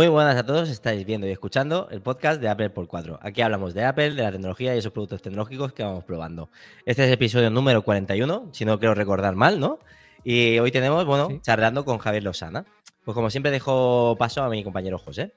Muy 0.00 0.08
buenas 0.08 0.34
a 0.34 0.46
todos, 0.46 0.70
estáis 0.70 1.04
viendo 1.04 1.26
y 1.26 1.30
escuchando 1.30 1.86
el 1.90 2.00
podcast 2.00 2.40
de 2.40 2.48
Apple 2.48 2.70
por 2.70 2.86
4. 2.86 3.18
Aquí 3.20 3.42
hablamos 3.42 3.74
de 3.74 3.84
Apple, 3.84 4.14
de 4.14 4.22
la 4.22 4.32
tecnología 4.32 4.74
y 4.74 4.78
esos 4.78 4.92
productos 4.92 5.20
tecnológicos 5.20 5.74
que 5.74 5.82
vamos 5.82 6.04
probando. 6.04 6.48
Este 6.86 7.02
es 7.02 7.08
el 7.08 7.12
episodio 7.12 7.50
número 7.50 7.82
41, 7.82 8.48
si 8.50 8.64
no 8.64 8.78
quiero 8.78 8.94
recordar 8.94 9.36
mal, 9.36 9.60
¿no? 9.60 9.78
Y 10.24 10.58
hoy 10.58 10.72
tenemos, 10.72 11.04
bueno, 11.04 11.28
charlando 11.42 11.84
con 11.84 11.98
Javier 11.98 12.22
Lozana. 12.22 12.64
Pues 13.04 13.14
como 13.14 13.28
siempre 13.28 13.52
dejo 13.52 14.16
paso 14.18 14.42
a 14.42 14.48
mi 14.48 14.64
compañero 14.64 14.96
José. 14.96 15.34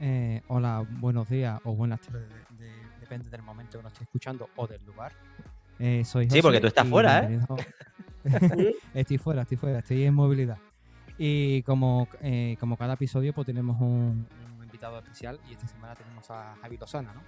Eh, 0.00 0.40
hola, 0.48 0.86
buenos 0.88 1.28
días 1.28 1.60
o 1.64 1.74
buenas 1.74 2.00
tardes, 2.00 2.26
depende 3.02 3.28
del 3.28 3.42
momento 3.42 3.76
que 3.76 3.82
nos 3.82 3.92
esté 3.92 4.04
escuchando 4.04 4.48
o 4.56 4.66
del 4.66 4.82
lugar. 4.86 5.12
Eh, 5.78 6.06
soy 6.06 6.30
sí, 6.30 6.40
porque 6.40 6.58
tú 6.58 6.68
estás 6.68 6.88
fuera, 6.88 7.22
¿eh? 7.22 7.38
estoy 8.94 9.18
fuera, 9.18 9.42
estoy 9.42 9.58
fuera, 9.58 9.80
estoy 9.80 10.04
en 10.04 10.14
movilidad. 10.14 10.56
Y 11.18 11.62
como, 11.62 12.08
eh, 12.22 12.56
como 12.60 12.76
cada 12.76 12.94
episodio, 12.94 13.32
pues 13.32 13.46
tenemos 13.46 13.80
un, 13.80 14.26
invitado 14.62 14.98
especial 14.98 15.40
y 15.48 15.54
esta 15.54 15.66
semana 15.66 15.96
tenemos 15.96 16.30
a 16.30 16.54
Javi 16.62 16.76
Lozana, 16.76 17.12
¿no? 17.12 17.22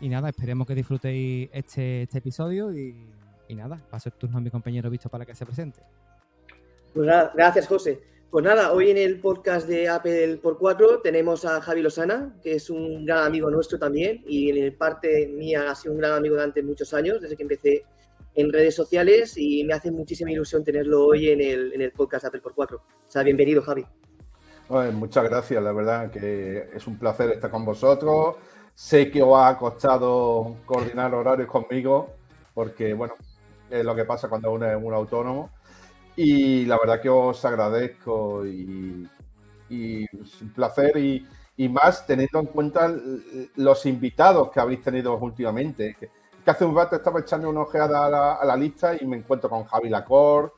Y 0.00 0.08
nada, 0.08 0.28
esperemos 0.28 0.66
que 0.66 0.76
disfrutéis 0.76 1.50
este, 1.52 2.02
este 2.02 2.18
episodio 2.18 2.72
y, 2.72 2.94
nada, 3.50 3.82
paso 3.90 4.10
el 4.10 4.14
turno 4.14 4.38
a 4.38 4.40
mi 4.40 4.50
compañero 4.50 4.88
Visto 4.88 5.08
para 5.08 5.26
que 5.26 5.34
se 5.34 5.44
presente. 5.44 5.80
Pues 6.94 7.06
nada, 7.06 7.32
gracias 7.34 7.66
José. 7.66 8.00
Pues 8.30 8.44
nada, 8.44 8.72
hoy 8.72 8.90
en 8.90 8.98
el 8.98 9.20
podcast 9.20 9.66
de 9.66 9.88
Apple 9.88 10.36
por 10.36 10.58
4 10.58 11.00
tenemos 11.00 11.44
a 11.46 11.60
Javi 11.62 11.82
Lozana, 11.82 12.36
que 12.42 12.52
es 12.52 12.68
un 12.68 13.06
gran 13.06 13.24
amigo 13.24 13.50
nuestro 13.50 13.78
también 13.78 14.22
y 14.26 14.50
en 14.50 14.76
parte 14.76 15.26
mía 15.28 15.70
ha 15.70 15.74
sido 15.74 15.94
un 15.94 15.98
gran 15.98 16.12
amigo 16.12 16.34
durante 16.34 16.62
muchos 16.62 16.92
años, 16.92 17.20
desde 17.22 17.36
que 17.36 17.42
empecé 17.42 17.84
en 18.34 18.52
redes 18.52 18.74
sociales 18.74 19.34
y 19.36 19.64
me 19.64 19.74
hace 19.74 19.90
muchísima 19.90 20.30
ilusión 20.30 20.64
tenerlo 20.64 21.06
hoy 21.06 21.30
en 21.30 21.40
el, 21.40 21.72
en 21.72 21.80
el 21.80 21.92
podcast 21.92 22.24
Apple 22.26 22.40
por 22.40 22.54
4. 22.54 22.76
O 22.76 23.10
sea, 23.10 23.22
bienvenido, 23.22 23.62
Javi. 23.62 23.84
muchas 24.92 25.24
gracias, 25.24 25.62
la 25.62 25.72
verdad 25.72 26.10
que 26.10 26.70
es 26.74 26.86
un 26.86 26.98
placer 26.98 27.30
estar 27.32 27.50
con 27.50 27.64
vosotros. 27.64 28.36
Sé 28.74 29.10
que 29.10 29.22
os 29.22 29.36
ha 29.36 29.58
costado 29.58 30.56
coordinar 30.64 31.12
horarios 31.14 31.48
conmigo, 31.48 32.14
porque 32.54 32.94
bueno, 32.94 33.14
es 33.68 33.84
lo 33.84 33.94
que 33.96 34.04
pasa 34.04 34.28
cuando 34.28 34.52
uno 34.52 34.70
es 34.70 34.76
un 34.80 34.94
autónomo. 34.94 35.50
Y 36.14 36.64
la 36.64 36.78
verdad 36.78 37.00
que 37.00 37.08
os 37.08 37.44
agradezco 37.44 38.46
y, 38.46 39.08
es 39.68 40.42
un 40.42 40.52
placer 40.52 40.96
y, 40.96 41.26
y, 41.56 41.68
más 41.68 42.06
teniendo 42.06 42.40
en 42.40 42.46
cuenta 42.46 42.92
los 43.56 43.86
invitados 43.86 44.50
que 44.50 44.60
habéis 44.60 44.82
tenido 44.82 45.16
últimamente 45.18 45.96
hace 46.50 46.64
un 46.64 46.74
rato 46.74 46.96
estaba 46.96 47.20
echando 47.20 47.48
una 47.48 47.62
ojeada 47.62 48.38
a 48.40 48.44
la, 48.44 48.56
lista 48.56 48.96
y 49.00 49.06
me 49.06 49.16
encuentro 49.16 49.50
con 49.50 49.64
Javi 49.64 49.88
Lacor, 49.88 50.54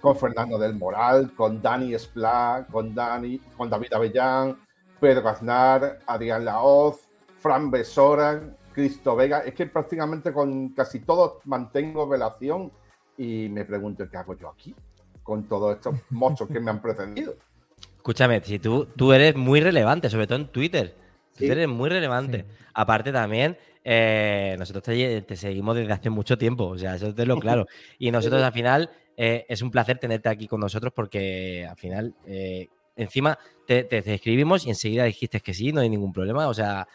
con 0.00 0.16
Fernando 0.16 0.58
del 0.58 0.74
Moral, 0.74 1.32
con 1.34 1.60
Dani 1.60 1.94
Esplá, 1.94 2.66
con, 2.70 2.94
Dani, 2.94 3.38
con 3.56 3.68
David 3.68 3.92
Avellán, 3.92 4.56
Pedro 5.00 5.28
Aznar, 5.28 5.98
Adrián 6.06 6.44
Laoz, 6.44 7.08
Fran 7.38 7.70
Besora, 7.70 8.40
Cristo 8.72 9.16
Vega. 9.16 9.40
Es 9.40 9.54
que 9.54 9.66
prácticamente 9.66 10.32
con 10.32 10.70
casi 10.70 11.00
todos 11.00 11.44
mantengo 11.44 12.10
relación 12.10 12.72
y 13.16 13.48
me 13.48 13.64
pregunto 13.64 14.08
qué 14.08 14.16
hago 14.16 14.36
yo 14.36 14.48
aquí 14.48 14.74
con 15.22 15.44
todos 15.48 15.76
estos 15.76 15.94
mochos 16.10 16.48
que 16.48 16.60
me 16.60 16.70
han 16.70 16.80
precedido. 16.80 17.34
Escúchame, 17.96 18.40
si 18.42 18.58
tú, 18.58 18.86
tú 18.96 19.12
eres 19.12 19.34
muy 19.34 19.60
relevante, 19.60 20.10
sobre 20.10 20.26
todo 20.26 20.38
en 20.38 20.48
Twitter. 20.48 20.94
Tú 21.36 21.44
eres 21.46 21.66
muy 21.66 21.90
relevante. 21.90 22.44
Aparte 22.74 23.10
también, 23.10 23.56
eh, 23.86 24.56
nosotros 24.58 24.82
te, 24.82 25.36
seguimos 25.36 25.76
desde 25.76 25.92
hace 25.92 26.08
mucho 26.08 26.38
tiempo, 26.38 26.64
o 26.68 26.78
sea, 26.78 26.94
eso 26.94 27.08
es 27.08 27.28
lo 27.28 27.38
claro. 27.38 27.66
Y 27.98 28.10
nosotros 28.10 28.42
al 28.42 28.52
final 28.52 28.90
eh, 29.14 29.44
es 29.46 29.60
un 29.60 29.70
placer 29.70 29.98
tenerte 29.98 30.30
aquí 30.30 30.48
con 30.48 30.60
nosotros 30.60 30.92
porque 30.96 31.66
al 31.68 31.76
final, 31.76 32.14
eh, 32.26 32.68
encima 32.96 33.38
te, 33.66 33.86
escribimos 34.14 34.66
y 34.66 34.70
enseguida 34.70 35.04
dijiste 35.04 35.40
que 35.40 35.52
sí, 35.52 35.70
no 35.70 35.82
hay 35.82 35.90
ningún 35.90 36.14
problema, 36.14 36.48
o 36.48 36.54
sea, 36.54 36.88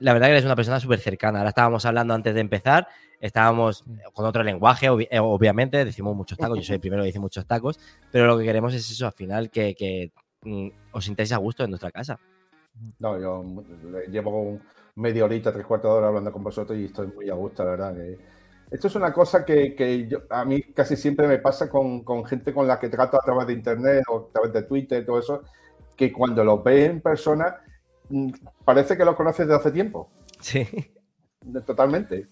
la 0.00 0.12
verdad 0.12 0.26
que 0.26 0.32
eres 0.32 0.44
una 0.44 0.56
persona 0.56 0.80
súper 0.80 0.98
cercana. 0.98 1.38
Ahora 1.38 1.50
estábamos 1.50 1.86
hablando 1.86 2.12
antes 2.12 2.34
de 2.34 2.40
empezar, 2.40 2.88
estábamos 3.18 3.84
con 4.12 4.26
otro 4.26 4.42
lenguaje, 4.42 4.90
obviamente, 4.90 5.82
decimos 5.82 6.14
muchos 6.14 6.36
tacos, 6.36 6.58
yo 6.58 6.64
soy 6.64 6.74
el 6.74 6.80
primero 6.82 7.02
que 7.02 7.06
dice 7.06 7.20
muchos 7.20 7.46
tacos, 7.46 7.80
pero 8.10 8.26
lo 8.26 8.36
que 8.36 8.44
queremos 8.44 8.74
es 8.74 8.90
eso, 8.90 9.06
al 9.06 9.12
final, 9.12 9.48
que, 9.48 10.12
mm, 10.42 10.68
os 10.92 11.04
sintáis 11.04 11.32
a 11.32 11.38
gusto 11.38 11.64
en 11.64 11.70
nuestra 11.70 11.90
casa. 11.90 12.18
No, 12.98 13.18
yo 13.18 13.44
llevo 14.10 14.42
un 14.42 14.62
media 14.96 15.24
horita, 15.24 15.52
tres 15.52 15.66
cuartos 15.66 15.90
de 15.90 15.96
hora 15.96 16.08
hablando 16.08 16.32
con 16.32 16.42
vosotros 16.42 16.78
y 16.78 16.86
estoy 16.86 17.08
muy 17.08 17.30
a 17.30 17.34
gusto, 17.34 17.64
la 17.64 17.70
verdad. 17.70 17.94
Que... 17.94 18.18
Esto 18.70 18.88
es 18.88 18.94
una 18.94 19.12
cosa 19.12 19.44
que, 19.44 20.08
a 20.30 20.44
mí 20.44 20.62
casi 20.74 20.96
siempre 20.96 21.26
me 21.28 21.38
pasa 21.38 21.68
con, 21.68 22.04
gente 22.24 22.52
con 22.52 22.66
la 22.66 22.78
que 22.78 22.88
trato 22.88 23.16
a 23.16 23.24
través 23.24 23.46
de 23.46 23.52
internet 23.54 24.04
o 24.08 24.28
a 24.28 24.32
través 24.32 24.52
de 24.52 24.62
Twitter, 24.62 25.04
todo 25.04 25.18
eso, 25.18 25.42
que 25.96 26.12
cuando 26.12 26.42
los 26.44 26.62
ves 26.64 26.90
en 26.90 27.00
persona 27.00 27.56
mm, 28.08 28.30
parece 28.64 28.96
que 28.96 29.04
los 29.04 29.14
conoces 29.14 29.46
de 29.46 29.54
hace 29.54 29.70
tiempo. 29.70 30.10
Sí. 30.40 30.66
Totalmente. 31.66 32.28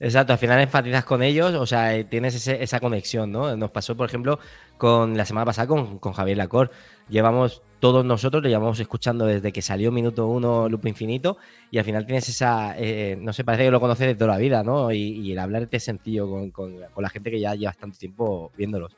Exacto, 0.00 0.32
al 0.32 0.38
final 0.38 0.60
enfatizas 0.60 1.04
con 1.04 1.22
ellos, 1.22 1.54
o 1.54 1.66
sea, 1.66 1.96
eh, 1.96 2.04
tienes 2.04 2.46
esa 2.46 2.80
conexión, 2.80 3.30
¿no? 3.30 3.56
Nos 3.56 3.70
pasó, 3.70 3.96
por 3.96 4.08
ejemplo, 4.08 4.40
con 4.76 5.16
la 5.16 5.24
semana 5.24 5.46
pasada 5.46 5.68
con, 5.68 5.98
con 5.98 6.12
Javier 6.12 6.36
Lacor. 6.36 6.70
Llevamos, 7.08 7.62
todos 7.78 8.04
nosotros 8.04 8.42
le 8.42 8.48
llevamos 8.48 8.80
escuchando 8.80 9.24
desde 9.26 9.52
que 9.52 9.62
salió 9.62 9.92
Minuto 9.92 10.26
Uno 10.26 10.68
Lupo 10.68 10.88
Infinito 10.88 11.36
y 11.70 11.78
al 11.78 11.84
final 11.84 12.06
tienes 12.06 12.28
esa, 12.28 12.74
eh, 12.76 13.16
no 13.20 13.32
sé, 13.32 13.44
parece 13.44 13.64
que 13.64 13.70
lo 13.70 13.80
conoces 13.80 14.06
de 14.06 14.14
toda 14.14 14.32
la 14.32 14.38
vida, 14.38 14.64
¿no? 14.64 14.90
Y, 14.90 15.30
el 15.30 15.38
hablar 15.38 15.68
de 15.68 15.80
sencillo 15.80 16.28
con, 16.28 16.50
con, 16.50 16.80
la 16.80 17.08
gente 17.08 17.30
que 17.30 17.40
ya 17.40 17.54
llevas 17.54 17.76
tanto 17.76 17.96
tiempo 17.96 18.50
viéndolos. 18.56 18.96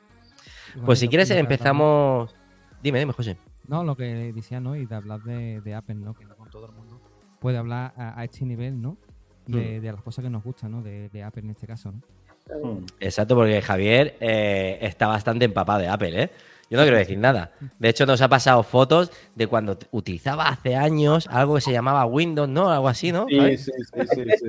pues 0.85 0.99
si 0.99 1.07
quieres 1.07 1.29
empezamos... 1.31 2.35
Dime, 2.81 2.99
dime, 2.99 3.13
José. 3.13 3.37
No, 3.67 3.83
lo 3.83 3.95
que 3.95 4.31
decía, 4.33 4.59
¿no? 4.59 4.75
Y 4.75 4.85
de 4.85 4.95
hablar 4.95 5.21
de, 5.23 5.75
Apple, 5.75 5.95
¿no? 5.95 6.13
Que 6.13 6.25
no 6.25 6.35
con 6.35 6.49
todo 6.49 6.67
el 6.67 6.71
mundo 6.71 7.01
puede 7.39 7.57
hablar 7.57 7.93
a, 7.97 8.19
a 8.19 8.23
este 8.23 8.45
nivel, 8.45 8.81
¿no? 8.81 8.97
Mm. 9.47 9.81
de, 9.81 9.91
las 9.91 10.01
cosas 10.01 10.23
que 10.23 10.29
nos 10.29 10.43
gustan, 10.43 10.71
¿no? 10.71 10.81
De, 10.81 11.23
Apple 11.23 11.43
en 11.43 11.49
este 11.51 11.67
caso, 11.67 11.91
¿no? 11.91 12.01
Mm. 12.73 12.85
Exacto, 12.99 13.35
porque 13.35 13.61
Javier 13.61 14.15
eh, 14.19 14.77
está 14.81 15.07
bastante 15.07 15.45
empapado 15.45 15.79
de 15.79 15.87
Apple, 15.87 16.23
¿eh? 16.23 16.29
Yo 16.69 16.77
no 16.77 16.83
quiero 16.83 16.97
decir 16.97 17.17
nada. 17.17 17.53
De 17.79 17.87
hecho, 17.87 18.05
nos 18.05 18.21
ha 18.21 18.27
pasado 18.27 18.61
fotos 18.61 19.09
de 19.35 19.47
cuando 19.47 19.79
utilizaba 19.91 20.49
hace 20.49 20.75
años 20.75 21.25
algo 21.31 21.55
que 21.55 21.61
se 21.61 21.71
llamaba 21.71 22.05
Windows, 22.05 22.49
¿no? 22.49 22.69
Algo 22.69 22.89
así, 22.89 23.13
¿no? 23.13 23.25
Sí, 23.29 23.57
sí, 23.57 23.71
sí, 23.93 24.01
sí, 24.09 24.45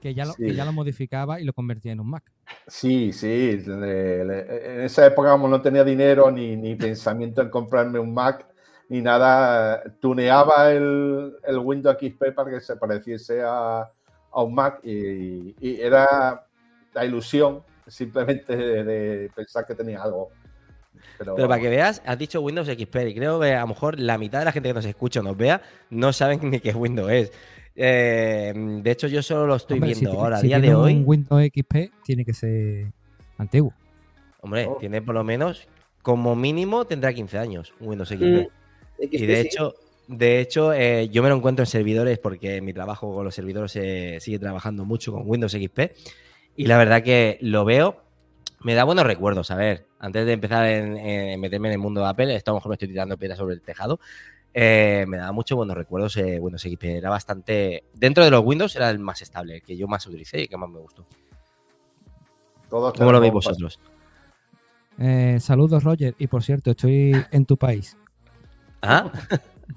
que, 0.00 0.14
ya 0.14 0.24
lo, 0.24 0.34
que 0.34 0.54
ya 0.54 0.64
lo 0.64 0.72
modificaba 0.72 1.40
y 1.40 1.44
lo 1.44 1.52
convertía 1.52 1.90
en 1.92 2.00
un 2.00 2.10
Mac. 2.10 2.30
Sí, 2.68 3.12
sí. 3.12 3.60
en 3.66 4.80
esa 4.82 5.04
época, 5.04 5.32
como 5.32 5.48
no 5.48 5.60
tenía 5.60 5.82
dinero 5.82 6.30
ni, 6.30 6.56
ni 6.56 6.76
pensamiento 6.76 7.42
en 7.42 7.50
comprarme 7.50 7.98
un 7.98 8.14
Mac, 8.14 8.46
ni 8.88 9.02
nada, 9.02 9.82
tuneaba 10.00 10.72
el, 10.72 11.36
el, 11.46 11.58
Windows 11.58 11.96
XP 12.00 12.32
para 12.34 12.50
que 12.50 12.60
se 12.60 12.76
pareciese 12.76 13.42
a, 13.44 13.90
un 14.32 14.54
Mac 14.54 14.80
y, 14.82 15.54
era 15.60 16.46
la 16.94 17.04
ilusión 17.04 17.62
simplemente 17.86 18.56
de, 18.56 19.30
pensar 19.34 19.66
que 19.66 19.74
tenía 19.74 20.02
algo. 20.02 20.30
Pero, 21.18 21.36
para 21.36 21.60
que 21.60 21.68
veas, 21.68 22.02
has 22.06 22.18
dicho 22.18 22.40
Windows 22.40 22.68
XP 22.68 22.96
y 23.08 23.14
creo 23.14 23.40
que 23.40 23.54
a 23.54 23.60
lo 23.60 23.68
mejor 23.68 23.98
la 23.98 24.18
mitad 24.18 24.38
de 24.38 24.44
la 24.46 24.52
gente 24.52 24.68
que 24.68 24.74
nos 24.74 24.84
escucha 24.84 25.20
o 25.20 25.22
nos 25.22 25.36
vea 25.36 25.60
no 25.90 26.12
saben 26.12 26.50
ni 26.50 26.60
qué 26.60 26.72
Windows 26.72 27.10
es. 27.10 27.32
Eh, 27.74 28.52
de 28.56 28.90
hecho, 28.90 29.06
yo 29.06 29.22
solo 29.22 29.46
lo 29.46 29.56
estoy 29.56 29.80
viendo 29.80 30.12
ahora, 30.12 30.38
a 30.38 30.42
día 30.42 30.58
de 30.58 30.74
hoy. 30.74 30.94
Un 30.94 31.02
Windows 31.06 31.42
XP 31.42 31.92
tiene 32.04 32.24
que 32.24 32.32
ser 32.32 32.92
antiguo. 33.36 33.72
Hombre, 34.40 34.66
oh. 34.66 34.76
tiene 34.76 35.02
por 35.02 35.14
lo 35.14 35.24
menos, 35.24 35.68
como 36.02 36.34
mínimo, 36.34 36.84
tendrá 36.86 37.12
15 37.12 37.38
años 37.38 37.74
un 37.80 37.88
Windows 37.88 38.08
XP. 38.08 38.22
Mm 38.22 38.58
y 38.98 39.26
de 39.26 39.40
hecho, 39.40 39.74
de 40.08 40.40
hecho 40.40 40.72
eh, 40.72 41.08
yo 41.10 41.22
me 41.22 41.28
lo 41.28 41.36
encuentro 41.36 41.62
en 41.62 41.66
servidores 41.66 42.18
porque 42.18 42.62
mi 42.62 42.72
trabajo 42.72 43.14
con 43.14 43.24
los 43.24 43.34
servidores 43.34 43.72
se 43.72 44.18
sigue 44.20 44.38
trabajando 44.38 44.84
mucho 44.84 45.12
con 45.12 45.22
Windows 45.26 45.52
XP. 45.52 45.80
Y 46.56 46.66
la 46.66 46.76
verdad 46.76 47.02
que 47.02 47.38
lo 47.40 47.64
veo, 47.64 48.02
me 48.60 48.74
da 48.74 48.84
buenos 48.84 49.06
recuerdos. 49.06 49.50
A 49.50 49.56
ver, 49.56 49.86
antes 50.00 50.26
de 50.26 50.32
empezar 50.32 50.66
en, 50.66 51.38
meterme 51.38 51.68
en 51.68 51.72
el 51.72 51.78
mundo 51.78 52.00
de 52.00 52.08
Apple, 52.08 52.34
esto 52.34 52.50
a 52.50 52.52
lo 52.52 52.56
mejor 52.56 52.70
me 52.70 52.74
estoy 52.74 52.88
tirando 52.88 53.16
piedras 53.16 53.38
sobre 53.38 53.54
el 53.54 53.60
tejado. 53.60 54.00
Eh, 54.54 55.04
me 55.06 55.18
da 55.18 55.30
muchos 55.30 55.56
buenos 55.56 55.76
recuerdos 55.76 56.16
eh, 56.16 56.40
Windows 56.40 56.62
XP. 56.62 56.84
Era 56.84 57.10
bastante. 57.10 57.84
Dentro 57.94 58.24
de 58.24 58.30
los 58.30 58.42
Windows 58.44 58.74
era 58.74 58.90
el 58.90 58.98
más 58.98 59.22
estable, 59.22 59.56
el 59.56 59.62
que 59.62 59.76
yo 59.76 59.86
más 59.86 60.04
utilicé 60.06 60.42
y 60.42 60.48
que 60.48 60.56
más 60.56 60.70
me 60.70 60.78
gustó. 60.78 61.06
¿Cómo 62.68 63.12
lo 63.12 63.20
veis 63.20 63.32
vosotros? 63.32 63.78
saludos, 65.38 65.84
Roger. 65.84 66.16
Y 66.18 66.26
por 66.26 66.42
cierto, 66.42 66.72
estoy 66.72 67.12
en 67.30 67.46
tu 67.46 67.56
país. 67.56 67.96
¿Ah? 68.82 69.10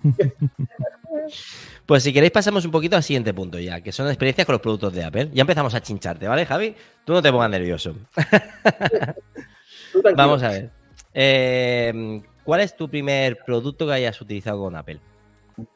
pues 1.86 2.03
si 2.03 2.13
queréis 2.13 2.31
pasamos 2.31 2.65
un 2.65 2.71
poquito 2.71 2.95
al 2.95 3.03
siguiente 3.03 3.33
punto 3.33 3.59
ya, 3.59 3.81
que 3.81 3.92
son 3.92 4.07
experiencias 4.07 4.45
con 4.45 4.53
los 4.53 4.62
productos 4.62 4.94
de 4.94 5.03
Apple. 5.03 5.30
Ya 5.33 5.42
empezamos 5.42 5.74
a 5.74 5.81
chincharte, 5.81 6.27
¿vale, 6.27 6.45
Javi? 6.45 6.75
Tú 7.06 7.13
no 7.13 7.21
te 7.21 7.31
pongas 7.31 7.50
nervioso. 7.50 7.95
Vamos 10.15 10.44
a 10.44 10.50
ver. 10.50 10.69
Eh, 11.13 12.21
¿Cuál 12.44 12.62
es 12.62 12.75
tu 12.75 12.89
primer 12.89 13.38
producto 13.45 13.86
que 13.86 13.94
hayas 13.94 14.19
utilizado 14.21 14.62
con 14.62 14.75
Apple? 14.75 15.00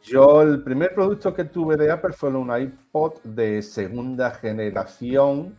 Yo 0.04 0.42
el 0.42 0.64
primer 0.64 0.94
producto 0.96 1.34
que 1.34 1.44
tuve 1.46 1.76
de 1.78 1.92
Apple 1.92 2.14
fue 2.14 2.30
un 2.30 2.50
iPod 2.58 3.22
de 3.24 3.62
segunda 3.62 4.32
generación 4.32 5.56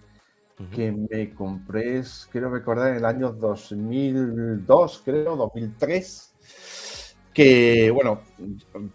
que 0.74 0.90
me 0.90 1.34
compré, 1.34 2.02
quiero 2.32 2.50
recordar, 2.50 2.92
en 2.92 2.96
el 2.96 3.04
año 3.04 3.30
2002, 3.30 5.02
creo, 5.04 5.36
2003. 5.36 7.05
Que, 7.36 7.90
bueno, 7.90 8.22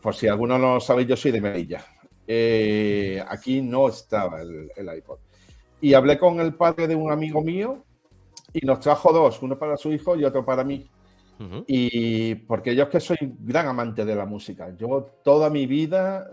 por 0.02 0.16
si 0.16 0.28
alguno 0.28 0.58
no 0.58 0.74
lo 0.74 0.80
sabe, 0.80 1.06
yo 1.06 1.16
soy 1.16 1.30
de 1.30 1.40
Melilla. 1.40 1.86
Eh, 2.26 3.24
aquí 3.28 3.62
no 3.62 3.88
estaba 3.88 4.42
el, 4.42 4.72
iPod. 4.98 5.20
Y 5.80 5.94
hablé 5.94 6.18
con 6.18 6.40
el 6.40 6.56
padre 6.56 6.88
de 6.88 6.96
un 6.96 7.12
amigo 7.12 7.44
mío 7.44 7.86
y 8.52 8.66
nos 8.66 8.80
trajo 8.80 9.14
dos, 9.14 9.44
uno 9.44 9.60
para 9.60 9.78
su 9.78 9.94
hijo 9.94 10.16
y 10.16 10.26
otro 10.26 10.44
para 10.44 10.64
mí. 10.64 10.90
Y 11.68 12.34
porque 12.34 12.76
yo 12.76 12.86
es 12.86 12.90
que 12.90 13.00
soy 13.00 13.18
gran 13.22 13.68
amante 13.68 14.06
de 14.06 14.16
la 14.16 14.26
música. 14.26 14.76
Yo 14.76 15.12
toda 15.24 15.52
mi 15.52 15.68
vida 15.68 16.28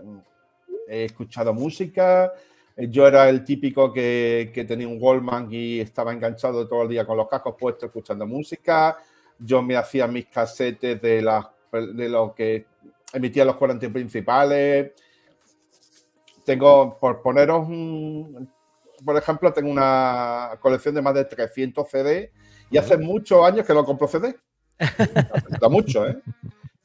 he 0.87 1.03
escuchado 1.03 1.53
música, 1.53 2.33
yo 2.75 3.07
era 3.07 3.29
el 3.29 3.43
típico 3.43 3.93
que, 3.93 4.65
tenía 4.67 4.87
un 4.87 4.97
Wallman 4.99 5.47
y 5.51 5.79
estaba 5.79 6.11
enganchado 6.11 6.67
todo 6.67 6.81
el 6.81 6.89
día 6.89 7.05
con 7.05 7.17
los 7.17 7.27
cascos 7.27 7.53
puestos 7.55 7.89
escuchando 7.89 8.25
música. 8.25 8.97
Yo 9.37 9.61
me 9.61 9.75
hacía 9.75 10.07
mis 10.07 10.25
casetes 10.25 10.99
de, 10.99 11.21
de 11.71 12.09
lo 12.09 12.33
que 12.33 12.65
emitían 13.13 13.47
los 13.47 13.55
40 13.55 13.89
principales. 13.89 14.91
Tengo, 16.45 16.97
por 16.97 17.21
poneros 17.21 17.67
un, 17.67 18.49
por 19.03 19.17
ejemplo, 19.17 19.53
tengo 19.53 19.69
una 19.69 20.57
colección 20.59 20.95
de 20.95 21.01
más 21.01 21.13
de 21.13 21.25
300 21.25 21.89
CD 21.89 22.31
y 22.71 22.77
hace 22.77 22.97
muchos 22.97 23.45
años 23.45 23.65
que 23.65 23.73
no 23.73 23.85
compro 23.85 24.07
CD. 24.07 24.35
Da 25.59 25.69
mucho, 25.69 26.07
¿eh? 26.07 26.19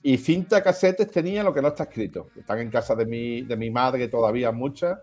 Y 0.03 0.19
cinta 0.19 0.63
casetes 0.63 1.11
tenía 1.11 1.43
lo 1.43 1.55
que 1.55 1.63
no 1.63 1.69
está 1.69 1.85
escrito. 1.85 2.29
Están 2.37 2.59
en 2.59 2.71
casa 2.71 2.95
de 2.95 3.07
mi, 3.07 3.43
de 3.43 3.57
mi 3.57 3.71
madre 3.71 4.09
todavía 4.09 4.53
muchas. 4.53 4.99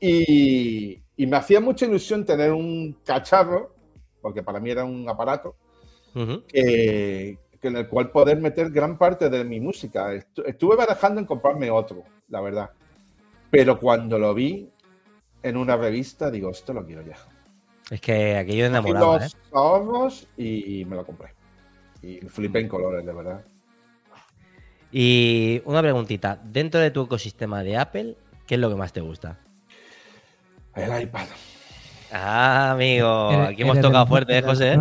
Y, 0.00 1.02
me 1.16 1.36
hacía 1.36 1.60
mucha 1.60 1.86
ilusión 1.86 2.26
tener 2.26 2.52
un 2.52 2.98
cacharro, 3.04 3.74
porque 4.20 4.42
para 4.42 4.60
mí 4.60 4.70
era 4.70 4.84
un 4.84 5.08
aparato, 5.08 5.56
que, 6.48 7.38
en 7.68 7.76
el 7.76 7.88
cual 7.88 8.10
poder 8.10 8.38
meter 8.40 8.70
gran 8.70 8.98
parte 8.98 9.30
de 9.30 9.44
mi 9.44 9.60
música. 9.60 10.12
Estuve 10.12 10.76
barajando 10.76 11.20
en 11.20 11.26
comprarme 11.26 11.70
otro, 11.70 12.04
la 12.28 12.40
verdad. 12.40 12.70
Pero 13.50 13.78
cuando 13.78 14.18
lo 14.18 14.34
vi 14.34 14.70
en 15.42 15.56
una 15.56 15.76
revista, 15.76 16.30
digo, 16.30 16.50
esto 16.50 16.72
lo 16.72 16.84
quiero 16.84 17.02
ya. 17.02 17.16
Es 17.90 18.00
que 18.00 18.36
aquello 18.36 18.66
enamorado. 18.66 19.18
los 19.18 19.34
¿eh? 19.34 19.38
ahorros 19.52 20.28
y 20.36 20.84
me 20.86 20.96
lo 20.96 21.04
compré. 21.04 21.34
Y 22.02 22.20
flipé 22.20 22.60
en 22.60 22.68
colores, 22.68 23.04
de 23.04 23.12
verdad. 23.12 23.44
Y 24.96 25.60
una 25.64 25.82
preguntita, 25.82 26.40
dentro 26.44 26.78
de 26.78 26.92
tu 26.92 27.02
ecosistema 27.02 27.64
de 27.64 27.76
Apple, 27.76 28.16
¿qué 28.46 28.54
es 28.54 28.60
lo 28.60 28.70
que 28.70 28.76
más 28.76 28.92
te 28.92 29.00
gusta? 29.00 29.40
El 30.76 31.02
iPad. 31.02 31.26
Ah, 32.12 32.70
amigo, 32.70 33.30
aquí 33.30 33.62
hemos 33.62 33.80
tocado 33.80 34.06
fuerte, 34.06 34.38
¿eh, 34.38 34.42
José? 34.42 34.78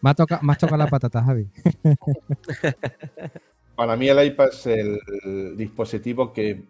Me 0.00 0.10
has 0.10 0.16
tocado 0.16 0.76
la 0.76 0.86
patata, 0.88 1.22
Javi. 1.22 1.48
Para 3.76 3.96
mí 3.96 4.08
el 4.08 4.24
iPad 4.24 4.48
es 4.48 4.66
el 4.66 5.56
dispositivo 5.56 6.32
que, 6.32 6.64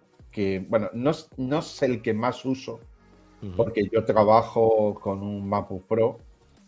bueno, 0.68 0.90
no, 0.92 1.12
no 1.36 1.58
es 1.58 1.82
el 1.82 2.02
que 2.02 2.12
más 2.14 2.44
uso, 2.44 2.80
porque 3.56 3.88
yo 3.92 4.04
trabajo 4.04 4.94
con 4.94 5.22
un 5.22 5.48
MacBook 5.48 5.86
Pro 5.86 6.18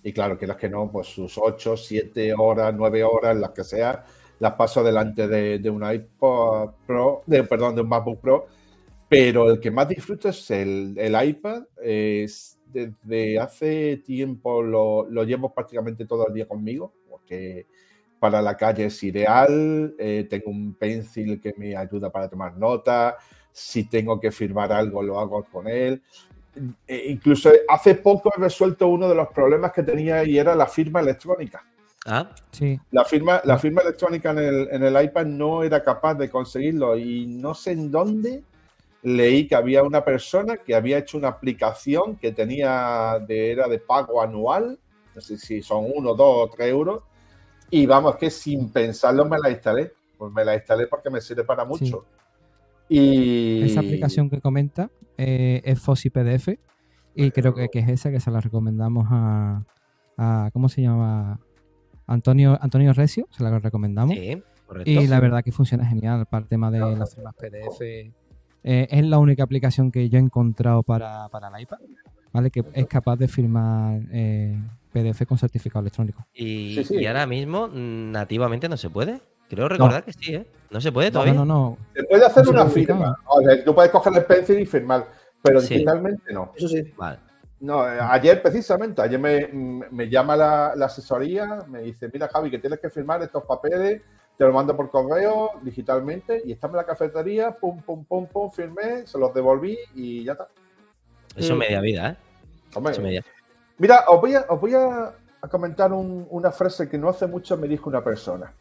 y 0.02 0.12
claro, 0.12 0.38
quieras 0.38 0.56
que 0.58 0.68
no, 0.68 0.90
pues 0.92 1.08
sus 1.08 1.36
8, 1.36 1.76
7 1.76 2.34
horas, 2.38 2.72
9 2.76 3.02
horas, 3.02 3.36
las 3.36 3.50
que 3.50 3.64
sea, 3.64 4.04
las 4.38 4.52
paso 4.52 4.84
delante 4.84 5.26
de, 5.26 5.58
de 5.58 5.70
un 5.70 5.82
iPod 5.90 6.70
Pro, 6.86 7.22
de, 7.26 7.42
perdón, 7.42 7.74
de 7.74 7.80
un 7.80 7.88
MacBook 7.88 8.20
Pro 8.20 8.46
pero 9.08 9.50
el 9.50 9.60
que 9.60 9.70
más 9.70 9.88
disfruto 9.88 10.28
es 10.28 10.50
el, 10.50 10.96
iPad. 10.98 11.62
Es, 11.82 12.57
desde 12.72 13.38
hace 13.38 13.98
tiempo 13.98 14.62
lo, 14.62 15.06
llevo 15.24 15.52
prácticamente 15.52 16.06
todo 16.06 16.26
el 16.28 16.34
día 16.34 16.46
conmigo, 16.46 16.92
porque 17.08 17.66
para 18.18 18.42
la 18.42 18.56
calle 18.56 18.86
es 18.86 19.02
ideal. 19.02 19.94
Eh, 19.98 20.26
tengo 20.28 20.50
un 20.50 20.74
pencil 20.74 21.40
que 21.40 21.54
me 21.56 21.76
ayuda 21.76 22.10
para 22.10 22.28
tomar 22.28 22.56
notas. 22.56 23.14
Si 23.52 23.84
tengo 23.84 24.20
que 24.20 24.30
firmar 24.30 24.72
algo, 24.72 25.02
lo 25.02 25.18
hago 25.18 25.44
con 25.44 25.68
él. 25.68 26.02
E 26.86 27.10
incluso 27.10 27.50
hace 27.68 27.94
poco 27.94 28.32
he 28.36 28.40
resuelto 28.40 28.88
uno 28.88 29.08
de 29.08 29.14
los 29.14 29.28
problemas 29.28 29.72
que 29.72 29.82
tenía 29.82 30.24
y 30.24 30.38
era 30.38 30.54
la 30.54 30.66
firma 30.66 31.00
electrónica. 31.00 31.64
Ah, 32.06 32.30
sí. 32.50 32.78
La 32.90 33.04
firma, 33.04 33.40
la 33.44 33.58
firma 33.58 33.82
electrónica 33.82 34.30
en 34.30 34.38
el, 34.38 34.68
en 34.70 34.82
el 34.82 35.04
iPad 35.04 35.26
no 35.26 35.62
era 35.62 35.82
capaz 35.82 36.14
de 36.14 36.30
conseguirlo 36.30 36.96
y 36.96 37.26
no 37.26 37.54
sé 37.54 37.72
en 37.72 37.90
dónde 37.90 38.42
leí 39.02 39.46
que 39.46 39.54
había 39.54 39.82
una 39.82 40.04
persona 40.04 40.56
que 40.56 40.74
había 40.74 40.98
hecho 40.98 41.18
una 41.18 41.28
aplicación 41.28 42.16
que 42.16 42.32
tenía 42.32 43.18
de, 43.26 43.52
era 43.52 43.68
de 43.68 43.78
pago 43.78 44.20
anual, 44.20 44.78
no 45.14 45.20
sé 45.20 45.38
si 45.38 45.62
son 45.62 45.86
uno, 45.94 46.14
dos 46.14 46.46
o 46.46 46.50
tres 46.50 46.68
euros, 46.68 47.02
y 47.70 47.86
vamos, 47.86 48.16
que 48.16 48.30
sin 48.30 48.70
pensarlo 48.70 49.24
me 49.24 49.38
la 49.38 49.50
instalé. 49.50 49.92
Pues 50.16 50.32
me 50.32 50.44
la 50.44 50.54
instalé 50.54 50.86
porque 50.86 51.10
me 51.10 51.20
sirve 51.20 51.44
para 51.44 51.64
mucho. 51.64 52.04
Y... 52.88 53.62
Esa 53.62 53.80
aplicación 53.80 54.28
que 54.30 54.40
comenta 54.40 54.90
eh, 55.16 55.60
es 55.64 55.78
Fossi 55.78 56.10
PDF 56.10 56.48
y 57.14 57.30
creo 57.30 57.54
que, 57.54 57.68
es 57.72 57.88
esa 57.88 58.10
que 58.10 58.20
se 58.20 58.30
la 58.30 58.40
recomendamos 58.40 59.06
a, 59.10 60.50
¿cómo 60.52 60.68
se 60.68 60.82
llama? 60.82 61.40
Antonio, 62.06 62.58
Antonio 62.60 62.92
Recio, 62.94 63.28
se 63.30 63.42
la 63.42 63.58
recomendamos. 63.58 64.16
Sí, 64.16 64.42
correcto. 64.66 64.90
Y 64.90 65.06
la 65.06 65.20
verdad 65.20 65.44
que 65.44 65.52
funciona 65.52 65.84
genial 65.84 66.26
para 66.26 66.42
el 66.42 66.48
tema 66.48 66.70
de 66.70 66.78
las 66.78 67.14
firmas 67.14 67.34
PDF 67.34 67.80
eh, 68.64 68.88
es 68.90 69.04
la 69.04 69.18
única 69.18 69.42
aplicación 69.42 69.90
que 69.90 70.08
yo 70.08 70.18
he 70.18 70.22
encontrado 70.22 70.82
para, 70.82 71.28
para 71.28 71.48
el 71.48 71.62
iPad, 71.62 71.78
¿vale? 72.32 72.50
Que 72.50 72.64
es 72.72 72.86
capaz 72.86 73.16
de 73.16 73.28
firmar 73.28 74.00
eh, 74.12 74.60
PDF 74.92 75.26
con 75.26 75.38
certificado 75.38 75.80
electrónico. 75.80 76.26
Y, 76.34 77.06
ahora 77.06 77.26
mismo 77.26 77.68
nativamente 77.68 78.68
no 78.68 78.76
se 78.76 78.90
puede. 78.90 79.20
Creo 79.48 79.68
recordar 79.68 80.04
que 80.04 80.12
sí, 80.12 80.34
¿eh? 80.34 80.46
No 80.70 80.80
se 80.80 80.92
puede 80.92 81.10
todavía. 81.10 81.32
No, 81.32 81.44
no, 81.44 81.70
no. 81.70 81.78
Se 81.94 82.04
puede 82.04 82.26
hacer 82.26 82.48
una 82.48 82.66
firma. 82.66 83.16
O 83.26 83.40
sea, 83.40 83.64
tú 83.64 83.74
puedes 83.74 83.90
coger 83.90 84.12
el 84.14 84.24
pencil 84.24 84.60
y 84.60 84.66
firmar, 84.66 85.06
pero 85.42 85.60
digitalmente 85.60 86.32
no. 86.32 86.52
Eso 86.54 86.68
sí. 86.68 86.82
Vale. 86.96 87.18
No, 87.60 87.88
eh, 87.88 87.98
ayer 88.00 88.40
precisamente, 88.40 89.02
ayer 89.02 89.18
me, 89.18 89.48
me 89.90 90.08
llama 90.08 90.36
la, 90.36 90.74
la, 90.76 90.86
asesoría, 90.86 91.64
me 91.66 91.82
dice, 91.82 92.08
mira 92.12 92.28
Javi, 92.28 92.50
que 92.50 92.58
tienes 92.58 92.78
que 92.78 92.88
firmar 92.88 93.20
estos 93.22 93.42
papeles 93.44 94.02
te 94.38 94.44
lo 94.44 94.52
mando 94.52 94.76
por 94.76 94.88
correo 94.88 95.50
digitalmente 95.62 96.40
y 96.44 96.52
estaba 96.52 96.74
en 96.74 96.76
la 96.76 96.86
cafetería, 96.86 97.56
pum, 97.56 97.82
pum, 97.82 98.04
pum, 98.04 98.26
pum, 98.28 98.50
firmé, 98.52 99.04
se 99.04 99.18
los 99.18 99.34
devolví 99.34 99.76
y 99.96 100.24
ya 100.24 100.32
está. 100.32 100.48
Eso 101.34 101.56
mm. 101.56 101.58
media 101.58 101.80
vida, 101.80 102.10
¿eh? 102.10 102.16
Hombre, 102.74 103.22
Mira, 103.78 104.04
os 104.08 104.20
voy 104.20 104.34
a, 104.34 104.46
os 104.48 104.60
voy 104.60 104.74
a, 104.74 105.12
comentar 105.50 105.92
una 105.92 106.52
frase 106.52 106.88
que 106.88 106.98
no 106.98 107.08
hace 107.08 107.26
mucho 107.26 107.56
me 107.56 107.66
dijo 107.66 107.90
una 107.90 108.02
persona. 108.02 108.52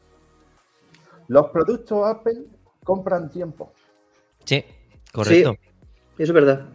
Los 1.28 1.48
productos 1.50 2.08
Apple 2.08 2.46
compran 2.84 3.30
tiempo. 3.30 3.72
Sí, 4.46 4.64
correcto. 5.12 5.54
Sí, 5.54 6.24
eso 6.24 6.32
es 6.32 6.34
verdad. 6.34 6.66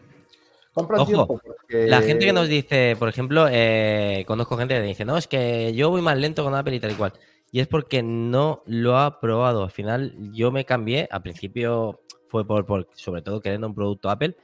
Compran 0.75 1.07
tiempo. 1.07 1.41
La 1.69 2.03
gente 2.03 2.27
que 2.27 2.33
nos 2.33 2.49
dice, 2.49 2.95
por 2.99 3.09
ejemplo, 3.09 3.47
eh, 3.51 4.25
conozco 4.29 4.57
gente 4.57 4.75
que 4.75 4.83
dice, 4.83 5.05
no, 5.05 5.17
es 5.17 5.27
que 5.27 5.73
yo 5.75 5.91
voy 5.91 6.03
más 6.03 6.19
lento 6.19 6.45
con 6.45 6.55
Apple 6.55 6.77
y 6.77 6.81
tal 6.81 6.93
y 6.93 6.95
cual 6.95 7.13
y 7.53 7.61
es 7.61 7.69
porque 7.69 8.03
no 8.03 8.63
lo 8.67 8.99
ha 8.99 9.21
probado. 9.21 9.63
Al 9.63 9.71
final 9.71 10.17
yo 10.33 10.51
me 10.51 10.65
cambié, 10.65 11.07
al 11.11 11.23
principio 11.23 12.01
fue 12.27 12.47
por, 12.47 12.89
sobre 12.95 13.21
todo 13.21 13.43
queriendo 13.43 13.67
un 13.67 13.75
producto 13.75 14.09
Apple, 14.09 14.35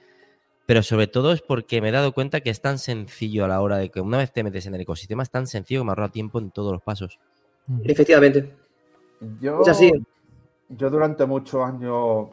pero 0.67 0.83
sobre 0.83 1.07
todo 1.07 1.33
es 1.33 1.41
porque 1.41 1.81
me 1.81 1.89
he 1.89 1.93
dado 1.93 2.13
cuenta 2.13 2.43
que 2.43 2.51
es 2.51 2.61
tan 2.61 2.79
sencillo 2.79 3.47
a 3.47 3.49
la 3.49 3.63
hora 3.63 3.79
de 3.79 3.89
que 3.89 4.03
una 4.03 4.19
vez 4.19 4.31
te 4.31 4.45
metes 4.45 4.67
en 4.67 4.75
el 4.75 4.83
ecosistema, 4.83 5.23
es 5.23 5.31
tan 5.31 5.47
sencillo 5.47 5.81
que 5.81 5.85
me 5.87 5.91
ahorra 5.93 6.11
tiempo 6.11 6.39
en 6.39 6.51
todos 6.51 6.71
los 6.71 6.83
pasos. 6.83 7.19
Efectivamente. 7.83 8.55
Yo, 9.41 9.63
es 9.63 9.69
así. 9.69 9.91
Yo 10.69 10.91
durante 10.91 11.25
muchos 11.25 11.67
años 11.67 12.29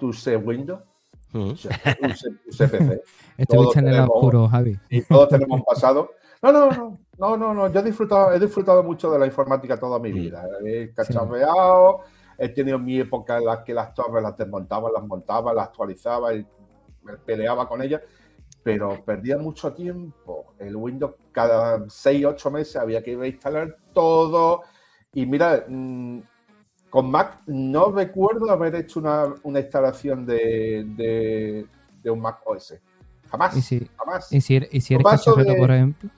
usé 0.00 0.36
Windows. 0.36 0.80
Usé, 1.32 1.68
PC. 2.68 3.02
Estuviste 3.36 3.80
en 3.80 3.88
el 3.88 4.00
oscuro, 4.00 4.46
Javi. 4.46 4.78
Y 4.88 5.02
todos 5.02 5.28
tenemos 5.28 5.62
pasado. 5.62 6.12
No, 6.40 6.52
no, 6.52 6.70
no. 6.70 7.07
No, 7.18 7.36
no, 7.36 7.52
no, 7.52 7.70
yo 7.70 7.80
he 7.80 7.82
disfrutado, 7.82 8.32
he 8.32 8.38
disfrutado 8.38 8.82
mucho 8.84 9.10
de 9.10 9.18
la 9.18 9.26
informática 9.26 9.76
toda 9.76 9.98
mi 9.98 10.12
vida. 10.12 10.46
He 10.64 10.92
cacharreado, 10.94 12.02
he 12.38 12.48
tenido 12.50 12.78
mi 12.78 13.00
época 13.00 13.38
en 13.38 13.46
la 13.46 13.64
que 13.64 13.74
las 13.74 13.92
torres 13.92 14.22
las 14.22 14.36
desmontaba, 14.36 14.88
las 14.92 15.04
montaba, 15.04 15.52
las 15.52 15.66
actualizaba 15.66 16.32
y 16.32 16.46
me 17.02 17.16
peleaba 17.16 17.68
con 17.68 17.82
ellas, 17.82 18.02
pero 18.62 19.04
perdía 19.04 19.36
mucho 19.36 19.72
tiempo. 19.72 20.54
El 20.60 20.76
Windows 20.76 21.14
cada 21.32 21.84
6, 21.88 22.24
8 22.24 22.50
meses 22.52 22.76
había 22.76 23.02
que 23.02 23.10
ir 23.10 23.20
a 23.20 23.26
instalar 23.26 23.76
todo. 23.92 24.62
Y 25.12 25.26
mira, 25.26 25.64
mm, 25.66 26.20
con 26.88 27.10
Mac 27.10 27.42
no 27.46 27.90
recuerdo 27.90 28.48
haber 28.48 28.76
hecho 28.76 29.00
una, 29.00 29.34
instalación 29.58 30.24
de, 30.24 31.66
un 32.04 32.20
Mac 32.20 32.42
OS. 32.44 32.74
Jamás. 33.28 33.56
¿Y 33.56 33.62
si, 33.62 33.90
jamás. 33.96 34.32
¿Y 34.32 34.40
si, 34.40 34.54
eres 34.54 35.04
cacharrero, 35.04 35.56
por 35.56 35.72
ejemplo? 35.72 36.10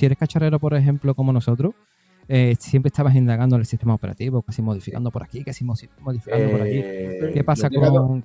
Si 0.00 0.06
eres 0.06 0.16
cacharrero, 0.16 0.58
por 0.58 0.74
ejemplo, 0.74 1.14
como 1.14 1.32
nosotros, 1.32 1.74
eh, 2.26 2.56
siempre 2.58 2.88
estabas 2.88 3.14
indagando 3.14 3.56
en 3.56 3.60
el 3.60 3.66
sistema 3.66 3.94
operativo, 3.94 4.40
casi 4.40 4.62
modificando 4.62 5.10
por 5.10 5.22
aquí, 5.22 5.44
casi 5.44 5.62
modificando 5.64 6.50
por 6.50 6.62
aquí. 6.62 6.80
Eh, 6.82 7.30
¿Qué 7.34 7.44
pasa 7.44 7.68
con, 7.68 8.24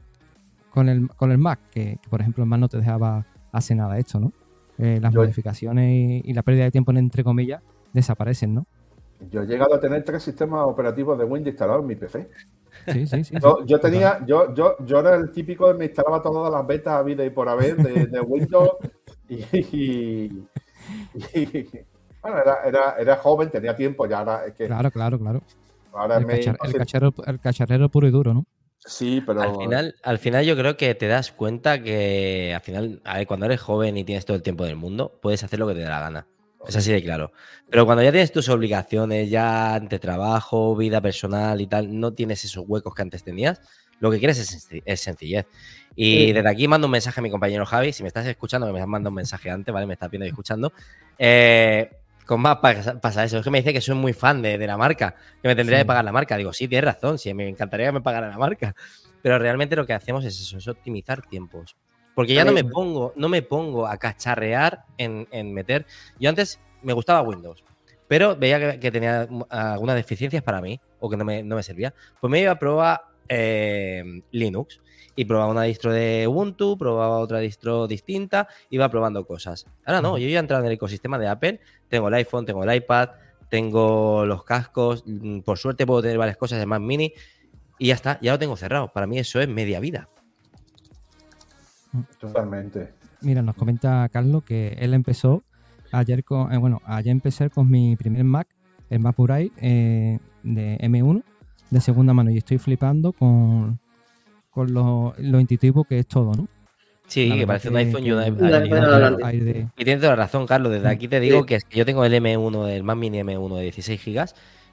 con, 0.70 0.90
el, 0.90 1.10
con 1.10 1.32
el 1.32 1.38
Mac? 1.38 1.60
Que, 1.72 2.00
por 2.10 2.22
ejemplo, 2.22 2.44
el 2.44 2.50
Mac 2.50 2.60
no 2.62 2.70
te 2.70 2.78
dejaba 2.78 3.26
hacer 3.52 3.76
nada 3.78 3.98
esto, 3.98 4.20
¿no? 4.20 4.32
eh, 4.78 5.00
las 5.02 5.14
modificaciones 5.14 6.24
y, 6.26 6.34
la 6.34 6.44
pérdida 6.44 6.66
de 6.66 6.72
tiempo, 6.72 6.92
entre 6.92 7.24
comillas, 7.24 7.62
desaparecen, 7.94 8.56
¿no? 8.56 8.66
Yo 9.32 9.42
he 9.42 9.46
llegado 9.46 9.74
a 9.76 9.80
tener 9.80 10.04
tres 10.04 10.24
sistemas 10.24 10.66
operativos 10.66 11.18
de 11.18 11.24
Windows 11.24 11.54
instalados 11.54 11.82
en 11.82 11.88
mi 11.88 11.96
PC. 11.96 12.30
Sí, 12.88 13.08
sí, 13.08 13.24
sí. 13.24 13.36
Yo, 13.66 13.80
tenía, 13.80 14.24
yo, 14.26 14.54
yo, 14.54 14.76
yo 14.86 15.00
era 15.00 15.16
el 15.16 15.32
típico 15.32 15.68
que 15.68 15.74
me 15.76 15.86
instalaba 15.86 16.22
todas 16.22 16.52
las 16.52 16.68
betas 16.68 16.94
a 16.94 17.04
vida 17.04 17.26
y 17.26 17.30
por 17.30 17.48
haber 17.48 17.78
de, 17.78 18.22
Windows 18.22 18.72
y, 19.30 20.44
bueno, 22.22 22.38
era, 22.38 22.64
era, 22.66 22.96
era, 23.00 23.16
joven, 23.18 23.50
tenía 23.50 23.76
tiempo, 23.76 24.06
ya 24.08 24.20
ahora 24.20 24.46
es 24.46 24.54
que. 24.54 24.68
Claro, 24.68 24.92
claro, 24.92 25.20
claro. 25.20 25.42
Ahora 25.94 26.18
el, 26.18 26.30
el, 26.30 27.40
cacharrero 27.40 27.90
puro 27.90 28.08
y 28.08 28.12
duro, 28.12 28.34
¿no? 28.34 28.46
Sí, 28.80 29.22
pero. 29.26 29.42
Al 29.42 29.56
final, 29.56 29.96
al 30.04 30.20
final 30.20 30.46
yo 30.46 30.56
creo 30.56 30.78
que 30.78 30.94
te 30.96 31.08
das 31.08 31.32
cuenta 31.32 31.82
que 31.82 32.54
al 32.54 32.62
final, 32.62 33.02
a 33.06 33.18
ver, 33.18 33.28
cuando 33.28 33.46
eres 33.46 33.62
joven 33.62 33.98
y 33.98 34.04
tienes 34.04 34.26
todo 34.26 34.38
el 34.38 34.44
tiempo 34.44 34.66
del 34.66 34.76
mundo, 34.76 35.18
puedes 35.22 35.44
hacer 35.44 35.60
lo 35.60 35.68
que 35.68 35.74
te 35.74 35.80
dé 35.80 35.88
la 35.88 36.00
gana. 36.00 36.28
Es 36.68 36.76
así 36.76 36.92
de 36.92 37.02
claro. 37.04 37.32
Pero 37.70 37.86
cuando 37.86 38.04
ya 38.04 38.12
tienes 38.12 38.32
tus 38.32 38.50
obligaciones, 38.50 39.30
ya 39.30 39.76
ante 39.76 40.00
trabajo, 40.00 40.76
vida 40.76 41.02
personal 41.02 41.62
y 41.62 41.68
tal, 41.68 42.00
no 42.00 42.14
tienes 42.14 42.44
esos 42.44 42.64
huecos 42.68 42.94
que 42.96 43.02
antes 43.02 43.24
tenías, 43.24 43.62
lo 44.00 44.12
que 44.12 44.20
quieres 44.20 44.38
es, 44.40 45.00
sencillez. 45.00 45.46
Y 45.96 46.34
desde 46.34 46.50
aquí 46.50 46.68
mando 46.68 46.88
un 46.88 46.92
mensaje 46.92 47.22
a 47.22 47.24
mi 47.24 47.30
compañero 47.30 47.66
Javi, 47.66 47.94
si 47.94 48.04
me 48.04 48.08
estás 48.08 48.26
escuchando, 48.26 48.68
que 48.68 48.74
me 48.74 48.82
has 48.82 48.88
mandado 48.88 49.12
un 49.12 49.16
mensaje 49.16 49.50
antes, 49.50 49.74
¿vale? 49.74 49.86
Me 49.86 49.94
estás 49.94 50.12
viendo 50.12 50.26
y 50.26 50.30
escuchando. 50.30 50.74
Eh, 51.18 51.90
con 52.26 52.42
más 52.42 52.58
pasa, 52.58 53.24
eso. 53.24 53.38
Es 53.38 53.44
que 53.44 53.52
me 53.52 53.60
dice 53.60 53.72
que 53.72 53.82
soy 53.82 53.96
muy 53.96 54.14
fan 54.14 54.42
de, 54.42 54.58
la 54.58 54.78
marca, 54.78 55.16
que 55.42 55.48
me 55.48 55.56
tendría 55.56 55.80
que 55.80 55.86
pagar 55.86 56.04
la 56.04 56.12
marca. 56.12 56.36
Digo, 56.38 56.52
sí, 56.52 56.68
tienes 56.68 56.86
razón, 56.86 57.18
sí, 57.18 57.34
me 57.34 57.48
encantaría 57.48 57.88
que 57.88 57.92
me 57.94 58.02
pagara 58.02 58.28
la 58.28 58.38
marca. 58.38 58.76
Pero 59.22 59.40
realmente 59.40 59.76
lo 59.76 59.86
que 59.86 59.94
hacemos 59.94 60.26
es 60.26 60.40
eso, 60.40 60.58
es 60.58 60.68
optimizar 60.68 61.22
tiempos. 61.22 61.76
Porque 62.14 62.34
ya 62.34 62.46
no 62.46 62.52
me 62.52 62.64
pongo, 62.64 63.14
no 63.16 63.28
me 63.30 63.42
pongo 63.42 63.88
a 63.88 63.98
cacharrear 63.98 64.86
en, 64.98 65.54
meter. 65.54 65.86
Yo 66.20 66.30
antes 66.30 66.60
me 66.82 66.94
gustaba 66.94 67.22
Windows, 67.22 67.64
pero 68.08 68.36
veía 68.36 68.80
que, 68.80 68.92
tenía 68.92 69.28
algunas 69.50 69.96
deficiencias 69.96 70.42
para 70.42 70.62
mí, 70.62 70.80
o 71.00 71.10
que 71.10 71.18
no 71.18 71.26
me, 71.26 71.44
no 71.44 71.56
me 71.56 71.64
servía. 71.64 71.94
Pues 72.22 72.32
me 72.32 72.40
iba 72.40 72.52
a 72.52 72.60
probar 72.60 73.15
eh, 73.30 74.22
Linux 74.32 74.82
y 75.16 75.26
probaba 75.26 75.52
una 75.52 75.64
distro 75.64 75.94
de 75.94 76.28
Ubuntu, 76.28 76.78
probaba 76.78 77.20
otra 77.20 77.40
distro 77.40 77.88
distinta, 77.88 78.48
iba 78.70 78.90
probando 78.90 79.26
cosas. 79.26 79.66
Ahora 79.86 80.02
no, 80.02 80.18
yo 80.18 80.28
ya 80.28 80.38
he 80.38 80.40
entrado 80.40 80.64
en 80.64 80.68
el 80.68 80.74
ecosistema 80.74 81.18
de 81.18 81.28
Apple, 81.28 81.60
tengo 81.88 82.10
el 82.10 82.14
iPhone, 82.16 82.46
tengo 82.46 82.64
el 82.64 82.76
iPad, 82.76 83.10
tengo 83.50 84.26
los 84.26 84.44
cascos, 84.44 85.04
mm, 85.06 85.40
por 85.40 85.58
suerte 85.58 85.86
puedo 85.86 86.02
tener 86.02 86.18
varias 86.18 86.38
cosas 86.38 86.60
de 86.60 86.66
Mac 86.66 86.82
Mini 86.82 87.14
y 87.80 87.88
ya 87.88 87.94
está, 87.96 88.20
ya 88.22 88.34
lo 88.34 88.40
tengo 88.40 88.58
cerrado. 88.58 88.92
Para 88.92 89.08
mí 89.08 89.18
eso 89.18 89.40
es 89.40 89.48
media 89.48 89.80
vida. 89.80 90.10
Totalmente. 92.20 92.94
Mira, 93.22 93.42
nos 93.42 93.56
comenta 93.56 94.08
Carlos 94.10 94.44
que 94.44 94.76
él 94.80 94.94
empezó 94.94 95.44
ayer 95.92 96.24
con, 96.24 96.52
eh, 96.52 96.58
bueno, 96.58 96.82
ayer 96.86 97.12
empecé 97.12 97.50
con 97.50 97.70
mi 97.70 97.96
primer 97.96 98.24
Mac, 98.26 98.48
el 98.90 99.00
Mac 99.00 99.16
eh, 99.18 100.20
de 100.44 100.78
M1 100.80 101.24
de 101.70 101.82
segunda 101.82 102.14
mano 102.14 102.32
y 102.32 102.38
estoy 102.38 102.58
flipando 102.58 103.12
con, 103.12 103.80
con 104.50 104.74
lo, 104.74 105.14
intuitivo 105.40 105.84
que 105.84 106.00
es 106.00 106.08
todo, 106.08 106.34
¿no? 106.34 106.48
Sí, 107.08 107.32
que 107.32 107.46
parece 107.46 107.70
un 107.70 107.76
iPhone 107.76 108.06
y 108.06 108.12
un 108.12 108.24
Y 109.78 109.84
tienes 109.84 110.02
toda 110.02 110.12
la 110.12 110.16
razón, 110.16 110.48
Carlos. 110.48 110.72
Desde 110.72 110.90
aquí 110.90 111.08
te 111.08 111.20
digo 111.20 111.46
que, 111.46 111.56
es 111.56 111.64
que 111.64 111.78
yo 111.78 111.86
tengo 111.86 112.04
el 112.04 112.14
M1, 112.14 112.70
el 112.70 112.84
Mac 112.84 112.98
Mini 112.98 113.20
M1 113.20 113.58
de 113.58 113.62
16 113.64 114.04
GB 114.04 114.26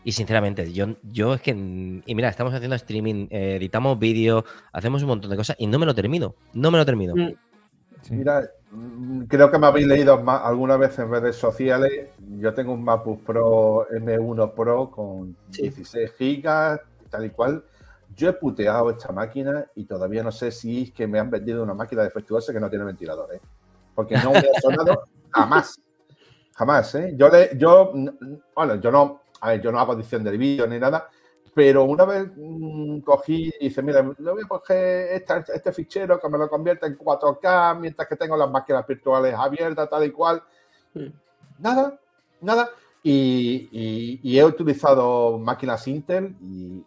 y 0.04 0.12
sinceramente, 0.12 0.72
yo, 0.72 0.96
yo 1.02 1.34
es 1.34 1.40
que. 1.40 1.50
Y 1.50 2.14
mira, 2.14 2.28
estamos 2.28 2.52
haciendo 2.54 2.74
streaming, 2.76 3.28
eh, 3.30 3.56
editamos 3.56 3.98
vídeo, 3.98 4.44
hacemos 4.72 5.02
un 5.02 5.08
montón 5.08 5.30
de 5.30 5.36
cosas 5.36 5.56
y 5.58 5.66
no 5.66 5.78
me 5.78 5.86
lo 5.86 5.94
termino. 5.94 6.34
No 6.54 6.70
me 6.70 6.78
lo 6.78 6.84
termino. 6.84 7.14
Mm. 7.14 7.34
Mira, 8.10 8.50
mm, 8.70 9.22
creo 9.24 9.50
que 9.50 9.58
me 9.58 9.66
habéis 9.66 9.86
leído 9.86 10.20
más, 10.22 10.42
alguna 10.44 10.76
vez 10.76 10.98
en 10.98 11.10
redes 11.10 11.36
sociales. 11.36 12.10
Yo 12.38 12.52
tengo 12.54 12.72
un 12.72 12.82
MacBook 12.82 13.24
Pro 13.24 13.86
M1 13.88 14.54
Pro 14.54 14.90
con 14.90 15.36
16 15.48 16.12
GB, 16.18 16.80
tal 17.10 17.24
y 17.24 17.30
cual. 17.30 17.64
Yo 18.14 18.28
he 18.28 18.32
puteado 18.34 18.90
esta 18.90 19.12
máquina 19.12 19.66
y 19.74 19.84
todavía 19.84 20.22
no 20.22 20.32
sé 20.32 20.50
si 20.50 20.82
es 20.82 20.92
que 20.92 21.06
me 21.06 21.18
han 21.18 21.30
vendido 21.30 21.62
una 21.62 21.74
máquina 21.74 22.02
defectuosa 22.02 22.52
que 22.52 22.60
no 22.60 22.68
tiene 22.68 22.84
ventiladores. 22.84 23.40
¿eh? 23.40 23.46
Porque 23.94 24.16
no 24.18 24.32
me 24.32 24.38
ha 24.38 24.60
sonado 24.60 25.04
jamás. 25.30 25.80
Jamás, 26.54 26.94
¿eh? 26.96 27.14
Yo, 27.16 27.28
le, 27.28 27.50
yo, 27.56 27.92
bueno, 28.54 28.74
yo 28.76 28.90
no, 28.90 29.22
a 29.40 29.50
ver, 29.50 29.62
yo 29.62 29.72
no 29.72 29.80
hago 29.80 29.94
edición 29.94 30.22
de 30.22 30.36
vídeo 30.36 30.66
ni 30.66 30.78
nada, 30.78 31.08
pero 31.54 31.84
una 31.84 32.04
vez 32.04 32.30
mm, 32.34 33.00
cogí 33.00 33.52
y 33.60 33.68
dice, 33.68 33.82
mira, 33.82 34.02
le 34.02 34.30
voy 34.30 34.42
a 34.42 34.48
coger 34.48 35.22
este 35.54 35.72
fichero 35.72 36.18
que 36.18 36.28
me 36.28 36.38
lo 36.38 36.48
convierte 36.48 36.86
en 36.86 36.96
4K 36.96 37.78
mientras 37.78 38.08
que 38.08 38.16
tengo 38.16 38.36
las 38.36 38.50
máquinas 38.50 38.86
virtuales 38.86 39.34
abiertas, 39.34 39.88
tal 39.88 40.04
y 40.04 40.10
cual. 40.10 40.42
Hmm. 40.94 41.08
Nada, 41.58 41.98
nada. 42.40 42.70
Y, 43.02 44.38
he 44.38 44.44
utilizado 44.44 45.38
máquinas 45.38 45.86
Intel 45.88 46.36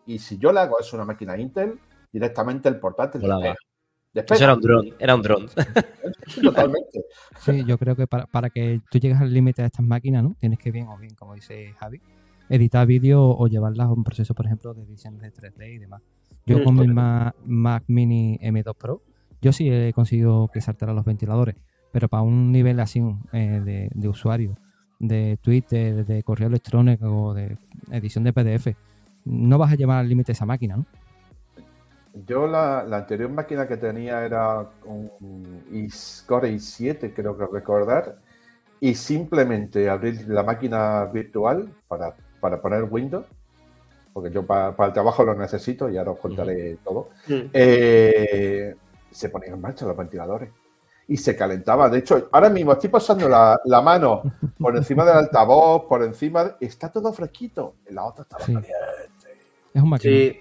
y, 0.05 0.17
si 0.17 0.37
yo 0.37 0.51
le 0.51 0.61
hago 0.61 0.79
eso 0.79 0.95
a 0.95 0.99
una 0.99 1.05
máquina 1.13 1.37
Intel, 1.37 1.79
directamente 2.11 2.69
el 2.69 2.79
portátil 2.79 3.21
Después, 4.13 4.39
era 4.39 4.53
un 4.53 4.61
dron, 4.61 4.95
era 4.97 5.13
un 5.13 5.21
dron. 5.21 5.49
Totalmente. 6.41 7.03
Sí, 7.41 7.65
yo 7.65 7.77
creo 7.77 7.97
que 7.97 8.07
para, 8.07 8.25
para 8.27 8.49
que 8.49 8.79
tú 8.89 8.97
llegues 8.97 9.19
al 9.19 9.33
límite 9.33 9.61
de 9.61 9.65
estas 9.65 9.85
máquinas, 9.85 10.23
¿no? 10.23 10.37
Tienes 10.39 10.57
que 10.57 10.71
bien 10.71 10.87
o 10.87 10.97
bien, 10.97 11.15
como 11.15 11.33
dice 11.33 11.73
Javi, 11.77 12.01
editar 12.49 12.85
vídeo 12.85 13.23
o 13.23 13.47
llevarlas 13.47 13.87
a 13.87 13.91
un 13.91 14.03
proceso, 14.03 14.33
por 14.33 14.45
ejemplo, 14.45 14.73
de 14.73 14.83
edición 14.83 15.17
de 15.17 15.33
3D 15.33 15.75
y 15.75 15.77
demás. 15.77 16.01
Yo 16.45 16.63
con 16.63 16.75
mi 16.75 16.87
Mac, 16.87 17.83
Mini 17.87 18.37
M2 18.39 18.75
Pro, 18.75 19.01
yo 19.41 19.51
sí 19.51 19.69
he 19.69 19.93
conseguido 19.93 20.47
que 20.53 20.61
saltara 20.61 20.93
los 20.93 21.03
ventiladores, 21.03 21.55
pero 21.91 22.07
para 22.07 22.23
un 22.23 22.51
nivel 22.51 22.79
así 22.79 23.01
eh, 23.33 23.89
de, 23.93 24.07
usuario, 24.07 24.55
de 24.99 25.37
Twitter, 25.41 26.05
de 26.05 26.21
correo 26.23 26.47
electrónico, 26.47 27.33
de 27.33 27.57
edición 27.91 28.23
de 28.23 28.33
PDF, 28.33 28.75
no 29.25 29.57
vas 29.57 29.71
a 29.71 29.75
llevar 29.75 29.99
al 29.99 30.09
límite 30.09 30.33
esa 30.33 30.45
máquina, 30.45 30.77
¿no? 30.77 30.85
Yo 32.27 32.47
la, 32.47 32.81
anterior 32.95 33.29
máquina 33.29 33.67
que 33.67 33.75
tenía 33.75 34.23
era 34.23 34.69
un 34.85 35.09
Core 36.25 36.53
i7, 36.53 37.13
creo 37.13 37.37
que 37.37 37.45
recordar, 37.45 38.19
y 38.79 38.93
simplemente 38.95 39.89
abrir 39.89 40.27
la 40.27 40.43
máquina 40.43 41.05
virtual 41.05 41.69
para 41.87 42.15
para 42.45 42.61
poner 42.61 42.83
Windows, 42.83 43.25
porque 44.13 44.29
yo 44.29 44.45
para, 44.45 44.75
el 44.85 44.93
trabajo 44.93 45.23
lo 45.23 45.33
necesito 45.33 45.89
y 45.89 45.97
ahora 45.97 46.11
os 46.11 46.19
contaré 46.19 46.77
todo, 46.83 47.09
eh, 47.27 48.75
se 49.09 49.29
ponían 49.29 49.55
en 49.55 49.61
marcha 49.61 49.85
los 49.85 49.97
ventiladores 49.97 50.49
y 51.07 51.17
se 51.17 51.35
calentaba. 51.35 51.89
De 51.89 51.99
hecho, 51.99 52.29
ahora 52.31 52.49
mismo 52.49 52.73
estoy 52.73 52.89
pasando 52.89 53.27
la, 53.27 53.81
mano 53.81 54.21
por 54.59 54.77
encima 54.77 55.05
del 55.05 55.17
altavoz, 55.17 55.85
por 55.87 56.03
encima. 56.03 56.43
De, 56.43 56.53
está 56.59 56.91
todo 56.91 57.11
fresquito. 57.13 57.77
En 57.87 57.95
la 57.95 58.05
otra 58.05 58.23
estaba 58.23 58.45
caliente. 58.45 58.69
Es 59.73 59.81
un 59.81 59.99
Sí. 59.99 60.39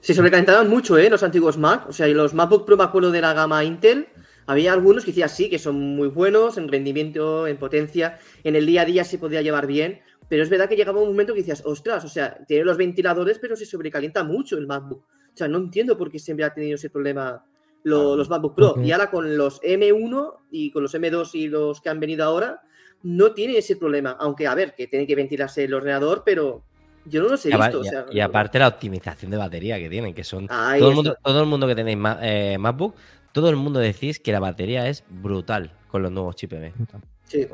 Se 0.00 0.14
sobrecalentaban 0.14 0.70
mucho, 0.70 0.96
¿eh? 0.98 1.10
Los 1.10 1.24
antiguos 1.24 1.58
Mac. 1.58 1.88
O 1.88 1.92
sea, 1.92 2.06
y 2.06 2.14
los 2.14 2.32
MacBook 2.32 2.64
Pro, 2.64 2.76
me 2.76 2.84
acuerdo 2.84 3.10
de 3.10 3.20
la 3.20 3.32
gama 3.32 3.64
Intel. 3.64 4.06
Había 4.46 4.72
algunos 4.72 5.04
que 5.04 5.10
decían 5.10 5.28
sí, 5.28 5.50
que 5.50 5.58
son 5.58 5.96
muy 5.96 6.06
buenos 6.06 6.58
en 6.58 6.68
rendimiento, 6.68 7.48
en 7.48 7.56
potencia. 7.56 8.18
En 8.44 8.54
el 8.54 8.66
día 8.66 8.82
a 8.82 8.84
día 8.84 9.04
se 9.04 9.18
podía 9.18 9.42
llevar 9.42 9.66
bien. 9.66 10.00
Pero 10.28 10.42
es 10.42 10.50
verdad 10.50 10.68
que 10.68 10.76
llegaba 10.76 11.00
un 11.00 11.08
momento 11.08 11.32
que 11.32 11.40
decías, 11.40 11.62
ostras, 11.64 12.04
o 12.04 12.08
sea, 12.08 12.38
tiene 12.46 12.64
los 12.64 12.76
ventiladores, 12.76 13.38
pero 13.38 13.56
se 13.56 13.66
sobrecalienta 13.66 14.24
mucho 14.24 14.58
el 14.58 14.66
MacBook. 14.66 15.02
O 15.02 15.36
sea, 15.36 15.48
no 15.48 15.58
entiendo 15.58 15.96
por 15.96 16.10
qué 16.10 16.18
siempre 16.18 16.44
ha 16.44 16.52
tenido 16.52 16.74
ese 16.74 16.90
problema 16.90 17.44
los 17.84 18.28
MacBook 18.28 18.54
Pro. 18.54 18.74
Y 18.82 18.90
ahora 18.90 19.10
con 19.10 19.36
los 19.36 19.60
M1 19.62 20.34
y 20.50 20.72
con 20.72 20.82
los 20.82 20.94
M2 20.94 21.34
y 21.34 21.48
los 21.48 21.80
que 21.80 21.88
han 21.88 22.00
venido 22.00 22.24
ahora, 22.24 22.62
no 23.02 23.32
tiene 23.32 23.58
ese 23.58 23.76
problema. 23.76 24.16
Aunque, 24.18 24.46
a 24.46 24.54
ver, 24.54 24.74
que 24.74 24.88
tiene 24.88 25.06
que 25.06 25.14
ventilarse 25.14 25.64
el 25.64 25.74
ordenador, 25.74 26.22
pero 26.24 26.64
yo 27.04 27.22
no 27.22 27.28
los 27.28 27.46
he 27.46 27.56
visto. 27.56 27.82
Y, 28.10 28.20
aparte 28.20 28.58
la 28.58 28.68
optimización 28.68 29.30
de 29.30 29.36
batería 29.36 29.78
que 29.78 29.88
tienen, 29.88 30.12
que 30.14 30.24
son... 30.24 30.48
Todo 30.48 30.88
el, 30.88 30.94
mundo, 30.94 31.16
todo 31.22 31.40
el, 31.40 31.46
mundo, 31.46 31.68
que 31.68 31.76
tenéis 31.76 31.98
eh, 32.22 32.56
MacBook, 32.58 32.96
todo 33.30 33.48
el 33.50 33.56
mundo 33.56 33.78
decís 33.78 34.18
que 34.18 34.32
la 34.32 34.40
batería 34.40 34.88
es 34.88 35.04
brutal 35.08 35.72
con 35.88 36.02
los 36.02 36.10
nuevos 36.10 36.34
chips 36.34 36.54
M. 36.54 36.72
Sí. 37.24 37.46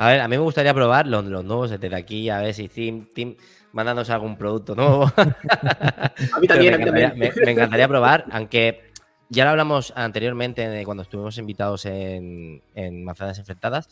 A 0.00 0.06
ver, 0.06 0.20
a 0.20 0.28
mí 0.28 0.36
me 0.36 0.42
gustaría 0.44 0.72
probar 0.72 1.08
los, 1.08 1.24
nuevos 1.24 1.70
desde 1.70 1.96
aquí, 1.96 2.30
a 2.30 2.38
ver 2.38 2.54
si 2.54 2.68
Team, 2.68 3.08
Team 3.12 3.34
mandándose 3.72 4.12
algún 4.12 4.36
producto 4.36 4.76
nuevo. 4.76 5.10
a 5.16 6.40
mí 6.40 6.46
también. 6.46 6.80
Me 7.16 7.50
encantaría, 7.50 7.88
probar, 7.88 8.24
aunque 8.30 8.92
ya 9.28 9.42
lo 9.42 9.50
hablamos 9.50 9.92
anteriormente 9.96 10.84
cuando 10.84 11.02
estuvimos 11.02 11.36
invitados 11.38 11.84
en, 11.84 12.62
en 12.76 13.02
Manzanas 13.02 13.40
Enfrentadas, 13.40 13.88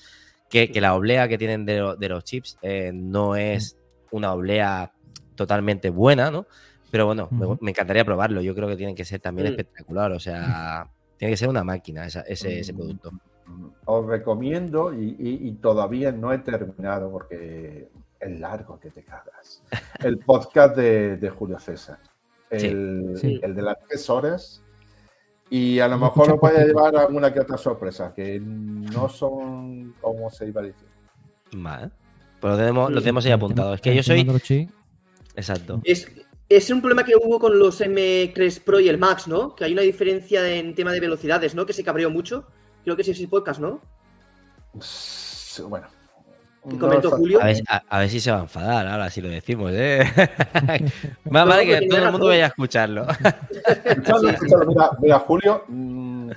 que, 0.49 0.71
la 0.81 0.95
oblea 0.95 1.27
que 1.27 1.39
tienen 1.39 1.67
de, 1.67 2.09
los 2.09 2.23
chips 2.23 2.57
eh, 2.63 2.93
no 2.95 3.35
es 3.35 3.77
una 4.13 4.33
oblea 4.33 4.93
totalmente 5.35 5.91
buena, 5.91 6.31
¿no? 6.31 6.47
Pero 6.93 7.07
bueno, 7.07 7.29
me, 7.61 7.73
encantaría 7.73 8.05
probarlo. 8.05 8.43
Yo 8.43 8.55
creo 8.55 8.69
que 8.69 8.77
tiene 8.77 8.95
que 8.95 9.05
ser 9.05 9.19
también 9.19 9.49
espectacular. 9.49 10.13
O 10.13 10.21
sea, 10.21 10.89
tiene 11.17 11.33
que 11.33 11.37
ser 11.37 11.49
una 11.49 11.65
máquina 11.65 12.07
ese, 12.07 12.23
ese 12.29 12.73
producto 12.73 13.11
os 13.85 14.07
recomiendo, 14.07 14.93
y, 14.93 15.59
todavía 15.61 16.13
no 16.13 16.33
he 16.33 16.39
terminado 16.39 17.11
porque 17.11 17.89
es 18.19 18.41
largo 18.41 18.79
que 18.81 18.91
te 18.91 19.03
cagas, 19.03 19.63
el 20.01 20.19
podcast 20.27 20.77
de, 20.77 21.33
Julio 21.37 21.59
César. 21.59 21.99
El, 22.51 23.15
de 23.15 23.63
las 23.63 23.77
tres 23.89 24.09
horas 24.09 24.63
Y 25.51 25.81
a 25.81 25.89
lo 25.89 25.99
mejor 25.99 26.29
nos 26.29 26.39
puede 26.39 26.65
llevar 26.65 26.97
alguna 26.97 27.33
que 27.33 27.41
otra 27.41 27.59
sorpresa, 27.59 28.13
que 28.15 28.39
no 28.41 29.09
son 29.09 29.95
como 30.01 30.31
se 30.31 30.47
iba 30.47 30.61
a 30.61 30.65
decir. 30.65 30.89
Vale. 31.53 31.91
Pues 32.41 32.53
lo 32.53 32.59
tenemos, 32.59 32.91
lo 32.91 33.01
tenemos 33.01 33.27
ahí 33.27 33.33
apuntado. 33.33 33.75
Es 33.75 33.81
que 33.81 33.95
yo 33.95 34.03
soy. 34.03 34.71
Exacto. 35.35 35.81
Es, 35.85 36.09
es 36.49 36.71
un 36.71 36.81
problema 36.81 37.05
que 37.05 37.17
hubo 37.17 37.39
con 37.39 37.59
los 37.59 37.81
M3 37.81 38.61
Pro 38.63 38.79
y 38.79 38.89
el 38.89 38.99
Max, 38.99 39.27
¿no? 39.27 39.55
Que 39.55 39.65
hay 39.65 39.73
una 39.73 39.83
diferencia 39.83 40.49
en 40.55 40.75
tema 40.75 40.93
de 40.93 41.01
velocidades, 41.01 41.55
¿no? 41.55 41.67
Que 41.67 41.73
se 41.73 41.83
cabreó 41.83 42.11
mucho. 42.11 42.47
Creo 42.87 42.95
que 42.95 43.03
es 43.03 43.09
ese 43.09 43.27
podcast, 43.27 43.59
¿no? 43.59 43.81
Bueno. 45.69 45.89
¿Qué 46.71 46.79
comentó 46.79 47.11
Julio? 47.11 47.41
A 47.43 47.99
ver, 47.99 48.09
si 48.09 48.21
se 48.21 48.31
va 48.31 48.39
a 48.39 48.43
enfadar 48.43 48.87
ahora 48.87 49.11
si 49.11 49.21
lo 49.21 49.29
decimos, 49.29 49.73
¿eh? 49.75 50.05
Más 51.29 51.49
vale 51.49 51.67
que 51.67 51.89
todo 51.89 51.99
el 51.99 52.13
mundo 52.13 52.27
vaya 52.29 52.45
a 52.45 52.47
escucharlo. 52.47 53.03
escucharlo, 53.85 54.29
escucharlo. 54.29 54.67
Mira, 54.69 54.91
mira, 55.01 55.19
Julio. 55.19 55.65
Mm, 55.67 56.31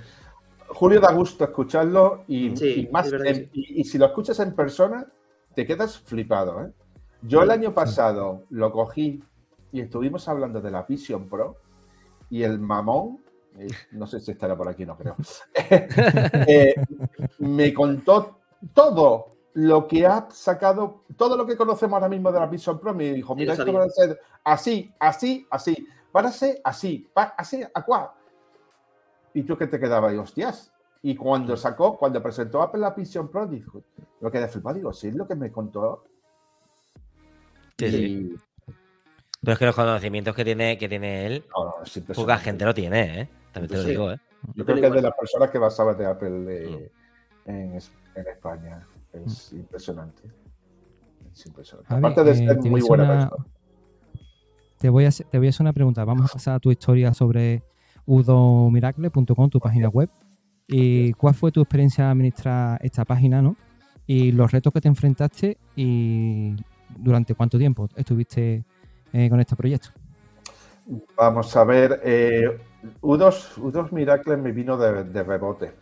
Julio 0.70 1.00
da 1.00 1.12
gusto 1.12 1.44
escucharlo 1.44 2.24
y, 2.28 2.50
más 2.92 3.12
y, 3.54 3.84
si 3.84 4.00
lo 4.00 4.08
escuchas 4.08 4.40
en 4.40 4.56
persona, 4.56 5.06
te 5.54 5.68
quedas 5.68 6.00
flipado, 6.00 6.64
¿eh? 6.64 6.72
Yo 7.22 7.44
el 7.44 7.52
año 7.52 7.76
pasado 7.76 8.46
lo 8.50 8.72
cogí 8.72 9.24
y 9.72 9.82
estuvimos 9.82 10.28
hablando 10.28 10.62
de 10.62 10.72
la 10.72 10.82
Vision 10.82 11.30
Pro 11.30 11.58
y 12.32 12.42
el 12.42 12.58
mamón, 12.58 13.20
no 13.92 14.08
sé 14.08 14.20
si 14.20 14.32
estará 14.32 14.56
por 14.56 14.68
aquí, 14.68 14.86
no 14.86 14.98
creo, 14.98 15.16
eh, 16.48 16.76
me 17.40 17.74
contó 17.74 18.40
todo 18.74 19.40
lo 19.54 19.88
que 19.88 20.06
ha 20.06 20.30
sacado, 20.32 21.04
todo 21.18 21.36
lo 21.36 21.46
que 21.46 21.58
conocemos 21.58 21.94
ahora 21.96 22.10
mismo 22.10 22.32
de 22.32 22.40
la 22.40 22.48
Vision 22.48 22.80
Pro, 22.80 22.94
me 22.94 23.12
dijo, 23.12 23.36
mira, 23.36 23.54
esto 23.54 23.74
va 23.74 23.84
a 23.84 23.90
ser 23.90 24.20
así, 24.44 24.92
así, 25.00 25.48
así, 25.50 25.88
van 26.14 26.26
a 26.28 26.32
ser 26.32 26.62
así, 26.64 27.10
va 27.18 27.24
a 27.24 27.44
ser 27.44 27.72
cuál 27.86 28.10
Y 29.34 29.44
tú 29.44 29.58
que 29.58 29.68
te 29.68 29.80
quedabas, 29.80 30.14
y 30.14 30.18
hostias. 30.18 30.72
Y 31.02 31.16
cuando 31.16 31.56
sacó, 31.56 31.98
cuando 31.98 32.22
presentó 32.22 32.62
Apple 32.62 32.82
la 32.82 32.92
Vision 32.92 33.30
Pro, 33.30 33.48
dijo, 33.48 33.84
lo 34.20 34.32
que 34.32 34.40
de 34.40 34.48
flipado, 34.48 34.76
digo, 34.76 34.94
sí, 34.94 35.08
es 35.08 35.16
lo 35.16 35.28
que 35.28 35.36
me 35.36 35.52
contó. 35.52 36.04
Sí, 37.78 38.36
Pero 39.42 39.54
es 39.54 39.60
que 39.60 39.66
los 39.66 39.76
conocimientos 39.76 40.36
que 40.36 40.44
tiene, 40.44 40.78
que 40.78 40.90
tiene 40.90 41.26
él, 41.26 41.46
poca 42.14 42.38
gente 42.38 42.66
lo 42.66 42.74
tiene, 42.74 43.22
¿eh? 43.22 43.30
También 43.52 43.72
te 43.72 43.78
lo 43.78 43.84
digo, 43.84 44.12
¿eh? 44.12 44.20
Yo 44.56 44.66
creo 44.66 44.80
que 44.80 44.88
es 44.88 44.94
de 44.94 45.02
las 45.02 45.14
personas 45.16 45.50
que 45.50 45.60
más 45.60 45.76
saben 45.76 45.98
de 45.98 46.06
Apple 46.06 46.30
mm. 46.30 47.50
en, 47.50 47.80
en 48.16 48.28
España. 48.28 48.88
Es 49.14 49.52
impresionante. 49.54 50.24
Es 51.34 51.46
impresionante. 51.46 51.94
Aparte 51.94 52.24
de 52.24 52.36
ser 52.36 52.58
muy 52.60 52.82
buena 52.82 53.08
persona. 53.08 53.46
Te 54.78 54.90
voy, 54.90 55.06
a 55.06 55.10
hacer, 55.10 55.28
te 55.28 55.38
voy 55.38 55.48
a 55.48 55.50
hacer 55.50 55.64
una 55.64 55.74
pregunta. 55.74 56.06
Vamos 56.06 56.30
a 56.30 56.34
pasar 56.34 56.56
a 56.56 56.60
tu 56.60 56.72
historia 56.72 57.14
sobre 57.14 57.64
udomiracle.com, 58.06 59.50
tu 59.50 59.60
página 59.60 59.90
web. 59.90 60.10
¿Y 60.68 61.14
cuál 61.14 61.34
fue 61.34 61.52
tu 61.52 61.62
experiencia 61.62 62.06
de 62.06 62.12
administrar 62.12 62.80
esta 62.84 63.04
página, 63.04 63.42
no? 63.42 63.58
Y 64.06 64.32
los 64.32 64.52
retos 64.52 64.72
que 64.72 64.80
te 64.80 64.88
enfrentaste 64.88 65.58
y 65.76 66.56
durante 66.98 67.36
cuánto 67.36 67.58
tiempo 67.58 67.90
estuviste 67.96 68.64
eh, 69.12 69.30
con 69.30 69.40
este 69.40 69.56
proyecto. 69.56 69.90
Vamos 71.18 71.56
a 71.56 71.64
ver, 71.64 72.02
eh, 72.04 72.58
U2, 73.02 73.58
U2 73.58 73.92
Miracle 73.92 74.38
me 74.38 74.52
vino 74.52 74.78
de 74.78 75.24
rebote. 75.24 75.74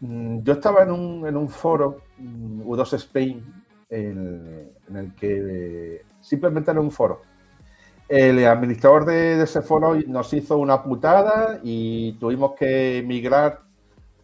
Mm, 0.00 0.42
yo 0.42 0.52
estaba 0.52 0.82
en 0.82 0.92
un, 0.92 1.26
en 1.26 1.36
un 1.36 1.48
foro, 1.48 2.02
mm, 2.18 2.62
U2 2.62 2.92
Spain, 2.94 3.64
en, 3.90 4.70
el 4.94 5.14
que 5.14 6.04
simplemente 6.20 6.70
era 6.70 6.80
un 6.80 6.90
foro. 6.90 7.22
El 8.08 8.44
administrador 8.46 9.04
de, 9.04 9.42
ese 9.42 9.60
foro 9.60 9.94
nos 10.06 10.32
hizo 10.32 10.56
una 10.58 10.82
putada 10.82 11.60
y 11.62 12.12
tuvimos 12.14 12.52
que 12.52 13.02
migrar 13.06 13.62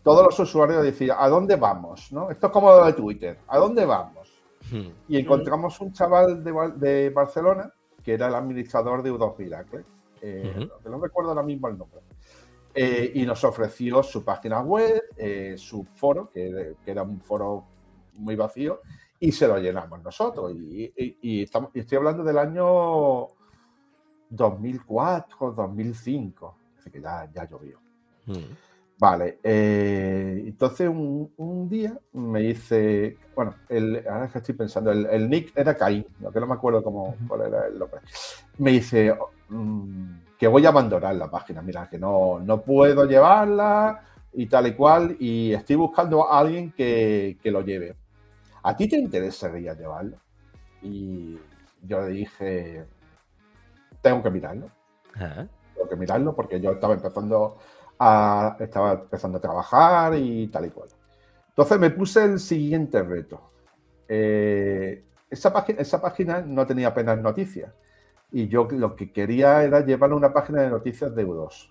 todos 0.03 0.25
los 0.25 0.39
usuarios 0.39 0.83
y 0.83 0.87
decir, 0.87 1.13
¿a 1.17 1.29
dónde 1.29 1.57
vamos? 1.57 2.13
¿no? 2.13 2.31
Esto 2.31 2.47
es 2.47 2.53
como 2.53 2.71
lo 2.71 2.85
de 2.85 2.93
Twitter, 2.93 3.39
¿a 3.49 3.59
dónde 3.59 3.85
vamos? 3.85 4.33
Hmm. 4.71 4.89
Y 5.09 5.19
encontramos 5.19 5.81
un 5.81 5.93
chaval 5.93 6.43
de, 6.43 7.11
Barcelona 7.11 7.73
que 8.03 8.15
era 8.15 8.29
el 8.29 8.35
administrador 8.35 9.03
de 9.03 9.13
U2 9.13 9.39
Miracle, 9.39 9.85
eh, 10.25 10.69
no 10.85 11.01
recuerdo 11.01 11.31
ahora 11.31 11.43
mismo 11.43 11.69
el 11.69 11.79
nombre. 11.79 12.01
Eh, 12.75 13.13
y 13.15 13.25
nos 13.25 13.45
ofreció 13.45 14.03
su 14.03 14.25
página 14.25 14.61
web, 14.61 15.01
eh, 15.17 15.55
su 15.57 15.85
foro, 15.95 16.31
que, 16.33 16.75
era 16.85 17.03
un 17.03 17.21
foro 17.21 17.65
muy 18.15 18.35
vacío, 18.35 18.81
y 19.21 19.31
se 19.31 19.47
lo 19.47 19.59
llenamos 19.59 20.03
nosotros. 20.03 20.53
Y, 20.57 21.43
estamos, 21.43 21.71
estoy 21.75 21.99
hablando 21.99 22.25
del 22.25 22.39
año 22.39 23.29
2004, 24.31 25.53
2005, 25.53 26.57
así 26.79 26.91
que 26.91 27.01
ya, 27.01 27.31
ya 27.33 27.49
llovió. 27.49 27.79
Mm. 28.27 28.55
Vale, 28.97 29.39
eh, 29.43 30.45
entonces 30.47 30.89
un, 30.89 31.69
día 31.69 31.99
me 32.13 32.41
dice, 32.41 33.19
bueno, 33.35 33.55
el, 33.69 34.05
ahora 34.09 34.29
que 34.29 34.39
estoy 34.39 34.55
pensando, 34.55 34.93
el, 34.93 35.29
nick 35.29 35.53
era 35.57 35.77
Caín, 35.77 36.07
lo 36.21 36.31
que 36.31 36.41
no 36.41 36.47
me 36.47 36.55
acuerdo 36.55 36.83
cómo, 36.83 37.17
cuál 37.27 37.43
era 37.43 37.67
el 37.67 37.79
nombre. 37.79 38.01
Me 38.59 38.71
dice, 38.71 39.17
que 40.39 40.49
voy 40.49 40.67
a 40.67 40.71
abandonar 40.71 41.15
la 41.15 41.31
página, 41.31 41.63
mira, 41.63 41.89
que 41.89 41.99
no, 41.99 42.41
no 42.41 42.63
puedo 42.63 43.05
llevarla 43.05 44.03
y 44.33 44.47
tal 44.47 44.67
y 44.67 44.75
cual, 44.75 45.17
y 45.19 45.53
estoy 45.53 45.77
buscando 45.77 46.31
a 46.31 46.41
alguien 46.41 46.73
que, 46.73 47.39
lo 47.45 47.63
lleve. 47.63 47.97
¿A 48.63 48.77
ti 48.77 48.89
te 48.89 48.97
interesaría 48.97 49.75
llevarlo? 49.75 50.17
Y 50.83 51.39
yo 51.83 52.01
le 52.03 52.09
dije, 52.09 52.85
tengo 54.01 54.23
que 54.23 54.31
mirarlo. 54.31 54.71
Tengo 55.15 55.89
que 55.89 55.97
mirarlo 55.97 56.35
porque 56.35 56.61
yo 56.61 56.73
estaba 56.73 56.95
empezando 56.95 57.59
a, 57.99 58.57
estaba 58.59 58.93
empezando 58.93 59.39
a 59.39 59.41
trabajar 59.41 60.15
y 60.17 60.49
tal 60.49 60.67
y 60.67 60.71
cual. 60.71 60.89
Entonces 61.51 61.79
me 61.79 61.91
puse 61.91 62.25
el 62.25 62.41
siguiente 62.41 63.03
reto. 63.03 63.51
Eh, 64.09 65.05
esa, 65.31 65.53
página, 65.53 65.81
esa 65.81 66.01
página 66.01 66.41
no 66.41 66.67
tenía 66.67 66.89
apenas 66.89 67.19
noticias 67.19 67.73
y 68.33 68.49
yo 68.49 68.67
lo 68.71 68.97
que 68.97 69.13
quería 69.13 69.63
era 69.63 69.85
llevar 69.85 70.13
una 70.13 70.33
página 70.33 70.63
de 70.63 70.71
noticias 70.71 71.15
de 71.15 71.27
U2. 71.27 71.71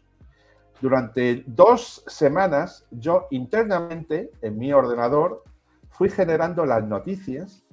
Durante 0.82 1.44
dos 1.48 2.04
semanas, 2.08 2.86
yo 2.92 3.28
internamente 3.32 4.32
en 4.42 4.58
mi 4.58 4.74
ordenador 4.74 5.44
fui 5.90 6.10
generando 6.10 6.66
las 6.66 6.84
noticias 6.84 7.64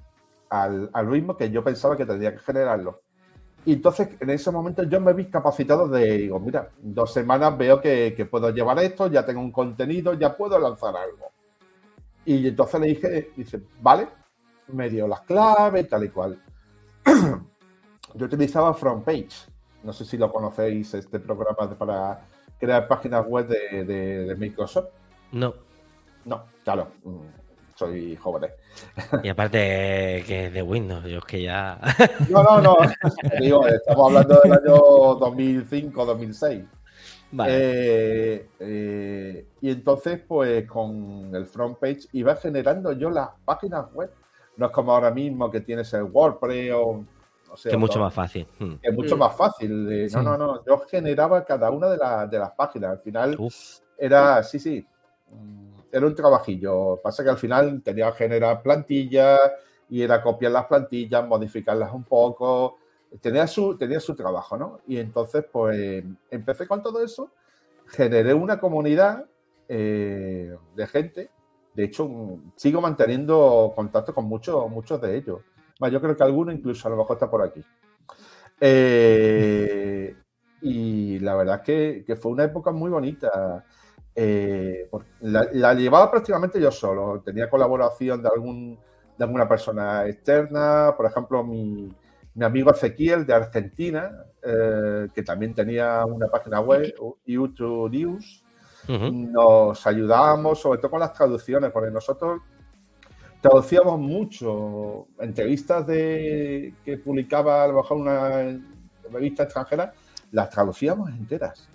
al, 0.48 0.90
ritmo 1.08 1.36
que 1.36 1.50
yo 1.50 1.64
pensaba 1.64 1.96
que 1.96 2.06
tendría 2.06 2.32
que 2.32 2.40
generarlo. 2.40 3.00
Y 3.64 3.74
entonces, 3.74 4.08
en 4.20 4.30
ese 4.30 4.50
momento, 4.50 4.82
yo 4.84 5.00
me 5.00 5.12
vi 5.12 5.26
capacitado 5.26 5.86
de, 5.86 6.18
digo, 6.18 6.40
mira, 6.40 6.70
dos 6.80 7.12
semanas 7.12 7.56
veo 7.58 7.80
que, 7.80 8.14
que 8.16 8.26
puedo 8.26 8.50
llevar 8.50 8.78
esto, 8.78 9.06
ya 9.08 9.24
tengo 9.24 9.40
un 9.40 9.52
contenido, 9.52 10.14
ya 10.14 10.36
puedo 10.36 10.58
lanzar 10.58 10.96
algo. 10.96 11.30
Y 12.24 12.48
entonces 12.48 12.80
le 12.80 12.86
dije, 12.86 13.30
dice, 13.36 13.60
vale, 13.80 14.08
me 14.68 14.88
dio 14.88 15.06
las 15.06 15.22
claves, 15.22 15.88
tal 15.88 16.04
y 16.04 16.08
cual. 16.08 16.42
yo 18.14 18.26
utilizaba 18.26 18.74
FrontPage. 18.74 19.48
No 19.82 19.92
sé 19.92 20.04
si 20.04 20.16
lo 20.18 20.30
conocéis, 20.30 20.92
este 20.94 21.18
programa 21.18 21.74
para 21.78 22.26
crear 22.58 22.86
páginas 22.86 23.26
web 23.26 23.48
de, 23.48 24.34
Microsoft. 24.38 24.88
No. 25.32 25.54
No, 26.24 26.44
claro. 26.62 26.88
Mm, 27.02 27.20
soy 27.74 28.16
joven. 28.16 28.50
Y 29.22 29.28
aparte 29.28 30.22
que 30.26 30.46
es 30.46 30.52
de 30.52 30.62
Windows, 30.62 31.04
yo 31.04 31.18
es 31.18 31.24
que 31.24 31.42
ya. 31.42 31.80
No, 32.28 32.42
no, 32.42 32.60
no. 32.60 32.76
Digo, 33.40 33.66
estamos 33.66 34.08
hablando 34.08 34.40
del 34.42 34.52
año 34.52 34.74
2005, 35.18 36.04
2006. 36.04 36.64
Vale. 37.32 37.52
Eh, 37.54 38.48
eh, 38.58 39.46
y 39.60 39.70
entonces, 39.70 40.20
pues 40.26 40.66
con 40.66 41.34
el 41.34 41.46
front 41.46 41.78
page 41.78 42.00
iba 42.12 42.36
generando 42.36 42.92
yo 42.92 43.08
las 43.08 43.30
páginas 43.44 43.90
web. 43.94 44.12
No 44.56 44.66
es 44.66 44.72
como 44.72 44.92
ahora 44.92 45.10
mismo 45.10 45.50
que 45.50 45.60
tienes 45.60 45.92
el 45.94 46.02
WordPress 46.02 46.72
o 46.74 47.04
que 47.62 47.70
es 47.70 47.78
mucho 47.78 47.98
más 47.98 48.14
fácil. 48.14 48.46
Hmm. 48.58 48.74
Es 48.82 48.94
mucho 48.94 49.16
más 49.16 49.36
fácil. 49.36 50.08
no, 50.12 50.22
no, 50.22 50.36
no. 50.38 50.64
Yo 50.64 50.78
generaba 50.88 51.44
cada 51.44 51.70
una 51.70 51.88
de, 51.88 52.28
de 52.28 52.38
las 52.38 52.52
páginas. 52.52 52.92
Al 52.92 52.98
final 52.98 53.38
era, 53.98 54.42
sí, 54.42 54.58
sí, 54.58 54.86
mm, 55.30 55.80
era 55.92 56.06
un 56.06 56.14
trabajillo. 56.14 57.00
Pasa 57.02 57.22
que 57.24 57.30
al 57.30 57.38
final 57.38 57.82
tenía 57.82 58.10
que 58.12 58.18
generar 58.18 58.62
plantillas 58.62 59.40
y 59.88 60.02
era 60.02 60.22
copiar 60.22 60.52
las 60.52 60.66
plantillas, 60.66 61.26
modificarlas 61.26 61.92
un 61.92 62.04
poco. 62.04 62.78
Tenía 63.20 63.46
su, 63.46 63.76
tenía 63.76 63.98
su 63.98 64.14
trabajo, 64.14 64.56
¿no? 64.56 64.80
Y 64.86 64.98
entonces, 64.98 65.44
pues, 65.50 66.04
empecé 66.30 66.66
con 66.68 66.82
todo 66.82 67.02
eso. 67.02 67.30
Generé 67.86 68.32
una 68.34 68.60
comunidad 68.60 69.26
eh, 69.68 70.54
de 70.76 70.86
gente. 70.86 71.30
De 71.74 71.84
hecho, 71.84 72.08
sigo 72.54 72.80
manteniendo 72.80 73.72
contacto 73.74 74.14
con 74.14 74.26
muchos, 74.26 74.70
muchos 74.70 75.00
de 75.00 75.16
ellos 75.16 75.40
yo 75.88 76.00
creo 76.00 76.16
que 76.16 76.22
alguno 76.22 76.52
incluso 76.52 76.86
a 76.86 76.90
lo 76.90 76.96
mejor 76.98 77.16
está 77.16 77.30
por 77.30 77.42
aquí. 77.42 77.64
Eh, 78.60 80.14
y 80.62 81.18
la 81.20 81.34
verdad 81.34 81.62
es 81.66 82.04
que, 82.04 82.16
fue 82.16 82.32
una 82.32 82.44
época 82.44 82.70
muy 82.70 82.90
bonita. 82.90 83.64
Eh, 84.14 84.90
la, 85.20 85.74
llevaba 85.74 86.10
prácticamente 86.10 86.60
yo 86.60 86.70
solo. 86.70 87.22
Tenía 87.24 87.48
colaboración 87.48 88.22
de, 88.22 88.28
algún, 88.28 88.78
de 89.16 89.24
alguna 89.24 89.48
persona 89.48 90.06
externa. 90.06 90.94
Por 90.96 91.06
ejemplo, 91.06 91.42
mi, 91.42 91.88
amigo 92.40 92.70
Ezequiel 92.70 93.24
de 93.24 93.34
Argentina, 93.34 94.24
eh, 94.42 95.08
que 95.14 95.22
también 95.22 95.54
tenía 95.54 96.04
una 96.04 96.26
página 96.26 96.60
web, 96.60 96.94
YouTube 97.24 97.90
News. 97.90 98.44
nos 98.88 99.86
ayudábamos 99.86 100.60
sobre 100.60 100.78
todo 100.78 100.90
con 100.90 101.00
las 101.00 101.12
traducciones, 101.12 101.70
porque 101.70 101.90
nosotros 101.90 102.40
traducíamos 103.40 103.98
mucho 103.98 105.08
entrevistas 105.18 105.86
de 105.86 106.74
que 106.84 106.98
publicaba 106.98 107.64
a 107.64 107.68
lo 107.68 107.74
mejor 107.74 107.96
una 107.98 108.60
revista 109.10 109.44
extranjera, 109.44 109.92
las 110.32 110.50
traducíamos 110.50 111.10
enteras. 111.10 111.68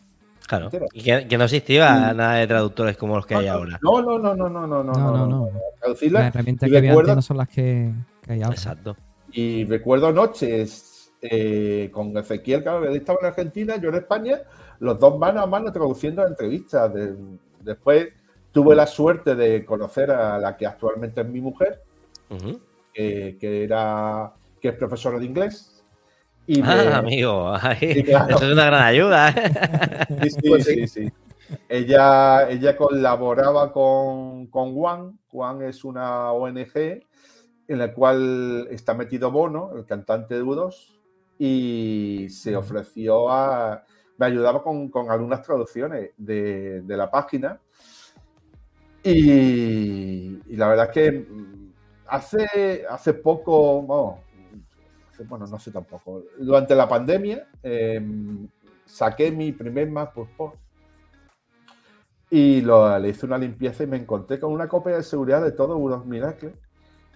Claro. 0.47 0.69
Y 0.93 1.01
que, 1.01 1.37
no 1.37 1.45
existía 1.45 2.13
nada 2.13 2.35
de 2.35 2.45
traductores 2.45 2.97
como 2.97 3.15
los 3.15 3.25
que 3.25 3.35
hay 3.35 3.47
ahora. 3.47 3.79
No, 3.81 4.01
no, 4.01 4.19
no, 4.19 4.35
no, 4.35 4.47
no, 4.47 4.67
no, 4.67 4.83
no. 4.83 4.93
no, 4.93 5.27
no, 5.27 5.49
Traducirlas. 5.79 6.23
Las 6.25 6.35
herramientas 6.35 6.69
que 6.69 6.81
recuerdo, 6.81 7.15
no 7.15 7.21
son 7.21 7.37
las 7.37 7.49
que, 7.49 7.91
hay 8.27 8.43
ahora. 8.43 8.55
Exacto. 8.55 8.95
Y 9.31 9.65
recuerdo 9.65 10.11
noches 10.11 11.11
eh, 11.21 11.89
con 11.91 12.15
Ezequiel, 12.15 12.63
que 12.63 12.95
estaba 12.95 13.17
en 13.21 13.27
Argentina, 13.27 13.77
yo 13.77 13.89
en 13.89 13.95
España, 13.95 14.41
los 14.79 14.99
dos 14.99 15.17
mano 15.17 15.41
a 15.41 15.47
mano 15.47 15.71
traduciendo 15.71 16.25
entrevistas. 16.25 16.91
después 17.61 18.09
tuve 18.55 18.73
la 18.73 18.87
suerte 18.87 19.35
de 19.35 19.65
conocer 19.65 20.11
a 20.11 20.39
la 20.39 20.55
que 20.55 20.65
actualmente 20.65 21.19
es 21.19 21.27
mi 21.27 21.41
mujer, 21.41 21.81
que 22.93 23.37
era 23.41 24.31
que 24.61 24.69
es 24.69 24.75
profesora 24.75 25.19
de 25.19 25.25
inglés 25.25 25.75
ah, 26.63 26.97
amigo, 26.99 27.53
eso 27.81 28.45
es 28.45 28.51
una 28.53 28.65
gran 28.65 28.83
ayuda. 28.83 29.29
¿eh? 29.29 30.29
Sí, 30.29 30.61
sí, 30.61 30.87
sí, 30.87 31.11
Ella, 31.67 32.49
ella 32.49 32.77
colaboraba 32.77 33.73
con, 33.73 34.47
con 34.47 34.73
Juan. 34.73 35.19
Juan 35.27 35.63
es 35.63 35.83
una 35.83 36.31
ONG 36.31 37.03
en 37.67 37.77
la 37.79 37.93
cual 37.93 38.69
está 38.71 38.93
metido 38.93 39.31
Bono, 39.31 39.71
el 39.75 39.85
cantante 39.85 40.35
de 40.35 40.43
U2, 40.43 40.97
y 41.39 42.27
se 42.29 42.55
ofreció 42.55 43.29
a... 43.29 43.83
Me 44.17 44.27
ayudaba 44.27 44.63
con, 44.63 44.89
algunas 45.09 45.41
traducciones 45.41 46.11
de, 46.15 46.81
la 46.87 47.11
página. 47.11 47.59
Y, 49.05 50.55
la 50.55 50.67
verdad 50.67 50.87
es 50.87 50.91
que 50.91 51.27
hace, 52.07 52.85
hace 52.89 53.13
poco, 53.13 53.81
bueno, 53.83 55.45
no 55.47 55.59
sé 55.59 55.71
tampoco. 55.71 56.23
Durante 56.39 56.75
la 56.75 56.89
pandemia 56.89 57.47
em, 57.61 58.47
saqué 58.85 59.31
mi 59.31 59.51
primer 59.51 59.89
MacBook 59.91 60.29
Pro 60.35 60.55
y 62.31 62.61
lo, 62.61 62.97
le 62.97 63.09
hice 63.09 63.25
una 63.27 63.37
limpieza 63.37 63.83
y 63.83 63.87
me 63.87 63.97
encontré 63.97 64.39
con 64.39 64.51
una 64.51 64.67
copia 64.67 64.95
de 64.95 65.03
seguridad 65.03 65.43
de 65.43 65.51
todo 65.51 65.77
unos 65.77 66.05
Miracle 66.05 66.53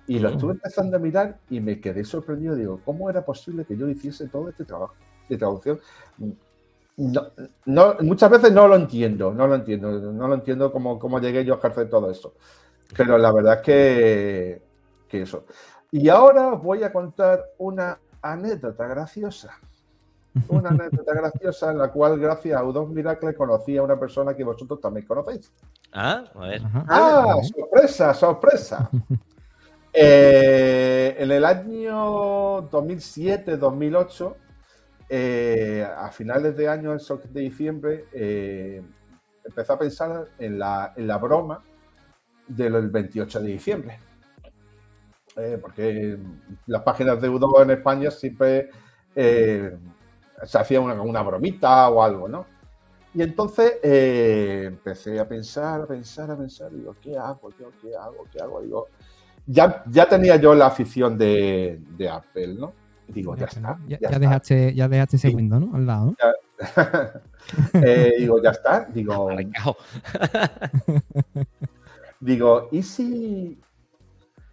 y 0.06 0.20
lo 0.20 0.30
mm. 0.30 0.34
estuve 0.34 0.52
empezando 0.54 0.98
a 0.98 1.00
mirar 1.00 1.40
y 1.50 1.60
me 1.60 1.80
quedé 1.80 2.04
sorprendido. 2.04 2.56
Digo, 2.56 2.82
¿cómo 2.86 3.10
era 3.10 3.26
posible 3.26 3.66
que 3.66 3.76
yo 3.76 3.90
hiciese 3.90 4.28
todo 4.28 4.50
este 4.50 4.64
trabajo 4.64 4.94
de 5.28 5.38
traducción? 5.38 5.80
No, 7.66 7.96
muchas 8.02 8.30
veces 8.30 8.52
no 8.52 8.68
lo 8.68 8.76
entiendo, 8.76 9.34
no 9.34 9.48
lo 9.48 9.56
entiendo, 9.56 9.90
no 9.90 10.28
lo 10.28 10.34
entiendo 10.36 10.70
cómo, 10.70 11.00
cómo 11.00 11.20
llegué 11.20 11.46
yo 11.46 11.54
a 11.54 11.58
ejercer 11.58 11.90
todo 11.90 12.12
eso. 12.12 12.34
Pero 12.98 13.18
la 13.18 13.32
verdad 13.32 13.56
es 13.56 13.62
que, 13.62 14.62
que 15.08 15.22
eso. 15.22 15.46
Y 15.92 16.10
ahora 16.10 16.54
os 16.54 16.62
voy 16.62 16.84
a 16.84 16.92
contar 16.92 17.46
una 17.58 17.98
anécdota 18.22 18.86
graciosa. 18.86 19.58
Una 20.50 20.70
anécdota 20.72 21.14
graciosa 21.14 21.72
en 21.72 21.78
la 21.78 21.90
cual, 21.90 22.20
gracias 22.20 22.60
a 22.60 22.64
U2 22.66 22.90
Miracle, 22.90 23.34
conocí 23.34 23.78
a 23.78 23.84
una 23.84 23.98
persona 23.98 24.36
que 24.36 24.44
vosotros 24.44 24.82
también 24.82 25.08
conocéis. 25.08 25.54
Ah, 25.94 26.26
a 26.36 26.40
ver. 26.40 26.62
Ah, 26.88 27.38
sorpresa, 27.44 28.14
sorpresa. 28.14 28.90
Eh, 29.92 31.16
en 31.18 31.32
el 31.32 31.44
año 31.44 32.70
2007-2008, 32.70 34.36
eh, 35.10 35.88
a 35.98 36.12
finales 36.12 36.56
de 36.56 36.68
año, 36.68 36.96
de 36.96 37.42
diciembre, 37.42 38.06
eh, 38.14 38.82
empecé 39.44 39.74
a 39.74 39.80
pensar 39.80 40.28
en 40.38 40.60
la, 40.60 40.94
en 40.96 41.08
la 41.08 41.18
broma 41.18 41.64
del 42.48 42.90
28 42.90 43.40
de 43.42 43.48
diciembre. 43.48 44.00
Eh, 45.36 45.58
porque 45.62 46.18
las 46.68 46.84
páginas 46.84 47.22
de 47.22 47.30
U2 47.30 47.64
en 47.64 47.72
España 47.72 48.12
siempre 48.12 48.70
eh, 49.16 49.78
se 50.44 50.58
hacía 50.58 50.82
una, 50.82 51.22
bromita 51.24 51.90
o 51.90 52.04
algo, 52.04 52.28
¿no? 52.28 52.46
Y 53.14 53.24
entonces 53.24 53.80
empecé 53.82 55.20
a 55.20 55.28
pensar, 55.28 55.82
a 55.82 55.86
pensar, 55.88 56.30
a 56.30 56.38
pensar, 56.38 56.72
digo, 56.72 56.96
¿qué 57.02 57.18
hago? 57.18 57.50
¿Qué, 57.58 57.96
hago? 57.96 58.28
¿Qué 58.32 58.40
hago? 58.40 58.62
Digo, 58.62 58.88
ya, 59.48 59.84
ya 59.88 60.08
tenía 60.08 60.36
yo 60.36 60.54
la 60.54 60.68
afición 60.68 61.18
de, 61.18 61.82
Apple, 62.12 62.56
¿no? 62.56 62.74
Digo, 63.14 63.36
ya, 63.36 63.46
está. 63.46 63.78
Ya, 63.88 64.20
dejaste, 64.20 64.74
ya 64.74 64.88
dejaste 64.88 65.18
ese 65.18 65.30
Windows, 65.30 65.66
¿no? 65.66 65.76
Al 65.76 65.86
lado, 65.86 66.06
¿no? 66.06 66.16
digo, 68.18 68.42
ya 68.42 68.52
está. 68.52 68.88
Digo, 68.94 69.30
digo, 72.20 72.70
¿y 72.72 72.84
si, 72.84 73.60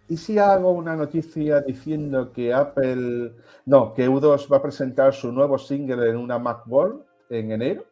¿Y 0.09 0.15
si 0.15 0.39
hago 0.39 0.71
una 0.71 0.95
noticia 0.95 1.61
diciendo 1.61 2.31
que 2.31 2.53
Apple, 2.53 3.33
no, 3.65 3.93
que 3.93 4.09
U2 4.09 4.51
va 4.51 4.57
a 4.57 4.61
presentar 4.61 5.13
su 5.13 5.33
nuevo 5.33 5.57
single 5.57 6.09
en 6.09 6.15
una 6.15 6.39
Macworld 6.39 7.01
en 7.29 7.51
enero? 7.51 7.83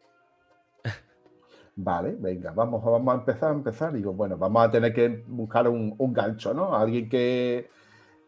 Vale, 1.76 2.16
venga, 2.18 2.52
vamos, 2.52 2.82
vamos 2.82 3.14
a 3.14 3.18
empezar, 3.18 3.50
a 3.50 3.54
empezar. 3.54 3.92
Digo, 3.92 4.14
bueno, 4.14 4.38
vamos 4.38 4.64
a 4.64 4.70
tener 4.70 4.94
que 4.94 5.24
buscar 5.26 5.68
un, 5.68 5.94
gancho, 6.14 6.54
¿no? 6.54 6.74
Alguien 6.74 7.06
que 7.06 7.68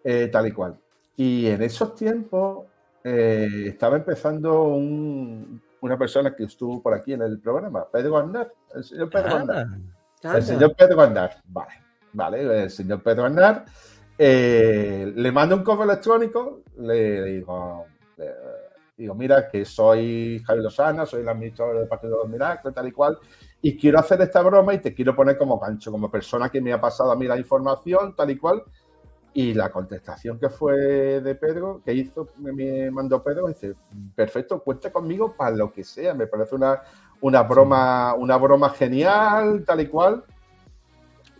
eh, 0.04 0.28
tal 0.30 0.48
y 0.48 0.52
cual. 0.52 0.78
Y 1.18 1.48
en 1.48 1.60
esos 1.62 1.96
tiempos 1.96 2.66
eh, 3.02 3.64
estaba 3.66 3.96
empezando 3.96 4.66
una 4.66 5.98
persona 5.98 6.32
que 6.36 6.44
estuvo 6.44 6.80
por 6.80 6.94
aquí 6.94 7.12
en 7.12 7.22
el 7.22 7.40
programa, 7.40 7.86
Pedro 7.90 8.18
Andar, 8.18 8.52
el 8.72 8.84
señor 8.84 9.10
Pedro 9.10 9.34
Andar. 9.34 9.66
Ah, 10.22 10.36
el 10.36 10.42
señor 10.44 10.76
Pedro 10.76 11.02
Andar, 11.02 11.42
vale. 11.46 11.72
¿vale? 12.12 12.62
El 12.62 12.70
señor 12.70 13.02
Pedro 13.02 13.24
Andar 13.24 13.64
eh, 14.16 15.12
le 15.12 15.32
mando 15.32 15.56
un 15.56 15.64
correo 15.64 15.82
electrónico, 15.82 16.60
le 16.76 17.24
digo, 17.24 17.86
digo, 18.96 19.14
mira, 19.16 19.48
que 19.48 19.64
soy 19.64 20.40
Javier 20.46 20.62
Lozana, 20.62 21.04
soy 21.04 21.22
el 21.22 21.28
administrador 21.28 21.78
del 21.78 21.88
Partido 21.88 22.12
de 22.12 22.18
los 22.18 22.28
Milagros, 22.28 22.72
tal 22.72 22.86
y 22.86 22.92
cual, 22.92 23.18
y 23.60 23.76
quiero 23.76 23.98
hacer 23.98 24.20
esta 24.20 24.40
broma 24.40 24.72
y 24.72 24.78
te 24.78 24.94
quiero 24.94 25.16
poner 25.16 25.36
como 25.36 25.58
gancho, 25.58 25.90
como 25.90 26.08
persona 26.08 26.48
que 26.48 26.60
me 26.60 26.72
ha 26.72 26.80
pasado 26.80 27.10
a 27.10 27.16
mí 27.16 27.26
la 27.26 27.36
información, 27.36 28.14
tal 28.14 28.30
y 28.30 28.38
cual. 28.38 28.62
Y 29.38 29.54
la 29.54 29.70
contestación 29.70 30.36
que 30.36 30.48
fue 30.48 31.20
de 31.20 31.36
Pedro, 31.36 31.80
que 31.84 31.94
hizo, 31.94 32.26
me 32.38 32.90
mandó 32.90 33.22
Pedro, 33.22 33.46
dice, 33.46 33.76
perfecto, 34.16 34.60
cuente 34.64 34.90
conmigo 34.90 35.32
para 35.36 35.54
lo 35.54 35.72
que 35.72 35.84
sea, 35.84 36.12
me 36.12 36.26
parece 36.26 36.56
una, 36.56 36.82
una 37.20 37.44
broma, 37.44 38.14
una 38.14 38.36
broma 38.36 38.70
genial, 38.70 39.62
tal 39.64 39.80
y 39.80 39.86
cual 39.86 40.24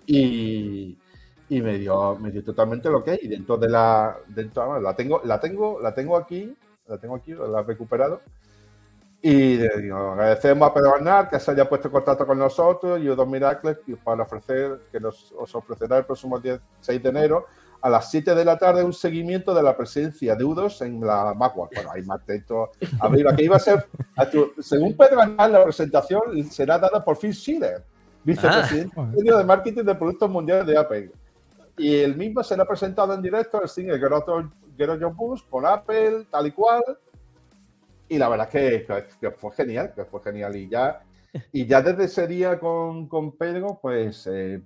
y, 0.06 0.96
me 1.50 1.78
dio, 1.78 2.16
me 2.20 2.30
dio 2.30 2.44
totalmente 2.44 2.88
lo 2.88 3.02
que 3.02 3.10
hay. 3.10 3.18
Y 3.22 3.26
dentro 3.26 3.56
de 3.56 3.68
la, 3.68 4.16
dentro, 4.28 4.78
la 4.78 4.94
tengo, 4.94 5.20
la 5.24 5.40
tengo, 5.40 5.80
la 5.80 5.92
tengo 5.92 6.16
aquí, 6.16 6.56
la 6.86 6.98
tengo 6.98 7.16
aquí, 7.16 7.32
la 7.34 7.58
he 7.58 7.62
recuperado. 7.64 8.20
Y 9.20 9.56
digo, 9.56 10.12
agradecemos 10.12 10.70
a 10.70 10.72
Pedro 10.72 10.92
Bernal 10.92 11.28
que 11.28 11.40
se 11.40 11.50
haya 11.50 11.68
puesto 11.68 11.88
en 11.88 11.94
contacto 11.94 12.24
con 12.24 12.38
nosotros 12.38 13.00
y 13.00 13.08
Udos 13.08 13.26
Miracles 13.26 13.78
para 14.04 14.22
ofrecer, 14.22 14.82
que 14.92 15.00
nos 15.00 15.32
os 15.36 15.52
ofrecerá 15.56 15.98
el 15.98 16.04
próximo 16.04 16.40
6 16.80 17.02
de 17.02 17.08
enero 17.08 17.46
a 17.80 17.88
las 17.88 18.10
7 18.10 18.34
de 18.34 18.44
la 18.44 18.58
tarde 18.58 18.82
un 18.82 18.92
seguimiento 18.92 19.54
de 19.54 19.62
la 19.62 19.76
presencia 19.76 20.34
de 20.34 20.44
U2 20.44 20.84
en 20.84 21.00
la 21.00 21.34
Macworld. 21.34 21.74
Bueno, 21.74 21.90
hay 21.92 22.02
más 22.02 22.24
texto 22.24 22.70
arriba, 23.00 23.34
que 23.36 23.44
iba 23.44 23.56
a 23.56 23.60
ser, 23.60 23.86
según 24.58 24.96
Pedro 24.96 25.18
Bernal, 25.18 25.52
la 25.52 25.64
presentación 25.64 26.20
será 26.50 26.78
dada 26.78 27.04
por 27.04 27.16
Phil 27.16 27.34
Schiller 27.34 27.84
vicepresidente 28.24 28.94
ah. 28.96 29.38
de 29.38 29.44
marketing 29.44 29.84
de 29.84 29.94
productos 29.94 30.30
mundiales 30.30 30.66
de 30.66 30.76
Apple. 30.76 31.10
Y 31.76 31.96
el 31.96 32.16
mismo 32.16 32.42
se 32.42 32.56
le 32.56 32.62
ha 32.62 32.66
presentado 32.66 33.14
en 33.14 33.22
directo 33.22 33.62
el 33.62 33.68
single 33.68 33.98
Get 33.98 35.00
Your 35.00 35.14
Boost 35.14 35.48
con 35.48 35.64
Apple, 35.64 36.26
tal 36.30 36.46
y 36.46 36.52
cual. 36.52 36.82
Y 38.08 38.18
la 38.18 38.28
verdad 38.28 38.54
es 38.54 39.14
que, 39.16 39.30
fue 39.30 39.52
genial, 39.52 39.92
que 39.94 40.04
fue 40.04 40.20
genial. 40.22 40.56
Y 40.56 40.68
ya, 40.68 41.00
y 41.52 41.66
ya 41.66 41.80
desde 41.80 42.04
ese 42.04 42.26
día 42.26 42.58
con, 42.58 43.06
con 43.06 43.32
Pedro, 43.32 43.78
pues 43.80 44.26
eh, 44.26 44.60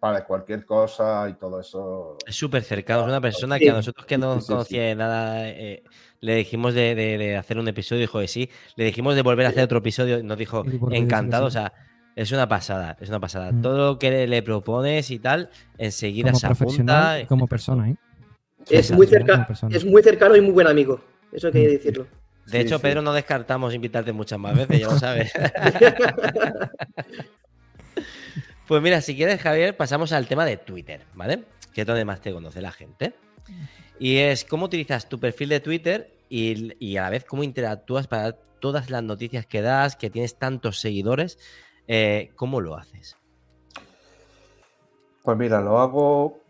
para 0.00 0.24
cualquier 0.24 0.64
cosa 0.64 1.28
y 1.28 1.34
todo 1.34 1.60
eso. 1.60 2.16
Es 2.26 2.36
súper 2.36 2.62
cercano, 2.62 3.02
es 3.02 3.08
una 3.08 3.20
persona 3.20 3.58
que 3.58 3.70
a 3.70 3.74
nosotros 3.74 4.06
que 4.06 4.18
no 4.18 4.38
conocía 4.40 4.94
nada, 4.94 5.48
eh, 5.48 5.82
le 6.20 6.36
dijimos 6.36 6.74
de, 6.74 7.36
hacer 7.38 7.58
un 7.58 7.68
episodio, 7.68 8.00
dijo 8.00 8.20
que 8.20 8.28
sí, 8.28 8.50
le 8.76 8.84
dijimos 8.84 9.16
de 9.16 9.22
volver 9.22 9.46
a 9.46 9.48
hacer 9.50 9.64
otro 9.64 9.78
episodio, 9.78 10.22
nos 10.22 10.38
dijo 10.38 10.64
encantado, 10.90 11.46
o 11.46 11.50
sea, 11.50 11.72
es 12.14 12.32
una 12.32 12.48
pasada, 12.48 12.96
es 13.00 13.08
una 13.08 13.20
pasada. 13.20 13.52
Mm. 13.52 13.62
Todo 13.62 13.78
lo 13.78 13.98
que 13.98 14.26
le 14.26 14.42
propones 14.42 15.10
y 15.10 15.18
tal, 15.18 15.50
enseguida 15.78 16.34
se 16.34 16.46
apunta. 16.46 17.18
Como 17.28 17.46
persona, 17.46 17.90
¿eh? 17.90 17.96
Es 18.68 18.90
muy, 18.90 19.06
cerca, 19.06 19.48
es 19.70 19.84
muy 19.84 20.02
cercano 20.02 20.36
y 20.36 20.40
muy 20.40 20.52
buen 20.52 20.66
amigo. 20.66 21.00
Eso 21.32 21.46
hay 21.46 21.52
que 21.52 21.60
mm. 21.60 21.70
decirlo. 21.70 22.06
De 22.46 22.60
hecho, 22.60 22.80
Pedro, 22.80 23.02
no 23.02 23.12
descartamos 23.12 23.74
invitarte 23.74 24.12
muchas 24.12 24.38
más 24.38 24.56
veces, 24.56 24.80
ya 24.80 24.86
lo 24.86 24.98
sabes. 24.98 25.32
pues 28.68 28.82
mira, 28.82 29.00
si 29.00 29.16
quieres, 29.16 29.40
Javier, 29.40 29.76
pasamos 29.76 30.12
al 30.12 30.28
tema 30.28 30.44
de 30.44 30.58
Twitter, 30.58 31.00
¿vale? 31.14 31.44
Que 31.72 31.80
es 31.80 31.86
donde 31.86 32.04
más 32.04 32.20
te 32.20 32.32
conoce 32.32 32.60
la 32.60 32.70
gente. 32.70 33.14
Y 33.98 34.18
es 34.18 34.44
cómo 34.44 34.66
utilizas 34.66 35.08
tu 35.08 35.18
perfil 35.18 35.48
de 35.48 35.60
Twitter 35.60 36.12
y, 36.28 36.74
y 36.78 36.98
a 36.98 37.02
la 37.02 37.10
vez 37.10 37.24
cómo 37.24 37.42
interactúas 37.42 38.06
para 38.06 38.32
todas 38.60 38.90
las 38.90 39.02
noticias 39.02 39.46
que 39.46 39.62
das, 39.62 39.96
que 39.96 40.10
tienes 40.10 40.36
tantos 40.38 40.78
seguidores 40.80 41.38
Eh, 41.90 42.32
¿Cómo 42.36 42.60
lo 42.60 42.76
haces? 42.76 43.16
Pues 45.22 45.38
mira, 45.38 45.60
lo 45.62 45.78
hago. 45.78 46.40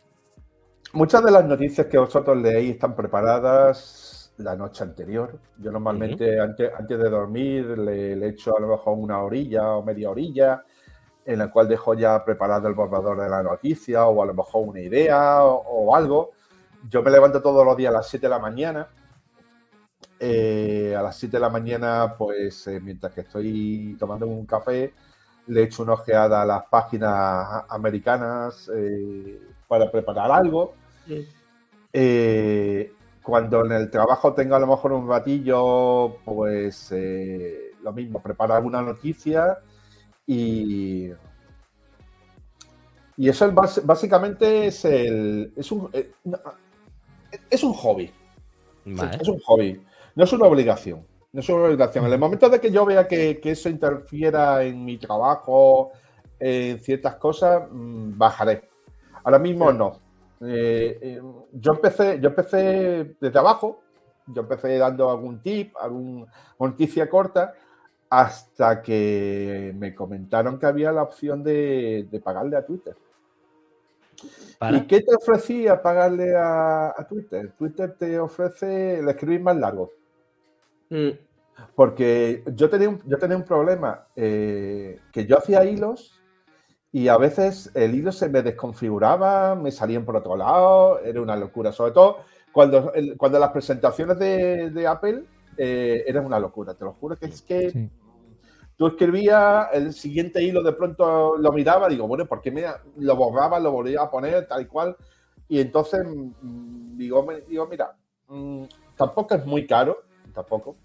Muchas 0.95 1.23
de 1.23 1.31
las 1.31 1.45
noticias 1.45 1.87
que 1.87 1.97
vosotros 1.97 2.37
leéis 2.37 2.73
están 2.73 2.97
preparadas 2.97 4.33
la 4.39 4.57
noche 4.57 4.83
anterior. 4.83 5.39
Yo 5.59 5.71
normalmente 5.71 6.41
antes, 6.41 6.73
antes 6.77 6.99
de 6.99 7.09
dormir 7.09 7.79
le, 7.79 8.17
le 8.17 8.29
echo 8.31 8.57
a 8.57 8.61
lo 8.61 8.67
mejor 8.67 8.99
una 8.99 9.23
orilla 9.23 9.77
o 9.77 9.85
media 9.85 10.11
orilla 10.11 10.65
en 11.29 11.39
la 11.39 11.51
cual 11.51 11.69
dejo 11.69 11.93
ya 11.93 12.25
preparado 12.25 12.69
el 12.69 12.75
borrador 12.75 13.21
de 13.21 13.29
la 13.29 13.43
noticia 13.43 14.07
o 14.07 14.23
a 14.23 14.27
lo 14.27 14.33
mejor 14.33 14.67
una 14.67 14.81
idea 14.81 15.45
o, 15.45 15.95
algo. 15.95 16.31
Yo 16.89 17.03
me 17.03 17.11
levanto 17.11 17.43
todos 17.43 17.67
los 17.67 17.77
días 17.77 17.91
a 17.91 17.99
las 17.99 18.09
7 18.09 18.25
de 18.25 18.31
la 18.31 18.39
mañana. 18.39 18.89
Eh, 20.19 20.97
a 20.99 21.03
las 21.03 21.19
7 21.19 21.37
de 21.37 21.41
la 21.41 21.51
mañana, 21.51 22.15
pues 22.17 22.67
eh, 22.69 22.81
mientras 22.81 23.13
que 23.13 23.21
estoy 23.21 23.95
tomando 23.99 24.27
un 24.27 24.47
café, 24.47 24.95
le 25.49 25.65
echo 25.65 25.83
una 25.83 25.93
ojeada 25.93 26.41
a 26.41 26.47
las 26.47 26.65
páginas 26.65 27.65
americanas 27.69 28.71
eh, 28.75 29.39
para 29.69 29.91
preparar 29.91 30.33
algo. 30.33 30.73
cuando 33.23 33.67
en 33.67 33.73
el 33.73 33.91
trabajo 33.91 34.33
tenga 34.33 34.57
a 34.57 34.61
lo 34.61 34.67
mejor 34.67 34.93
un 34.93 35.07
ratillo, 35.07 36.17
pues 36.25 36.91
lo 37.83 37.93
mismo, 37.93 38.23
preparar 38.23 38.57
alguna 38.57 38.81
noticia 38.81 39.59
y, 40.31 41.11
y 43.17 43.29
eso 43.31 43.51
básicamente 43.51 44.67
es 44.67 44.85
el. 44.85 45.55
Es 45.57 45.73
un, 45.73 45.89
eh, 45.95 46.13
es 47.49 47.65
un 47.65 47.73
hobby. 47.73 48.13
Es 48.85 49.29
un 49.29 49.41
hobby. 49.41 49.83
No 50.15 50.25
es 50.25 50.33
una 50.35 50.45
obligación. 50.45 51.07
No 51.33 51.41
es 51.41 51.49
una 51.49 51.65
obligación. 51.65 52.05
En 52.05 52.13
el 52.13 52.19
momento 52.19 52.51
de 52.51 52.61
que 52.61 52.71
yo 52.71 52.85
vea 52.85 53.09
que, 53.09 53.41
eso 53.43 53.71
interfiera 53.71 54.63
en 54.63 54.85
mi 54.85 54.99
trabajo, 54.99 55.93
en 56.39 56.79
ciertas 56.81 57.17
cosas, 57.17 57.63
mm, 57.71 58.19
bajaré. 58.19 58.69
Ahora 59.25 59.39
mismo 59.39 59.73
no. 59.73 59.99
Eh, 60.43 60.99
eh, 61.01 61.23
yo 61.53 61.73
empecé, 61.73 62.21
yo 62.21 62.29
empecé 62.29 63.17
desde 63.19 63.39
abajo. 63.39 63.81
Yo 64.27 64.43
empecé 64.43 64.77
dando 64.77 65.11
algún 65.11 65.41
tip, 65.41 65.75
alguna 65.81 66.27
noticia 66.61 67.09
corta 67.09 67.55
hasta 68.11 68.83
que 68.83 69.75
me 69.77 69.95
comentaron 69.95 70.59
que 70.59 70.67
había 70.67 70.93
la 70.93 71.03
opción 71.03 71.43
de, 71.43 72.09
pagarle 72.23 72.57
a 72.57 72.65
Twitter. 72.65 72.97
¿Y 74.73 74.81
qué 74.87 75.03
te 75.03 75.15
ofrecía 75.15 75.81
pagarle 75.81 76.35
a, 76.37 76.95
Twitter? 77.09 77.53
Twitter 77.57 77.95
te 77.97 78.19
ofrece 78.19 78.99
el 78.99 79.09
escribir 79.09 79.41
más 79.41 79.57
largo. 79.57 79.91
Mm. 80.91 81.11
Porque 81.75 82.45
yo 82.55 82.69
tenía 82.69 82.89
un, 82.89 83.03
yo 83.05 83.19
tenía 83.19 83.37
un 83.37 83.45
problema, 83.45 84.07
eh, 84.17 85.01
que 85.13 85.27
yo 85.27 85.39
hacía 85.39 85.65
hilos 85.65 86.21
y 86.93 87.09
a 87.09 87.17
veces 87.19 87.71
el 87.75 87.95
hilo 87.95 88.13
se 88.13 88.29
me 88.29 88.43
desconfiguraba, 88.43 89.55
me 89.55 89.71
salían 89.71 90.05
por 90.05 90.17
otro 90.17 90.37
lado, 90.37 91.01
era 91.01 91.21
una 91.21 91.37
locura. 91.37 91.73
Sobre 91.73 91.93
todo 91.93 92.19
cuando, 92.53 92.93
cuando 93.17 93.39
las 93.39 93.51
presentaciones 93.51 94.19
de 94.19 94.87
Apple 94.87 95.25
eh, 95.59 96.05
era 96.07 96.21
una 96.21 96.39
locura, 96.39 96.75
te 96.75 96.85
lo 96.85 96.93
juro 96.95 97.17
que 97.17 97.27
es 97.27 97.43
que 97.43 97.91
tú 98.77 98.87
escribías, 98.87 99.67
el 99.73 99.93
siguiente 99.93 100.43
hilo 100.43 100.63
de 100.63 100.73
pronto 100.73 101.37
lo 101.37 101.53
miraba, 101.53 101.89
digo, 101.89 102.07
bueno, 102.07 102.27
¿por 102.27 102.41
qué 102.41 102.53
me 102.53 102.65
lo 102.97 103.17
borraba, 103.17 103.59
lo 103.59 103.73
volvía 103.73 104.03
a 104.03 104.11
poner, 104.11 104.47
tal 104.47 104.63
y 104.63 104.67
cual? 104.67 104.97
Y 105.49 105.61
entonces 105.61 106.07
mm, 106.07 106.97
digo, 106.97 107.27
digo 107.49 107.67
mira, 107.67 107.97
mm, 108.29 108.63
tampoco 108.97 109.35
es 109.35 109.45
muy 109.45 109.67
caro, 109.67 109.99
tampoco, 110.33 110.77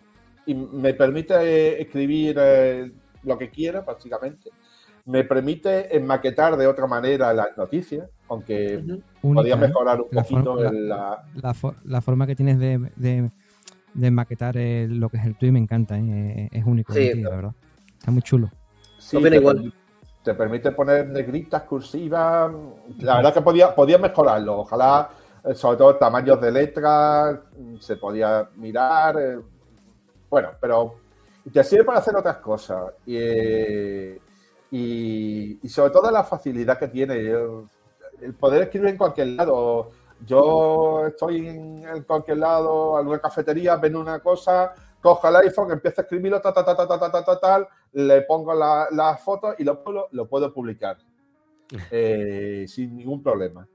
y 0.48 0.56
me 0.56 0.96
permite 0.96 1.80
escribir 1.82 2.36
eh, 2.40 2.92
lo 3.22 3.38
que 3.38 3.50
quiera, 3.52 3.82
básicamente. 3.82 4.50
Me 5.06 5.26
permite 5.26 5.96
enmaquetar 5.96 6.56
de 6.56 6.66
otra 6.66 6.88
manera 6.88 7.34
las 7.34 7.58
noticias, 7.58 8.10
aunque 8.30 8.82
podía 9.22 9.58
mejorar 9.58 10.02
un 10.02 10.10
poquito 10.10 10.56
la, 10.56 11.26
la, 11.84 12.02
forma 12.02 12.26
que 12.26 12.38
tienes 12.38 12.58
de 12.58 12.90
de 12.96 13.30
maquetar 13.96 14.56
lo 14.56 15.10
que 15.10 15.18
es 15.18 15.26
el 15.26 15.38
tweet 15.38 15.52
me 15.52 15.60
encanta, 15.60 15.98
¿eh? 15.98 16.50
es 16.52 16.66
único, 16.66 16.94
la 16.94 17.30
verdad. 17.30 17.54
Está 17.98 18.12
muy 18.12 18.22
chulo. 18.22 18.50
Sí, 18.98 19.22
te, 19.22 19.36
igual. 19.36 19.74
te 20.24 20.34
permite 20.34 20.72
poner 20.72 21.08
negritas, 21.08 21.64
cursivas. 21.64 22.52
La 23.00 23.18
verdad 23.18 23.34
que 23.34 23.42
podía, 23.42 23.74
podía 23.74 23.98
mejorarlo. 23.98 24.60
Ojalá, 24.60 25.10
eh, 25.44 25.54
sobre 25.54 25.78
todo 25.78 25.96
tamaños 25.96 26.42
de 26.42 26.52
letras, 26.52 27.40
se 27.80 27.98
podía 27.98 28.50
mirar. 28.56 29.18
Eh, 29.20 29.40
bueno, 30.30 30.50
pero 30.60 30.96
te 31.52 31.64
sirve 31.64 31.84
para 31.84 32.00
hacer 32.00 32.16
otras 32.16 32.38
cosas. 32.38 32.94
Y, 33.06 33.18
y, 34.72 35.70
sobre 35.70 35.92
todo 35.92 36.10
la 36.12 36.24
facilidad 36.24 36.78
que 36.78 36.88
tiene. 36.88 37.16
el 38.22 38.34
poder 38.40 38.64
escribir 38.64 38.90
en 38.90 38.98
cualquier 38.98 39.28
lado 39.28 39.92
yo 40.26 41.08
estoy 41.08 41.48
en, 41.48 42.04
cualquier 42.04 42.38
lado, 42.38 42.98
alguna 42.98 43.20
cafetería, 43.20 43.76
ven 43.78 43.96
una 43.96 44.20
cosa, 44.20 44.74
cojo 45.02 45.28
el 45.28 45.36
iPhone, 45.38 45.72
empiezo 45.72 46.02
a 46.02 46.04
escribirlo, 46.04 46.42
ta, 46.42 46.54
ta, 46.54 46.64
ta, 46.64 46.76
ta, 46.76 46.88
ta, 46.88 47.12
ta, 47.12 47.26
ta, 47.26 47.40
tal, 47.40 47.68
le 47.94 48.22
pongo 48.22 48.54
las 48.54 48.92
la 48.92 49.18
fotos 49.18 49.56
y 49.60 49.64
lo, 49.64 49.84
lo, 50.12 50.28
puedo 50.28 50.54
publicar 50.54 50.98
eh, 51.92 52.66
sin 52.68 52.96
ningún 52.96 53.22
problema. 53.22 53.68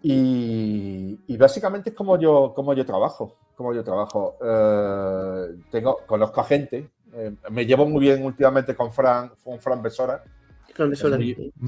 Y, 0.00 1.18
y, 1.26 1.36
básicamente 1.36 1.90
es 1.90 1.96
como 1.96 2.16
yo, 2.18 2.52
como 2.54 2.72
yo 2.72 2.86
trabajo, 2.86 3.36
como 3.56 3.74
yo 3.74 3.82
trabajo. 3.82 4.36
Eh, 4.40 5.56
tengo, 5.70 5.98
conozco 6.06 6.40
a 6.40 6.44
gente, 6.44 6.90
eh, 7.12 7.34
me 7.50 7.66
llevo 7.66 7.86
muy 7.86 8.00
bien 8.00 8.24
últimamente 8.24 8.76
con 8.76 8.92
Fran, 8.92 9.32
con 9.42 9.58
Fran 9.58 9.82
Besora, 9.82 10.22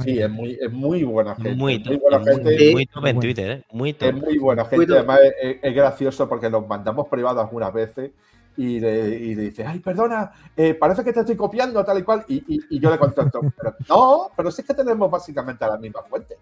sí, 0.05 0.19
es 0.21 0.31
muy, 0.31 0.59
es 0.61 0.73
muy 0.73 1.03
buena 1.05 1.35
gente. 1.35 1.55
Muy, 1.55 1.79
buena 1.79 2.25
gente. 2.25 2.73
Muy 2.73 2.87
top 2.87 3.07
en 3.07 3.21
Twitter, 3.21 3.51
¿eh? 3.51 3.65
Muy 3.73 3.97
Es 3.99 4.15
muy 4.15 4.39
buena 4.39 4.65
gente. 4.65 4.93
Además, 4.93 5.21
es, 5.41 5.75
gracioso 5.75 6.29
porque 6.29 6.49
nos 6.49 6.67
mandamos 6.67 7.09
privados 7.09 7.45
algunas 7.45 7.73
veces 7.73 8.13
y 8.57 8.79
le, 8.81 9.09
y 9.09 9.35
le 9.35 9.43
dice, 9.43 9.65
ay, 9.65 9.81
perdona, 9.81 10.33
eh, 10.57 10.75
parece 10.75 11.03
que 11.03 11.13
te 11.13 11.21
estoy 11.21 11.37
copiando, 11.37 11.85
tal 11.85 11.99
y 11.99 12.03
cual. 12.03 12.25
Y, 12.29 12.43
y, 12.47 12.81
yo 12.81 12.91
le 12.91 12.99
contesto, 12.99 13.41
pero, 13.57 13.75
no, 13.89 14.31
pero 14.37 14.51
sí 14.51 14.63
que 14.63 14.75
tenemos 14.75 15.11
básicamente 15.11 15.67
la 15.67 15.79
misma 15.79 16.03
fuente. 16.03 16.37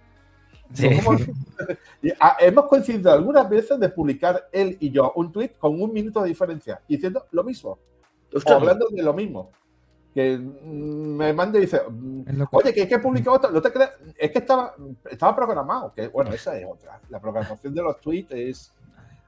Sí. 0.73 0.89
Ah, 2.21 2.37
hemos 2.39 2.67
coincidido 2.67 3.13
algunas 3.13 3.49
veces 3.51 3.79
de 3.81 3.89
publicar 3.89 4.49
él 4.53 4.77
y 4.79 4.91
yo 4.91 5.13
un 5.17 5.33
tweet 5.33 5.51
con 5.59 5.81
un 5.81 5.93
minuto 5.93 6.23
de 6.23 6.29
diferencia, 6.29 6.81
diciendo 6.89 7.27
lo 7.33 7.43
mismo. 7.43 7.79
O 8.33 8.53
hablando 8.53 8.87
de 8.91 9.03
lo 9.03 9.13
mismo 9.13 9.51
que 10.19 10.37
me 10.37 11.33
manda 11.33 11.59
y 11.59 11.61
dice, 11.61 11.81
oye, 12.51 12.75
que 12.75 12.83
es 12.83 12.89
que 12.89 12.99
publicado 12.99 13.37
esto, 13.37 13.51
no 13.53 13.63
te 13.63 13.71
creas, 13.71 13.93
es 14.19 14.33
que 14.33 14.39
estaba, 14.41 14.75
estaba 15.09 15.37
programado, 15.37 15.93
que 15.95 16.09
bueno, 16.09 16.33
esa 16.33 16.59
es 16.59 16.67
otra. 16.69 17.01
La 17.09 17.21
programación 17.21 17.73
de 17.73 17.83
los 17.83 18.01
tweets 18.01 18.33
es, 18.33 18.75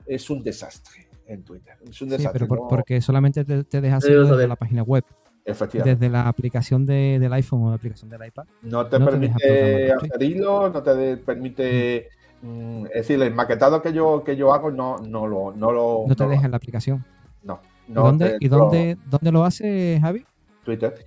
es 0.04 0.28
un 0.30 0.42
desastre 0.42 1.06
en 1.26 1.44
Twitter. 1.44 1.76
Es 1.88 2.02
un 2.02 2.08
desastre. 2.08 2.44
pero 2.44 2.66
porque 2.66 3.00
solamente 3.00 3.44
te, 3.44 3.80
deja 3.80 3.98
hacerlo 3.98 4.34
desde 4.34 4.48
la 4.48 4.56
página 4.56 4.82
web. 4.82 5.04
Efectivamente. 5.44 5.94
Desde 5.94 6.12
la 6.12 6.28
aplicación 6.28 6.84
de, 6.84 7.18
del 7.20 7.32
iPhone 7.34 7.62
o 7.62 7.68
la 7.68 7.76
aplicación 7.76 8.10
del 8.10 8.26
iPad. 8.26 8.46
No 8.62 8.84
te 8.88 8.98
permite 8.98 9.92
hacer 9.92 10.22
hilo, 10.22 10.70
no 10.70 10.82
te 10.82 11.16
permite. 11.18 12.08
Mm, 12.42 12.86
es 12.86 12.92
decir, 12.94 13.22
el 13.22 13.32
maquetado 13.32 13.80
que 13.80 13.92
yo, 13.92 14.24
que 14.24 14.34
yo 14.34 14.52
hago 14.52 14.72
no, 14.72 14.98
no 14.98 15.28
lo. 15.28 15.52
No, 15.52 15.70
lo, 15.70 16.04
no 16.08 16.16
te 16.16 16.26
deja 16.26 16.46
en 16.46 16.50
la 16.50 16.56
aplicación. 16.56 17.04
No. 17.44 17.60
¿Dónde, 17.86 18.36
¿Y 18.40 18.48
dónde, 18.48 18.98
dónde 19.06 19.32
lo 19.32 19.44
hace, 19.44 19.98
Javi? 20.00 20.24
Twitter. 20.76 21.04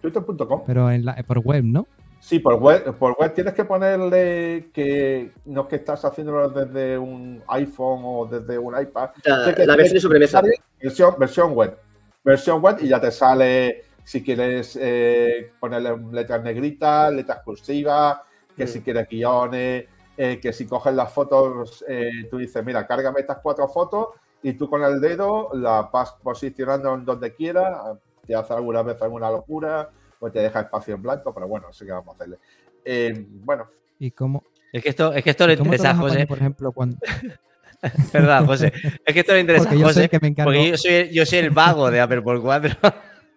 Twitter.com. 0.00 0.62
Pero 0.66 0.90
en 0.90 1.04
la, 1.04 1.16
por 1.26 1.38
web, 1.38 1.64
¿no? 1.64 1.86
Sí, 2.20 2.38
por 2.38 2.54
web, 2.54 2.94
por 2.98 3.16
web 3.18 3.34
tienes 3.34 3.54
que 3.54 3.64
ponerle 3.64 4.70
que 4.72 5.32
no 5.44 5.62
es 5.62 5.66
que 5.68 5.76
estás 5.76 6.04
haciéndolo 6.04 6.48
desde 6.50 6.98
un 6.98 7.42
iPhone 7.48 8.02
o 8.04 8.26
desde 8.26 8.58
un 8.58 8.80
iPad. 8.80 9.10
La, 9.24 9.76
versión 9.76 9.94
de 9.94 10.00
sobremesa. 10.00 10.42
Versión, 10.80 11.14
versión 11.18 11.52
web. 11.52 11.78
Versión 12.24 12.60
web 12.60 12.78
y 12.80 12.88
ya 12.88 13.00
te 13.00 13.10
sale 13.10 13.84
si 14.02 14.22
quieres 14.22 14.78
eh, 14.80 15.52
ponerle 15.60 15.96
letras 16.12 16.42
negritas, 16.42 17.12
letras 17.12 17.42
cursivas, 17.44 18.18
que 18.56 18.64
mm. 18.64 18.68
si 18.68 18.80
quieres 18.80 19.08
guiones, 19.08 19.84
eh, 20.16 20.40
que 20.40 20.52
si 20.52 20.66
coges 20.66 20.94
las 20.94 21.12
fotos, 21.12 21.84
eh, 21.86 22.26
tú 22.30 22.38
dices, 22.38 22.64
mira, 22.64 22.86
cárgame 22.86 23.20
estas 23.20 23.38
cuatro 23.42 23.68
fotos 23.68 24.08
y 24.42 24.54
tú 24.54 24.70
con 24.70 24.82
el 24.82 25.00
dedo 25.00 25.50
las 25.54 25.90
vas 25.90 26.12
posicionando 26.22 26.94
en 26.94 27.04
donde 27.04 27.34
quieras, 27.34 27.98
te 28.26 28.34
hace 28.34 28.52
alguna 28.52 28.82
vez 28.82 29.00
alguna 29.00 29.30
locura, 29.30 29.90
pues 30.18 30.32
te 30.32 30.40
deja 30.40 30.60
espacio 30.60 30.94
en 30.94 31.02
blanco, 31.02 31.32
pero 31.32 31.48
bueno, 31.48 31.72
sé 31.72 31.86
que 31.86 31.92
vamos 31.92 32.08
a 32.08 32.14
hacerle. 32.14 32.38
Eh, 32.84 33.26
bueno. 33.28 33.68
¿Y 33.98 34.10
cómo? 34.10 34.44
Es 34.72 34.82
que 34.82 34.90
esto, 34.90 35.12
es 35.12 35.24
que 35.24 35.30
esto 35.30 35.46
le 35.46 35.54
interesa 35.54 35.90
a 35.90 35.96
José. 35.96 36.26
Por 36.26 36.38
ejemplo, 36.38 36.72
cuando. 36.72 36.98
Verdad, 38.12 38.44
José. 38.44 38.72
Es 39.04 39.14
que 39.14 39.20
esto 39.20 39.32
le 39.32 39.40
interesa 39.40 39.70
a 39.70 39.76
José. 39.76 40.10
porque 40.10 40.70
yo 40.70 40.76
soy, 40.76 41.10
yo 41.12 41.24
soy 41.24 41.38
el 41.38 41.50
vago 41.50 41.90
de 41.90 42.00
Apple 42.00 42.22
por 42.22 42.42
4. 42.42 42.76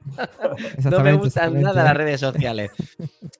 no 0.91 0.99
me 1.01 1.13
gustan 1.13 1.61
nada 1.61 1.83
las 1.83 1.95
redes 1.95 2.19
sociales. 2.19 2.71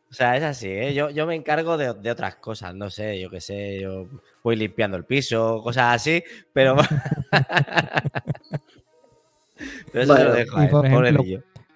O 0.10 0.14
sea, 0.14 0.38
es 0.38 0.44
así, 0.44 0.68
¿eh? 0.68 0.94
yo, 0.94 1.10
yo 1.10 1.26
me 1.26 1.36
encargo 1.36 1.78
de, 1.78 1.94
de, 1.94 2.12
otras 2.12 2.36
cosas, 2.36 2.76
no 2.76 2.90
sé, 2.90 3.20
yo 3.20 3.30
qué 3.30 3.40
sé, 3.40 3.80
yo 3.80 4.08
voy 4.44 4.56
limpiando 4.56 4.98
el 4.98 5.06
piso, 5.06 5.62
cosas 5.64 5.96
así, 5.96 6.24
pero 6.52 6.76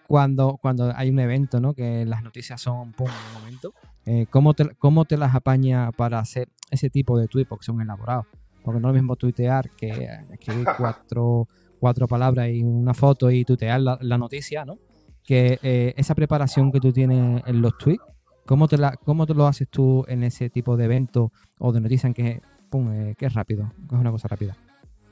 cuando, 0.08 0.60
cuando 0.62 0.93
hay 0.96 1.10
un 1.10 1.19
evento, 1.19 1.60
¿no? 1.60 1.74
Que 1.74 2.06
las 2.06 2.24
noticias 2.24 2.62
son 2.62 2.91
pum 2.91 3.08
en 3.08 3.28
un 3.28 3.41
momento. 3.41 3.74
Eh, 4.06 4.26
¿cómo, 4.30 4.54
te, 4.54 4.76
¿Cómo 4.76 5.06
te 5.06 5.17
las 5.17 5.34
apaña 5.34 5.91
para 5.91 6.19
hacer 6.19 6.50
ese 6.69 6.89
tipo 6.89 7.17
de 7.17 7.28
tweets? 7.28 7.50
Porque 7.50 7.65
son 7.65 7.82
elaborados. 7.82 8.26
Porque 8.63 8.80
no 8.80 8.89
es 8.89 8.93
lo 8.93 9.02
mismo 9.02 9.15
tuitear 9.15 9.69
que 9.72 10.10
escribir 10.32 10.67
cuatro, 10.78 11.48
cuatro 11.80 12.08
palabras 12.08 12.50
y 12.50 12.62
una 12.63 12.93
foto 12.93 13.32
y 13.32 13.43
tuitear 13.43 13.82
la, 13.82 14.17
noticia, 14.17 14.65
¿no? 14.65 14.78
Que 15.24 15.60
eh, 15.63 15.93
esa 15.98 16.15
preparación 16.15 16.72
que 16.72 16.80
tú 16.80 16.91
tienes 16.91 17.41
en 17.46 17.62
los 17.62 17.78
tweets, 17.78 18.04
¿cómo 18.46 18.67
te, 18.67 18.78
la, 18.78 18.96
¿cómo 18.98 19.26
te 19.26 19.34
lo 19.34 19.48
haces 19.48 19.67
tú 19.69 20.06
en 20.08 20.24
ese 20.24 20.50
tipo 20.50 20.78
de 20.78 20.86
evento 20.86 21.32
o 21.60 21.72
de 21.72 21.82
noticias 21.82 22.06
en 22.06 22.13
que, 22.13 22.41
pum, 22.69 22.91
eh, 22.91 23.15
que 23.17 23.26
es 23.26 23.34
rápido, 23.34 23.72
que 23.89 23.96
es 23.96 24.02
una 24.02 24.12
cosa 24.12 24.28
rápida? 24.28 24.58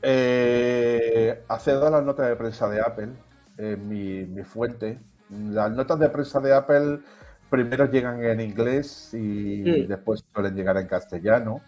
Eh, 0.01 1.43
accedo 1.47 1.87
a 1.87 1.89
las 1.89 2.03
notas 2.03 2.27
de 2.27 2.35
prensa 2.35 2.67
de 2.69 2.81
Apple, 2.81 3.09
mi, 3.77 4.25
mi 4.25 4.43
fuente. 4.43 4.99
Las 5.29 5.71
notas 5.71 5.99
de 5.99 6.09
prensa 6.09 6.39
de 6.39 6.53
Apple 6.53 6.99
primero 7.51 7.85
llegan 7.85 8.23
en 8.23 8.39
inglés 8.39 9.13
y 9.13 9.85
después 9.85 10.23
suelen 10.33 10.55
llegar 10.55 10.77
en 10.77 10.87
castellano. 10.87 11.61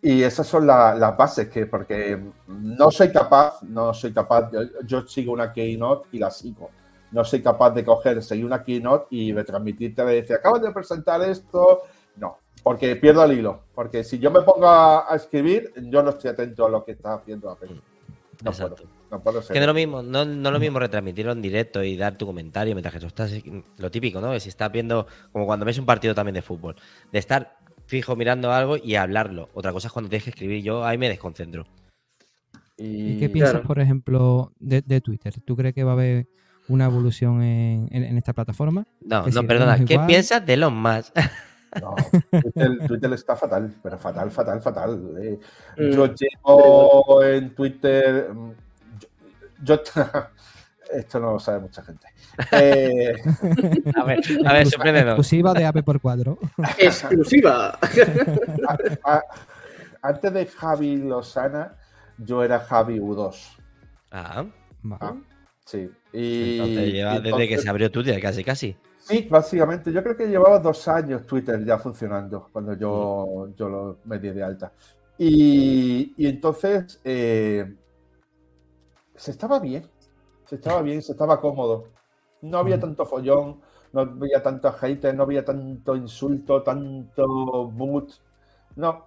Y 0.00 0.22
esas 0.22 0.46
son 0.46 0.66
las 0.66 1.16
bases 1.16 1.48
que, 1.50 1.66
porque 1.66 2.18
no 2.46 2.90
soy 2.90 3.10
capaz, 3.10 3.62
no 3.64 3.92
soy 3.92 4.14
capaz, 4.14 4.50
yo, 4.86 5.06
sigo 5.06 5.32
una 5.32 5.52
keynote 5.52 6.08
y 6.12 6.18
la 6.18 6.30
sigo. 6.30 6.70
No 7.10 7.24
soy 7.24 7.42
capaz 7.42 7.72
de 7.72 7.84
coger, 7.84 8.22
seguir 8.22 8.46
una 8.46 8.62
keynote 8.62 9.08
y 9.10 9.32
retransmitirte, 9.32 10.04
de 10.04 10.14
decir, 10.14 10.36
acabas 10.36 10.62
de 10.62 10.70
presentar 10.70 11.20
esto. 11.22 11.82
Porque 12.62 12.96
pierdo 12.96 13.24
el 13.24 13.38
hilo. 13.38 13.62
Porque 13.74 14.04
si 14.04 14.18
yo 14.18 14.30
me 14.30 14.42
pongo 14.42 14.68
a, 14.68 15.06
escribir, 15.14 15.72
yo 15.76 16.02
no 16.02 16.10
estoy 16.10 16.30
atento 16.30 16.66
a 16.66 16.70
lo 16.70 16.84
que 16.84 16.92
está 16.92 17.14
haciendo 17.14 17.50
Apple. 17.50 17.70
No 18.42 18.50
Exacto. 18.50 18.84
no 19.10 19.20
puedo 19.20 19.42
ser. 19.42 19.54
Que 19.54 19.60
no 19.60 19.64
es 19.64 19.68
lo 19.68 19.74
mismo, 19.74 20.02
no, 20.02 20.24
no 20.24 20.50
lo 20.50 20.58
mismo 20.58 20.78
retransmitirlo 20.78 21.32
en 21.32 21.42
directo 21.42 21.82
y 21.82 21.96
dar 21.96 22.16
tu 22.16 22.26
comentario 22.26 22.74
mientras 22.74 22.94
que 22.94 23.00
tú 23.00 23.06
estás. 23.06 23.32
Lo 23.78 23.90
típico, 23.90 24.20
¿no? 24.20 24.38
Si 24.40 24.48
estás 24.48 24.70
viendo, 24.72 25.06
como 25.32 25.46
cuando 25.46 25.66
ves 25.66 25.78
un 25.78 25.86
partido 25.86 26.14
también 26.14 26.34
de 26.34 26.42
fútbol, 26.42 26.76
de 27.12 27.18
estar 27.18 27.58
fijo 27.86 28.16
mirando 28.16 28.52
algo 28.52 28.76
y 28.76 28.94
hablarlo. 28.94 29.48
Otra 29.52 29.72
cosa 29.72 29.88
es 29.88 29.92
cuando 29.92 30.08
tienes 30.08 30.24
que 30.24 30.30
escribir, 30.30 30.62
yo 30.62 30.84
ahí 30.84 30.96
me 30.96 31.08
desconcentro. 31.08 31.66
¿Y, 32.78 33.18
qué 33.18 33.28
piensas, 33.28 33.60
por 33.60 33.78
ejemplo, 33.78 34.52
de, 34.58 35.00
Twitter? 35.02 35.34
¿Tú 35.44 35.54
crees 35.54 35.74
que 35.74 35.84
va 35.84 35.90
a 35.90 35.94
haber 35.94 36.28
una 36.68 36.86
evolución 36.86 37.42
en, 37.42 38.16
esta 38.16 38.32
plataforma? 38.32 38.86
No, 39.02 39.26
no, 39.26 39.42
perdona. 39.46 39.84
¿Qué 39.84 39.98
piensas 40.06 40.46
de 40.46 40.56
los 40.56 40.72
más? 40.86 41.12
No, 41.80 41.94
Twitter, 42.86 43.12
está 43.12 43.36
fatal, 43.36 43.72
pero 43.82 43.96
fatal, 43.98 44.30
fatal, 44.30 44.60
fatal. 44.60 45.14
Eh. 45.22 45.38
Mm. 45.76 45.90
Yo 45.90 46.14
llevo 46.14 47.22
en 47.22 47.54
Twitter. 47.54 48.32
Mm, 48.34 48.52
yo, 49.62 49.80
esto 50.92 51.20
no 51.20 51.32
lo 51.32 51.38
sabe 51.38 51.60
mucha 51.60 51.82
gente. 51.82 52.08
Eh, 52.52 53.14
a 53.96 54.04
ver, 54.04 54.20
a 54.44 54.52
ver, 54.52 54.66
Exclusiva 54.66 55.54
de 55.54 55.64
AP 55.64 55.84
por 55.84 56.00
4. 56.00 56.38
Exclusiva. 56.78 57.78
Antes 60.02 60.32
de 60.32 60.46
Javi 60.46 60.96
Lozana, 60.96 61.76
yo 62.18 62.42
era 62.42 62.58
Javi 62.58 62.98
U2. 62.98 63.36
Ah, 64.10 64.44
ah 65.00 65.14
sí. 65.64 65.88
Y, 66.12 66.58
entonces 66.58 66.92
lleva 66.92 67.20
desde 67.20 67.48
que 67.48 67.58
se 67.58 67.68
abrió 67.68 67.90
Twitter, 67.92 68.20
casi, 68.20 68.42
casi. 68.42 68.76
Sí, 69.10 69.26
básicamente. 69.28 69.92
Yo 69.92 70.02
creo 70.04 70.16
que 70.16 70.28
llevaba 70.28 70.60
dos 70.60 70.86
años 70.86 71.26
Twitter 71.26 71.64
ya 71.64 71.78
funcionando 71.78 72.48
cuando 72.52 72.74
yo, 72.74 73.48
yo 73.56 73.68
lo 73.68 73.98
me 74.04 74.20
di 74.20 74.30
de 74.30 74.42
alta. 74.42 74.72
Y, 75.18 76.14
y 76.16 76.28
entonces 76.28 77.00
eh, 77.02 77.74
se 79.16 79.32
estaba 79.32 79.58
bien. 79.58 79.84
Se 80.46 80.54
estaba 80.54 80.80
bien, 80.82 81.02
se 81.02 81.12
estaba 81.12 81.40
cómodo. 81.40 81.88
No 82.42 82.58
había 82.58 82.78
tanto 82.78 83.04
follón, 83.04 83.60
no 83.92 84.00
había 84.00 84.42
tanto 84.42 84.72
hater, 84.72 85.14
no 85.14 85.24
había 85.24 85.44
tanto 85.44 85.96
insulto, 85.96 86.62
tanto 86.62 87.70
mood. 87.74 88.12
No. 88.76 89.06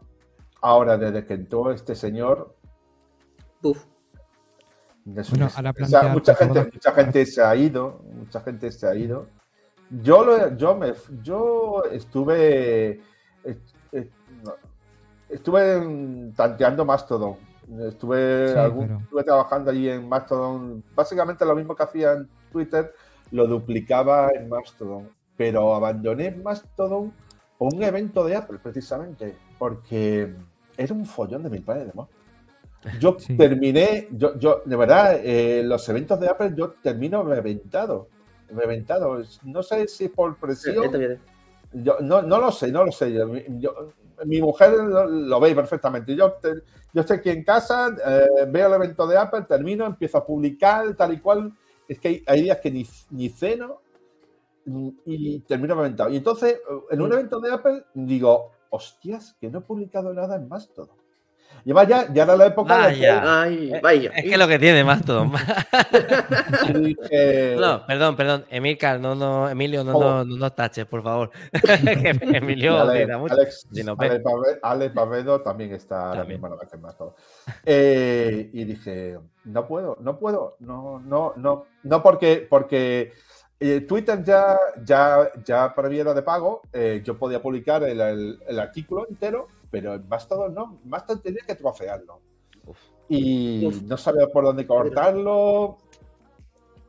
Ahora, 0.62 0.98
desde 0.98 1.26
que 1.26 1.36
entró 1.36 1.72
este 1.72 1.96
señor. 1.96 2.56
Uf. 3.62 3.86
mucha, 5.06 6.36
gente, 6.36 6.64
mucha 6.74 6.92
gente 6.92 7.26
se 7.26 7.42
ha 7.42 7.56
ido. 7.56 8.02
Mucha 8.14 8.42
gente 8.42 8.70
se 8.70 8.86
ha 8.86 8.96
ido. 8.96 9.28
Yo, 9.90 10.24
lo, 10.24 10.56
yo, 10.58 10.76
me, 10.76 10.94
yo 11.22 11.84
estuve. 11.92 13.02
Estuve 15.30 16.32
tanteando 16.36 16.86
Mastodon. 16.86 17.38
Estuve, 17.88 18.52
estuve 18.52 19.24
trabajando 19.24 19.72
allí 19.72 19.90
en 19.90 20.08
Mastodon. 20.08 20.84
Básicamente 20.96 21.46
lo 21.46 21.56
mismo 21.56 21.76
que 21.76 21.84
hacía 21.84 22.14
en 22.14 22.28
Twitter, 22.52 22.94
lo 23.32 23.48
duplicaba 23.48 24.32
en 24.32 24.50
Mastodon, 24.50 25.10
pero 25.36 25.74
abandoné 25.74 26.32
Mastodon 26.32 27.14
por 27.58 27.74
un 27.74 27.84
evento 27.84 28.26
de 28.26 28.36
Apple, 28.36 28.60
precisamente, 28.62 29.36
porque 29.58 30.36
era 30.78 30.94
un 30.94 31.06
follón 31.06 31.44
de 31.44 31.50
mi 31.50 31.60
padre 31.60 31.86
de 31.86 31.94
Yo 33.00 33.16
terminé, 33.38 34.08
yo, 34.12 34.38
yo, 34.38 34.62
de 34.66 34.76
verdad, 34.76 35.20
eh, 35.24 35.64
los 35.64 35.88
eventos 35.90 36.20
de 36.20 36.28
Apple 36.28 36.54
yo 36.56 36.72
termino 36.84 37.24
reventado, 37.24 38.10
reventado. 38.54 39.22
No 39.44 39.64
sé 39.64 39.88
si 39.88 40.10
por 40.10 40.38
presión. 40.38 40.76
Yo, 41.74 41.98
no, 42.02 42.22
no 42.22 42.40
lo 42.40 42.52
sé, 42.52 42.72
no 42.72 42.84
lo 42.84 42.92
sé. 42.92 43.14
mi 44.26 44.42
mujer 44.42 44.72
lo, 44.74 45.40
ve 45.40 45.56
perfectamente. 45.56 46.16
Yo, 46.16 46.36
yo 46.94 47.02
estoy 47.02 47.18
aquí 47.18 47.30
en 47.32 47.44
casa, 47.44 47.96
eh, 48.06 48.46
veo 48.48 48.68
el 48.68 48.74
evento 48.74 49.08
de 49.08 49.18
Apple, 49.18 49.44
termino, 49.48 49.86
empiezo 49.86 50.20
a 50.20 50.26
publicar 50.26 50.96
tal 50.96 51.14
y 51.14 51.20
cual 51.20 51.52
es 51.88 52.00
que 52.00 52.24
hay, 52.26 52.42
días 52.44 52.60
que 52.60 52.72
ni, 52.72 52.86
ni 53.10 53.30
ceno 53.30 53.82
y 55.06 55.40
termino 55.42 55.76
reventado. 55.76 56.10
Y 56.10 56.18
entonces, 56.18 56.62
en 56.90 57.02
un 57.02 57.12
evento 57.12 57.40
de 57.40 57.52
Apple, 57.52 57.84
digo, 57.94 58.52
hostias, 58.70 59.36
que 59.40 59.50
no 59.50 59.60
he 59.60 59.62
publicado 59.62 60.14
nada 60.14 60.36
en 60.36 60.48
Mastodon. 60.48 61.03
Y 61.66 61.72
vaya, 61.72 62.08
ya 62.14 62.24
era 62.24 62.36
la 62.36 62.48
época 62.48 62.88
de 62.88 62.96
que... 62.96 64.12
Es 64.16 64.24
que 64.24 64.38
lo 64.38 64.48
que 64.48 64.60
tiene 64.60 64.84
Mastodon. 64.84 65.32
No, 67.58 67.86
perdón, 67.86 68.16
perdón. 68.16 68.46
Emilcar, 68.50 69.00
no, 69.00 69.16
no, 69.16 69.50
Emilio, 69.50 69.84
no, 69.84 69.94
no, 69.94 70.26
no, 70.26 70.52
taches, 70.52 70.86
por 70.86 71.02
favor. 71.04 71.32
Emilio 72.22 72.80
Ale, 72.80 73.06
mucho. 73.18 73.36
Alex, 73.36 73.68
Ale, 74.62 74.90
Pavedo 74.90 75.42
también 75.42 75.74
está 75.74 76.10
ahora 76.10 76.26
mismo 76.26 76.48
en 76.48 76.82
Mastodon. 76.82 77.14
Eh, 77.66 78.50
y 78.54 78.66
dije, 78.66 79.18
no 79.46 79.68
puedo, 79.68 79.98
no 80.02 80.18
puedo, 80.20 80.56
no, 80.60 81.00
no, 81.00 81.34
no, 81.38 81.66
no 81.84 82.04
porque, 82.04 82.46
porque 82.50 83.14
eh, 83.60 83.82
Twitter 83.82 84.24
ya, 84.24 84.58
ya, 84.84 85.32
ya 85.46 85.74
previera 85.74 86.14
de 86.14 86.22
pago, 86.22 86.62
eh, 86.74 87.02
yo 87.04 87.18
podía 87.18 87.42
publicar 87.42 87.84
el, 87.84 88.38
el, 88.46 88.60
artículo 88.60 89.08
entero, 89.08 89.48
pero 89.74 89.96
en 89.96 90.08
Mastodon 90.08 90.54
no, 90.54 90.80
Mastodon 90.86 91.24
tenía 91.24 91.42
que 91.48 91.56
trofearlo. 91.56 92.22
Y 93.10 93.68
no 93.88 93.98
sabía 93.98 94.28
por 94.28 94.44
dónde 94.44 94.68
cortarlo. 94.68 95.78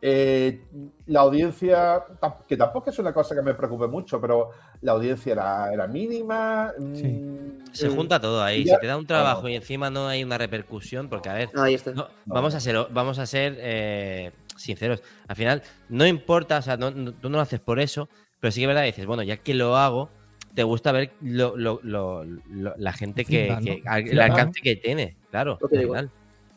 Eh, 0.02 0.66
la 1.06 1.20
audiencia, 1.20 2.04
que 2.46 2.58
tampoco 2.58 2.90
es 2.90 2.98
una 2.98 3.14
cosa 3.14 3.34
que 3.34 3.40
me 3.40 3.54
preocupe 3.54 3.86
mucho, 3.86 4.20
pero 4.20 4.50
la 4.82 4.92
audiencia 4.92 5.32
era, 5.32 5.72
era 5.72 5.86
mínima. 5.86 6.74
Mm, 6.78 7.72
se 7.72 7.88
junta 7.88 8.20
todo 8.20 8.42
ahí, 8.42 8.66
se 8.66 8.76
te 8.76 8.86
da 8.86 8.98
un 8.98 9.06
trabajo 9.06 9.48
y 9.48 9.54
encima 9.54 9.88
no 9.88 10.06
hay 10.06 10.22
una 10.22 10.36
repercusión, 10.36 11.08
porque 11.08 11.30
a 11.30 11.32
ver, 11.32 11.48
vamos 12.26 12.54
a 12.54 12.60
ser, 12.60 12.86
vamos 12.90 13.18
a 13.18 13.24
ser 13.24 13.56
eh, 13.60 14.32
sinceros. 14.58 15.02
Al 15.26 15.36
final, 15.36 15.62
no 15.88 16.06
importa, 16.06 16.58
o 16.58 16.62
sea, 16.62 16.76
tú 16.76 16.90
no 16.90 17.30
lo 17.30 17.40
haces 17.40 17.60
por 17.60 17.80
eso, 17.80 18.10
pero 18.40 18.52
sí 18.52 18.60
que 18.60 18.64
es 18.64 18.68
verdad, 18.68 18.84
dices, 18.84 19.06
bueno, 19.06 19.22
ya 19.22 19.38
que 19.38 19.54
lo 19.54 19.78
hago, 19.78 20.10
te 20.54 20.62
gusta 20.62 20.92
ver 20.92 21.12
la 21.20 22.92
gente 22.92 23.24
que, 23.24 23.48
el 23.48 24.20
alcance 24.20 24.60
que 24.60 24.76
tiene, 24.76 25.16
claro. 25.30 25.58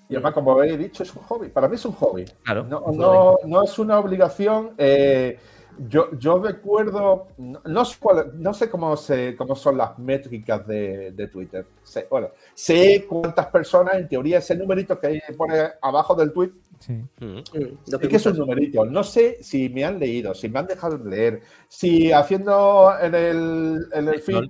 Y 0.10 0.16
además, 0.16 0.34
como 0.34 0.54
habéis 0.54 0.78
dicho, 0.80 1.04
es 1.04 1.14
un 1.14 1.24
hobby. 1.24 1.50
Para 1.50 1.68
mí 1.68 1.76
es 1.76 1.84
un 1.84 1.92
hobby. 1.94 2.24
Claro, 2.44 2.64
no, 2.64 2.86
no, 2.94 3.36
no 3.46 3.64
es 3.64 3.78
una 3.78 4.00
obligación. 4.00 4.72
Eh, 4.78 5.38
yo, 5.90 6.10
yo 6.18 6.40
recuerdo, 6.40 7.28
no, 7.38 7.62
no, 7.66 8.54
sé 8.54 8.70
cómo, 8.70 8.96
se, 8.96 9.36
cómo 9.36 9.56
son 9.56 9.78
las 9.78 10.00
métricas 10.00 10.66
de, 10.66 11.12
de 11.12 11.28
Twitter. 11.28 11.66
Sé, 11.84 12.08
bueno, 12.10 12.30
sé 12.54 13.06
cuántas 13.08 13.48
personas, 13.48 13.96
en 13.96 14.08
teoría, 14.08 14.38
ese 14.40 14.56
numerito 14.56 14.98
que 15.00 15.22
pone 15.38 15.72
abajo 15.82 16.16
del 16.16 16.32
tweet. 16.32 16.52
Sí. 16.80 16.94
Mm. 17.20 17.40
Es 18.02 18.08
que 18.10 18.16
es 18.16 18.26
un 18.26 18.38
numerito. 18.38 18.86
No 18.86 19.04
sé 19.04 19.42
si 19.42 19.70
me 19.70 19.84
han 19.86 20.00
leído, 20.00 20.34
si 20.34 20.50
me 20.50 20.60
han 20.60 20.68
dejado 20.68 20.98
leer, 20.98 21.42
si 21.68 22.12
haciendo 22.12 22.92
en 23.02 23.16
el, 23.16 23.88
en 23.94 24.08
el 24.08 24.22
feed 24.22 24.50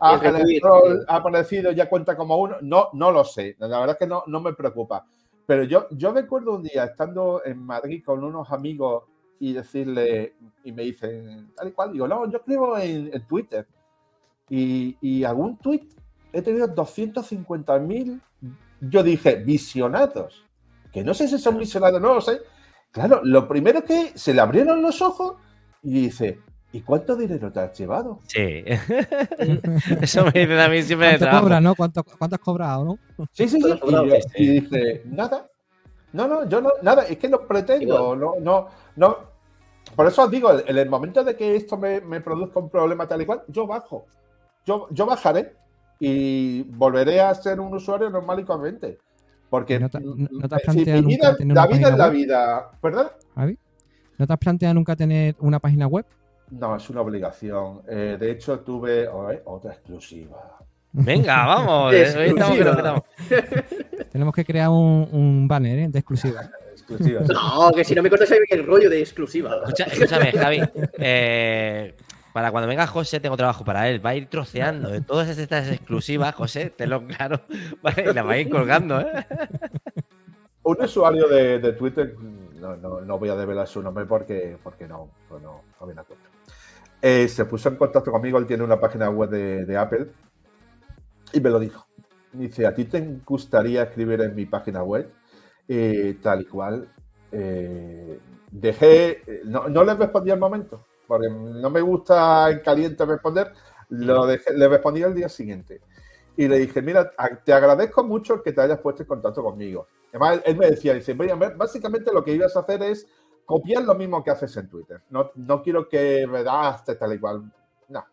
ha, 0.00 0.14
el 0.16 1.04
ha 1.08 1.16
aparecido 1.16 1.72
ya 1.72 1.88
cuenta 1.88 2.16
como 2.16 2.36
uno. 2.36 2.56
No, 2.62 2.90
no 2.92 3.10
lo 3.10 3.24
sé. 3.24 3.56
La 3.58 3.68
verdad 3.68 3.90
es 3.90 3.98
que 3.98 4.06
no, 4.06 4.24
no 4.26 4.40
me 4.40 4.52
preocupa. 4.52 5.04
Pero 5.46 5.62
yo, 5.62 5.86
yo 5.90 6.12
recuerdo 6.12 6.56
un 6.56 6.62
día 6.62 6.84
estando 6.84 7.42
en 7.44 7.58
Madrid 7.58 8.02
con 8.04 8.24
unos 8.24 8.50
amigos 8.50 9.04
y 9.38 9.52
decirle, 9.52 10.34
y 10.64 10.72
me 10.72 10.82
dicen, 10.82 11.52
tal 11.54 11.68
y 11.68 11.72
cual, 11.72 11.92
digo, 11.92 12.08
no, 12.08 12.28
yo 12.30 12.38
escribo 12.38 12.76
en, 12.78 13.10
Twitter. 13.26 13.66
Y, 14.48 14.96
y, 15.00 15.24
algún 15.24 15.56
tweet 15.58 15.88
he 16.32 16.42
tenido 16.42 16.68
250.000, 16.68 18.20
yo 18.80 19.02
dije, 19.02 19.36
visionados. 19.36 20.45
Que 20.96 21.04
no 21.04 21.12
sé 21.12 21.28
si 21.28 21.38
son 21.38 21.58
visionados, 21.58 22.00
no 22.00 22.14
lo 22.14 22.20
sé. 22.22 22.40
Claro, 22.90 23.20
lo 23.22 23.46
primero 23.46 23.84
que 23.84 24.12
se 24.14 24.32
le 24.32 24.40
abrieron 24.40 24.80
los 24.80 25.02
ojos 25.02 25.34
y 25.82 25.92
dice, 25.92 26.40
¿y 26.72 26.80
cuánto 26.80 27.14
dinero 27.14 27.52
te 27.52 27.60
has 27.60 27.78
llevado? 27.78 28.20
Sí. 28.28 28.64
Eso 30.00 30.24
me 30.24 30.30
dicen 30.30 30.58
a 30.58 30.70
mí 30.70 30.82
siempre 30.82 31.08
de 31.08 31.18
¿Cuánto 31.18 31.38
trabajo. 31.38 31.60
no? 31.60 31.74
¿Cuánto, 31.74 32.02
cuánto 32.02 32.36
has 32.36 32.40
cobrado, 32.40 32.84
no? 32.86 32.98
Sí, 33.30 33.46
sí, 33.46 33.60
sí. 33.60 33.60
¿Cuánto 33.60 33.74
has 33.74 33.80
cobrado? 33.80 34.06
Y, 34.36 34.42
y 34.42 34.60
dice, 34.60 35.02
nada. 35.04 35.46
No, 36.14 36.26
no, 36.26 36.48
yo 36.48 36.62
no, 36.62 36.70
nada, 36.80 37.02
es 37.02 37.18
que 37.18 37.28
no 37.28 37.46
pretendo, 37.46 38.16
no, 38.16 38.36
no, 38.40 38.68
no. 38.96 39.18
Por 39.94 40.06
eso 40.06 40.22
os 40.22 40.30
digo, 40.30 40.50
en 40.66 40.78
el 40.78 40.88
momento 40.88 41.22
de 41.22 41.36
que 41.36 41.56
esto 41.56 41.76
me, 41.76 42.00
me 42.00 42.22
produzca 42.22 42.58
un 42.58 42.70
problema 42.70 43.06
tal 43.06 43.20
y 43.20 43.26
cual, 43.26 43.42
yo 43.48 43.66
bajo. 43.66 44.06
Yo, 44.64 44.88
yo 44.92 45.04
bajaré 45.04 45.56
y 46.00 46.62
volveré 46.62 47.20
a 47.20 47.34
ser 47.34 47.60
un 47.60 47.74
usuario 47.74 48.08
normal 48.08 48.40
y 48.40 48.44
corriente. 48.44 48.96
Porque 49.50 49.78
¿No 49.78 49.88
te- 49.88 50.00
no- 50.00 50.14
no 50.16 50.48
te 50.48 50.54
has 50.56 50.60
es 50.62 50.66
decir, 50.66 50.84
planteado 50.84 51.02
mi 51.02 51.12
nunca 51.14 51.28
vida- 51.28 51.36
tener 51.36 51.56
la 51.56 51.66
vida 51.66 51.88
es 51.88 51.96
la 51.98 52.04
web? 52.06 52.12
vida, 52.12 52.70
¿verdad? 52.82 53.12
Javi. 53.34 53.58
¿No 54.18 54.26
te 54.26 54.32
has 54.32 54.38
planteado 54.38 54.74
nunca 54.74 54.96
tener 54.96 55.36
una 55.40 55.58
página 55.60 55.86
web? 55.86 56.04
No, 56.50 56.76
es 56.76 56.88
una 56.90 57.00
obligación. 57.00 57.82
Eh, 57.88 58.16
de 58.18 58.30
hecho, 58.30 58.60
tuve 58.60 59.06
oh, 59.08 59.30
eh, 59.30 59.42
otra 59.44 59.72
exclusiva. 59.72 60.58
Venga, 60.92 61.44
vamos. 61.46 61.92
Exclusiva. 61.92 62.22
Hoy 62.22 62.28
estamos 62.30 62.58
metamos. 62.76 63.02
Tenemos 64.12 64.34
que 64.34 64.44
crear 64.44 64.68
un, 64.70 65.08
un 65.12 65.46
banner 65.48 65.78
¿eh? 65.80 65.88
de 65.88 65.98
exclusiva. 65.98 66.40
Exclusiva. 66.72 67.20
sí. 67.26 67.32
No, 67.32 67.70
que 67.74 67.84
si 67.84 67.94
no 67.94 68.02
me 68.02 68.08
cortas 68.10 68.30
ahí 68.30 68.38
el 68.50 68.64
rollo 68.64 68.88
de 68.88 69.00
exclusiva. 69.00 69.56
Escucha- 69.64 69.84
escúchame, 69.84 70.32
Javi. 70.32 70.60
Para 72.36 72.50
cuando 72.50 72.68
venga 72.68 72.86
José, 72.86 73.18
tengo 73.18 73.34
trabajo 73.34 73.64
para 73.64 73.88
él. 73.88 74.04
Va 74.04 74.10
a 74.10 74.14
ir 74.14 74.28
troceando 74.28 74.90
de 74.90 75.00
todas 75.00 75.38
estas 75.38 75.72
exclusivas, 75.72 76.34
José, 76.34 76.68
tenlo 76.68 77.06
claro. 77.06 77.40
Vale, 77.82 78.10
y 78.10 78.12
las 78.12 78.26
va 78.26 78.32
a 78.32 78.36
ir 78.36 78.50
colgando, 78.50 79.00
¿eh? 79.00 79.26
Un 80.62 80.76
usuario 80.82 81.28
de, 81.28 81.72
Twitter, 81.72 82.14
no, 82.60 83.18
voy 83.18 83.30
a 83.30 83.36
develar 83.36 83.66
su 83.66 83.80
nombre 83.80 84.04
porque, 84.04 84.58
porque 84.62 84.86
no, 84.86 85.08
pues 85.30 85.42
no, 85.42 85.62
no 85.80 85.86
viene 85.86 86.02
a 86.02 86.04
cuento. 86.04 86.28
Eh, 87.00 87.26
se 87.26 87.46
puso 87.46 87.70
en 87.70 87.76
contacto 87.76 88.12
conmigo, 88.12 88.36
él 88.36 88.46
tiene 88.46 88.64
una 88.64 88.78
página 88.78 89.08
web 89.08 89.30
de, 89.30 89.76
Apple 89.78 90.08
y 91.32 91.40
me 91.40 91.48
lo 91.48 91.58
dijo. 91.58 91.86
Dice, 92.34 92.66
¿a 92.66 92.74
ti 92.74 92.84
te 92.84 93.00
gustaría 93.24 93.84
escribir 93.84 94.20
en 94.20 94.34
mi 94.34 94.44
página 94.44 94.82
web? 94.82 95.10
Tal 96.20 96.42
y 96.42 96.44
cual. 96.44 96.92
Eh, 97.32 98.20
dejé, 98.50 99.22
eh, 99.26 99.42
no, 99.46 99.70
no 99.70 99.84
le 99.84 99.94
respondí 99.94 100.30
al 100.30 100.38
momento, 100.38 100.84
porque 101.06 101.28
no 101.30 101.70
me 101.70 101.80
gusta 101.80 102.50
en 102.50 102.60
caliente 102.60 103.04
responder, 103.04 103.52
lo 103.90 104.26
dejé- 104.26 104.52
le 104.54 104.68
respondí 104.68 105.02
al 105.02 105.14
día 105.14 105.28
siguiente. 105.28 105.80
Y 106.36 106.48
le 106.48 106.58
dije, 106.58 106.82
mira, 106.82 107.10
te 107.44 107.52
agradezco 107.52 108.04
mucho 108.04 108.42
que 108.42 108.52
te 108.52 108.60
hayas 108.60 108.78
puesto 108.80 109.02
en 109.02 109.08
contacto 109.08 109.42
conmigo. 109.42 109.86
Además, 110.10 110.40
él, 110.44 110.56
me 110.56 110.70
decía, 110.70 110.94
dice, 110.94 111.14
"Voy 111.14 111.30
a 111.30 111.34
ver, 111.34 111.56
básicamente 111.56 112.12
lo 112.12 112.22
que 112.22 112.32
ibas 112.32 112.56
a 112.56 112.60
hacer 112.60 112.82
es 112.82 113.06
copiar 113.44 113.84
lo 113.84 113.94
mismo 113.94 114.22
que 114.24 114.30
haces 114.30 114.56
en 114.56 114.68
Twitter. 114.68 115.00
No, 115.10 115.30
no 115.36 115.62
quiero 115.62 115.88
que 115.88 116.26
redactes 116.26 116.98
tal 116.98 117.12
y 117.14 117.18
cual. 117.18 117.50
No. 117.88 118.04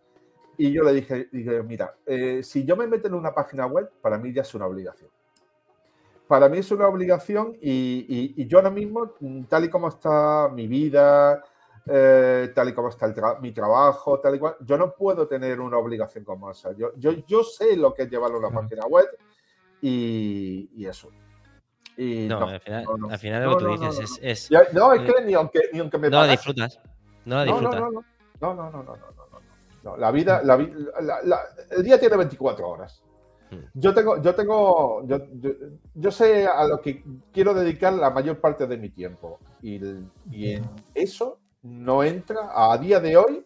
Y 0.58 0.72
yo 0.72 0.84
le 0.84 0.94
dije, 0.94 1.28
dije, 1.32 1.64
mira, 1.64 1.96
eh, 2.06 2.42
si 2.44 2.64
yo 2.66 2.78
me 2.78 2.88
meto 2.88 3.08
en 3.08 3.16
una 3.16 3.34
página 3.34 3.66
web, 3.66 3.90
para 4.02 4.18
mí 4.20 4.32
ya 4.32 4.44
es 4.44 4.54
una 4.54 4.68
obligación. 4.68 5.10
Para 6.28 6.48
mí 6.50 6.60
es 6.60 6.72
una 6.72 6.88
obligación 6.88 7.58
y, 7.62 8.06
y- 8.08 8.34
y 8.42 8.48
yo 8.48 8.58
ahora 8.60 8.70
mismo, 8.70 9.14
mm, 9.20 9.44
tal 9.46 9.66
y 9.66 9.70
como 9.70 9.88
está 9.90 10.50
mi 10.54 10.68
vida, 10.68 11.44
eh, 11.86 12.52
tal 12.56 12.70
y 12.70 12.74
como 12.74 12.90
está 12.90 13.06
el 13.06 13.14
tra 13.14 13.40
mi 13.40 13.52
trabajo, 13.52 14.20
tal 14.20 14.36
y 14.36 14.40
cual. 14.40 14.56
Yo 14.62 14.78
no 14.78 14.94
puedo 14.94 15.28
tener 15.28 15.60
una 15.60 15.78
obligación 15.78 16.24
como 16.24 16.52
esa. 16.52 16.72
Yo, 16.74 16.92
yo, 16.98 17.12
yo 17.28 17.44
sé 17.44 17.76
lo 17.76 17.94
que 17.94 18.04
es 18.04 18.10
llevarlo 18.10 18.38
a 18.38 18.48
una 18.48 18.62
página 18.62 18.86
web 18.86 19.08
y, 19.82 20.70
y 20.76 20.86
eso. 20.86 21.10
Y 21.98 22.28
no, 22.28 22.40
no, 22.40 22.48
al 22.48 22.60
final, 22.60 22.86
no, 22.98 23.10
al 23.10 23.20
final 23.20 23.44
lo 23.44 23.58
que 23.58 23.66
tú 23.66 23.72
dices 23.78 24.20
es, 24.22 24.50
es, 24.52 24.74
No, 24.74 24.94
es 24.94 25.02
eh, 25.02 25.14
que 25.14 25.26
ni 25.26 25.34
aunque, 25.34 25.60
ni 25.72 25.80
aunque 25.80 25.98
me 25.98 26.10
No 26.10 26.18
pagas, 26.18 26.28
la 26.28 26.32
disfrutas. 26.32 26.80
No 27.26 27.36
la 27.36 27.44
disfrutas. 27.44 27.80
No, 27.82 27.92
no, 27.92 27.92
no, 27.92 28.72
no, 28.72 28.72
no, 28.72 28.84
no, 28.84 29.42
no 29.84 29.98
La 29.98 30.12
vida, 30.12 30.42
la, 30.44 30.58
la, 30.58 31.22
la, 31.24 31.40
el 31.70 31.84
día 31.84 32.00
tiene 32.00 32.18
24 32.18 32.68
horas. 32.68 33.04
Mm. 33.52 33.56
Yo 33.76 33.94
tengo, 33.94 34.22
yo 34.22 34.34
tengo, 34.34 35.06
yo, 35.06 35.20
yo, 35.34 35.52
yo, 35.94 36.12
sé 36.12 36.48
a 36.48 36.66
lo 36.66 36.82
que 36.82 37.04
quiero 37.32 37.54
dedicar 37.54 37.94
la 37.94 38.10
mayor 38.10 38.40
parte 38.40 38.66
de 38.66 38.78
mi 38.78 38.90
tiempo. 38.90 39.40
Y, 39.62 39.80
y 40.32 40.60
eso 40.96 41.43
no 41.64 42.04
entra 42.04 42.52
a 42.54 42.78
día 42.78 43.00
de 43.00 43.18
hoy 43.18 43.44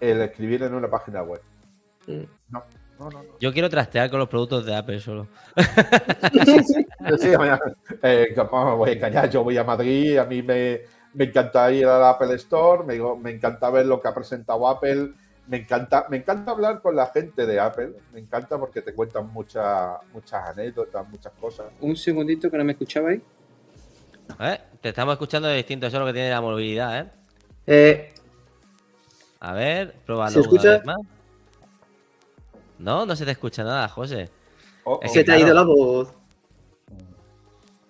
el 0.00 0.22
escribir 0.22 0.62
en 0.62 0.74
una 0.74 0.88
página 0.88 1.22
web. 1.22 1.42
Mm. 2.06 2.22
No, 2.48 2.62
no, 2.98 3.10
no. 3.10 3.22
no. 3.22 3.38
Yo 3.40 3.52
quiero 3.52 3.68
trastear 3.68 4.08
con 4.08 4.20
los 4.20 4.28
productos 4.28 4.64
de 4.64 4.74
Apple 4.74 5.00
solo. 5.00 5.28
Sí, 7.18 7.28
mira, 7.38 7.60
eh, 8.02 8.34
¿cómo 8.34 8.70
me 8.70 8.76
voy 8.76 8.90
a 8.90 8.92
engañar? 8.94 9.30
Yo 9.30 9.44
voy 9.44 9.56
a 9.56 9.64
Madrid, 9.64 10.18
a 10.18 10.24
mí 10.24 10.42
me, 10.42 10.80
me 11.14 11.24
encanta 11.24 11.70
ir 11.70 11.86
al 11.86 12.04
Apple 12.04 12.34
Store, 12.34 12.84
me, 12.84 12.98
me 13.16 13.30
encanta 13.30 13.70
ver 13.70 13.86
lo 13.86 14.00
que 14.00 14.08
ha 14.08 14.14
presentado 14.14 14.66
Apple, 14.66 15.12
me 15.46 15.58
encanta, 15.58 16.06
me 16.10 16.16
encanta 16.16 16.50
hablar 16.50 16.80
con 16.82 16.96
la 16.96 17.06
gente 17.06 17.46
de 17.46 17.60
Apple, 17.60 17.92
me 18.12 18.20
encanta 18.20 18.58
porque 18.58 18.82
te 18.82 18.92
cuentan 18.92 19.32
muchas 19.32 19.98
muchas 20.12 20.48
anécdotas, 20.48 21.08
muchas 21.08 21.32
cosas. 21.34 21.66
Un 21.80 21.96
segundito 21.96 22.50
que 22.50 22.58
no 22.58 22.64
me 22.64 22.72
escuchabais. 22.72 23.20
¿Eh? 24.40 24.60
Te 24.80 24.88
estamos 24.88 25.12
escuchando 25.12 25.48
de 25.48 25.56
distinto. 25.56 25.86
Eso 25.86 25.96
es 25.96 26.00
lo 26.00 26.06
que 26.06 26.12
tiene 26.12 26.30
la 26.30 26.40
movilidad, 26.40 26.98
¿eh? 26.98 27.10
Eh, 27.66 28.12
A 29.40 29.52
ver, 29.52 29.94
pruébalo 30.06 30.30
¿Se 30.30 30.40
escucha? 30.40 30.62
una 30.68 30.76
vez 30.78 30.84
más. 30.86 30.96
No, 32.78 33.06
no 33.06 33.16
se 33.16 33.24
te 33.24 33.30
escucha 33.32 33.64
nada, 33.64 33.88
José. 33.88 34.28
Oh, 34.84 35.00
Es 35.02 35.10
oh, 35.10 35.14
se 35.14 35.24
te 35.24 35.32
ha 35.32 35.38
ido 35.38 35.52
la 35.54 35.62
voz. 35.62 36.12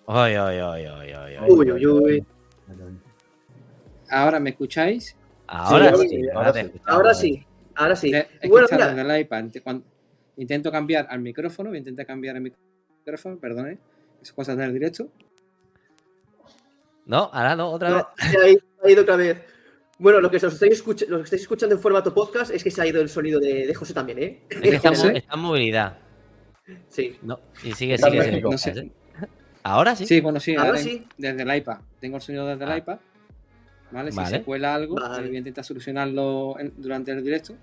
Ay, 0.07 0.35
ay, 0.35 0.57
ay, 0.59 0.85
ay, 0.85 1.11
ay, 1.11 1.35
ay. 1.35 1.49
Uy, 1.49 1.71
uy, 1.71 1.85
uy. 1.85 2.25
Ahora 4.09 4.39
me 4.39 4.51
escucháis. 4.51 5.15
Ahora 5.47 5.93
Sí, 5.95 6.21
ahora 6.33 6.53
sí. 6.53 6.71
Ahora 6.85 7.13
sí, 7.13 7.45
ahora 7.75 7.95
sí. 7.95 8.13
Es 8.13 8.25
que 8.41 8.47
Bueno, 8.47 8.67
mira, 8.71 8.93
desde 8.93 9.01
el 9.15 9.21
iPad. 9.21 9.43
Int- 9.43 9.61
cuando 9.63 9.85
intento 10.37 10.71
cambiar 10.71 11.07
al 11.09 11.19
micrófono, 11.19 11.69
voy 11.69 11.77
a 11.77 11.79
intentar 11.79 12.05
cambiar 12.05 12.37
el 12.37 12.53
micrófono, 13.05 13.37
perdone. 13.37 13.77
Esas 14.21 14.33
cosas 14.33 14.57
del 14.57 14.73
directo. 14.73 15.07
No, 17.05 17.29
ahora 17.31 17.55
no, 17.55 17.69
otra 17.69 17.89
vez. 17.89 18.03
no, 18.03 18.29
se 18.31 18.37
ha 18.39 18.49
ido, 18.49 18.61
se 18.81 18.87
ha 18.87 18.91
ido 18.91 19.01
otra 19.03 19.15
vez. 19.17 19.41
Bueno, 19.99 20.21
lo 20.21 20.29
que, 20.29 20.37
os 20.37 20.43
estáis 20.43 20.85
lo 21.09 21.17
que 21.17 21.23
estáis 21.23 21.41
escuchando 21.41 21.73
en 21.75 21.81
formato 21.81 22.13
podcast 22.13 22.51
es 22.53 22.63
que 22.63 22.69
se 22.69 22.81
ha 22.81 22.85
ido 22.87 23.01
el 23.01 23.09
sonido 23.09 23.39
de, 23.39 23.65
de 23.65 23.73
José 23.73 23.93
también, 23.93 24.19
¿eh? 24.19 24.39
Es 24.49 24.59
que 24.61 24.75
está, 24.75 24.89
en 24.89 25.15
está 25.17 25.35
movilidad. 25.35 25.97
Sí. 26.89 27.17
No, 27.23 27.39
y 27.63 27.71
sigue, 27.73 27.97
sigue, 27.97 28.23
sigue. 28.23 28.41
No 28.41 28.57
sé. 28.57 28.91
Ahora 29.63 29.95
sí. 29.95 30.05
Sí, 30.05 30.21
bueno, 30.21 30.39
sí, 30.39 30.55
Ahora 30.55 30.69
ahora 30.69 30.79
sí. 30.79 31.05
desde 31.17 31.41
el 31.41 31.55
iPad. 31.57 31.77
Tengo 31.99 32.17
el 32.17 32.21
sonido 32.21 32.45
desde 32.47 32.63
el 32.63 32.71
Ah. 32.71 32.77
iPad. 32.77 32.97
¿Vale? 33.89 34.11
Si 34.11 34.17
Vale. 34.17 34.37
se 34.37 34.43
cuela 34.43 34.75
algo, 34.75 34.95
Vale. 34.95 35.23
eh, 35.23 35.27
voy 35.27 35.35
a 35.35 35.39
intentar 35.39 35.63
solucionarlo 35.63 36.59
en- 36.59 36.73
durante 36.77 37.11
el 37.11 37.23
directo. 37.23 37.55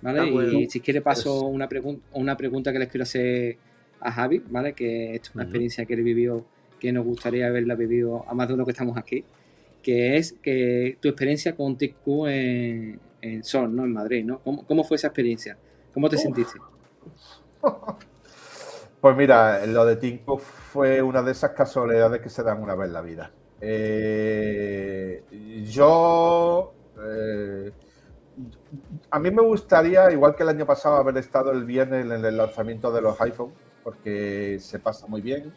¿Vale? 0.00 0.28
Y 0.58 0.66
si 0.70 0.80
quiere 0.80 1.00
paso 1.02 1.40
Pues- 1.40 1.54
una, 1.54 1.68
pregun- 1.68 2.00
una 2.12 2.36
pregunta 2.36 2.72
que 2.72 2.78
les 2.78 2.88
quiero 2.88 3.02
hacer 3.02 3.58
a 4.00 4.12
Javi, 4.12 4.42
¿vale? 4.48 4.72
Que 4.74 5.14
esto 5.16 5.30
es 5.30 5.34
una 5.34 5.44
experiencia 5.44 5.84
que 5.84 5.94
él 5.94 6.02
vivió, 6.02 6.46
que 6.78 6.92
nos 6.92 7.04
gustaría 7.04 7.48
haberla 7.48 7.74
vivido 7.74 8.24
a 8.28 8.34
más 8.34 8.46
de 8.48 8.54
uno 8.54 8.64
que 8.64 8.70
estamos 8.72 8.96
aquí, 8.96 9.24
que 9.86 10.16
es 10.16 10.32
que 10.42 10.98
tu 11.00 11.06
experiencia 11.06 11.54
con 11.54 11.78
TQ 11.78 12.26
en, 12.26 13.00
en 13.20 13.44
Sol, 13.44 13.72
¿no? 13.72 13.84
En 13.84 13.92
Madrid, 13.92 14.24
¿no? 14.24 14.40
¿Cómo, 14.42 14.66
cómo 14.66 14.82
fue 14.82 14.96
esa 14.96 15.06
experiencia? 15.06 15.56
¿Cómo 15.94 16.08
te 16.08 16.16
Uf. 16.16 16.22
sentiste? 16.22 16.58
Pues 19.00 19.16
mira, 19.16 19.64
lo 19.66 19.84
de 19.84 20.24
Cook 20.24 20.40
fue 20.40 21.00
una 21.02 21.22
de 21.22 21.30
esas 21.30 21.52
casualidades 21.52 22.20
que 22.20 22.28
se 22.28 22.42
dan 22.42 22.60
una 22.60 22.74
vez 22.74 22.88
en 22.88 22.92
la 22.94 23.02
vida. 23.02 23.30
Eh, 23.60 25.22
yo, 25.70 26.72
eh, 26.98 27.70
a 29.10 29.18
mí 29.20 29.30
me 29.30 29.42
gustaría, 29.42 30.10
igual 30.10 30.34
que 30.34 30.42
el 30.42 30.48
año 30.48 30.66
pasado, 30.66 30.96
haber 30.96 31.18
estado 31.18 31.52
el 31.52 31.64
viernes 31.64 32.06
en 32.06 32.24
el 32.24 32.36
lanzamiento 32.36 32.90
de 32.90 33.02
los 33.02 33.20
iPhone, 33.20 33.52
porque 33.84 34.56
se 34.58 34.80
pasa 34.80 35.06
muy 35.06 35.20
bien. 35.20 35.52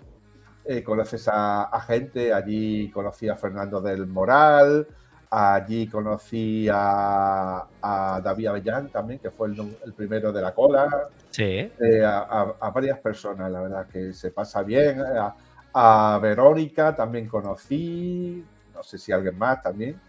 Eh, 0.71 0.83
conoces 0.83 1.27
a, 1.27 1.63
a 1.63 1.81
gente, 1.81 2.31
allí 2.31 2.91
conocí 2.91 3.27
a 3.27 3.35
Fernando 3.35 3.81
del 3.81 4.05
Moral, 4.05 4.85
allí 5.31 5.87
conocí 5.87 6.67
a, 6.71 7.65
a 7.81 8.21
David 8.23 8.47
Avellán 8.49 8.89
también, 8.89 9.19
que 9.19 9.31
fue 9.31 9.47
el, 9.47 9.93
primero 9.95 10.31
de 10.31 10.41
la 10.43 10.53
cola 10.53 11.07
Sí. 11.31 11.71
eh, 11.79 12.05
a, 12.05 12.19
a- 12.19 12.55
a 12.59 12.69
varias 12.69 12.99
personas, 12.99 13.51
la 13.51 13.61
verdad, 13.61 13.87
que 13.87 14.13
se 14.13 14.29
pasa 14.29 14.61
bien. 14.61 15.01
A, 15.01 15.33
a 15.73 16.19
Verónica 16.21 16.95
también 16.95 17.27
conocí, 17.27 18.45
no 18.71 18.83
sé 18.83 18.99
si 18.99 19.11
alguien 19.11 19.39
más 19.39 19.63
también, 19.63 19.99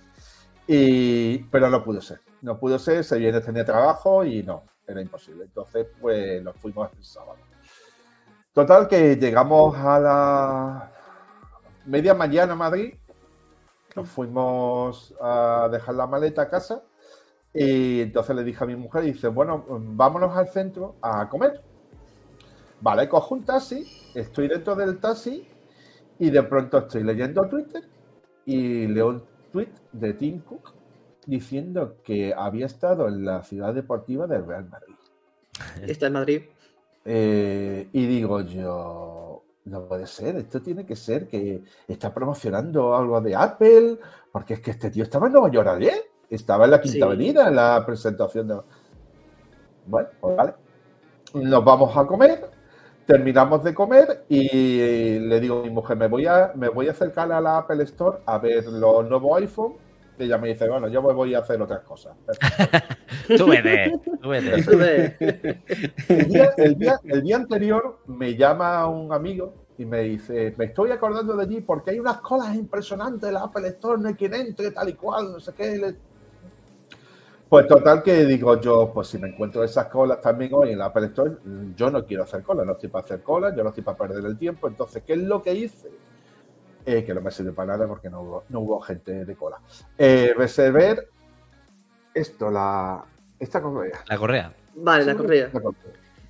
y, 0.66 1.38
pero 1.44 1.70
no 1.70 1.82
pudo 1.82 2.02
ser. 2.02 2.20
No 2.42 2.58
pudo 2.58 2.78
ser, 2.78 3.02
se 3.02 3.16
viene 3.18 3.40
tenía 3.40 3.64
trabajo 3.64 4.24
y 4.26 4.42
no, 4.42 4.64
era 4.86 5.00
imposible. 5.00 5.44
Entonces, 5.44 5.86
pues 6.00 6.42
nos 6.42 6.54
fuimos 6.56 6.90
el 6.98 7.02
sábado. 7.04 7.38
Total, 8.52 8.88
que 8.88 9.14
llegamos 9.14 9.76
a 9.76 10.00
la 10.00 10.92
media 11.86 12.14
mañana 12.14 12.54
a 12.54 12.56
Madrid, 12.56 12.94
nos 13.94 14.08
fuimos 14.08 15.14
a 15.20 15.68
dejar 15.70 15.94
la 15.94 16.08
maleta 16.08 16.42
a 16.42 16.48
casa 16.48 16.82
y 17.54 18.00
entonces 18.00 18.34
le 18.34 18.42
dije 18.42 18.64
a 18.64 18.66
mi 18.66 18.74
mujer, 18.74 19.04
dice, 19.04 19.28
bueno, 19.28 19.64
vámonos 19.68 20.36
al 20.36 20.48
centro 20.48 20.96
a 21.00 21.28
comer. 21.28 21.62
Vale, 22.80 23.08
cojo 23.08 23.36
un 23.36 23.44
taxi, 23.44 23.86
estoy 24.16 24.48
dentro 24.48 24.74
del 24.74 24.98
taxi 24.98 25.46
y 26.18 26.30
de 26.30 26.42
pronto 26.42 26.78
estoy 26.78 27.04
leyendo 27.04 27.48
Twitter 27.48 27.84
y 28.44 28.88
leo 28.88 29.10
un 29.10 29.22
tweet 29.52 29.72
de 29.92 30.14
Tim 30.14 30.40
Cook 30.40 30.74
diciendo 31.24 31.98
que 32.02 32.34
había 32.36 32.66
estado 32.66 33.06
en 33.06 33.24
la 33.24 33.44
ciudad 33.44 33.74
deportiva 33.74 34.26
del 34.26 34.44
Real 34.44 34.68
Madrid. 34.68 34.96
Está 35.82 36.08
en 36.08 36.14
Madrid. 36.14 36.42
Eh, 37.04 37.88
y 37.92 38.06
digo 38.06 38.40
yo, 38.42 39.42
no 39.64 39.84
puede 39.86 40.06
ser, 40.06 40.36
esto 40.36 40.60
tiene 40.60 40.84
que 40.84 40.96
ser 40.96 41.26
que 41.26 41.62
está 41.88 42.12
promocionando 42.12 42.94
algo 42.94 43.20
de 43.20 43.34
Apple, 43.34 43.98
porque 44.32 44.54
es 44.54 44.60
que 44.60 44.72
este 44.72 44.90
tío 44.90 45.04
estaba 45.04 45.26
en 45.26 45.32
Nueva 45.32 45.50
York 45.50 45.68
ayer, 45.68 46.10
estaba 46.28 46.64
en 46.66 46.72
la 46.72 46.80
Quinta 46.80 46.96
Sí. 46.96 47.02
Avenida 47.02 47.48
en 47.48 47.56
la 47.56 47.82
presentación 47.84 48.48
de... 48.48 48.60
Bueno, 49.86 50.08
pues 50.20 50.36
vale. 50.36 50.54
Nos 51.34 51.64
vamos 51.64 51.96
a 51.96 52.06
comer, 52.06 52.50
terminamos 53.06 53.62
de 53.64 53.74
comer 53.74 54.24
y 54.28 55.18
le 55.18 55.40
digo 55.40 55.60
a 55.60 55.62
mi 55.62 55.70
mujer, 55.70 55.96
me 55.96 56.08
voy 56.08 56.26
a, 56.26 56.52
me 56.54 56.68
voy 56.68 56.88
a 56.88 56.90
acercar 56.90 57.30
a 57.32 57.40
la 57.40 57.58
Apple 57.58 57.82
Store 57.84 58.18
a 58.26 58.38
ver 58.38 58.66
los 58.66 59.08
nuevos 59.08 59.40
iPhone. 59.40 59.74
Y 60.20 60.24
ella 60.24 60.36
me 60.38 60.48
dice, 60.48 60.68
bueno, 60.68 60.86
yo 60.88 61.02
me 61.02 61.12
voy 61.14 61.34
a 61.34 61.38
hacer 61.38 61.60
otras 61.62 61.80
cosas. 61.80 62.14
Tú 63.38 63.46
vete, 63.48 63.92
tú 64.20 64.28
vete. 64.28 64.62
De- 64.76 65.62
El 66.08 66.28
día, 66.28 66.50
el 66.56 66.78
día- 66.78 67.00
el 67.04 67.22
día 67.22 67.36
anterior 67.36 68.00
me 68.06 68.36
llama 68.36 68.86
un 68.88 69.12
amigo 69.12 69.54
y 69.78 69.84
me 69.86 70.00
dice, 70.02 70.54
me 70.58 70.66
estoy 70.66 70.90
acordando 70.90 71.34
de 71.36 71.42
allí 71.44 71.60
porque 71.60 71.92
hay 71.92 72.00
unas 72.00 72.18
colas 72.20 72.54
impresionantes 72.54 73.28
en 73.28 73.34
la 73.34 73.44
Apple 73.44 73.66
Store, 73.68 74.00
no 74.00 74.08
hay 74.08 74.14
quien 74.14 74.34
entre, 74.34 74.70
tal 74.72 74.88
y 74.90 74.92
cual, 74.94 75.32
no 75.32 75.40
sé 75.40 75.52
qué. 75.54 75.94
Pues 77.48 77.66
total 77.66 78.02
que 78.02 78.24
digo 78.26 78.60
yo, 78.60 78.90
pues 78.92 79.08
si 79.08 79.18
me 79.18 79.28
encuentro 79.28 79.64
esas 79.64 79.86
colas 79.86 80.20
también 80.20 80.52
hoy 80.54 80.72
en 80.72 80.78
la 80.78 80.86
Apple 80.86 81.06
Store, 81.06 81.32
yo 81.76 81.90
no 81.90 82.04
quiero 82.04 82.22
hacer 82.24 82.42
colas, 82.42 82.64
no 82.66 82.72
estoy 82.72 82.88
para 82.90 83.04
hacer 83.04 83.22
colas, 83.22 83.54
yo 83.56 83.62
no 83.64 83.70
estoy 83.70 83.82
para 83.82 83.96
perder 83.98 84.24
el 84.24 84.36
tiempo. 84.36 84.68
Entonces, 84.68 85.02
¿qué 85.04 85.14
es 85.14 85.18
lo 85.20 85.42
que 85.42 85.54
hice? 85.54 85.88
Eh, 86.86 87.04
que 87.04 87.12
no 87.12 87.20
me 87.20 87.30
sirve 87.30 87.52
para 87.52 87.72
nada 87.72 87.86
porque 87.86 88.08
no 88.08 88.22
hubo, 88.22 88.44
no 88.48 88.60
hubo 88.60 88.80
gente 88.80 89.24
de 89.24 89.36
cola. 89.36 89.58
Eh, 89.98 90.32
reservé 90.36 91.08
esto, 92.14 92.50
la, 92.50 93.04
esta 93.38 93.60
correa. 93.60 94.02
La 94.08 94.18
correa. 94.18 94.54
Vale, 94.74 95.04
la 95.04 95.14
correa. 95.16 95.50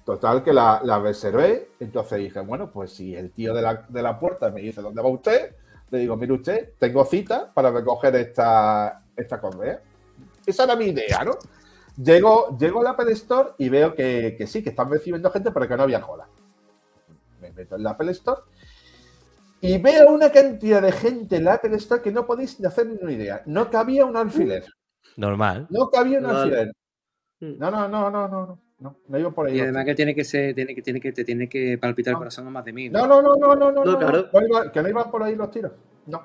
Total, 0.05 0.43
que 0.43 0.53
la, 0.53 0.81
la 0.83 0.99
reservé. 0.99 1.71
Entonces 1.79 2.19
dije, 2.19 2.41
bueno, 2.41 2.71
pues 2.71 2.93
si 2.93 3.15
el 3.15 3.31
tío 3.31 3.55
de 3.55 3.63
la, 3.63 3.87
de 3.89 4.03
la 4.03 4.19
puerta 4.19 4.51
me 4.51 4.61
dice, 4.61 4.83
¿dónde 4.83 5.01
va 5.03 5.09
usted? 5.09 5.55
Le 5.91 5.99
digo, 5.99 6.17
mire 6.17 6.33
usted, 6.33 6.71
tengo 6.79 7.05
cita 7.05 7.53
para 7.53 7.71
recoger 7.71 8.15
esta, 8.17 9.03
esta 9.17 9.41
correa. 9.41 9.81
Esa 10.45 10.65
era 10.65 10.77
mi 10.77 10.87
idea, 10.87 11.25
¿no? 11.25 11.33
Llego, 11.97 12.57
llego 12.59 12.81
al 12.81 12.89
Apple 12.89 13.13
Store 13.13 13.51
y 13.59 13.69
veo 13.69 13.95
que, 13.95 14.35
que 14.37 14.47
sí, 14.47 14.63
que 14.63 14.71
están 14.71 14.91
recibiendo 14.91 15.31
gente, 15.31 15.51
pero 15.53 15.69
que 15.69 15.77
no 15.77 15.83
había 15.83 16.01
cola. 16.01 16.27
Me 17.41 17.51
meto 17.53 17.77
en 17.77 17.83
la 17.83 17.91
Apple 17.91 18.11
Store 18.13 18.43
y 19.61 19.79
veo 19.79 20.11
una 20.11 20.31
cantidad 20.31 20.81
de 20.83 20.93
gente 20.93 21.37
en 21.37 21.45
la 21.45 21.55
Apple 21.55 21.77
Store 21.77 22.03
que 22.03 22.11
no 22.11 22.27
podéis 22.27 22.59
ni 22.61 22.67
hacer 22.67 22.87
ni 22.87 22.99
una 23.03 23.13
idea. 23.13 23.43
No 23.47 23.71
cabía 23.71 24.05
un 24.05 24.17
alfiler. 24.17 24.65
Normal. 25.17 25.67
No 25.71 25.91
cabía 25.91 26.19
un 26.19 26.27
alfiler. 26.27 26.73
Mm. 27.41 27.59
No, 27.59 27.71
no, 27.71 27.89
no, 27.89 28.11
no, 28.11 28.29
no, 28.29 28.47
no. 28.47 28.59
No, 28.81 28.97
no 29.09 29.19
iba 29.19 29.31
por 29.31 29.47
ahí. 29.47 29.59
Y 29.59 29.61
además 29.61 29.85
que 29.85 29.95
tiene 29.95 30.15
que 30.15 30.25
ser, 30.25 30.55
tiene 30.55 30.75
que, 30.75 30.81
tiene 30.81 31.01
que, 31.03 31.13
te 31.13 31.23
tiene 31.23 31.49
que 31.51 31.77
palpitar 31.77 32.13
el 32.13 32.19
corazón 32.19 32.47
a 32.47 32.51
más 32.51 32.65
de 32.65 32.73
mil. 32.73 32.91
No, 32.91 33.07
no, 33.07 33.21
no, 33.21 33.37
no, 33.37 33.55
no, 33.55 33.71
no, 33.71 33.85
No, 33.85 33.93
no, 33.93 33.99
claro. 33.99 34.29
no 34.33 34.47
iba- 34.47 34.73
que 34.73 34.83
no 34.83 34.89
iban 34.89 35.11
por 35.11 35.23
ahí 35.23 35.37
los 35.37 35.51
tiros. 35.51 35.73
No. 36.07 36.23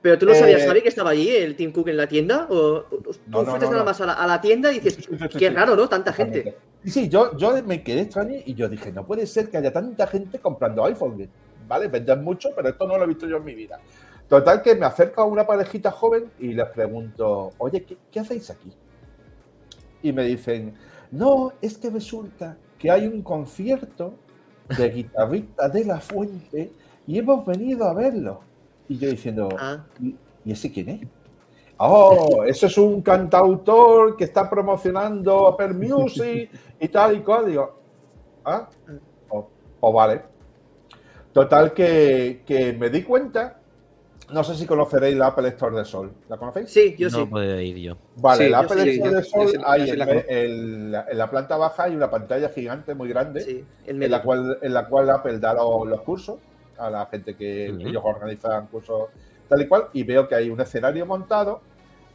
Pero 0.00 0.18
tú 0.18 0.24
no 0.26 0.34
sabías, 0.34 0.62
Eh, 0.62 0.66
Javi, 0.66 0.80
que 0.80 0.88
estaba 0.88 1.10
allí 1.10 1.28
el 1.28 1.54
Tim 1.54 1.70
Cook 1.70 1.88
en 1.88 1.98
la 1.98 2.06
tienda. 2.08 2.46
¿O 2.48 2.84
tú 2.84 3.14
No, 3.28 3.42
no, 3.42 3.50
fuiste 3.50 3.66
no, 3.66 3.70
nada 3.72 3.82
no. 3.82 3.84
más 3.84 4.00
a 4.00 4.06
la, 4.06 4.12
a 4.14 4.26
la 4.26 4.40
tienda 4.40 4.72
y 4.72 4.80
dices, 4.80 5.06
qué 5.38 5.50
raro, 5.50 5.76
¿no? 5.76 5.88
Tanta 5.88 6.12
gente. 6.14 6.56
Sí, 6.84 6.90
sí, 6.90 7.08
yo, 7.10 7.36
yo 7.36 7.62
me 7.64 7.82
quedé 7.82 8.00
extraño 8.00 8.36
y 8.46 8.54
yo 8.54 8.68
dije, 8.70 8.90
no 8.90 9.06
puede 9.06 9.26
ser 9.26 9.50
que 9.50 9.58
haya 9.58 9.72
tanta 9.72 10.06
gente 10.06 10.38
comprando 10.38 10.84
iPhone. 10.86 11.28
Vale, 11.72 11.88
venden 11.88 12.22
mucho, 12.22 12.50
pero 12.54 12.68
esto 12.68 12.86
no 12.86 12.98
lo 12.98 13.04
he 13.04 13.06
visto 13.06 13.26
yo 13.26 13.38
en 13.38 13.44
mi 13.44 13.54
vida. 13.54 13.80
Total 14.28 14.60
que 14.60 14.74
me 14.74 14.84
acerco 14.84 15.22
a 15.22 15.24
una 15.24 15.46
parejita 15.46 15.90
joven 15.90 16.30
y 16.38 16.52
les 16.52 16.68
pregunto, 16.68 17.52
oye, 17.56 17.82
¿qué, 17.82 17.96
qué 18.10 18.20
hacéis 18.20 18.50
aquí? 18.50 18.70
Y 20.02 20.12
me 20.12 20.22
dicen, 20.24 20.74
no, 21.12 21.54
es 21.62 21.78
que 21.78 21.88
resulta 21.88 22.58
que 22.78 22.90
hay 22.90 23.06
un 23.06 23.22
concierto 23.22 24.12
de 24.76 24.90
guitarrista 24.90 25.70
de 25.70 25.86
la 25.86 25.98
fuente 25.98 26.72
y 27.06 27.18
hemos 27.18 27.46
venido 27.46 27.86
a 27.86 27.94
verlo. 27.94 28.40
Y 28.86 28.98
yo 28.98 29.08
diciendo, 29.08 29.48
Ah, 29.58 29.82
¿Y, 29.98 30.14
ese 30.44 30.70
quién 30.70 30.90
es? 30.90 31.00
Oh, 31.78 32.44
eso 32.44 32.66
es 32.66 32.76
un 32.76 33.00
cantautor 33.00 34.14
que 34.14 34.24
está 34.24 34.50
promocionando 34.50 35.48
Apple 35.48 35.72
Music 35.72 36.50
y 36.78 36.88
tal 36.88 37.16
y 37.16 37.20
cual. 37.20 37.46
Digo, 37.46 37.78
ah, 38.44 38.68
o 39.30 39.48
oh, 39.80 39.92
vale. 39.94 40.31
Total 41.32 41.72
que, 41.72 42.42
que 42.46 42.72
me 42.74 42.90
di 42.90 43.02
cuenta. 43.02 43.58
No 44.30 44.42
sé 44.44 44.54
si 44.54 44.64
conoceréis 44.66 45.16
la 45.16 45.26
Apple 45.28 45.48
Store 45.48 45.76
de 45.76 45.84
Sol. 45.84 46.12
¿La 46.28 46.36
conocéis? 46.38 46.70
sí, 46.70 46.94
yo 46.98 47.10
no 47.10 47.18
sí. 47.18 47.24
puedo 47.26 47.60
ir 47.60 47.76
yo. 47.76 47.96
Vale, 48.16 48.44
Sí, 48.44 48.50
la 48.50 48.58
Apple 48.60 48.82
sí, 48.82 48.88
Store 48.90 49.10
yo- 49.10 49.16
de 49.16 49.22
Sol 49.24 49.62
hay 49.66 49.90
en, 49.90 50.90
la 50.92 51.06
en 51.10 51.30
planta 51.30 51.56
baja 51.58 51.82
hay 51.84 51.94
una 51.96 52.10
pantalla 52.10 52.48
gigante 52.48 52.94
muy 52.94 53.08
grande 53.10 53.40
Sí, 53.42 53.64
el 53.86 54.02
en 54.02 54.10
la 54.10 54.22
cual, 54.22 54.58
en 54.62 54.72
la 54.72 54.86
cual 54.86 55.10
Apple 55.10 55.38
da 55.38 55.52
los, 55.54 55.86
los 55.86 56.00
cursos 56.02 56.36
a 56.78 56.88
la 56.88 57.06
gente 57.06 57.34
que 57.36 57.66
ellos 57.66 58.02
organizan 58.04 58.66
cursos 58.68 59.08
tal 59.48 59.60
y 59.60 59.66
cual, 59.68 59.88
y 59.92 60.02
veo 60.02 60.26
que 60.26 60.34
hay 60.34 60.48
un 60.48 60.60
escenario 60.62 61.04
montado, 61.04 61.60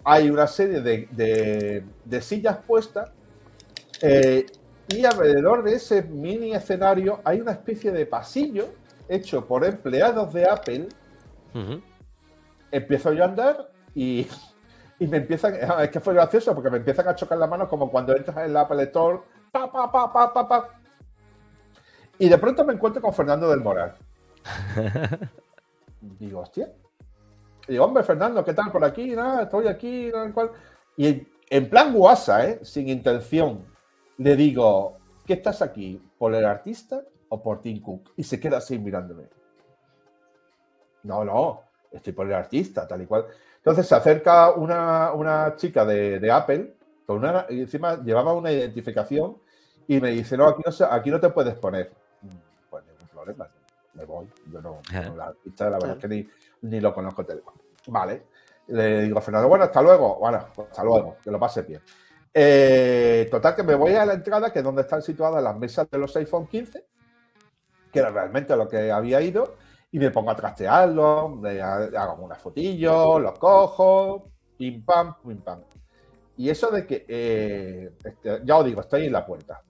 hay 0.04 0.30
una 0.32 0.48
serie 0.48 0.82
de, 0.82 1.08
de- 1.12 1.84
de 2.04 2.22
sillas 2.22 2.58
puestas, 2.66 3.12
eh, 4.02 4.46
y 4.88 5.06
alrededor 5.06 5.64
de 5.64 5.76
ese 5.76 6.02
mini 6.02 6.54
escenario 6.54 7.20
hay 7.24 7.42
una 7.42 7.52
especie 7.52 7.92
de 7.92 8.06
pasillo 8.08 8.70
hecho 9.10 9.46
por 9.46 9.66
empleados 9.66 10.34
de 10.34 10.46
Apple. 10.46 10.90
Ujú. 11.54 11.82
Empiezo 12.72 13.14
yo 13.14 13.24
a 13.24 13.28
andar 13.28 13.72
y, 13.96 14.28
y 15.00 15.08
me 15.08 15.18
empiezan, 15.18 15.56
es 15.56 15.90
que 15.90 16.00
fue 16.00 16.14
gracioso 16.14 16.54
porque 16.54 16.70
me 16.70 16.78
empiezan 16.78 17.08
a 17.08 17.16
chocar 17.16 17.38
las 17.38 17.50
manos 17.50 17.70
como 17.70 17.90
cuando 17.90 18.16
entras 18.16 18.46
en 18.46 18.54
la 18.54 18.62
Apple 18.62 18.84
Store, 18.84 19.20
pa, 19.52 19.72
pa, 19.72 19.92
pa, 19.92 20.12
pa, 20.12 20.34
pa, 20.34 20.48
pa. 20.48 20.70
Y 22.20 22.30
de 22.30 22.38
pronto 22.38 22.66
me 22.66 22.74
encuentro 22.74 23.02
con 23.02 23.14
Fernando 23.14 23.50
del 23.50 23.62
Moral. 23.62 23.96
Digo, 26.02 26.42
hostia. 26.42 26.72
Y 27.68 27.74
digo, 27.74 27.86
hombre, 27.86 28.04
Fernando, 28.04 28.44
¿qué 28.46 28.54
tal 28.54 28.72
por 28.72 28.84
aquí? 28.84 29.14
Nada, 29.14 29.44
estoy 29.44 29.68
aquí, 29.68 30.10
tal 30.12 30.34
cual. 30.34 30.52
Y 30.96 31.08
en, 31.08 31.28
en 31.50 31.70
plan 31.70 31.94
guasa, 31.94 32.48
¿eh? 32.48 32.60
sin 32.64 32.88
intención, 32.88 33.66
le 34.18 34.36
digo, 34.36 34.98
¿qué 35.26 35.34
estás 35.34 35.62
aquí? 35.62 36.02
¿Por 36.18 36.34
el 36.34 36.46
artista 36.46 37.02
o 37.30 37.42
por 37.42 37.62
Tim 37.62 37.82
Cook? 37.82 38.12
Y 38.16 38.24
se 38.24 38.40
queda 38.40 38.58
así 38.58 38.78
mirándome. 38.80 39.24
No, 41.04 41.24
no, 41.24 41.62
estoy 41.92 42.14
por 42.14 42.28
el 42.28 42.34
artista, 42.34 42.88
tal 42.88 43.02
y 43.02 43.06
cual. 43.06 43.26
Entonces 43.58 43.88
se 43.88 43.96
acerca 43.96 44.52
una, 44.52 45.12
una 45.14 45.56
chica 45.56 45.86
de, 45.86 46.20
de 46.20 46.32
Apple, 46.32 46.74
con 47.06 47.18
una, 47.20 47.46
y 47.50 47.62
encima 47.62 48.02
llevaba 48.04 48.34
una 48.34 48.52
identificación, 48.52 49.38
y 49.88 50.02
me 50.02 50.12
dice, 50.12 50.36
no, 50.38 50.48
aquí 50.48 50.62
no, 50.66 50.86
aquí 50.92 51.12
no 51.12 51.20
te 51.20 51.30
puedes 51.30 51.56
poner. 51.56 51.92
Mm, 52.22 52.28
Pues 52.70 52.84
ningún 52.86 53.08
problema, 53.08 53.48
me 53.94 54.06
voy. 54.06 54.28
Yo 54.52 54.62
no, 54.62 54.82
no, 54.92 55.16
la 55.16 55.26
artista, 55.28 55.70
la 55.70 55.78
verdad 55.78 55.92
es 55.92 55.98
que 55.98 56.08
ni, 56.08 56.28
ni 56.64 56.80
lo 56.82 56.94
conozco 56.94 57.26
tal 57.26 57.42
cual. 57.42 57.56
Vale. 57.88 58.24
Le 58.68 59.04
digo 59.04 59.18
a 59.20 59.22
Fernando, 59.22 59.48
bueno, 59.48 59.64
hasta 59.64 59.82
luego. 59.82 60.16
Bueno, 60.20 60.46
pues 60.54 60.70
hasta 60.70 60.84
luego, 60.84 61.18
que 61.24 61.32
lo 61.32 61.40
pases 61.40 61.66
bien. 61.66 61.82
Eh, 62.34 63.28
total, 63.32 63.56
que 63.56 63.64
me 63.64 63.76
voy 63.76 63.96
a 63.96 64.06
la 64.06 64.14
entrada, 64.14 64.52
que 64.52 64.60
es 64.60 64.66
donde 64.66 64.82
están 64.82 65.02
situadas 65.02 65.42
las 65.42 65.58
mesas 65.58 65.90
de 65.90 65.98
los 65.98 66.14
iPhone 66.18 66.48
15, 66.48 66.86
que 67.92 68.00
era 68.00 68.10
realmente 68.12 68.56
lo 68.56 68.68
que 68.68 68.92
había 68.92 69.22
ido, 69.22 69.56
y 69.92 70.00
me 70.00 70.12
pongo 70.12 70.32
a 70.32 70.36
ha- 71.62 71.80
le 71.80 71.98
hago 71.98 72.24
unas 72.24 72.40
fotillos, 72.40 73.22
los 73.22 73.38
cojo, 73.40 74.30
pim 74.58 74.84
pam, 74.84 75.16
pim 75.26 75.42
pam. 75.42 75.62
Y 76.38 76.50
eso 76.50 76.70
de 76.70 76.86
que, 76.86 77.06
eh, 77.08 77.92
este, 78.04 78.42
ya 78.44 78.58
os 78.58 78.66
digo, 78.66 78.82
estoy 78.82 79.06
en 79.06 79.14
la 79.14 79.26
puerta, 79.26 79.62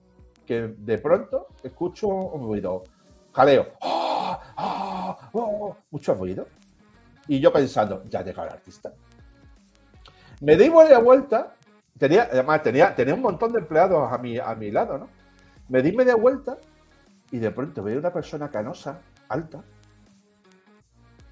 que 0.44 0.74
de 0.76 0.98
pronto 0.98 1.48
escucho 1.62 2.08
un 2.08 2.42
ruido, 2.46 2.84
jaleo, 3.32 3.68
¡Ah! 3.80 4.40
¡Ah! 4.56 5.30
¡Oh! 5.32 5.76
mucho 5.90 6.14
ruido. 6.14 6.46
Y 7.28 7.40
yo 7.40 7.52
pensando, 7.52 8.02
ya 8.08 8.22
llega 8.22 8.44
el 8.44 8.50
artista. 8.50 8.92
Me 10.40 10.56
di 10.56 10.70
media 10.70 10.98
vuelta, 10.98 11.54
tenía, 11.98 12.28
además 12.30 12.62
tenía, 12.62 12.94
tenía 12.94 13.14
un 13.14 13.22
montón 13.22 13.52
de 13.52 13.58
empleados 13.60 14.10
a 14.12 14.18
mi, 14.18 14.38
a 14.38 14.54
mi 14.54 14.70
lado, 14.70 14.98
¿no? 14.98 15.08
Me 15.68 15.82
di 15.82 15.92
media 15.92 16.14
vuelta 16.16 16.56
y 17.30 17.38
de 17.38 17.50
pronto 17.50 17.82
veo 17.82 17.98
una 17.98 18.12
persona 18.12 18.50
canosa, 18.50 19.00
alta. 19.28 19.62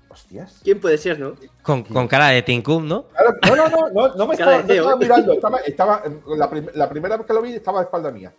Hostias. 0.08 0.60
¿Quién 0.64 0.80
puede 0.80 0.96
ser, 0.96 1.20
no? 1.20 1.34
Con, 1.62 1.82
con 1.84 2.08
cara 2.08 2.28
de 2.28 2.62
Cook, 2.62 2.82
¿no? 2.82 3.06
Claro, 3.08 3.34
no, 3.42 3.56
no, 3.56 3.68
no, 3.68 3.88
no, 4.08 4.14
no 4.14 4.26
me 4.26 4.34
estaba, 4.34 4.62
no 4.62 4.72
estaba 4.72 4.96
mirando, 4.96 5.32
estaba, 5.32 5.58
estaba 5.58 6.02
la, 6.28 6.48
prim- 6.48 6.70
la 6.74 6.88
primera 6.88 7.16
vez 7.16 7.26
que 7.26 7.32
lo 7.34 7.42
vi 7.42 7.52
estaba 7.54 7.80
a 7.80 7.82
espalda 7.82 8.10
mía. 8.10 8.34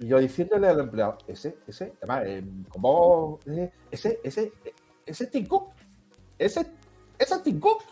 Y 0.00 0.06
yo 0.06 0.18
diciéndole 0.18 0.68
al 0.68 0.80
empleado, 0.80 1.18
ese, 1.26 1.58
ese, 1.66 1.94
además, 1.98 2.22
eh, 2.26 2.44
como, 2.70 3.38
eh, 3.46 3.70
ese, 3.90 4.20
ese, 4.24 4.52
ese 5.04 5.30
es 5.32 5.48
Cook, 5.48 5.72
ese, 6.38 6.72
ese 7.18 7.34
es 7.34 7.54
Cook. 7.60 7.82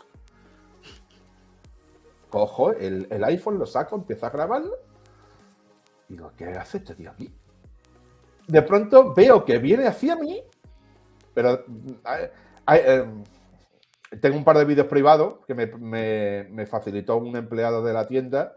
Cojo 2.29 2.71
el, 2.73 3.07
el 3.11 3.23
iPhone, 3.25 3.59
lo 3.59 3.65
saco, 3.65 3.95
empiezo 3.95 4.25
a 4.25 4.29
grabarlo. 4.29 4.75
Y 6.09 6.13
digo, 6.13 6.31
¿qué 6.35 6.45
hace 6.45 6.77
este 6.79 6.95
tío 6.95 7.11
aquí? 7.11 7.31
De 8.47 8.61
pronto 8.61 9.13
veo 9.13 9.45
que 9.45 9.57
viene 9.57 9.87
hacia 9.87 10.15
mí, 10.15 10.41
pero 11.33 11.63
hay- 12.03 12.25
hay, 12.65 12.81
eh, 12.85 13.05
tengo 14.19 14.37
un 14.37 14.43
par 14.43 14.57
de 14.57 14.65
vídeos 14.65 14.87
privados 14.87 15.39
que 15.47 15.55
me, 15.55 16.65
facilitó 16.65 17.17
un 17.17 17.35
empleado 17.35 17.83
de 17.83 17.93
la 17.93 18.07
tienda 18.07 18.55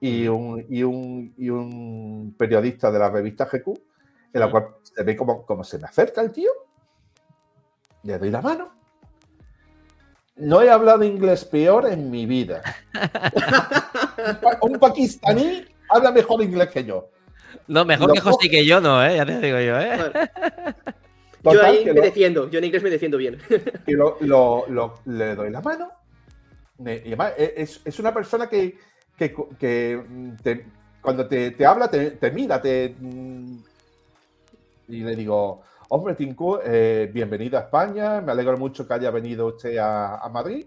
y 0.00 0.26
un, 0.26 0.64
y 0.68 0.82
un, 0.82 1.32
y 1.36 1.48
un 1.48 2.34
periodista 2.36 2.90
de 2.90 2.98
la 2.98 3.10
revista 3.10 3.46
GQ, 3.46 3.68
en 4.32 4.40
la 4.40 4.50
cual 4.50 4.66
se 4.82 5.02
ve 5.04 5.16
como, 5.16 5.64
se 5.64 5.78
me 5.78 5.86
acerca 5.86 6.20
el 6.20 6.32
tío, 6.32 6.50
le 8.02 8.18
doy 8.18 8.30
la 8.30 8.42
mano. 8.42 8.72
No 10.36 10.60
he 10.60 10.70
hablado 10.70 11.02
inglés 11.04 11.44
peor 11.44 11.86
en 11.86 12.10
mi 12.10 12.26
vida. 12.26 12.62
un 14.60 14.78
pakistaní 14.78 15.64
habla 15.88 16.10
mejor 16.10 16.42
inglés 16.42 16.68
que 16.68 16.84
yo. 16.84 17.08
No, 17.68 17.84
mejor 17.84 18.12
que 18.12 18.20
José 18.20 18.48
que 18.48 18.64
yo 18.64 18.80
no, 18.80 19.04
¿eh? 19.04 19.16
Ya 19.16 19.26
te 19.26 19.40
digo 19.40 19.58
yo, 19.60 19.78
¿eh? 19.80 19.98
yo 21.44 21.64
ahí 21.64 21.84
me 21.84 22.00
defiendo, 22.00 22.48
yo 22.50 22.58
en 22.58 22.64
inglés 22.64 22.82
me 22.82 22.90
defiendo 22.90 23.18
bien. 23.18 23.38
Y 23.86 23.92
lo, 23.92 24.18
le 25.04 25.34
doy 25.34 25.50
la 25.50 25.60
mano. 25.60 25.90
Y 26.78 27.08
además, 27.08 27.32
e, 27.38 27.54
es, 27.56 27.98
una 27.98 28.12
persona 28.12 28.48
que, 28.48 28.76
cuando 31.00 31.26
te, 31.26 31.66
habla, 31.66 31.88
te, 31.90 32.30
mira, 32.32 32.60
te, 32.60 32.94
mm, 32.98 33.58
y 34.88 35.00
le 35.02 35.16
digo, 35.16 35.62
hombre, 35.88 36.14
Tinku, 36.14 36.58
eh, 36.64 37.10
bienvenido 37.12 37.58
a 37.58 37.62
España, 37.62 38.20
me 38.20 38.32
alegro 38.32 38.56
mucho 38.58 38.86
que 38.86 38.94
haya 38.94 39.10
venido 39.10 39.46
usted 39.46 39.78
a, 39.78 40.28
Madrid. 40.32 40.66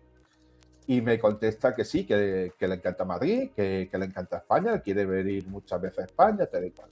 Y 0.90 1.02
me 1.02 1.20
contesta 1.20 1.76
que 1.76 1.86
sí, 1.86 2.04
que, 2.04 2.52
le 2.60 2.74
encanta 2.74 3.06
Madrid, 3.06 3.52
que, 3.56 3.88
le 3.94 4.06
encanta 4.06 4.38
España, 4.38 4.80
quiere 4.80 5.06
venir 5.06 5.46
muchas 5.46 5.80
veces 5.80 6.00
a 6.00 6.06
España, 6.06 6.48
tal 6.48 6.66
y 6.66 6.72
cual. 6.72 6.90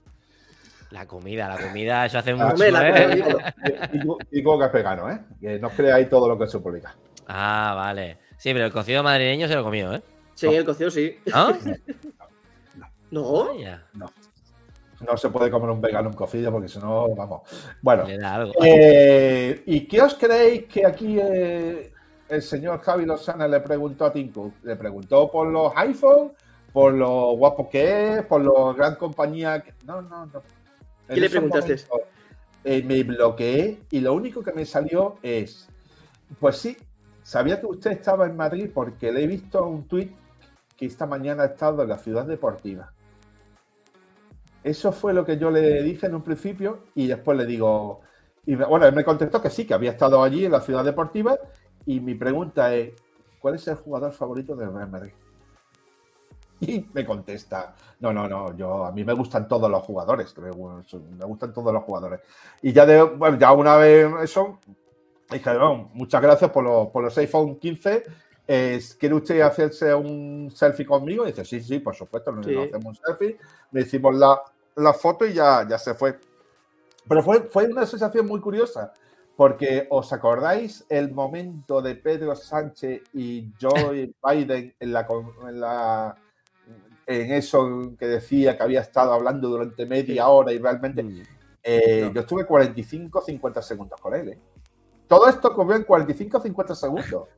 La 0.91 1.07
comida, 1.07 1.47
la 1.47 1.57
comida, 1.57 2.05
eso 2.05 2.19
hace 2.19 2.35
mucho. 2.35 2.63
¿eh? 2.63 2.69
Y 4.31 4.43
que 4.43 4.65
es 4.65 4.71
vegano, 4.71 5.09
¿eh? 5.09 5.19
Que 5.41 5.57
no 5.57 5.71
creáis 5.71 6.07
todo 6.11 6.29
lo 6.29 6.37
que 6.37 6.45
se 6.45 6.59
publica. 6.59 6.95
Ah, 7.27 7.73
vale. 7.75 8.19
Sí, 8.37 8.53
pero 8.53 8.65
el 8.65 8.71
cocido 8.71 9.01
madrileño 9.01 9.47
se 9.47 9.55
lo 9.55 9.63
comió, 9.63 9.91
¿eh? 9.91 10.03
Sí, 10.35 10.45
el 10.45 10.63
cocido 10.63 10.91
sí. 10.91 11.17
¿Ah? 11.33 11.57
No. 13.09 13.47
No. 13.93 14.11
no. 14.99 15.17
se 15.17 15.29
puede 15.29 15.49
comer 15.49 15.71
un 15.71 15.81
vegano 15.81 16.09
un 16.09 16.15
cocido 16.15 16.51
porque 16.51 16.67
si 16.67 16.77
no, 16.77 17.15
vamos. 17.15 17.41
Bueno. 17.81 18.03
Eh, 18.63 19.63
¿Y 19.65 19.87
qué 19.87 20.01
os 20.03 20.13
creéis 20.13 20.65
que 20.65 20.85
aquí 20.85 21.17
eh, 21.19 21.93
el 22.29 22.41
señor 22.41 22.81
Javi 22.81 23.05
Lozana 23.05 23.47
le 23.47 23.59
preguntó 23.61 24.05
a 24.05 24.11
Tinku? 24.11 24.53
¿Le 24.63 24.75
preguntó 24.75 25.31
por 25.31 25.47
los 25.47 25.71
iPhone? 25.75 26.31
¿Por 26.73 26.93
lo 26.93 27.35
guapo 27.37 27.69
que 27.69 28.17
es? 28.17 28.25
¿Por 28.25 28.41
la 28.41 28.73
gran 28.73 28.95
compañía? 28.95 29.61
Que... 29.61 29.73
No, 29.85 30.01
no, 30.01 30.25
no. 30.25 30.41
¿Qué 31.07 31.19
le 31.19 31.29
preguntaste? 31.29 31.75
Eh, 32.63 32.83
me 32.83 33.03
bloqueé 33.03 33.79
y 33.91 34.01
lo 34.01 34.13
único 34.13 34.43
que 34.43 34.51
me 34.51 34.65
salió 34.65 35.17
es, 35.21 35.69
pues 36.39 36.57
sí, 36.57 36.75
sabía 37.23 37.61
que 37.61 37.65
usted 37.65 37.91
estaba 37.91 38.25
en 38.25 38.35
Madrid 38.35 38.69
porque 38.73 39.11
le 39.11 39.23
he 39.23 39.27
visto 39.27 39.65
un 39.65 39.87
tuit 39.87 40.13
que 40.75 40.85
esta 40.85 41.05
mañana 41.05 41.43
ha 41.43 41.47
estado 41.47 41.83
en 41.83 41.89
la 41.89 41.97
ciudad 41.97 42.25
deportiva. 42.25 42.91
Eso 44.63 44.91
fue 44.91 45.13
lo 45.13 45.25
que 45.25 45.37
yo 45.37 45.49
le 45.49 45.81
dije 45.81 46.07
en 46.07 46.15
un 46.15 46.23
principio 46.23 46.83
y 46.93 47.07
después 47.07 47.37
le 47.37 47.45
digo, 47.45 48.01
y 48.45 48.55
bueno, 48.55 48.85
él 48.85 48.93
me 48.93 49.05
contestó 49.05 49.41
que 49.41 49.49
sí, 49.49 49.65
que 49.65 49.73
había 49.73 49.91
estado 49.91 50.21
allí 50.21 50.45
en 50.45 50.51
la 50.51 50.61
ciudad 50.61 50.83
deportiva 50.83 51.37
y 51.87 52.01
mi 52.01 52.15
pregunta 52.15 52.75
es, 52.75 52.93
¿cuál 53.39 53.55
es 53.55 53.67
el 53.67 53.75
jugador 53.75 54.11
favorito 54.11 54.55
del 54.55 54.73
Real 54.73 54.89
Madrid? 54.89 55.13
Y 56.59 56.85
me 56.93 57.05
contesta, 57.05 57.75
no, 57.99 58.11
no, 58.11 58.27
no, 58.27 58.55
yo 58.57 58.85
a 58.85 58.91
mí 58.91 59.03
me 59.03 59.13
gustan 59.13 59.47
todos 59.47 59.71
los 59.71 59.83
jugadores, 59.83 60.35
me, 60.37 60.49
gustan 60.51 61.53
todos 61.53 61.71
los 61.71 61.83
jugadores. 61.83 62.19
Y 62.61 62.73
ya 62.73 62.85
de, 62.85 63.01
bueno, 63.03 63.37
ya 63.39 63.53
una 63.53 63.77
vez 63.77 64.11
eso, 64.21 64.59
dije, 65.29 65.51
muchas 65.93 66.21
gracias 66.21 66.51
por 66.51 66.63
los, 66.63 66.89
por 66.89 67.03
los 67.03 67.17
iPhone 67.17 67.57
15. 67.57 68.03
¿Quiere 68.99 69.15
usted 69.15 69.41
hacerse 69.41 69.93
un 69.93 70.51
selfie 70.53 70.85
conmigo? 70.85 71.23
Y 71.23 71.27
dice, 71.27 71.45
sí, 71.45 71.61
sí, 71.61 71.79
por 71.79 71.95
supuesto, 71.95 72.31
nos, 72.33 72.45
hacemos 72.47 72.85
un 72.85 72.95
selfie, 72.95 73.37
le 73.71 73.81
hicimos 73.81 74.15
la, 74.15 74.41
la, 74.75 74.93
foto 74.93 75.25
y 75.25 75.33
ya, 75.33 75.65
ya 75.69 75.77
se 75.77 75.93
fue. 75.93 76.19
Pero 77.07 77.23
fue, 77.23 77.43
fue 77.43 77.65
una 77.67 77.85
sensación 77.85 78.25
muy 78.25 78.41
curiosa, 78.41 78.91
porque 79.37 79.85
os 79.91 80.11
acordáis 80.11 80.83
el 80.89 81.13
momento 81.13 81.79
de 81.81 81.95
Pedro 81.95 82.35
Sánchez 82.35 83.03
y 83.13 83.53
Joe 83.61 84.11
Biden 84.27 84.75
en 84.79 84.91
la, 84.91 85.07
en 85.47 85.59
la 85.61 86.15
en 87.05 87.31
eso 87.31 87.93
que 87.97 88.07
decía 88.07 88.57
que 88.57 88.63
había 88.63 88.81
estado 88.81 89.13
hablando 89.13 89.47
durante 89.47 89.85
media 89.85 90.27
hora 90.27 90.51
y 90.51 90.57
realmente 90.57 91.05
eh, 91.63 92.11
yo 92.13 92.21
estuve 92.21 92.45
45, 92.45 93.21
50 93.21 93.61
segundos 93.61 94.01
con 94.01 94.15
él. 94.15 94.29
¿eh? 94.29 94.39
Todo 95.07 95.29
esto 95.29 95.49
ocurrió 95.49 95.75
en 95.75 95.83
45, 95.83 96.41
50 96.41 96.75
segundos. 96.75 97.29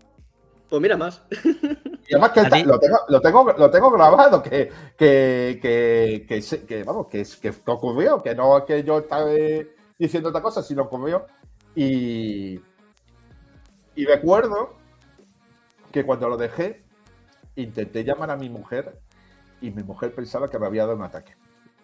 Pues 0.69 0.81
mira 0.81 0.97
más. 0.97 1.21
Y 2.07 2.15
además 2.15 2.31
que 2.31 2.41
lo 2.41 2.79
tengo, 2.79 2.97
lo, 3.07 3.21
tengo, 3.21 3.53
lo 3.55 3.69
tengo 3.69 3.91
grabado, 3.91 4.41
que, 4.41 4.71
que, 4.97 5.59
que, 5.61 6.65
que, 6.67 6.83
vamos, 6.83 7.07
que, 7.07 7.23
que, 7.39 7.53
ocurrió, 7.67 8.19
que 8.23 8.33
no 8.33 8.57
es 8.57 8.63
que 8.63 8.83
yo 8.83 8.97
estaba 8.97 9.29
diciendo 9.95 10.29
otra 10.29 10.41
cosa, 10.41 10.63
sino 10.63 10.83
ocurrió. 10.83 11.27
Y, 11.75 12.59
y 13.95 14.05
recuerdo 14.05 14.75
que 15.91 16.05
cuando 16.05 16.29
lo 16.29 16.37
dejé, 16.37 16.83
intenté 17.55 18.03
llamar 18.03 18.31
a 18.31 18.37
mi 18.37 18.49
mujer 18.49 18.99
y 19.61 19.71
mi 19.71 19.83
mujer 19.83 20.13
pensaba 20.13 20.47
que 20.47 20.59
me 20.59 20.65
había 20.65 20.83
dado 20.83 20.97
un 20.97 21.03
ataque. 21.03 21.33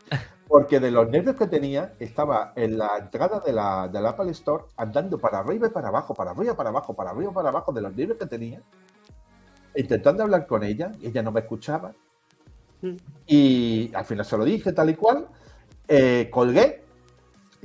Porque 0.48 0.80
de 0.80 0.92
los 0.92 1.10
nervios 1.10 1.36
que 1.36 1.48
tenía, 1.48 1.94
estaba 2.00 2.54
en 2.56 2.78
la 2.78 2.98
entrada 3.00 3.40
de 3.40 3.52
la, 3.52 3.88
del 3.88 4.06
Apple 4.06 4.32
Store 4.32 4.66
andando 4.78 5.18
para 5.18 5.40
arriba 5.40 5.68
y 5.68 5.72
para 5.72 5.88
abajo, 5.88 6.14
para 6.14 6.32
arriba, 6.32 6.56
para 6.56 6.70
abajo, 6.70 6.94
para 6.94 7.12
arriba 7.12 7.32
y 7.32 7.34
para 7.34 7.50
abajo, 7.50 7.74
de 7.74 7.82
los 7.82 7.96
nervios 7.96 8.18
que 8.18 8.28
tenía, 8.28 8.62
intentando 9.76 10.24
hablar 10.24 10.46
con 10.46 10.64
ella, 10.64 10.92
y 11.02 11.08
ella 11.08 11.24
no 11.24 11.32
me 11.32 11.42
escuchaba. 11.42 11.94
Mm. 12.82 12.96
Y 13.26 13.92
al 13.96 14.06
final 14.06 14.26
se 14.26 14.38
lo 14.38 14.46
dije 14.46 14.72
tal 14.72 14.90
y 14.90 14.96
cual, 14.96 15.28
eh, 15.88 16.30
colgué 16.32 16.85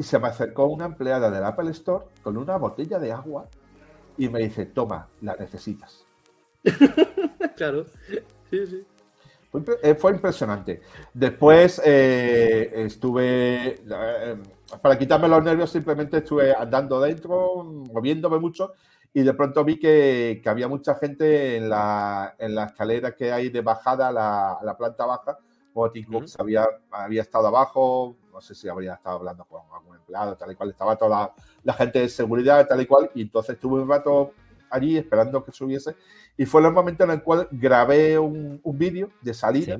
y 0.00 0.02
se 0.02 0.18
me 0.18 0.28
acercó 0.28 0.64
una 0.64 0.86
empleada 0.86 1.30
del 1.30 1.44
Apple 1.44 1.70
Store 1.72 2.06
con 2.22 2.38
una 2.38 2.56
botella 2.56 2.98
de 2.98 3.12
agua 3.12 3.46
y 4.16 4.30
me 4.30 4.38
dice, 4.40 4.64
toma, 4.64 5.06
la 5.20 5.36
necesitas. 5.36 6.06
claro, 7.54 7.84
sí, 8.48 8.66
sí. 8.66 8.86
Eh, 9.82 9.94
fue, 9.96 10.12
impresionante. 10.12 10.80
Después 11.12 11.82
eh, 11.84 12.72
estuve, 12.76 13.74
eh, 13.74 14.36
para 14.80 14.98
quitarme 14.98 15.28
los 15.28 15.44
nervios, 15.44 15.70
simplemente 15.70 16.16
estuve 16.16 16.54
andando 16.54 16.98
dentro, 16.98 17.62
moviéndome 17.62 18.38
mucho, 18.38 18.72
y 19.12 19.20
de 19.20 19.34
pronto 19.34 19.62
vi 19.64 19.78
que, 19.78 20.40
había 20.46 20.66
mucha 20.66 20.94
gente 20.94 21.58
en 21.58 21.68
la, 21.68 22.36
en 22.38 22.54
la, 22.54 22.64
escalera 22.64 23.14
que 23.14 23.32
hay 23.32 23.50
de 23.50 23.60
bajada 23.60 24.08
a 24.08 24.64
la, 24.64 24.76
planta 24.78 25.04
baja. 25.04 25.36
Botin 25.74 26.06
había, 26.38 26.66
había 26.90 27.20
estado 27.20 27.48
abajo, 27.48 28.16
no 28.32 28.40
sé 28.40 28.54
si 28.54 28.68
habría 28.68 28.94
estado 28.94 29.16
hablando 29.16 29.44
con 29.44 29.62
algún 29.72 29.96
empleado, 29.96 30.36
tal 30.36 30.52
y 30.52 30.54
cual, 30.54 30.70
estaba 30.70 30.96
toda 30.96 31.34
la, 31.62 31.72
gente 31.74 32.00
de 32.00 32.08
seguridad, 32.08 32.66
tal 32.66 32.80
y 32.80 32.86
cual, 32.86 33.10
y 33.14 33.22
entonces 33.22 33.54
estuve 33.54 33.82
un 33.82 33.88
rato 33.88 34.32
allí 34.70 34.96
esperando 34.96 35.44
que 35.44 35.52
subiese 35.52 35.96
y 36.36 36.46
fue 36.46 36.62
el 36.62 36.72
momento 36.72 37.04
en 37.04 37.10
el 37.10 37.22
cual 37.22 37.48
grabé 37.50 38.18
un, 38.18 38.60
vídeo 38.64 39.10
de 39.20 39.34
salida, 39.34 39.76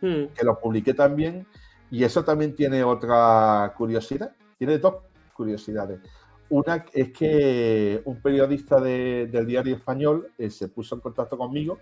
hmm. 0.00 0.26
que 0.34 0.44
lo 0.44 0.58
publiqué 0.58 0.94
también. 0.94 1.46
Y 1.92 2.02
eso 2.02 2.24
también 2.24 2.54
tiene 2.54 2.82
otra 2.82 3.72
curiosidad. 3.76 4.34
Tiene 4.58 4.78
dos 4.78 4.96
curiosidades. 5.32 6.00
Una 6.48 6.84
es 6.92 7.12
que 7.12 8.02
un 8.04 8.20
periodista 8.20 8.80
del 8.80 9.46
diario 9.46 9.76
español 9.76 10.32
eh, 10.36 10.50
se 10.50 10.66
puso 10.66 10.96
en 10.96 11.00
contacto 11.00 11.38
conmigo 11.38 11.78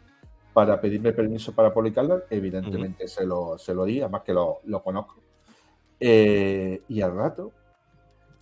para 0.53 0.79
pedirme 0.79 1.13
permiso 1.13 1.55
para 1.55 1.73
publicarlo. 1.73 2.25
Evidentemente 2.29 3.09
se, 3.09 3.25
lo, 3.25 3.57
se 3.57 3.73
lo 3.73 3.87
di, 3.87 4.03
además 4.03 4.21
que 4.23 4.35
lo, 4.35 4.61
conozco. 4.85 5.23
Eh, 6.01 6.83
y 6.89 7.01
al 7.01 7.15
rato 7.15 7.53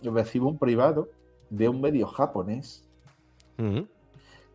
yo 0.01 0.13
recibo 0.13 0.47
un 0.47 0.57
privado 0.57 1.09
de 1.49 1.67
un 1.69 1.81
medio 1.81 2.05
japonés 2.07 2.87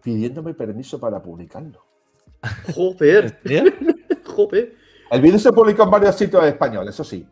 pidiéndome 0.03 0.55
permiso 0.55 1.01
para 1.01 1.23
publicarlo. 1.23 1.85
Joder. 2.75 3.41
Joder. 4.27 4.77
El 5.11 5.21
vídeo 5.21 5.39
se 5.39 5.53
publicó 5.53 5.83
en 5.83 5.91
varios 5.91 6.17
sitios 6.17 6.45
españoles, 6.45 6.95
eso 6.95 7.05
sí. 7.05 7.27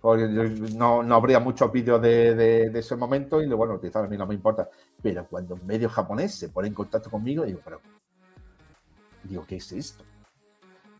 Porque 0.00 0.28
no, 0.76 1.00
habría 1.14 1.40
muchos 1.40 1.72
vídeos 1.72 2.00
de, 2.00 2.70
ese 2.74 2.94
momento 2.94 3.42
y 3.42 3.48
bueno, 3.48 3.80
quizás 3.80 4.04
a 4.04 4.06
mí 4.06 4.16
no 4.16 4.26
me 4.26 4.34
importa. 4.34 4.68
Pero 5.02 5.26
cuando 5.26 5.54
un 5.54 5.66
medio 5.66 5.88
japonés 5.88 6.34
se 6.34 6.50
pone 6.50 6.68
en 6.68 6.74
contacto 6.74 7.10
conmigo, 7.10 7.44
digo, 7.44 7.60
pero. 7.64 7.80
Digo, 9.22 9.44
¿qué 9.46 9.56
es 9.56 9.72
esto? 9.72 10.04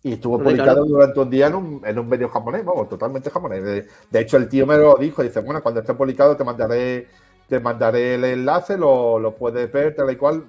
Y 0.04 0.12
estuvo 0.12 0.38
publicado 0.38 0.84
durante 0.84 1.18
un 1.18 1.30
día 1.30 1.46
en 1.46 1.54
un, 1.98 2.08
medio 2.08 2.28
japonés, 2.28 2.62
vamos, 2.62 2.90
totalmente 2.90 3.30
japonés. 3.30 3.64
De, 3.64 3.88
de, 4.10 4.20
hecho, 4.20 4.36
el 4.36 4.50
tío 4.50 4.66
me 4.66 4.76
lo 4.76 4.96
dijo, 4.96 5.22
dice, 5.22 5.40
bueno, 5.40 5.62
cuando 5.62 5.80
esté 5.80 5.94
publicado 5.94 6.36
te 6.36 6.44
mandaré, 6.44 7.08
te 7.48 7.58
mandaré 7.58 8.16
el 8.16 8.24
enlace, 8.24 8.76
lo, 8.76 9.18
lo 9.18 9.34
puedes 9.34 9.72
ver, 9.72 9.94
tal 9.94 10.10
y 10.10 10.16
cual 10.16 10.44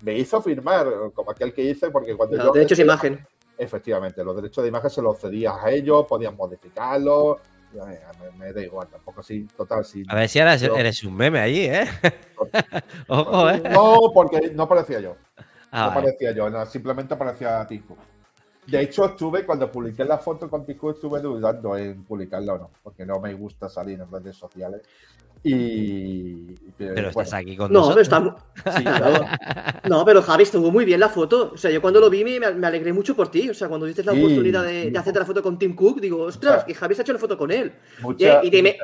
me 0.00 0.16
hizo 0.16 0.40
firmar, 0.40 0.86
como 1.12 1.32
aquel 1.32 1.52
que 1.52 1.62
hice, 1.62 1.90
porque 1.90 2.16
cuando 2.16 2.38
los 2.38 2.54
derechos 2.54 2.78
de 2.78 2.84
imagen. 2.84 3.26
Efectivamente, 3.58 4.24
los 4.24 4.34
derechos 4.36 4.64
de 4.64 4.68
imagen 4.68 4.88
se 4.88 5.02
los 5.02 5.20
cedías 5.20 5.54
a 5.62 5.70
ellos, 5.70 6.06
podían 6.08 6.34
modificarlos, 6.34 7.36
me, 8.38 8.52
da 8.54 8.62
igual, 8.62 8.88
tampoco 8.88 9.20
así, 9.20 9.46
total. 9.54 9.84
Sí, 9.84 10.02
a 10.08 10.14
ver 10.14 10.30
si 10.30 10.40
ahora 10.40 10.54
eres 10.54 11.04
un 11.04 11.14
meme 11.14 11.40
allí, 11.40 11.66
¿eh? 11.66 11.86
Ojo, 13.08 13.50
¿eh? 13.50 13.62
No, 13.70 14.10
porque 14.14 14.50
no 14.54 14.66
parecía 14.66 15.00
yo. 15.00 15.16
Ah, 15.70 15.88
no 15.88 16.00
parecía 16.00 16.32
yo, 16.32 16.48
no, 16.48 16.64
simplemente 16.64 17.16
parecía 17.16 17.66
Tico. 17.66 17.98
De 18.66 18.80
hecho, 18.82 19.04
estuve, 19.04 19.44
cuando 19.44 19.70
publiqué 19.70 20.04
la 20.04 20.18
foto 20.18 20.48
con 20.48 20.64
Tico, 20.64 20.90
estuve 20.90 21.20
dudando 21.20 21.76
en 21.76 22.04
publicarla 22.04 22.54
o 22.54 22.58
no, 22.58 22.70
porque 22.82 23.04
no 23.04 23.20
me 23.20 23.34
gusta 23.34 23.68
salir 23.68 24.00
en 24.00 24.10
redes 24.10 24.36
sociales. 24.36 24.82
Y. 25.46 26.54
Pero 26.78 27.10
estás 27.10 27.34
aquí 27.34 27.54
con 27.54 27.70
no, 27.70 27.80
nosotros. 27.80 28.08
Pero 28.08 28.76
sí, 28.78 28.84
no, 29.90 30.02
pero 30.06 30.22
Javi, 30.22 30.42
estuvo 30.44 30.70
muy 30.70 30.86
bien 30.86 30.98
la 30.98 31.10
foto. 31.10 31.50
O 31.52 31.56
sea, 31.58 31.70
yo 31.70 31.82
cuando 31.82 32.00
lo 32.00 32.08
vi 32.08 32.24
me, 32.24 32.40
me 32.40 32.66
alegré 32.66 32.94
mucho 32.94 33.14
por 33.14 33.30
ti. 33.30 33.50
O 33.50 33.54
sea, 33.54 33.68
cuando 33.68 33.84
dices 33.84 34.06
la 34.06 34.12
oportunidad 34.12 34.64
de, 34.64 34.90
de, 34.90 34.98
hacerte 34.98 35.18
la 35.18 35.26
foto 35.26 35.42
con 35.42 35.58
Tim 35.58 35.74
Cook, 35.74 36.00
digo, 36.00 36.22
ostras, 36.22 36.64
que 36.64 36.74
Javi 36.74 36.94
se 36.94 37.02
ha 37.02 37.04
hecho 37.04 37.12
la 37.12 37.18
foto 37.18 37.36
con 37.36 37.50
él. 37.50 37.72
y, 38.16 38.50
te 38.50 38.78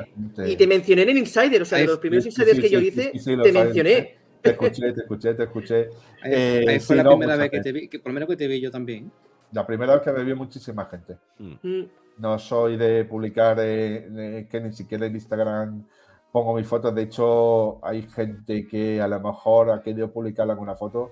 y, 0.45 0.55
te 0.55 0.67
mencioné 0.67 1.01
en 1.01 1.09
el 1.09 1.17
Insider. 1.17 1.63
O 1.63 1.65
sea, 1.65 1.79
de 1.79 1.87
los 1.87 1.97
primeros 1.97 2.27
Insiders 2.27 2.59
que 2.59 2.69
yo 2.69 2.79
hice, 2.79 3.11
te 3.11 3.51
mencioné. 3.51 4.17
Te 4.41 4.51
escuché, 4.51 4.93
te 4.93 5.01
escuché, 5.01 5.33
te 5.33 5.43
escuché. 5.43 5.89
Eh, 6.23 6.79
fue 6.79 6.95
la 6.95 7.03
primera 7.07 7.37
vez 7.37 7.49
que 7.49 7.59
te 7.59 7.71
vi, 7.71 7.87
que 7.87 7.99
por 7.99 8.11
lo 8.11 8.13
menos 8.13 8.29
que 8.29 8.35
te 8.35 8.47
vi 8.47 8.61
yo 8.61 8.69
también. 8.69 9.11
La 9.51 9.65
primera 9.65 9.93
vez 9.93 10.03
que 10.03 10.11
me 10.11 10.23
vio 10.23 10.35
muchísima 10.35 10.85
gente. 10.85 11.17
Mm. 11.39 11.83
No 12.17 12.39
soy 12.39 12.77
de 12.77 13.05
publicar 13.05 13.57
eh, 13.59 14.47
que 14.49 14.61
ni 14.61 14.71
siquiera 14.73 15.05
en 15.05 15.15
Instagram 15.15 15.85
pongo 16.31 16.55
mis 16.55 16.67
fotos. 16.67 16.93
De 16.93 17.03
hecho, 17.03 17.85
hay 17.85 18.03
gente 18.03 18.67
que 18.67 19.01
a 19.01 19.07
lo 19.07 19.19
mejor 19.19 19.71
ha 19.71 19.81
querido 19.81 20.11
publicar 20.11 20.49
alguna 20.49 20.75
foto 20.75 21.11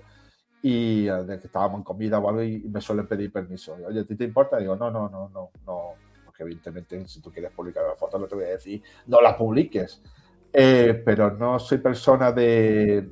y 0.62 1.08
eh, 1.08 1.12
de 1.24 1.38
que 1.38 1.46
estábamos 1.46 1.78
en 1.78 1.84
comida 1.84 2.18
o 2.18 2.28
algo 2.28 2.42
y 2.42 2.60
me 2.60 2.80
suelen 2.80 3.06
pedir 3.06 3.32
permiso. 3.32 3.76
Oye, 3.86 4.00
¿a 4.00 4.04
ti 4.04 4.14
te 4.14 4.24
importa? 4.24 4.58
digo, 4.58 4.76
no, 4.76 4.90
no, 4.90 5.08
no, 5.08 5.28
no, 5.28 5.50
no. 5.66 5.80
Porque 6.24 6.42
evidentemente 6.42 7.06
si 7.08 7.20
tú 7.20 7.30
quieres 7.30 7.52
publicar 7.52 7.84
la 7.84 7.94
foto, 7.94 8.18
no 8.18 8.26
te 8.26 8.34
voy 8.34 8.44
a 8.44 8.48
decir, 8.48 8.82
no 9.06 9.20
la 9.20 9.36
publiques. 9.36 10.02
Eh, 10.52 11.00
pero 11.04 11.30
no 11.30 11.58
soy 11.58 11.78
persona 11.78 12.32
de, 12.32 13.08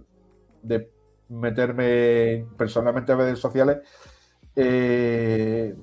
de 0.62 0.90
meterme 1.28 2.46
personalmente 2.56 3.12
en 3.12 3.18
redes 3.18 3.38
sociales. 3.38 3.78
Eh, 4.60 5.76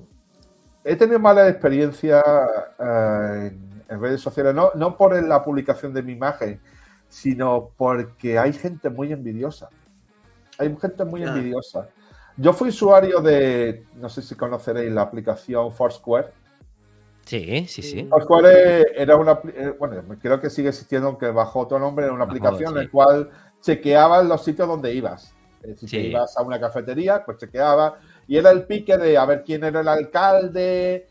he 0.84 0.96
tenido 0.96 1.18
mala 1.18 1.48
experiencia 1.48 2.22
en 2.78 3.66
en 3.88 4.00
redes 4.00 4.20
sociales, 4.20 4.54
no, 4.54 4.72
no 4.74 4.96
por 4.96 5.20
la 5.22 5.42
publicación 5.42 5.92
de 5.94 6.02
mi 6.02 6.12
imagen, 6.12 6.60
sino 7.08 7.70
porque 7.76 8.38
hay 8.38 8.52
gente 8.52 8.90
muy 8.90 9.12
envidiosa. 9.12 9.68
Hay 10.58 10.74
gente 10.80 11.04
muy 11.04 11.22
envidiosa. 11.22 11.88
Yo 12.36 12.52
fui 12.52 12.70
usuario 12.70 13.20
de, 13.20 13.86
no 13.94 14.08
sé 14.08 14.22
si 14.22 14.34
conoceréis 14.34 14.92
la 14.92 15.02
aplicación 15.02 15.72
Foursquare. 15.72 16.32
Sí, 17.24 17.66
sí, 17.68 17.82
sí. 17.82 18.06
Foursquare 18.08 18.86
era 18.94 19.16
una, 19.16 19.40
eh, 19.54 19.74
bueno, 19.78 20.02
creo 20.20 20.40
que 20.40 20.50
sigue 20.50 20.68
existiendo, 20.68 21.08
aunque 21.08 21.30
bajo 21.30 21.60
otro 21.60 21.78
nombre, 21.78 22.06
era 22.06 22.14
una 22.14 22.24
aplicación 22.24 22.76
en 22.76 22.84
la 22.84 22.90
cual 22.90 23.30
chequeabas 23.60 24.26
los 24.26 24.44
sitios 24.44 24.68
donde 24.68 24.94
ibas. 24.94 25.34
Si 25.76 25.96
ibas 25.96 26.36
a 26.36 26.42
una 26.42 26.60
cafetería, 26.60 27.24
pues 27.24 27.38
chequeaba. 27.38 27.98
Y 28.28 28.36
era 28.36 28.50
el 28.50 28.64
pique 28.64 28.96
de 28.96 29.16
a 29.16 29.24
ver 29.24 29.44
quién 29.44 29.64
era 29.64 29.80
el 29.80 29.88
alcalde, 29.88 31.08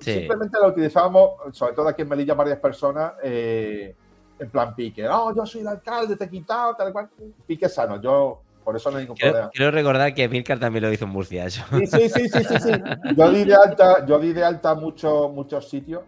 Simplemente 0.00 0.58
lo 0.60 0.68
utilizábamos, 0.68 1.30
sobre 1.52 1.72
todo 1.72 1.88
aquí 1.88 2.02
en 2.02 2.08
Melilla, 2.08 2.34
varias 2.34 2.58
personas, 2.58 3.14
eh, 3.22 3.94
en 4.38 4.50
plan 4.50 4.74
pique. 4.74 5.02
No, 5.02 5.34
yo 5.34 5.46
soy 5.46 5.62
el 5.62 5.68
alcalde, 5.68 6.16
te 6.16 6.24
he 6.24 6.28
quitado, 6.28 6.74
tal 6.74 6.92
cual. 6.92 7.08
Pique 7.46 7.68
sano, 7.68 8.00
yo 8.00 8.42
por 8.62 8.76
eso 8.76 8.90
no 8.90 8.98
hay 8.98 9.04
ningún 9.04 9.16
problema. 9.16 9.50
Quiero 9.50 9.70
recordar 9.70 10.14
que 10.14 10.28
Milcar 10.28 10.58
también 10.58 10.84
lo 10.84 10.92
hizo 10.92 11.04
en 11.04 11.10
Murcia, 11.10 11.46
eso. 11.46 11.64
Sí, 11.70 11.86
sí, 11.86 12.08
sí, 12.08 12.28
sí, 12.28 12.58
sí. 12.58 12.72
Yo 13.16 13.30
di 13.30 13.44
de 13.44 13.54
alta, 13.54 14.04
yo 14.04 14.18
di 14.18 14.32
de 14.32 14.44
alta 14.44 14.74
muchos, 14.74 15.32
muchos 15.32 15.68
sitios. 15.68 16.02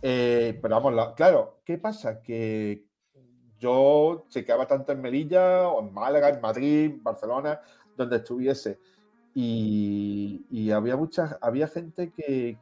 Eh, 0.00 0.58
pero 0.60 0.80
vamos, 0.80 1.14
claro, 1.14 1.60
¿qué 1.64 1.78
pasa? 1.78 2.20
Que 2.20 2.84
yo 3.58 4.26
chequeaba 4.28 4.66
tanto 4.66 4.92
en 4.92 5.00
Melilla, 5.00 5.68
o 5.68 5.80
en 5.80 5.92
Málaga, 5.94 6.28
en 6.28 6.40
Madrid, 6.40 6.92
Barcelona, 7.02 7.58
donde 7.96 8.16
estuviese. 8.16 8.78
Y, 9.36 10.70
había 10.70 10.96
mucha, 10.96 11.38
había 11.40 11.66
gente 11.66 12.12
que, 12.12 12.56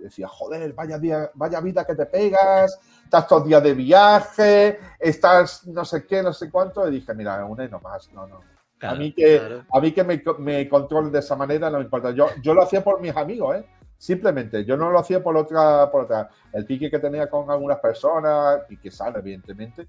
decía, 0.00 0.28
joder, 0.28 0.72
vaya, 0.72 0.98
día, 0.98 1.30
vaya 1.34 1.60
vida 1.60 1.84
que 1.84 1.96
te 1.96 2.06
pegas, 2.06 2.78
estás 3.02 3.26
todos 3.26 3.44
días 3.44 3.62
de 3.62 3.74
viaje, 3.74 4.78
estás 4.98 5.66
no 5.66 5.84
sé 5.84 6.06
qué, 6.06 6.22
no 6.22 6.32
sé 6.32 6.50
cuánto. 6.50 6.88
Y 6.88 6.92
dije, 6.92 7.14
mira, 7.14 7.44
una 7.44 7.64
y 7.64 7.68
no 7.68 7.80
más, 7.80 8.10
no, 8.12 8.26
no. 8.26 8.40
a 8.80 8.94
mí 8.94 9.12
que, 9.12 9.62
a 9.72 9.80
mí 9.80 9.92
que 9.92 10.04
me, 10.04 10.22
me 10.38 10.68
controlen 10.68 11.10
de 11.10 11.18
esa 11.18 11.34
manera 11.34 11.68
no 11.68 11.78
me 11.78 11.84
importa. 11.84 12.12
Yo, 12.12 12.28
yo 12.42 12.54
lo 12.54 12.62
hacía 12.62 12.82
por 12.82 13.00
mis 13.00 13.16
amigos, 13.16 13.56
¿eh? 13.56 13.66
Simplemente, 13.98 14.64
yo 14.64 14.76
no 14.76 14.90
lo 14.90 14.98
hacía 14.98 15.22
por 15.22 15.36
otra, 15.36 15.90
por 15.90 16.04
otra. 16.04 16.28
El 16.52 16.66
pique 16.66 16.90
que 16.90 16.98
tenía 16.98 17.28
con 17.28 17.50
algunas 17.50 17.80
personas, 17.80 18.60
y 18.68 18.76
que 18.76 18.90
sale, 18.90 19.18
evidentemente, 19.18 19.88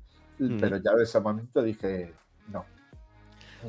pero 0.60 0.78
ya 0.78 0.94
de 0.94 1.04
ese 1.04 1.20
momento 1.20 1.62
dije, 1.62 2.14
no, 2.52 2.66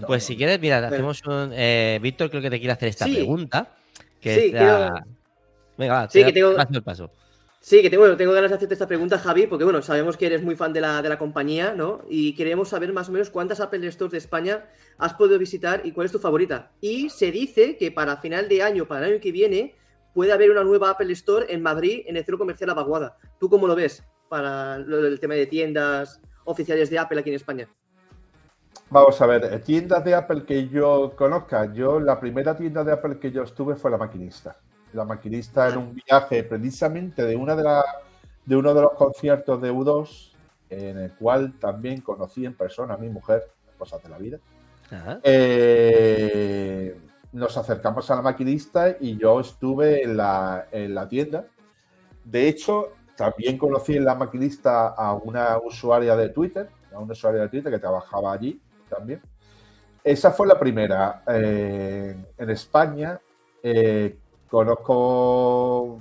pues 0.07 0.25
si 0.25 0.37
quieres, 0.37 0.61
mira, 0.61 0.87
hacemos 0.87 1.23
un. 1.27 1.53
Eh, 1.55 1.99
Víctor, 2.03 2.31
creo 2.31 2.43
que 2.43 2.51
te 2.51 2.59
quiere 2.59 2.73
hacer 2.73 2.89
esta 2.89 3.07
pregunta. 3.07 3.77
Que 4.21 4.35
sí, 4.35 4.53
Venga, 5.79 5.95
va, 5.95 6.11
sí, 6.11 6.25
que 6.25 6.33
tengo... 6.33 6.57
el 6.59 6.83
paso. 6.83 7.11
Sí, 7.61 7.83
que 7.83 7.91
tengo, 7.91 8.17
tengo 8.17 8.33
ganas 8.33 8.51
de 8.51 8.57
hacerte 8.57 8.75
esta 8.75 8.87
pregunta, 8.87 9.19
Javi, 9.19 9.47
porque 9.47 9.65
bueno, 9.65 9.83
sabemos 9.83 10.17
que 10.17 10.27
eres 10.27 10.43
muy 10.43 10.57
fan 10.57 10.73
de 10.73 10.81
la, 10.81 11.03
de 11.03 11.09
la 11.09 11.19
compañía, 11.19 11.75
¿no? 11.75 12.03
Y 12.09 12.35
queremos 12.35 12.69
saber 12.69 12.93
más 12.93 13.09
o 13.09 13.13
menos 13.13 13.31
cuántas 13.31 13.61
Apple 13.61 13.91
Stores 13.93 14.13
de 14.13 14.19
España 14.19 14.67
has 14.97 15.15
podido 15.15 15.39
visitar 15.39 15.83
y 15.85 15.93
cuál 15.93 16.07
es 16.07 16.13
tu 16.13 16.19
favorita. 16.19 16.73
Y 16.81 17.11
se 17.11 17.31
dice 17.31 17.77
que 17.77 17.93
para 17.93 18.17
final 18.17 18.49
de 18.49 18.63
año, 18.63 18.87
para 18.87 19.07
el 19.07 19.13
año 19.13 19.21
que 19.21 19.33
viene, 19.33 19.75
puede 20.15 20.33
haber 20.33 20.51
una 20.51 20.65
nueva 20.65 20.91
Apple 20.91 21.13
Store 21.13 21.47
en 21.49 21.63
Madrid, 21.63 22.03
en 22.07 22.17
el 22.17 22.23
centro 22.23 22.39
comercial 22.39 22.71
Abaguada. 22.71 23.17
¿Tú 23.39 23.49
cómo 23.49 23.67
lo 23.67 23.75
ves 23.75 24.03
para 24.29 24.77
el 24.77 25.21
tema 25.21 25.35
de 25.35 25.47
tiendas 25.47 26.21
oficiales 26.45 26.91
de 26.91 26.99
Apple 26.99 27.21
aquí 27.21 27.31
en 27.31 27.37
España? 27.37 27.69
Vamos 28.91 29.21
a 29.21 29.27
ver, 29.27 29.63
tiendas 29.63 30.03
de 30.03 30.15
Apple 30.15 30.45
que 30.47 30.67
yo 30.69 31.13
conozca. 31.15 31.71
Yo, 31.75 32.01
la 32.01 32.19
primera 32.19 32.57
tienda 32.57 32.83
de 32.85 32.93
Apple 32.93 33.19
que 33.19 33.31
yo 33.31 33.43
estuve 33.43 33.75
fue 33.75 33.91
la 33.91 33.99
maquinista. 33.99 34.57
La 34.95 35.05
maquinista 35.05 35.69
en 35.69 35.77
un 35.77 35.95
viaje 35.95 36.43
precisamente 36.43 37.27
de 37.27 37.37
una 37.37 37.55
de 37.55 37.65
la, 37.65 37.85
de 38.47 38.57
uno 38.57 38.73
de 38.73 38.81
los 38.81 38.93
conciertos 38.93 39.61
de 39.61 39.71
U2, 39.71 40.33
en 40.71 40.99
el 41.01 41.13
cual 41.13 41.59
también 41.59 42.01
conocí 42.01 42.47
en 42.47 42.55
persona 42.55 42.95
a 42.95 42.97
mi 42.97 43.11
mujer, 43.11 43.43
cosas 43.77 44.03
de 44.03 44.09
la 44.09 44.17
vida. 44.17 44.39
Eh, 45.23 46.99
nos 47.33 47.59
acercamos 47.59 48.11
a 48.11 48.17
la 48.17 48.23
maquinista 48.23 48.97
y 48.99 49.19
yo 49.19 49.41
estuve 49.41 50.03
en 50.03 50.17
la, 50.17 50.67
en 50.73 50.95
la 50.95 51.07
tienda. 51.07 51.45
De 52.25 52.49
hecho, 52.49 52.95
también 53.19 53.59
conocí 53.59 53.99
en 53.99 54.07
la 54.07 54.15
maquinista 54.15 54.89
a 54.89 55.13
una 55.13 55.59
usuaria 55.59 56.17
de 56.17 56.31
Twitter, 56.31 56.71
a 56.95 57.01
una 57.01 57.13
usuaria 57.13 57.43
de 57.43 57.49
Twitter 57.51 57.71
que 57.71 57.79
trabajaba 57.79 58.33
allí 58.33 58.59
también. 58.89 59.21
Esa 60.05 60.31
fue 60.31 60.47
la 60.47 60.59
primera. 60.59 61.23
Eh, 61.29 62.17
en 62.39 62.51
España 62.51 63.21
eh, 63.63 64.17
conozco 64.49 66.01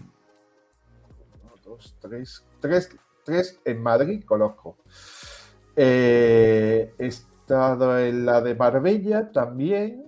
dos, 1.66 1.96
tres, 2.00 2.46
tres, 2.62 2.96
tres 3.24 3.60
en 3.66 3.82
Madrid 3.82 4.24
conozco. 4.26 4.78
Eh, 5.76 6.94
he 6.98 7.06
estado 7.06 8.00
en 8.00 8.26
la 8.26 8.42
de 8.42 8.56
Marbella 8.56 9.32
también. 9.32 10.06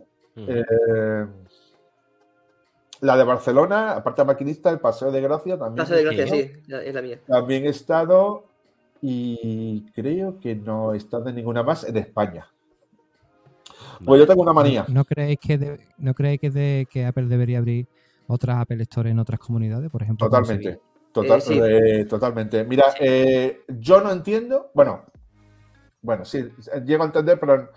la 3.02 3.18
de 3.18 3.24
Barcelona, 3.24 3.96
aparte 3.96 4.22
de 4.22 4.26
maquinista, 4.28 4.70
el 4.70 4.80
Paseo 4.80 5.12
de 5.12 5.22
Gracia 5.22 5.58
también. 5.58 5.84
Paseo 5.84 5.98
de 5.98 6.04
Gracia, 6.04 6.28
sí, 6.28 6.52
es 6.68 6.94
la 6.94 7.02
mía. 7.02 7.20
También 7.28 7.66
he 7.66 7.70
estado 7.70 8.46
y 9.02 9.86
creo 9.92 10.40
que 10.40 10.56
no 10.56 10.94
he 10.94 10.98
estado 10.98 11.30
en 11.30 11.36
ninguna 11.36 11.64
más 11.64 11.84
en 11.84 11.98
España. 11.98 12.48
Pues 14.04 14.20
yo 14.20 14.28
tengo 14.28 14.42
una 14.42 14.54
manía. 14.54 14.86
¿No 14.88 15.04
creéis 15.06 15.40
que, 15.40 15.80
¿no 15.98 16.14
creéis 16.14 16.40
que, 16.40 16.50
de, 16.50 16.88
que 16.90 17.06
Apple 17.06 17.26
debería 17.26 17.58
abrir 17.58 17.88
otras 18.28 18.58
Apple 18.58 18.82
Store 18.84 19.10
en 19.10 19.20
otras 19.20 19.40
comunidades, 19.40 19.90
por 19.90 20.04
ejemplo? 20.04 20.28
Totalmente. 20.30 20.80
Total, 21.12 21.42
eh, 21.48 22.06
totalmente. 22.06 22.64
Mira, 22.66 22.86
eh, 23.00 23.62
yo 23.68 24.00
no 24.02 24.12
entiendo, 24.12 24.70
bueno, 24.76 25.06
bueno, 26.02 26.24
sí, 26.24 26.50
llego 26.86 27.04
a 27.04 27.08
entender, 27.08 27.40
pero 27.40 27.70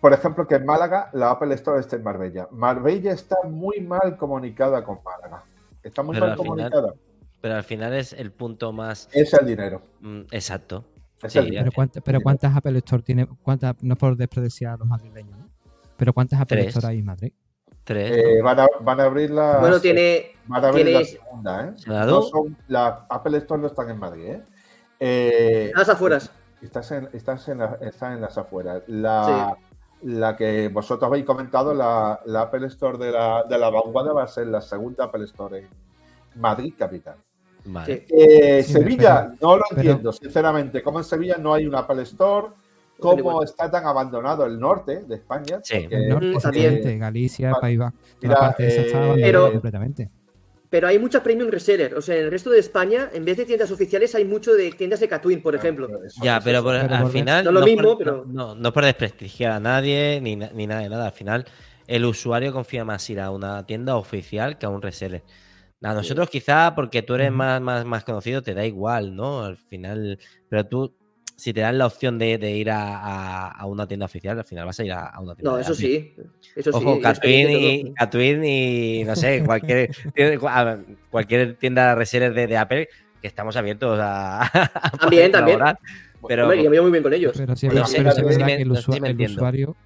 por 0.00 0.12
ejemplo, 0.12 0.46
que 0.46 0.56
en 0.56 0.66
Málaga 0.66 1.10
la 1.12 1.30
Apple 1.30 1.54
Store 1.54 1.80
está 1.80 1.96
en 1.96 2.02
Marbella. 2.02 2.48
Marbella 2.50 3.12
está 3.12 3.36
muy 3.44 3.80
mal 3.80 4.16
comunicada 4.16 4.84
con 4.84 4.98
Málaga. 5.02 5.44
Está 5.82 6.02
muy 6.02 6.18
mal 6.18 6.36
comunicada. 6.36 6.94
pero 7.40 7.54
al 7.54 7.64
final 7.64 7.94
es 7.94 8.12
el 8.12 8.32
punto 8.32 8.72
más. 8.72 9.08
Es 9.12 9.32
el 9.34 9.46
dinero. 9.46 9.82
Mm, 10.00 10.22
exacto. 10.30 10.84
pero, 12.04 12.20
¿cuántas, 12.20 12.54
Apple 12.54 12.78
Store 12.78 13.02
tiene? 13.02 13.26
¿Cuántas, 13.42 13.82
no 13.82 13.96
por 13.96 14.16
despreciar 14.16 14.74
a 14.74 14.76
los 14.76 14.88
madrileños, 14.88 15.38
¿no? 15.38 15.45
Pero 15.96 16.12
¿cuántas 16.12 16.40
Apple 16.40 16.66
Store 16.66 16.88
hay 16.88 16.98
en 16.98 17.04
Madrid? 17.04 17.32
Tres. 17.84 18.16
Eh, 18.16 18.42
van, 18.42 18.60
a, 18.60 18.66
van, 18.80 19.00
a, 19.00 19.04
abrir 19.04 19.30
la. 19.30 19.58
Bueno, 19.58 19.80
tiene. 19.80 20.32
Van 20.46 20.64
a 20.64 20.68
abrir 20.68 20.88
la 20.88 21.04
segunda, 21.04 21.66
¿eh? 21.66 21.72
No 21.86 22.22
son, 22.22 22.56
la 22.68 23.06
Apple 23.08 23.38
Store 23.38 23.60
no 23.60 23.68
están 23.68 23.90
en 23.90 23.98
Madrid, 23.98 24.24
¿eh? 24.24 24.42
eh 25.00 25.72
las 25.74 25.88
afueras. 25.88 26.30
Estás 26.60 26.90
en, 26.90 27.08
estás 27.12 27.48
en, 27.48 27.60
en 27.60 28.20
las 28.20 28.38
afueras. 28.38 28.82
La, 28.88 29.56
la 30.02 30.36
que 30.36 30.68
vosotros 30.68 31.08
habéis 31.08 31.24
comentado, 31.24 31.74
la, 31.74 32.20
la 32.26 32.42
Apple 32.42 32.66
Store 32.66 32.98
de 32.98 33.12
la, 33.12 33.44
de 33.44 33.58
la 33.58 33.70
vanguardia 33.70 34.12
va 34.12 34.24
a 34.24 34.28
ser 34.28 34.48
la 34.48 34.60
segunda 34.60 35.04
Apple 35.04 35.24
Store 35.24 35.58
en 35.58 35.68
Madrid 36.40 36.74
capital. 36.76 37.16
Vale. 37.66 38.06
Eh, 38.08 38.62
Sí, 38.64 38.72
Sevilla, 38.72 39.32
pero- 39.38 39.38
no 39.40 39.56
lo 39.58 39.64
pero- 39.70 39.80
entiendo, 39.80 40.12
sinceramente. 40.12 40.82
¿Cómo 40.82 40.98
en 40.98 41.04
Sevilla 41.04 41.36
no 41.38 41.54
hay 41.54 41.66
un 41.66 41.74
Apple 41.74 42.02
Store? 42.02 42.48
¿Cómo 42.98 43.42
está 43.42 43.70
tan 43.70 43.86
abandonado 43.86 44.46
el 44.46 44.58
norte 44.58 45.02
de 45.04 45.16
España? 45.16 45.60
Sí. 45.62 45.80
Porque, 45.80 45.96
El 45.96 46.08
norte, 46.08 46.32
exactamente, 46.32 46.98
Galicia, 46.98 47.50
vale. 47.50 47.60
País 47.60 47.78
Vasco. 47.78 47.98
eh, 48.58 49.20
Pero- 49.22 49.52
completamente. 49.52 50.10
Pero 50.68 50.88
hay 50.88 50.98
mucha 50.98 51.22
premium 51.22 51.48
reseller. 51.48 51.94
O 51.94 52.02
sea, 52.02 52.16
en 52.16 52.24
el 52.24 52.30
resto 52.30 52.50
de 52.50 52.58
España, 52.58 53.08
en 53.12 53.24
vez 53.24 53.36
de 53.36 53.44
tiendas 53.44 53.70
oficiales, 53.70 54.14
hay 54.16 54.24
mucho 54.24 54.52
de 54.52 54.72
tiendas 54.72 54.98
de 54.98 55.08
Catwin, 55.08 55.40
por 55.40 55.54
ejemplo. 55.54 55.88
Ya, 56.20 56.40
pero, 56.42 56.58
eso- 56.58 56.64
por- 56.64 56.80
Pero 56.80 56.94
al 56.96 57.06
final. 57.10 57.44
No 57.44 57.52
lo 57.52 57.60
mismo, 57.64 57.82
por- 57.90 57.98
pero- 57.98 58.24
No, 58.26 58.54
no 58.56 58.68
es 58.68 58.74
por 58.74 58.84
desprestigiar 58.84 59.52
a 59.52 59.60
nadie 59.60 60.20
ni, 60.20 60.34
ni 60.34 60.66
nada 60.66 60.80
de 60.80 60.88
nada. 60.88 61.06
Al 61.06 61.12
final, 61.12 61.44
el 61.86 62.04
usuario 62.04 62.52
confía 62.52 62.84
más 62.84 63.08
ir 63.08 63.20
a 63.20 63.30
una 63.30 63.64
tienda 63.64 63.94
oficial 63.96 64.58
que 64.58 64.66
a 64.66 64.68
un 64.68 64.82
reseller. 64.82 65.22
A 65.82 65.94
nosotros, 65.94 66.28
quizá 66.28 66.74
porque 66.74 67.02
tú 67.02 67.14
eres 67.14 67.30
más, 67.30 67.60
más, 67.60 67.84
más 67.84 68.02
conocido, 68.02 68.42
te 68.42 68.52
da 68.54 68.64
igual, 68.66 69.14
¿no? 69.14 69.44
Al 69.44 69.56
final. 69.56 70.18
Pero 70.48 70.66
tú, 70.66 70.96
si 71.36 71.52
te 71.52 71.60
dan 71.60 71.76
la 71.78 71.86
opción 71.86 72.18
de, 72.18 72.38
de 72.38 72.56
ir 72.56 72.70
a, 72.70 72.96
a- 72.98 73.48
a 73.50 73.66
una 73.66 73.86
tienda 73.86 74.06
oficial, 74.06 74.38
al 74.38 74.44
final 74.44 74.64
vas 74.66 74.80
a 74.80 74.84
ir 74.84 74.92
a, 74.92 75.06
a 75.06 75.20
una 75.20 75.34
tienda. 75.34 75.50
No, 75.52 75.58
eso 75.58 75.74
sí. 75.74 76.14
Eso 76.54 76.72
sí. 76.72 76.78
Ojo, 76.78 76.96
y 76.96 77.00
Catwin 77.02 77.50
y. 77.50 77.94
Catwin 77.94 78.44
y 78.44 79.04
no 79.04 79.14
sé, 79.16 79.42
cualquier, 79.46 79.90
tienda- 80.14 80.78
cualquier 81.10 81.56
tienda 81.58 81.94
reseller 81.94 82.32
de, 82.34 82.46
de 82.46 82.56
Apple 82.56 82.88
que 83.20 83.26
estamos 83.28 83.54
abiertos 83.56 83.98
a, 84.02 84.50
También, 85.00 85.30
también. 85.30 85.58
Pero, 86.28 86.44
Hombre, 86.44 86.62
yo 86.64 86.70
me 86.70 86.76
llevo 86.76 86.84
muy 86.86 86.92
bien 86.92 87.02
con 87.02 87.12
ellos. 87.12 87.34
Pero 87.36 87.54
sí, 87.54 87.66
no 87.68 87.74
pero 87.74 87.86
sí 87.86 87.96
verdad 88.24 88.46
me- 88.46 88.56
que 88.56 88.62
el, 88.62 88.72
usuario, 88.72 89.76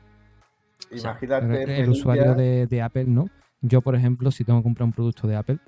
Imagínate. 0.90 1.46
pero 1.46 1.72
el 1.72 1.88
usuario 1.90 2.34
de, 2.34 2.66
de 2.66 2.82
Apple, 2.82 3.04
¿no? 3.06 3.26
Yo, 3.60 3.80
por 3.82 3.94
ejemplo, 3.94 4.30
si 4.30 4.44
tengo 4.44 4.60
que 4.60 4.64
comprar 4.64 4.86
un 4.86 4.92
producto 4.92 5.26
de 5.28 5.36
Apple, 5.36 5.58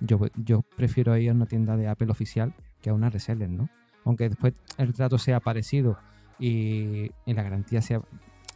yo, 0.00 0.20
yo 0.36 0.62
prefiero 0.76 1.16
ir 1.16 1.30
a 1.30 1.32
una 1.34 1.46
tienda 1.46 1.76
de 1.76 1.88
Apple 1.88 2.10
oficial 2.10 2.54
que 2.80 2.90
a 2.90 2.94
una 2.94 3.10
reseller, 3.10 3.50
¿no? 3.50 3.68
Aunque 4.04 4.28
después 4.28 4.54
el 4.78 4.92
trato 4.94 5.18
sea 5.18 5.40
parecido 5.40 5.98
y, 6.38 7.10
y 7.26 7.34
la 7.34 7.42
garantía 7.42 7.80
sea 7.82 8.00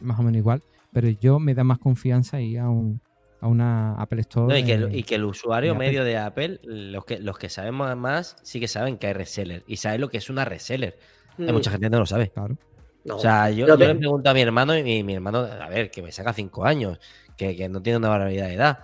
más 0.01 0.19
o 0.19 0.23
menos 0.23 0.37
igual, 0.37 0.61
pero 0.91 1.09
yo 1.09 1.39
me 1.39 1.53
da 1.53 1.63
más 1.63 1.79
confianza 1.79 2.39
ir 2.41 2.59
a, 2.59 2.69
un, 2.69 3.01
a 3.41 3.47
una 3.47 3.93
Apple 3.95 4.21
Store. 4.21 4.47
No, 4.47 4.57
y, 4.57 4.63
que, 4.63 4.73
el- 4.73 4.89
de- 4.91 4.97
y 4.97 5.03
que 5.03 5.15
el 5.15 5.25
usuario 5.25 5.73
de 5.73 5.79
medio 5.79 6.03
de 6.03 6.17
Apple, 6.17 6.59
los 6.63 7.05
que, 7.05 7.19
los 7.19 7.37
que 7.37 7.49
sabemos 7.49 7.95
más, 7.95 8.35
sí 8.43 8.59
que 8.59 8.67
saben 8.67 8.97
que 8.97 9.07
hay 9.07 9.13
reseller. 9.13 9.63
Y 9.67 9.77
saben 9.77 10.01
lo 10.01 10.09
que 10.09 10.17
es 10.17 10.29
una 10.29 10.43
reseller. 10.45 10.97
Hay 11.37 11.45
Mm, 11.49 11.53
mucha 11.53 11.71
gente 11.71 11.85
que 11.85 11.89
no 11.91 11.99
lo 11.99 12.05
sabe. 12.05 12.29
Claro. 12.31 12.57
no. 13.05 13.15
O 13.15 13.19
sea, 13.19 13.49
yo, 13.49 13.65
Pero 13.65 13.77
yo 13.77 13.85
te- 13.87 13.93
le 13.93 13.95
pregunto 13.99 14.29
a 14.29 14.33
mi 14.33 14.41
hermano 14.41 14.75
y 14.77 14.83
mi, 14.83 15.03
mi 15.03 15.13
hermano, 15.13 15.39
a 15.39 15.69
ver, 15.69 15.89
que 15.91 16.01
me 16.01 16.11
saca 16.11 16.33
cinco 16.33 16.65
años, 16.65 16.99
que, 17.37 17.55
que 17.55 17.69
no 17.69 17.81
tiene 17.81 17.97
una 17.97 18.09
barbaridad 18.09 18.47
de 18.47 18.53
edad. 18.55 18.79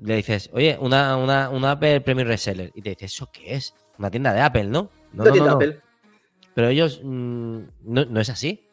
Le 0.00 0.16
dices, 0.16 0.50
oye, 0.52 0.76
una, 0.80 1.16
una, 1.16 1.48
una 1.48 1.70
Apple 1.72 2.00
Premium 2.00 2.26
Reseller. 2.28 2.70
Y 2.74 2.82
te 2.82 2.90
dice, 2.90 3.04
¿eso 3.06 3.30
qué 3.32 3.54
es? 3.54 3.72
Una 3.98 4.10
tienda 4.10 4.32
de 4.34 4.40
Apple, 4.40 4.64
¿no? 4.64 4.90
No, 5.12 5.22
Una 5.22 5.24
no, 5.26 5.32
tienda 5.32 5.50
no. 5.52 5.56
Apple. 5.56 5.80
Pero 6.54 6.68
ellos 6.68 7.00
mm, 7.02 7.58
no, 7.84 8.04
no 8.04 8.20
es 8.20 8.28
así. 8.30 8.68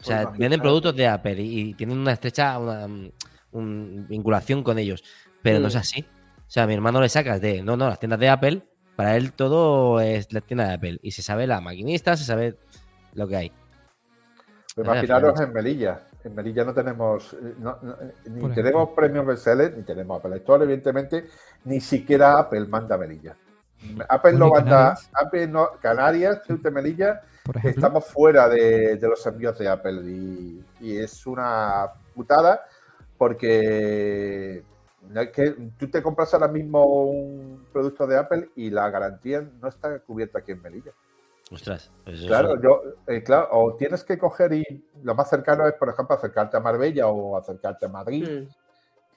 O 0.00 0.04
sea, 0.04 0.22
imagínate. 0.22 0.38
venden 0.42 0.60
productos 0.60 0.96
de 0.96 1.06
Apple 1.08 1.40
y, 1.42 1.60
y 1.70 1.74
tienen 1.74 1.98
una 1.98 2.12
estrecha 2.12 2.58
una, 2.58 2.86
mm, 2.86 3.10
un- 3.52 4.06
vinculación 4.08 4.62
con 4.62 4.78
ellos. 4.78 5.02
Pero 5.42 5.60
no 5.60 5.68
es 5.68 5.74
Mm. 5.74 5.78
así. 5.78 6.00
O 6.46 6.50
sea, 6.50 6.62
a 6.64 6.66
mi 6.66 6.74
hermano 6.74 7.00
le 7.00 7.08
sacas 7.08 7.40
de, 7.40 7.62
no, 7.62 7.76
no, 7.76 7.88
las 7.88 7.98
tiendas 7.98 8.20
de 8.20 8.28
Apple, 8.28 8.62
para 8.94 9.16
él 9.16 9.32
todo 9.32 10.00
es 10.00 10.32
la 10.32 10.40
tienda 10.40 10.68
de 10.68 10.74
Apple. 10.74 10.98
Y 11.02 11.10
se 11.12 11.22
sabe 11.22 11.46
la 11.46 11.60
maquinista, 11.60 12.16
se 12.16 12.24
sabe 12.24 12.56
lo 13.14 13.26
que 13.26 13.36
hay. 13.36 13.52
Pero 14.74 14.88
Vaya, 14.88 15.00
imaginaros 15.04 15.40
en 15.40 15.52
Melilla. 15.52 16.02
En 16.22 16.34
Melilla 16.34 16.64
no 16.64 16.74
tenemos, 16.74 17.32
eh, 17.34 17.54
no- 17.58 17.78
no, 17.82 17.92
eh, 17.94 18.12
ni 18.30 18.40
Por 18.42 18.54
tenemos 18.54 18.90
premium 18.90 19.26
reseller, 19.26 19.74
ni 19.76 19.82
tenemos 19.84 20.18
Apple 20.18 20.36
Store, 20.36 20.64
evidentemente, 20.64 21.26
ni 21.64 21.80
siquiera 21.80 22.38
Apple 22.38 22.66
manda 22.66 22.94
a 22.94 22.98
Melilla. 22.98 23.36
Apple 24.08 24.32
no 24.32 24.50
manda, 24.50 24.70
Canarias. 24.70 25.10
Apple 25.14 25.46
no, 25.48 25.70
Canarias, 25.80 26.42
Ceuta 26.46 26.68
y 26.68 26.72
Melilla, 26.72 27.22
estamos 27.62 28.04
fuera 28.06 28.48
de, 28.48 28.96
de 28.96 29.08
los 29.08 29.24
envíos 29.26 29.58
de 29.58 29.68
Apple 29.68 30.02
y, 30.04 30.64
y 30.80 30.96
es 30.96 31.26
una 31.26 31.86
putada 32.14 32.64
porque 33.16 34.64
es 35.14 35.28
que 35.30 35.50
tú 35.78 35.88
te 35.88 36.02
compras 36.02 36.32
ahora 36.34 36.48
mismo 36.48 36.84
un 36.84 37.66
producto 37.72 38.06
de 38.06 38.18
Apple 38.18 38.50
y 38.56 38.70
la 38.70 38.90
garantía 38.90 39.46
no 39.60 39.68
está 39.68 39.98
cubierta 40.00 40.40
aquí 40.40 40.52
en 40.52 40.62
Melilla. 40.62 40.92
Ostras, 41.50 41.92
pues 42.04 42.22
Claro, 42.22 42.60
yo, 42.60 42.82
eh, 43.06 43.22
claro, 43.22 43.48
o 43.52 43.76
tienes 43.76 44.02
que 44.02 44.18
coger 44.18 44.52
y 44.52 44.84
lo 45.02 45.14
más 45.14 45.30
cercano 45.30 45.66
es, 45.66 45.74
por 45.74 45.88
ejemplo, 45.88 46.16
acercarte 46.16 46.56
a 46.56 46.60
Marbella 46.60 47.06
o 47.06 47.36
acercarte 47.36 47.86
a 47.86 47.88
Madrid. 47.88 48.28
Mm. 48.28 48.48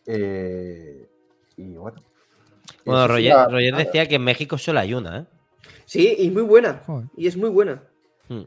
eh, 0.06 1.10
y 1.58 1.76
bueno. 1.76 2.00
Bueno, 2.86 3.08
Roger, 3.08 3.76
decía 3.76 4.08
que 4.08 4.16
en 4.16 4.24
México 4.24 4.58
solo 4.58 4.80
hay 4.80 4.94
una, 4.94 5.20
¿eh? 5.20 5.26
Sí, 5.86 6.16
y 6.20 6.30
muy 6.30 6.44
buena. 6.44 6.82
joder, 6.86 7.08
Y 7.18 7.28
es 7.28 7.36
muy 7.38 7.50
buena. 7.50 7.82
Mm. 8.28 8.44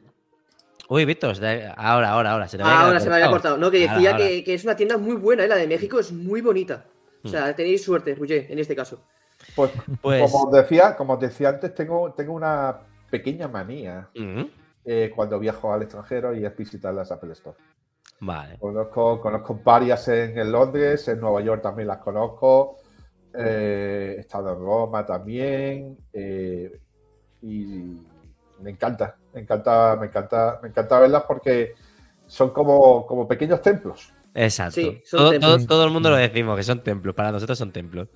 Uy, 0.88 1.04
Víctor, 1.04 1.34
ahora, 1.76 2.10
ahora, 2.10 2.32
ahora. 2.32 2.48
Se 2.48 2.56
te 2.56 2.62
había 2.62 2.74
Ah, 2.80 2.86
ahora 2.86 3.00
se 3.00 3.08
me 3.08 3.14
había 3.16 3.30
cortado. 3.30 3.56
No, 3.56 3.70
que 3.70 3.78
decía 3.78 4.12
ahora. 4.12 4.16
Que, 4.18 4.44
que 4.44 4.54
es 4.54 4.64
una 4.64 4.76
tienda 4.76 4.98
muy 4.98 5.16
buena, 5.16 5.44
¿eh? 5.44 5.48
la 5.48 5.56
de 5.56 5.66
México 5.66 5.98
es 5.98 6.12
muy 6.12 6.40
bonita. 6.40 6.84
O 7.24 7.28
sea, 7.28 7.54
tenéis 7.54 7.84
suerte, 7.84 8.14
Roger, 8.14 8.46
en 8.50 8.58
este 8.58 8.74
caso. 8.76 9.02
Pues, 9.54 9.70
Pues. 10.00 10.30
como 10.30 10.44
os 10.44 10.52
decía, 10.52 10.96
como 10.96 11.14
os 11.14 11.20
decía 11.20 11.48
antes, 11.50 11.74
tengo, 11.74 12.12
tengo 12.12 12.32
una 12.34 12.78
pequeña 13.10 13.48
manía 13.48 14.08
Mm, 14.14 14.42
eh, 14.84 15.12
cuando 15.14 15.38
viajo 15.38 15.72
al 15.72 15.82
extranjero 15.82 16.34
y 16.34 16.44
es 16.44 16.56
visitar 16.56 16.92
las 16.92 17.10
Apple 17.12 17.32
Store. 17.32 17.56
Vale. 18.20 18.58
Conozco, 18.58 19.20
conozco 19.20 19.60
varias 19.64 20.06
en, 20.08 20.38
en 20.38 20.52
Londres, 20.52 21.08
en 21.08 21.20
Nueva 21.20 21.40
York 21.40 21.62
también 21.62 21.88
las 21.88 21.98
conozco. 21.98 22.78
Eh, 23.34 24.14
he 24.16 24.20
estado 24.20 24.52
en 24.52 24.58
Roma 24.58 25.04
también. 25.06 25.98
eh, 26.12 26.78
y 27.42 27.96
me 28.60 28.70
encanta, 28.70 29.16
me 29.34 29.40
encanta, 29.40 29.96
me 29.98 30.06
encanta, 30.06 30.58
me 30.62 30.68
encanta 30.68 31.00
verlas 31.00 31.24
porque 31.26 31.74
son 32.26 32.50
como, 32.50 33.04
como 33.06 33.26
pequeños 33.26 33.60
templos. 33.60 34.12
Exacto. 34.34 34.74
Sí, 34.80 35.02
todo, 35.10 35.30
templos. 35.30 35.56
todo- 35.58 35.66
todo 35.66 35.84
el 35.84 35.90
mundo 35.90 36.10
lo 36.10 36.16
decimos, 36.16 36.56
que 36.56 36.62
son 36.62 36.82
templos. 36.82 37.14
Para 37.14 37.32
nosotros 37.32 37.58
son 37.58 37.72
templos. 37.72 38.08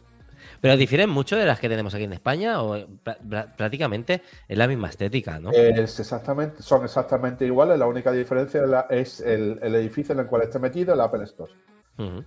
Pero 0.60 0.76
difieren 0.76 1.10
mucho 1.10 1.36
de 1.36 1.44
las 1.44 1.60
que 1.60 1.68
tenemos 1.68 1.94
aquí 1.94 2.04
en 2.04 2.14
España 2.14 2.62
o 2.62 2.76
eh, 2.76 2.86
prácticamente 3.56 4.22
es 4.48 4.56
la 4.56 4.66
misma 4.66 4.88
estética, 4.88 5.38
¿no? 5.38 5.50
Es 5.50 6.00
exactamente, 6.00 6.62
son 6.62 6.84
exactamente 6.84 7.44
iguales, 7.44 7.78
la 7.78 7.86
única 7.86 8.10
diferencia 8.10 8.62
es, 8.62 8.68
la- 8.68 8.86
es 8.88 9.20
el, 9.20 9.58
el 9.62 9.74
edificio 9.74 10.14
en 10.14 10.20
el 10.20 10.26
cual 10.26 10.42
esté 10.42 10.58
metido 10.58 10.94
el 10.94 11.00
Apple 11.00 11.24
Store. 11.24 11.52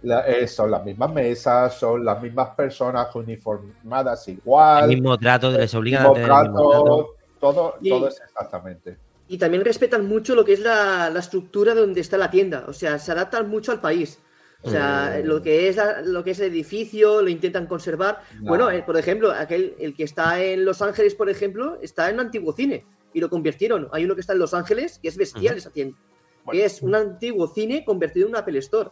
La- 0.01 0.27
eh, 0.27 0.47
son 0.47 0.71
las 0.71 0.83
mismas 0.83 1.11
mesas, 1.13 1.75
son 1.77 2.03
las 2.03 2.21
mismas 2.21 2.49
personas 2.55 3.13
uniformadas 3.15 4.27
El 4.27 4.35
igual, 4.35 4.87
mismo 4.89 5.17
trato, 5.17 5.51
les 5.51 5.73
obligan 5.75 6.05
a 6.05 6.07
el 6.09 6.13
mismo 6.13 6.25
trato. 6.25 7.15
todo, 7.39 7.75
Y- 7.81 7.89
todo 7.89 8.07
es 8.07 8.19
exactamente. 8.21 8.97
Y 9.27 9.37
también 9.37 9.63
respetan 9.63 10.07
mucho 10.07 10.33
lo 10.33 10.43
que 10.43 10.53
es 10.53 10.59
la, 10.59 11.09
la 11.11 11.19
estructura 11.19 11.75
de 11.75 11.81
donde 11.81 12.01
está 12.01 12.17
la 12.17 12.31
tienda. 12.31 12.65
O 12.67 12.73
sea, 12.73 12.97
se 12.97 13.11
adaptan 13.11 13.47
mucho 13.47 13.71
al 13.71 13.79
país. 13.79 14.19
O 14.63 14.69
sea, 14.71 15.19
Mm. 15.23 15.27
lo 15.27 15.41
que 15.41 15.69
es 15.69 15.75
la- 15.77 16.01
lo 16.01 16.23
que 16.23 16.31
es 16.31 16.39
el 16.39 16.47
edificio, 16.51 17.21
lo 17.21 17.29
intentan 17.29 17.67
conservar. 17.67 18.21
No. 18.41 18.49
Bueno, 18.49 18.71
eh, 18.71 18.81
por 18.83 18.97
ejemplo, 18.97 19.31
aquel 19.31 19.75
el 19.79 19.93
que 19.95 20.03
está 20.03 20.43
en 20.43 20.65
Los 20.65 20.81
Ángeles, 20.81 21.13
por 21.15 21.29
ejemplo, 21.29 21.77
está 21.81 22.09
en 22.09 22.15
un 22.15 22.21
antiguo 22.21 22.51
cine 22.53 22.85
y 23.13 23.21
lo 23.21 23.29
convirtieron. 23.29 23.87
Hay 23.93 24.03
uno 24.03 24.15
que 24.15 24.21
está 24.21 24.33
en 24.33 24.39
Los 24.39 24.53
Ángeles 24.55 24.99
que 24.99 25.07
es 25.07 25.15
bestial 25.15 25.53
Ujú. 25.53 25.57
esa 25.59 25.69
tienda. 25.69 25.97
Bueno. 26.43 26.57
que 26.61 26.65
es 26.65 26.81
un 26.81 26.95
antiguo 26.95 27.47
cine 27.47 27.83
convertido 27.85 28.25
en 28.25 28.31
un 28.33 28.39
Apple 28.39 28.57
Store. 28.59 28.89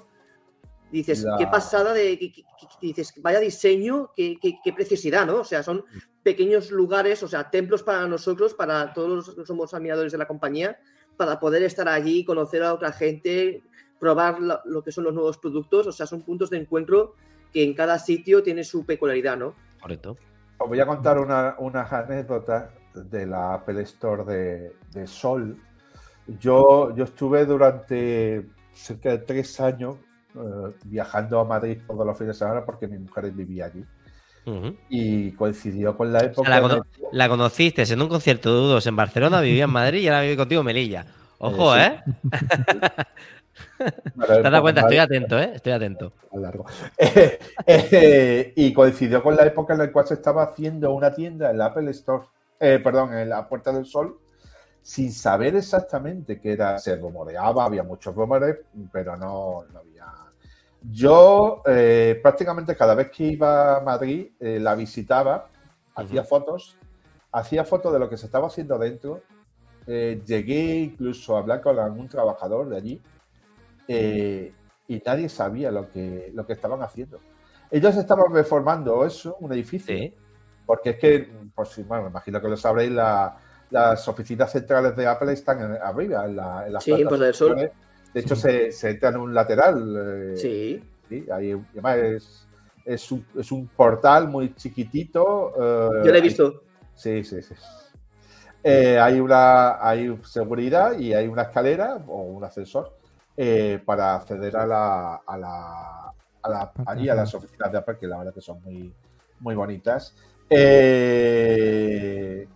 Dices, 0.91 1.23
La- 1.23 1.37
qué 1.37 1.47
pasada 1.47 1.93
de. 1.93 2.17
que- 2.17 2.31
que- 2.31 2.43
que- 2.43 2.67
dices, 2.87 3.13
vaya 3.21 3.39
diseño, 3.39 4.11
qué, 4.15 4.37
qué, 4.41 4.59
qué 4.63 4.71
preciosidad, 4.73 5.25
¿no? 5.25 5.41
O 5.41 5.43
sea, 5.43 5.61
son 5.63 5.83
pequeños 6.23 6.71
lugares, 6.71 7.23
o 7.23 7.27
sea, 7.27 7.49
templos 7.49 7.83
para 7.83 8.07
nosotros, 8.07 8.53
para 8.53 8.93
todos 8.93 9.09
los 9.27 9.35
que 9.35 9.45
somos 9.45 9.73
admiradores 9.73 10.11
de 10.11 10.17
la 10.17 10.27
compañía, 10.27 10.77
para 11.17 11.39
poder 11.39 11.63
estar 11.63 11.87
allí, 11.89 12.23
conocer 12.23 12.63
a 12.63 12.73
otra 12.73 12.91
gente, 12.91 13.63
probar 13.99 14.39
lo, 14.39 14.61
lo 14.65 14.83
que 14.83 14.91
son 14.91 15.03
los 15.03 15.13
nuevos 15.13 15.37
productos. 15.37 15.87
O 15.87 15.91
sea, 15.91 16.05
son 16.05 16.21
puntos 16.23 16.49
de 16.49 16.57
encuentro 16.57 17.15
que 17.51 17.63
en 17.63 17.73
cada 17.73 17.97
sitio 17.99 18.43
tiene 18.43 18.63
su 18.63 18.85
peculiaridad, 18.85 19.37
¿no? 19.37 19.55
Correcto. 19.81 20.17
Os 20.59 20.67
voy 20.69 20.79
a 20.79 20.85
contar 20.85 21.17
una, 21.19 21.55
unas 21.59 21.91
anécdotas 21.91 22.71
de 22.93 23.25
la 23.25 23.53
Apple 23.55 23.81
Store 23.83 24.23
de, 24.25 24.75
de 24.91 25.05
Sol. 25.07 25.57
Yo, 26.39 26.93
yo 26.95 27.03
estuve 27.05 27.45
durante 27.45 28.47
cerca 28.73 29.11
de 29.11 29.17
tres 29.19 29.59
años 29.59 29.97
eh, 30.37 30.73
viajando 30.83 31.39
a 31.39 31.45
Madrid 31.45 31.79
todos 31.87 32.05
los 32.05 32.17
fines 32.17 32.35
de 32.35 32.39
semana 32.45 32.65
porque 32.65 32.87
mi 32.87 32.99
mujer 32.99 33.31
vivía 33.31 33.65
allí. 33.65 33.83
Y 34.87 35.31
coincidió 35.33 35.97
con 35.97 36.13
la 36.13 36.19
O 36.19 36.23
época. 36.23 36.45
sea, 36.45 36.81
la, 37.11 37.27
conociste 37.29 37.83
en 37.83 38.01
un 38.01 38.07
concierto 38.07 38.49
de 38.49 38.55
Dudos 38.61 38.87
en 38.87 38.95
Barcelona, 38.95 39.41
vivía 39.41 39.65
en 39.65 39.69
Madrid 39.71 39.99
y 40.01 40.07
ahora 40.07 40.21
vive 40.21 40.37
contigo 40.37 40.61
en 40.61 40.65
Melilla. 40.67 41.05
Ojo, 41.37 41.75
Eh, 41.75 42.01
¿Te 44.41 44.47
has 44.47 44.51
dado 44.51 44.61
cuenta? 44.61 44.81
Estoy 44.81 44.97
atento, 44.97 45.39
¿eh? 45.39 45.51
Estoy 45.55 45.73
atento. 45.73 46.13
Largo. 46.31 46.65
Eh, 46.97 47.39
eh, 47.65 48.53
y 48.55 48.73
coincidió 48.73 49.23
con 49.23 49.35
la 49.35 49.45
época 49.45 49.73
en 49.73 49.79
la 49.79 49.91
cual 49.91 50.07
se 50.07 50.15
estaba 50.15 50.43
haciendo 50.43 50.91
una 50.93 51.13
tienda 51.13 51.51
en 51.51 51.57
la 51.57 51.67
Apple 51.67 51.89
Store, 51.91 52.25
eh, 52.59 52.79
perdón, 52.83 53.13
en 53.17 53.29
la 53.29 53.47
Puerta 53.47 53.71
del 53.71 53.85
Sol, 53.85 54.17
sin 54.81 55.11
saber 55.11 55.55
exactamente 55.55 56.39
qué 56.39 56.53
era. 56.53 56.77
Se 56.79 56.95
rumoreaba, 56.97 57.65
había 57.65 57.83
muchos 57.83 58.13
rumores, 58.15 58.57
pero 58.91 59.15
no, 59.17 59.65
no 59.71 59.79
había. 59.79 59.96
Yo 60.91 61.63
eh, 61.65 62.19
prácticamente 62.21 62.75
cada 62.75 62.95
vez 62.95 63.11
que 63.11 63.25
iba 63.25 63.77
a 63.77 63.81
Madrid 63.81 64.27
eh, 64.39 64.59
la 64.59 64.75
visitaba, 64.75 65.49
hacía 65.95 66.23
fotos 66.23 66.77
hacía 67.31 67.63
fotos 67.63 67.93
de 67.93 67.99
lo 67.99 68.09
que 68.09 68.17
se 68.17 68.25
estaba 68.25 68.47
haciendo 68.47 68.77
dentro. 68.77 69.21
Eh, 69.85 70.21
llegué 70.25 70.75
incluso 70.79 71.35
a 71.35 71.39
hablar 71.39 71.61
con 71.61 71.77
algún 71.77 72.07
trabajador 72.07 72.69
de 72.69 72.77
allí 72.77 73.01
y 74.87 75.01
nadie 75.05 75.29
sabía 75.29 75.71
lo 75.71 75.89
que, 75.91 76.31
lo 76.33 76.45
que 76.45 76.53
estaban 76.53 76.81
haciendo. 76.81 77.19
Ellos 77.69 77.95
estaban 77.95 78.33
reformando 78.33 79.05
eso, 79.05 79.35
un 79.39 79.51
edificio, 79.53 80.11
porque 80.65 80.91
es 80.91 80.97
que, 80.97 81.29
pues 81.53 81.85
bueno, 81.85 82.03
me 82.03 82.09
imagino 82.09 82.41
que 82.41 82.47
lo 82.47 82.57
sabréis, 82.57 82.91
las 82.91 84.07
oficinas 84.07 84.51
centrales 84.51 84.95
de 84.95 85.07
Apple 85.07 85.33
están 85.33 85.77
arriba, 85.81 86.25
en, 86.25 86.37
la, 86.37 86.65
en 86.65 86.73
las 86.73 86.83
sí, 86.83 87.03
pues 87.07 87.19
del 87.19 87.33
sur. 87.33 87.71
De 88.13 88.21
hecho, 88.21 88.35
se, 88.35 88.71
se, 88.71 88.91
entra 88.91 89.09
en 89.09 89.17
un 89.17 89.33
lateral. 89.33 90.33
Eh, 90.33 90.37
sí. 90.37 90.83
sí. 91.09 91.25
Ahí, 91.31 91.51
además, 91.71 91.97
es, 91.97 92.47
es, 92.85 93.11
un, 93.11 93.25
es, 93.37 93.51
un, 93.51 93.67
portal 93.67 94.27
muy 94.27 94.53
chiquitito. 94.55 95.53
Eh, 95.55 96.05
Yo 96.05 96.11
lo 96.11 96.17
he 96.17 96.21
visto. 96.21 96.63
Sí, 96.95 97.23
sí, 97.23 97.41
sí. 97.41 97.53
Eh, 98.63 98.99
hay, 98.99 99.19
una, 99.19 99.85
hay 99.85 100.19
seguridad 100.23 100.97
y 100.97 101.13
hay 101.13 101.27
una 101.27 101.43
escalera 101.43 102.03
o 102.07 102.23
un 102.23 102.43
ascensor 102.43 102.97
eh, 103.37 103.79
para 103.85 104.15
acceder 104.15 104.57
a 104.57 104.65
la, 104.65 105.15
a 105.25 105.37
la, 105.37 106.13
a, 106.41 106.49
la, 106.49 106.73
allí, 106.85 107.07
a 107.07 107.15
las 107.15 107.33
oficinas 107.33 107.71
de 107.71 107.77
Apple, 107.77 107.97
que 107.99 108.07
la 108.07 108.17
verdad 108.17 108.33
que 108.33 108.41
son 108.41 108.61
muy, 108.63 108.93
muy 109.39 109.55
bonitas. 109.55 110.15
Eh, 110.49 112.47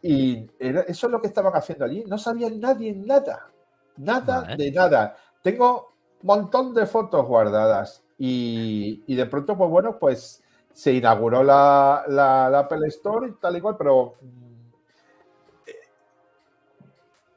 y 0.00 0.50
era, 0.58 0.80
eso 0.80 1.06
es 1.06 1.12
lo 1.12 1.20
que 1.20 1.28
estaban 1.28 1.52
haciendo 1.54 1.84
allí. 1.84 2.02
No 2.08 2.18
sabía 2.18 2.48
nadie 2.50 2.94
nada. 2.94 3.51
Nada 3.96 4.42
vale. 4.42 4.56
de 4.56 4.72
nada. 4.72 5.16
Tengo 5.42 5.94
un 6.22 6.26
montón 6.26 6.74
de 6.74 6.86
fotos 6.86 7.26
guardadas. 7.26 8.04
Y, 8.18 9.02
y, 9.06 9.16
de 9.16 9.26
pronto, 9.26 9.56
pues 9.56 9.70
bueno, 9.70 9.98
pues 9.98 10.42
se 10.72 10.92
inauguró 10.92 11.42
la, 11.42 12.04
la, 12.08 12.48
la 12.48 12.58
Apple 12.60 12.86
Store 12.88 13.28
y 13.28 13.32
tal 13.32 13.56
igual, 13.56 13.76
pero 13.76 14.14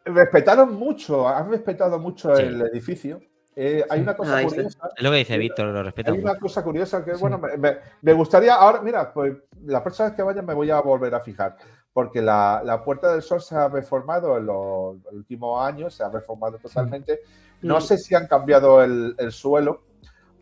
respetaron 0.05 0.75
mucho, 0.75 1.27
han 1.27 1.49
respetado 1.49 1.99
mucho 1.99 2.35
sí. 2.35 2.43
el 2.43 2.61
edificio. 2.61 3.21
Eh, 3.55 3.85
hay 3.89 4.01
una 4.01 4.15
cosa 4.15 4.37
ah, 4.37 4.43
curiosa. 4.43 4.91
Es 4.95 5.03
lo 5.03 5.11
que 5.11 5.17
dice 5.17 5.37
Víctor, 5.37 5.67
lo 5.67 5.81
respeto. 5.81 6.11
Hay 6.11 6.19
una 6.19 6.37
cosa 6.37 6.63
curiosa 6.63 7.03
que, 7.05 7.15
sí. 7.15 7.21
bueno, 7.21 7.39
me, 7.39 7.77
me, 8.01 8.13
gustaría 8.13 8.53
ahora, 8.53 8.81
mira, 8.81 9.13
pues 9.13 9.33
la 9.65 9.81
próxima 9.81 10.09
vez 10.09 10.15
que 10.15 10.23
vaya 10.23 10.41
me 10.41 10.53
voy 10.53 10.69
a 10.69 10.81
volver 10.81 11.15
a 11.15 11.21
fijar, 11.21 11.55
porque 11.95 12.21
la, 12.21 12.61
la 12.65 12.83
Puerta 12.83 13.09
del 13.13 13.21
Sol 13.21 13.41
se 13.41 13.55
ha 13.55 13.69
reformado 13.69 14.37
en 14.37 14.45
los, 14.45 15.01
los 15.01 15.13
últimos 15.13 15.65
años, 15.65 15.93
se 15.93 16.03
ha 16.03 16.09
reformado 16.09 16.57
totalmente. 16.57 17.21
No 17.61 17.79
sé 17.79 17.97
si 17.97 18.13
han 18.13 18.27
cambiado 18.27 18.83
el, 18.83 19.15
el, 19.17 19.31
suelo, 19.31 19.83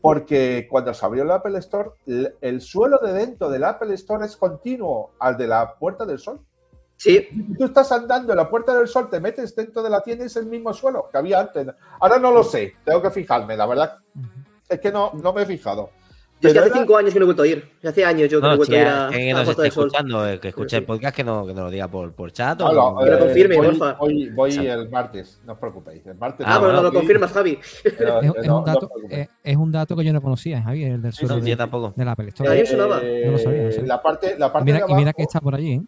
porque 0.01 0.67
cuando 0.67 0.95
se 0.95 1.05
abrió 1.05 1.21
el 1.21 1.29
Apple 1.29 1.59
Store, 1.59 1.91
el, 2.07 2.35
el 2.41 2.59
suelo 2.59 2.97
de 2.97 3.13
dentro 3.13 3.51
del 3.51 3.65
Apple 3.65 3.93
Store 3.93 4.25
es 4.25 4.35
continuo 4.35 5.11
al 5.19 5.37
de 5.37 5.45
la 5.45 5.75
Puerta 5.75 6.07
del 6.07 6.17
Sol. 6.17 6.41
Sí. 6.95 7.29
Tú 7.55 7.65
estás 7.65 7.91
andando 7.91 8.33
en 8.33 8.37
la 8.37 8.49
Puerta 8.49 8.75
del 8.75 8.87
Sol, 8.87 9.07
te 9.11 9.19
metes 9.19 9.55
dentro 9.55 9.83
de 9.83 9.91
la 9.91 10.01
tienda 10.01 10.23
y 10.23 10.27
es 10.27 10.35
el 10.37 10.47
mismo 10.47 10.73
suelo 10.73 11.07
que 11.11 11.19
había 11.19 11.39
antes. 11.39 11.67
Ahora 11.99 12.17
no 12.17 12.31
lo 12.31 12.43
sé, 12.43 12.77
tengo 12.83 12.99
que 12.99 13.11
fijarme, 13.11 13.55
la 13.55 13.67
verdad. 13.67 13.99
Es 14.67 14.79
que 14.79 14.91
no, 14.91 15.11
no 15.13 15.31
me 15.31 15.43
he 15.43 15.45
fijado. 15.45 15.91
Yo 16.43 16.47
es 16.49 16.53
que 16.53 16.59
hace 16.59 16.67
era... 16.69 16.77
cinco 16.77 16.97
años 16.97 17.13
que 17.13 17.19
no 17.19 17.23
he 17.23 17.25
vuelto 17.25 17.43
a 17.43 17.47
ir. 17.47 17.71
Hace 17.83 18.05
años 18.05 18.29
yo 18.29 18.39
que 18.39 18.41
no, 18.41 18.47
no 18.49 18.53
he 18.53 18.57
vuelto 18.57 18.75
a 18.75 18.77
ir 18.79 18.87
a, 18.87 19.09
que 19.11 19.33
nos 19.33 19.47
esté 19.49 19.67
escuchando, 19.67 20.27
eh, 20.29 20.39
que 20.39 20.47
escuche 20.49 20.77
el 20.77 20.83
podcast, 20.85 21.15
que 21.15 21.23
no, 21.23 21.45
que 21.47 21.53
no 21.53 21.63
lo 21.63 21.69
diga 21.71 21.87
por, 21.87 22.11
por 22.13 22.31
chat. 22.31 22.59
O 22.61 22.65
Hola, 22.67 23.03
que 23.05 23.11
lo 23.11 23.19
confirme, 23.19 23.55
voy, 23.57 23.67
porfa. 23.67 23.93
Voy, 23.93 24.29
voy 24.29 24.55
el 24.67 24.89
martes, 24.89 25.41
no 25.45 25.53
os 25.53 25.59
preocupéis. 25.59 26.05
El 26.05 26.15
martes 26.15 26.45
Ah, 26.47 26.55
no, 26.55 26.59
pero 26.61 26.71
no 26.73 26.77
no, 26.77 26.83
lo 26.83 26.93
confirmas, 26.93 27.31
Javi. 27.31 27.59
pero- 27.97 28.21
Es, 28.21 28.25
es 28.35 28.47
no- 28.47 28.59
un 28.59 28.65
no 28.65 28.65
dato, 28.65 28.85
os 28.85 28.91
preocupéis. 28.91 29.21
es, 29.21 29.29
es 29.43 29.55
un 29.57 29.71
dato 29.71 29.95
que 29.95 30.03
yo 30.03 30.13
no 30.13 30.21
conocía, 30.21 30.61
Javier, 30.61 30.91
el 30.93 31.01
del 31.01 31.13
sur 31.13 31.29
No, 31.29 31.39
de, 31.39 31.49
yo 31.49 31.57
tampoco. 31.57 31.93
de 31.95 32.05
la 32.05 32.11
Apple 32.11 32.25
A 32.25 32.29
Store. 32.29 32.49
mí 32.51 32.57
me 32.59 32.65
sonaba. 32.65 33.01
No 33.01 33.31
lo 33.31 33.37
sabía, 33.37 33.63
no 33.63 33.71
sabía. 33.71 33.87
La 33.87 34.01
parte, 34.01 34.35
la 34.37 34.47
Y 34.47 34.49
parte 34.49 34.65
mira, 34.65 34.77
de 34.85 34.91
y 34.91 34.95
mira 34.95 35.01
abajo, 35.09 35.17
que 35.17 35.23
está 35.23 35.39
por 35.41 35.55
allí, 35.55 35.71
¿eh? 35.73 35.81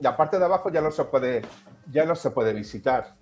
la 0.00 0.16
parte 0.16 0.38
de 0.38 0.44
abajo 0.44 0.70
ya 0.72 0.80
no 0.80 0.90
se 0.90 1.04
puede, 1.04 1.42
ya 1.90 2.04
no 2.04 2.14
se 2.16 2.30
puede 2.30 2.52
visitar. 2.52 3.14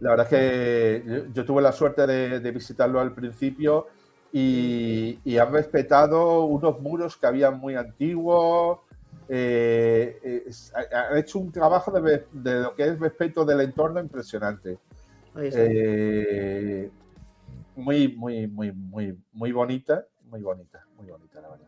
La 0.00 0.10
verdad 0.10 0.26
es 0.26 0.30
que 0.30 1.02
yo, 1.06 1.32
yo 1.32 1.44
tuve 1.44 1.62
la 1.62 1.72
suerte 1.72 2.06
de, 2.06 2.40
de 2.40 2.50
visitarlo 2.50 3.00
al 3.00 3.12
principio 3.14 3.86
y, 4.36 5.20
y 5.24 5.38
han 5.38 5.52
respetado 5.52 6.44
unos 6.46 6.80
muros 6.80 7.16
que 7.16 7.26
habían 7.28 7.58
muy 7.60 7.76
antiguos. 7.76 8.80
eh, 9.28 10.18
eh, 10.24 10.50
ha- 10.92 11.12
han 11.12 11.18
hecho 11.18 11.38
un 11.38 11.52
trabajo 11.52 11.92
de, 11.92 12.24
lo 12.32 12.74
que 12.74 12.82
es 12.88 12.98
respeto 12.98 13.44
del 13.44 13.60
entorno 13.60 14.00
impresionante. 14.00 14.76
Eh, 15.36 16.90
muy, 17.76 18.08
muy, 18.16 18.46
muy, 18.48 18.72
muy, 18.72 19.16
muy 19.32 19.52
bonita, 19.52 20.04
muy 20.28 20.42
bonita, 20.42 20.84
muy 20.96 21.06
bonita, 21.06 21.40
la 21.40 21.48
verdad. 21.50 21.66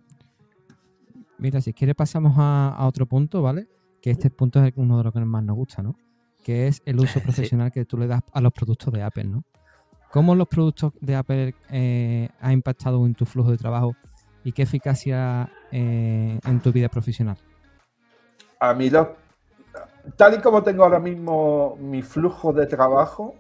Mira, 1.39 1.61
si 1.61 1.73
quieres 1.73 1.95
pasamos 1.95 2.35
a, 2.37 2.75
a 2.77 2.87
otro 2.89 3.07
punto, 3.07 3.43
¿vale? 3.43 3.69
Que 4.03 4.11
este 4.11 4.29
punto 4.31 4.63
es 4.65 4.73
uno 4.77 4.99
de 4.99 5.05
los 5.05 5.13
que 5.13 5.21
más 5.21 5.43
nos 5.45 5.57
gusta, 5.57 5.83
¿no? 5.83 5.97
Que 6.45 6.67
es 6.69 6.83
el 6.85 6.99
uso 6.99 7.15
Sí. 7.21 7.25
profesional 7.25 7.71
que 7.71 7.85
tú 7.85 7.97
le 7.97 8.07
das 8.09 8.23
a 8.33 8.41
los 8.41 8.53
productos 8.53 8.93
de 8.93 9.03
Apple, 9.03 9.25
¿no? 9.25 9.45
¿Cómo 10.11 10.35
los 10.35 10.49
productos 10.49 10.93
de 11.01 11.15
Apple 11.17 11.55
eh, 11.71 12.29
ha 12.41 12.53
impactado 12.53 13.05
en 13.07 13.15
tu 13.15 13.27
flujo 13.27 13.51
de 13.51 13.59
trabajo 13.59 13.95
y 14.45 14.53
qué 14.53 14.63
eficacia 14.63 15.51
eh, 15.73 16.39
en 16.45 16.61
tu 16.61 16.73
vida 16.73 16.89
profesional? 16.89 17.37
A 18.61 18.73
mí, 18.73 18.89
lo- 18.89 19.17
tal 20.17 20.35
y 20.35 20.39
como 20.39 20.63
tengo 20.63 20.85
ahora 20.85 20.99
mismo 21.01 21.77
mi 21.81 22.03
flujo 22.03 22.53
de 22.53 22.67
trabajo, 22.67 23.35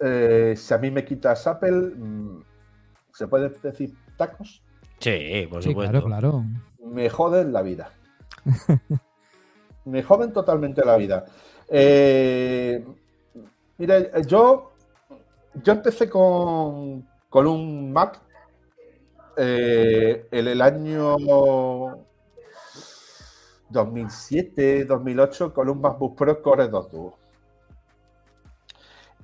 eh, 0.00 0.54
si 0.56 0.72
a 0.72 0.78
mí 0.78 0.90
me 0.90 1.04
quitas 1.04 1.46
Apple, 1.46 1.92
mm, 1.96 2.42
¿se 3.12 3.26
puede 3.26 3.50
decir 3.62 3.94
tacos? 4.16 4.62
Sí, 4.98 5.46
por 5.50 5.62
Sí, 5.62 5.70
supuesto. 5.70 5.92
claro, 5.92 6.06
claro. 6.06 6.44
Me 6.86 7.10
joden 7.10 7.52
la 7.52 7.62
vida. 7.62 7.92
me 9.84 10.02
joden 10.02 10.32
totalmente 10.32 10.84
la 10.84 10.96
vida. 10.96 11.24
Eh, 11.68 12.84
mira, 13.78 14.20
yo, 14.22 14.71
yo 15.54 15.72
empecé 15.72 16.08
con, 16.08 17.06
con 17.28 17.46
un 17.46 17.92
Mac 17.92 18.20
eh, 19.36 20.28
en 20.30 20.48
el 20.48 20.60
año 20.60 21.16
2007, 23.68 24.84
2008 24.84 25.54
con 25.54 25.68
un 25.68 25.80
MacBook 25.80 26.16
Pro 26.16 26.42
Core 26.42 26.68
2 26.68 26.90
Duo. 26.90 27.18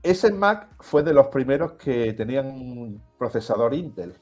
Ese 0.02 0.32
Mac 0.32 0.68
fue 0.80 1.02
de 1.02 1.12
los 1.12 1.26
primeros 1.28 1.72
que 1.72 2.12
tenían 2.12 2.46
un 2.46 3.02
procesador 3.18 3.74
Intel. 3.74 4.14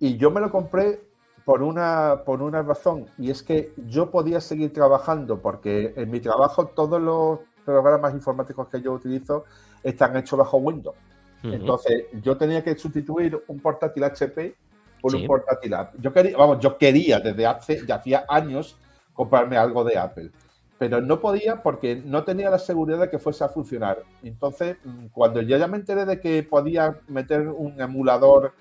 Y 0.00 0.16
yo 0.16 0.30
me 0.30 0.40
lo 0.40 0.50
compré 0.50 1.08
por 1.44 1.62
una, 1.62 2.22
por 2.24 2.42
una 2.42 2.62
razón, 2.62 3.06
y 3.18 3.30
es 3.30 3.42
que 3.42 3.74
yo 3.86 4.10
podía 4.10 4.40
seguir 4.40 4.72
trabajando, 4.72 5.40
porque 5.40 5.92
en 5.96 6.10
mi 6.10 6.20
trabajo 6.20 6.66
todos 6.66 7.00
los 7.00 7.40
programas 7.64 8.14
informáticos 8.14 8.68
que 8.68 8.80
yo 8.80 8.92
utilizo 8.92 9.44
están 9.84 10.16
hechos 10.16 10.38
bajo 10.38 10.56
Windows. 10.56 10.96
Entonces, 11.44 12.06
yo 12.22 12.38
tenía 12.38 12.64
que 12.64 12.74
sustituir 12.74 13.38
un 13.48 13.60
portátil 13.60 14.02
HP 14.04 14.54
por 15.02 15.12
Sí. 15.12 15.18
un 15.18 15.26
portátil 15.26 15.74
Apple. 15.74 16.00
Yo 16.02 16.10
quería, 16.10 16.36
vamos, 16.38 16.58
yo 16.58 16.78
quería 16.78 17.20
desde 17.20 17.44
hace, 17.44 17.86
ya 17.86 17.96
hacía 17.96 18.24
años 18.26 18.78
comprarme 19.12 19.58
algo 19.58 19.84
de 19.84 19.98
Apple, 19.98 20.30
pero 20.78 21.02
no 21.02 21.20
podía 21.20 21.62
porque 21.62 21.96
no 22.02 22.24
tenía 22.24 22.48
la 22.48 22.58
seguridad 22.58 22.98
de 23.00 23.10
que 23.10 23.18
fuese 23.18 23.44
a 23.44 23.50
funcionar. 23.50 24.02
Entonces, 24.22 24.78
mm, 24.82 25.08
cuando 25.12 25.42
yo 25.42 25.58
ya 25.58 25.66
me 25.66 25.76
enteré 25.76 26.06
de 26.06 26.18
que 26.18 26.42
podía 26.42 26.98
meter 27.08 27.46
un 27.48 27.78
emulador 27.78 28.54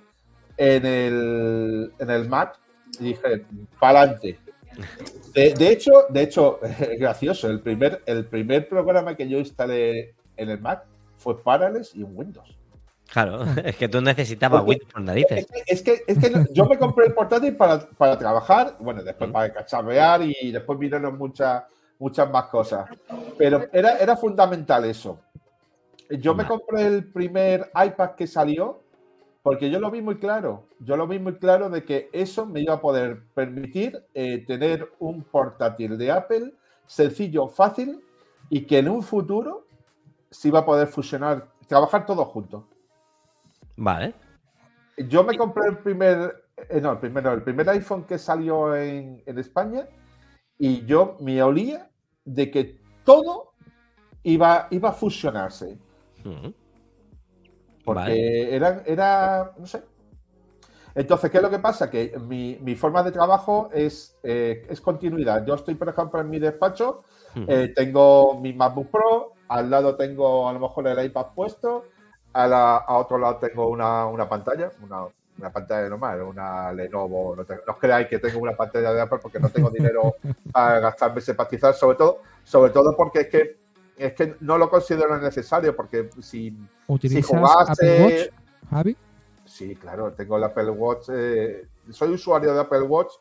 en 0.57 0.85
el, 0.85 1.93
en 1.97 2.09
el 2.09 2.27
Mac, 2.27 2.59
dije, 2.99 3.45
para 3.79 4.01
adelante. 4.01 4.37
De, 5.33 5.53
de 5.53 5.71
hecho, 5.71 5.91
de 6.09 6.21
hecho, 6.23 6.59
gracioso, 6.99 7.47
el 7.49 7.61
primer, 7.61 8.01
el 8.05 8.25
primer 8.25 8.67
programa 8.67 9.15
que 9.15 9.29
yo 9.29 9.39
instalé 9.39 10.15
en 10.35 10.49
el 10.49 10.59
Mac 10.59 10.83
fue 11.23 11.41
Parallels 11.41 11.95
y 11.95 12.03
un 12.03 12.15
Windows. 12.17 12.57
Claro, 13.11 13.43
es 13.63 13.75
que 13.77 13.87
tú 13.87 14.01
necesitabas 14.01 14.61
Porque- 14.61 14.69
Windows 14.71 14.91
por 14.93 15.01
narices. 15.01 15.47
Es 15.65 15.81
que, 15.81 16.03
es 16.05 16.19
que 16.19 16.45
yo 16.51 16.65
me 16.65 16.77
compré 16.77 17.07
el 17.07 17.13
portátil 17.13 17.55
para, 17.55 17.79
para 17.89 18.17
trabajar, 18.17 18.75
bueno, 18.79 19.03
después 19.03 19.31
para 19.31 19.51
cacharrear 19.53 20.21
y 20.21 20.51
después 20.51 20.77
vinieron 20.77 21.17
muchas, 21.17 21.63
muchas 21.99 22.29
más 22.29 22.45
cosas. 22.45 22.89
Pero 23.37 23.65
era, 23.71 23.97
era 23.97 24.17
fundamental 24.17 24.85
eso. 24.85 25.19
Yo 26.09 26.35
me 26.35 26.45
compré 26.45 26.85
el 26.85 27.05
primer 27.11 27.71
iPad 27.73 28.11
que 28.11 28.27
salió 28.27 28.81
porque 29.41 29.69
yo 29.69 29.79
lo 29.79 29.91
vi 29.91 30.01
muy 30.01 30.17
claro. 30.17 30.67
Yo 30.79 30.95
lo 30.95 31.07
vi 31.07 31.19
muy 31.19 31.35
claro 31.35 31.69
de 31.69 31.83
que 31.83 32.09
eso 32.13 32.45
me 32.45 32.61
iba 32.61 32.75
a 32.75 32.81
poder 32.81 33.23
permitir 33.33 34.03
eh, 34.13 34.43
tener 34.45 34.89
un 34.99 35.23
portátil 35.23 35.97
de 35.97 36.11
Apple 36.11 36.53
sencillo, 36.85 37.47
fácil 37.47 38.01
y 38.49 38.65
que 38.65 38.79
en 38.79 38.89
un 38.89 39.03
futuro 39.03 39.65
se 40.33 40.47
iba 40.47 40.59
a 40.59 40.65
poder 40.65 40.87
fusionar, 40.87 41.47
trabajar 41.67 42.05
todos 42.05 42.27
juntos. 42.27 42.63
Vale. 43.77 44.15
Yo 44.97 45.23
me 45.23 45.37
compré 45.37 45.69
el 45.69 45.77
primer, 45.77 46.45
eh, 46.69 46.81
no, 46.81 46.91
el 46.93 46.97
primero, 46.97 47.33
el 47.33 47.43
primer 47.43 47.69
iPhone 47.69 48.05
que 48.05 48.17
salió 48.17 48.75
en, 48.75 49.21
en 49.25 49.37
España 49.37 49.87
y 50.57 50.85
yo 50.85 51.17
me 51.19 51.41
olía 51.41 51.89
de 52.25 52.49
que 52.49 52.79
todo 53.03 53.53
iba, 54.23 54.67
iba 54.71 54.89
a 54.89 54.93
fusionarse. 54.93 55.77
Ujú. 56.25 56.53
Porque 57.83 58.01
Vale. 58.01 58.55
era, 58.55 58.83
era, 58.85 59.53
no 59.57 59.65
sé. 59.67 59.83
Entonces, 60.95 61.31
¿qué 61.31 61.37
es 61.37 61.43
lo 61.43 61.49
que 61.49 61.59
pasa? 61.59 61.89
Que 61.89 62.17
mi, 62.19 62.57
mi 62.61 62.75
forma 62.75 63.01
de 63.03 63.11
trabajo 63.11 63.69
es, 63.73 64.17
eh, 64.23 64.65
es 64.69 64.79
continuidad. 64.79 65.45
Yo 65.45 65.55
estoy, 65.55 65.75
por 65.75 65.89
ejemplo, 65.89 66.21
en 66.21 66.29
mi 66.29 66.39
despacho, 66.39 67.03
eh, 67.47 67.73
tengo 67.75 68.39
mi 68.39 68.53
MacBook 68.53 68.91
Pro, 68.91 69.33
al 69.53 69.69
lado 69.69 69.95
tengo 69.95 70.49
a 70.49 70.53
lo 70.53 70.59
mejor 70.59 70.87
el 70.87 71.05
iPad 71.05 71.27
puesto, 71.35 71.85
a, 72.33 72.47
la, 72.47 72.77
a 72.77 72.97
otro 72.97 73.19
lado 73.19 73.37
tengo 73.37 73.69
una, 73.69 74.07
una 74.07 74.27
pantalla, 74.27 74.71
una, 74.81 75.05
una 75.37 75.51
pantalla 75.51 75.89
normal, 75.89 76.23
una 76.23 76.73
Lenovo. 76.73 77.35
No, 77.35 77.43
os 77.43 77.77
creáis 77.77 78.07
que 78.07 78.17
tengo 78.17 78.39
una 78.39 78.55
pantalla 78.55 78.91
de 78.91 79.01
Apple 79.01 79.19
porque 79.21 79.39
no 79.39 79.49
tengo 79.49 79.69
dinero 79.69 80.15
para 80.51 80.79
gastarme 80.79 81.19
ese 81.19 81.35
pastizal, 81.35 81.75
sobre 81.75 81.97
todo, 81.97 82.21
sobre 82.43 82.71
todo 82.71 82.95
porque 82.97 83.21
es 83.21 83.27
que 83.27 83.63
es 83.95 84.13
que 84.13 84.35
no 84.39 84.57
lo 84.57 84.71
considero 84.71 85.15
necesario, 85.19 85.75
porque 85.75 86.09
si, 86.19 86.57
si 86.99 87.21
jugase. 87.21 87.71
Apple 87.71 88.03
Watch, 88.03 88.29
Javi? 88.71 88.97
Sí, 89.45 89.75
claro, 89.75 90.13
tengo 90.13 90.37
el 90.37 90.45
Apple 90.45 90.71
Watch. 90.71 91.09
Eh, 91.13 91.67
soy 91.91 92.09
usuario 92.09 92.55
de 92.55 92.59
Apple 92.59 92.81
Watch 92.81 93.13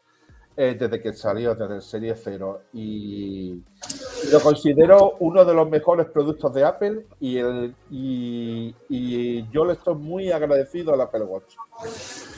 eh, 0.54 0.76
desde 0.78 1.00
que 1.00 1.14
salió, 1.14 1.54
desde 1.54 1.76
el 1.76 1.82
Serie 1.82 2.14
0. 2.14 2.62
Y 2.74 3.62
lo 4.30 4.40
considero 4.40 5.16
uno 5.20 5.44
de 5.46 5.54
los 5.54 5.68
mejores 5.68 6.06
productos 6.06 6.52
de 6.52 6.64
Apple 6.64 7.06
y, 7.20 7.38
el, 7.38 7.74
y, 7.90 9.48
yo 9.50 9.64
le 9.64 9.72
estoy 9.72 9.94
muy 9.94 10.30
agradecido 10.30 10.92
al 10.92 11.00
Apple 11.00 11.24
Watch. 11.24 11.54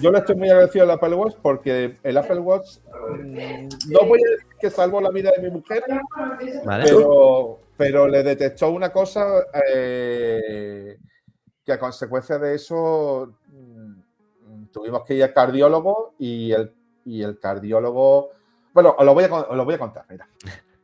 Yo 0.01 0.12
le 0.12 0.19
estoy 0.19 0.37
muy 0.37 0.49
agradecido 0.49 0.85
al 0.85 0.93
Apple 0.93 1.15
Watch 1.15 1.35
porque 1.43 1.97
el 2.05 2.17
Apple 2.17 2.39
Watch 2.39 2.79
mm, 2.89 3.69
no 3.91 4.07
voy 4.07 4.21
a 4.25 4.31
decir 4.31 4.47
que 4.61 4.71
salvó 4.71 5.01
la 5.01 5.11
vida 5.11 5.33
de 5.37 5.43
mi 5.43 5.51
mujer, 5.51 5.83
pero, 6.65 7.59
pero 7.77 8.07
le 8.07 8.23
detectó 8.23 8.71
una 8.71 8.91
cosa 8.91 9.27
eh, 9.75 10.99
que 11.65 11.73
a 11.73 11.81
consecuencia 11.81 12.39
de 12.39 12.55
eso 12.55 13.35
mm, 13.49 14.67
tuvimos 14.73 15.03
que 15.05 15.15
ir 15.15 15.25
al 15.25 15.33
cardiólogo 15.33 16.15
y 16.19 16.53
el 16.53 16.73
y 17.05 17.23
el 17.23 17.39
cardiólogo. 17.39 18.31
Bueno, 18.73 18.95
os 18.99 19.05
lo 19.05 19.15
voy 19.15 19.25
a, 19.25 19.29
lo 19.29 19.65
voy 19.65 19.75
a 19.75 19.79
contar, 19.79 20.05
mira. 20.09 20.29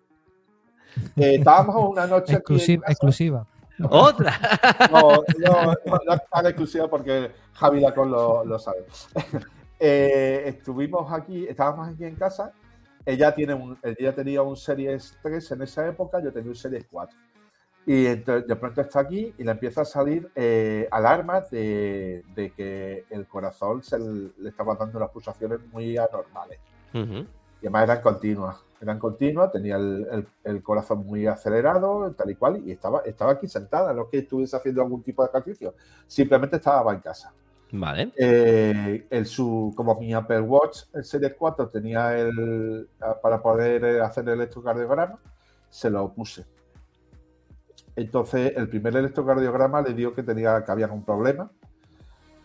Eh, 1.17 1.37
estábamos 1.37 1.89
una 1.89 2.05
noche. 2.05 2.35
exclusiva. 2.35 3.47
¡Otra! 3.89 4.39
No, 4.91 5.23
no, 5.39 5.75
no, 5.87 6.15
es 6.15 6.21
tan 6.31 6.47
exclusiva 6.47 6.89
porque 6.89 7.31
Javi 7.53 7.81
Lacón 7.81 8.11
lo, 8.11 8.45
lo 8.45 8.59
sabe. 8.59 8.85
Eh, 9.83 10.43
estuvimos 10.45 11.11
aquí, 11.11 11.47
estábamos 11.47 11.89
aquí 11.89 12.05
en 12.05 12.15
casa. 12.15 12.53
Ella, 13.07 13.35
tiene 13.35 13.55
un, 13.55 13.79
ella 13.83 14.15
tenía 14.15 14.43
un 14.43 14.55
Series 14.55 15.17
3 15.23 15.53
en 15.53 15.63
esa 15.63 15.89
época, 15.89 16.23
yo 16.23 16.31
tenía 16.31 16.51
un 16.51 16.55
Series 16.55 16.85
4. 16.91 17.17
Y 17.87 18.07
entonces, 18.07 18.47
de 18.47 18.57
pronto 18.57 18.81
está 18.81 19.01
aquí 19.01 19.35
y 19.39 19.45
le 19.45 19.51
empieza 19.53 19.83
a 19.83 19.85
salir 19.85 20.31
eh, 20.35 20.87
alarmas 20.91 21.51
de, 21.51 22.23
que 22.57 23.05
el 23.11 23.27
corazón 23.27 23.83
se 23.83 23.99
le, 23.99 24.49
estaba 24.49 24.75
dando 24.75 24.99
unas 24.99 25.11
pulsaciones 25.11 25.61
muy 25.73 25.97
anormales. 25.97 26.59
Y 26.93 27.67
además 27.67 27.85
eran 27.85 28.01
continuas. 28.01 28.57
Eran 28.81 28.99
continuas, 28.99 29.53
tenía 29.53 29.77
el, 29.77 30.63
corazón 30.63 31.07
muy 31.07 31.27
acelerado, 31.27 32.13
tal 32.13 32.31
y 32.31 32.35
cual, 32.35 32.63
y 32.65 32.73
estaba, 32.73 33.03
estaba 33.05 33.33
aquí 33.33 33.47
sentada, 33.47 33.93
no 33.93 34.09
que 34.09 34.19
estuviese 34.19 34.57
haciendo 34.57 34.83
algún 34.83 35.03
tipo 35.03 35.23
de 35.23 35.29
ejercicio, 35.29 35.75
simplemente 36.07 36.57
estaba 36.57 36.91
en 36.95 37.01
casa. 37.01 37.33
Vale. 37.73 38.13
Eh, 38.17 39.07
el, 39.11 39.27
su, 39.27 39.75
como 39.77 40.01
mi 40.01 40.15
Apple 40.15 40.41
Watch, 40.41 40.85
el 40.95 41.05
Series 41.05 41.35
4, 41.39 41.69
tenía 41.69 42.19
el 42.19 42.89
para 43.23 43.43
poder 43.43 44.01
hacer 44.01 44.25
el 44.29 44.35
electrocardiograma, 44.35 45.19
se 45.69 45.91
lo 45.91 46.11
puse 46.13 46.47
entonces, 48.03 48.53
el 48.57 48.69
primer 48.69 48.97
electrocardiograma 48.97 49.83
le 49.83 49.95
dio 49.95 50.15
que 50.15 50.23
tenía 50.23 50.65
que 50.65 50.73
había 50.73 50.87
un 50.89 51.05
problema. 51.05 51.51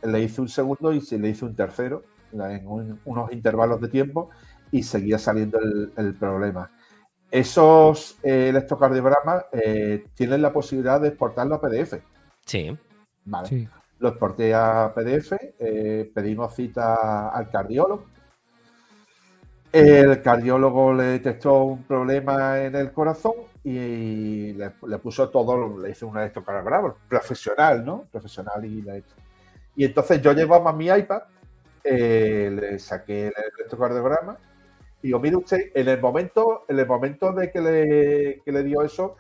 Le 0.04 0.22
hice 0.22 0.42
un 0.42 0.50
segundo 0.50 0.92
y 0.94 1.02
se 1.02 1.18
le 1.18 1.30
hice 1.30 1.46
un 1.46 1.56
tercero 1.56 2.04
en 2.34 3.00
unos 3.06 3.32
intervalos 3.32 3.80
de 3.80 3.88
tiempo 3.88 4.30
y 4.72 4.84
seguía 4.84 5.18
saliendo 5.18 5.60
el, 5.96 6.16
problema. 6.16 6.72
Esos 7.32 8.18
eh, 8.22 8.50
electrocardiogramas 8.50 9.46
eh, 9.52 10.06
tienen 10.14 10.42
la 10.42 10.52
posibilidad 10.52 11.00
de 11.00 11.10
exportarlo 11.10 11.56
a 11.56 11.62
PDF. 11.62 11.96
Sí. 12.46 12.78
Vale. 13.24 13.70
Lo 14.00 14.10
exporté 14.10 14.54
a 14.54 14.92
PDF, 14.94 15.34
eh, 15.58 16.12
pedimos 16.14 16.54
cita 16.54 17.30
al 17.30 17.50
cardiólogo 17.50 18.06
el 19.76 20.22
cardiólogo 20.22 20.94
le 20.94 21.04
detectó 21.04 21.64
un 21.64 21.84
problema 21.84 22.62
en 22.62 22.76
el 22.76 22.94
corazón 22.94 23.34
y 23.68 24.54
le, 24.54 24.70
puso 25.00 25.28
todo, 25.32 25.80
le 25.80 25.90
hizo 25.90 26.08
un 26.08 26.16
electrocardiograma 26.20 26.96
profesional, 27.10 27.84
¿no? 27.84 28.08
Profesional 28.12 28.64
y 28.64 28.84
le 28.84 29.04
Y 29.76 29.86
entonces 29.86 30.22
yo 30.22 30.34
llevaba 30.34 30.72
mi 30.72 30.86
iPad, 30.86 31.24
eh, 31.84 32.52
le 32.54 32.78
saqué 32.78 33.28
el 33.28 33.34
electrocardiograma 33.58 34.38
y 35.02 35.08
digo, 35.08 35.20
mire 35.20 35.38
usted, 35.38 35.72
en 35.74 35.88
el 35.88 36.00
momento, 36.00 36.66
en 36.68 36.78
el 36.78 36.86
momento 36.86 37.32
de 37.34 37.52
que 37.52 37.60
le, 37.60 38.42
que 38.46 38.52
le 38.52 38.64
dio 38.64 38.84
eso, 38.84 39.16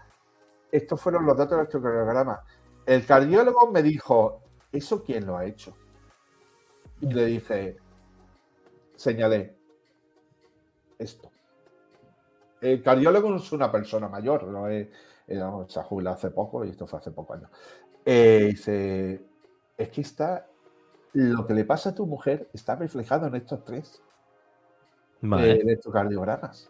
estos 0.71 1.01
fueron 1.01 1.25
los 1.25 1.35
datos 1.35 1.57
del 1.57 1.61
electrocardiograma. 1.61 2.43
El 2.85 3.03
cardiólogo 3.03 3.71
me 3.71 3.81
dijo, 3.81 4.41
¿eso 4.71 5.03
quién 5.03 5.25
lo 5.25 5.37
ha 5.37 5.45
hecho? 5.45 5.75
Y 7.01 7.11
le 7.11 7.25
dije, 7.25 7.77
señalé, 8.95 9.55
esto. 10.99 11.34
El 12.65 12.81
cardiólogo 12.81 13.29
no 13.29 13.37
es 13.37 13.51
una 13.51 13.71
persona 13.71 14.07
mayor, 14.07 14.45
no 14.45 14.67
es, 14.67 14.87
eh, 15.27 15.41
se 15.67 15.79
ha 15.79 15.83
jubilado 15.83 16.15
hace 16.15 16.31
poco 16.31 16.65
y 16.65 16.69
esto 16.69 16.87
fue 16.87 16.99
hace 16.99 17.11
poco 17.11 17.33
años. 17.33 17.49
Eh, 18.05 18.47
dice, 18.51 19.21
es 19.77 19.89
que 19.89 20.01
está, 20.01 20.47
lo 21.13 21.45
que 21.45 21.53
le 21.53 21.65
pasa 21.65 21.89
a 21.89 21.95
tu 21.95 22.05
mujer 22.05 22.49
está 22.53 22.75
reflejado 22.75 23.27
en 23.27 23.35
estos 23.35 23.63
tres 23.63 24.01
vale. 25.21 25.51
electrocardiogramas. 25.51 26.69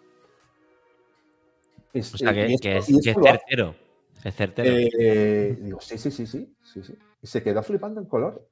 Es, 1.93 2.13
o 2.13 2.17
sea, 2.17 2.33
que, 2.33 2.53
es, 2.53 2.85
certero. 2.85 3.75
Es 4.23 4.35
certero. 4.35 4.69
Eh, 4.69 5.57
digo, 5.61 5.79
sí, 5.79 5.97
sí, 5.97 6.11
sí, 6.11 6.27
sí, 6.27 6.53
sí, 6.61 6.83
sí. 6.83 6.97
Y 7.21 7.27
se 7.27 7.41
quedó 7.41 7.63
flipando 7.63 8.01
en 8.01 8.07
color. 8.07 8.45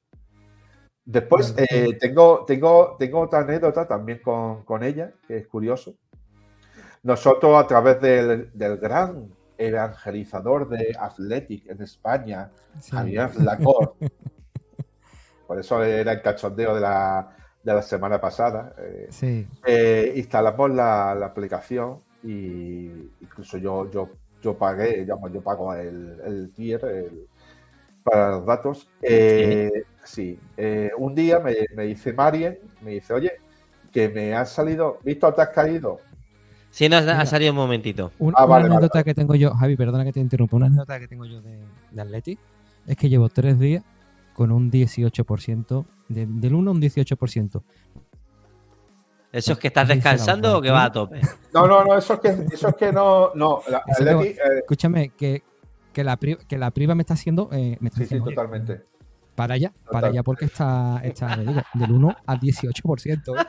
Después 1.06 1.54
eh, 1.58 1.98
tengo, 2.00 2.46
tengo, 2.46 2.96
tengo 2.98 3.20
otra 3.20 3.40
anécdota 3.40 3.86
también 3.86 4.22
con, 4.24 4.84
ella, 4.84 5.14
que 5.28 5.38
es 5.38 5.48
curioso. 5.48 5.98
Nosotros 7.04 7.62
a 7.64 7.68
través 7.68 8.02
del, 8.02 8.50
gran 8.54 9.30
evangelizador 9.58 10.68
de 10.70 10.96
Athletic 11.00 11.70
en 11.70 11.82
España, 11.82 12.50
Javier 12.90 13.36
Lacorte, 13.42 14.10
por 15.48 15.60
eso 15.60 15.84
era 15.84 16.14
el 16.14 16.22
cachondeo 16.22 16.76
de 16.76 16.82
la, 16.82 17.36
de 17.62 17.74
la 17.74 17.82
semana 17.82 18.20
pasada, 18.20 18.74
eh, 18.78 19.46
eh, 19.66 20.14
instalamos 20.16 20.72
la, 20.72 21.12
aplicación 21.12 22.00
y 22.24 22.88
incluso 23.22 23.58
yo, 23.58 23.92
yo, 23.92 24.10
yo 24.42 24.58
pagué, 24.58 25.06
yo 25.06 25.42
pago 25.42 25.74
el, 25.76 26.20
el 26.26 26.52
tier 26.52 26.82
para 28.04 28.32
los 28.32 28.46
datos. 28.46 28.90
Sí, 30.04 30.38
eh, 30.58 30.92
un 30.98 31.16
día 31.16 31.40
me, 31.40 31.86
dice 31.86 32.14
Marien, 32.14 32.60
me 32.82 32.92
dice, 32.92 33.14
oye, 33.14 33.32
que 33.92 34.10
me 34.10 34.34
ha 34.34 34.46
salido, 34.46 35.00
¿visto 35.04 35.34
te 35.34 35.42
has 35.42 35.50
caído? 35.50 36.00
Sí, 36.74 36.90
nos 36.90 37.08
ha 37.08 37.24
salido 37.28 37.52
un 37.52 37.58
momentito. 37.58 38.12
Ah, 38.34 38.46
una 38.46 38.56
anécdota 38.56 39.04
que 39.04 39.14
tengo 39.14 39.36
yo, 39.36 39.54
Javi, 39.54 39.76
perdona 39.76 40.04
que 40.06 40.12
te 40.12 40.20
interrumpa, 40.20 40.58
una 40.58 40.66
anécdota 40.66 41.00
que 41.00 41.08
tengo 41.08 41.24
yo 41.24 41.40
de, 41.40 41.60
de 41.92 42.02
Atleti 42.02 42.40
es 42.88 42.98
que 42.98 43.10
llevo 43.10 43.30
tres 43.30 43.60
días 43.60 43.84
con 44.34 44.52
un 44.52 44.72
18%, 44.72 45.86
del 46.08 46.56
1 46.56 46.72
a 46.72 46.74
un 46.74 46.82
18%. 46.82 47.62
¿Eso 49.32 49.52
es 49.52 49.60
que 49.60 49.68
estás 49.68 49.88
descansando 49.88 50.58
o 50.58 50.62
que 50.64 50.72
va 50.72 50.86
a 50.86 50.92
tope? 50.92 51.22
No, 51.54 51.68
no, 51.68 51.84
no, 51.84 51.96
eso 51.96 52.16
es 52.16 52.20
que, 52.20 52.30
eso 52.52 52.70
es 52.70 52.76
que 52.76 52.92
no, 52.92 53.36
no. 53.36 53.62
Eh, 54.00 54.36
escúchame, 54.58 55.10
que, 55.10 55.44
que, 55.94 56.04
la, 56.04 56.18
que 56.18 56.58
la 56.58 56.72
priva 56.72 56.96
me 56.96 57.04
está 57.04 57.14
haciendo... 57.14 57.50
Eh, 57.52 57.78
me 57.82 57.90
está 57.90 58.00
sí, 58.00 58.08
sí, 58.08 58.20
totalmente. 58.20 58.86
Para 59.36 59.56
allá, 59.56 59.74
para 59.92 60.10
allá 60.10 60.22
porque 60.22 60.46
está, 60.46 61.02
está 61.04 61.36
digo, 61.38 61.62
del 61.74 61.92
1 61.92 62.16
al 62.28 62.40
18%. 62.40 63.48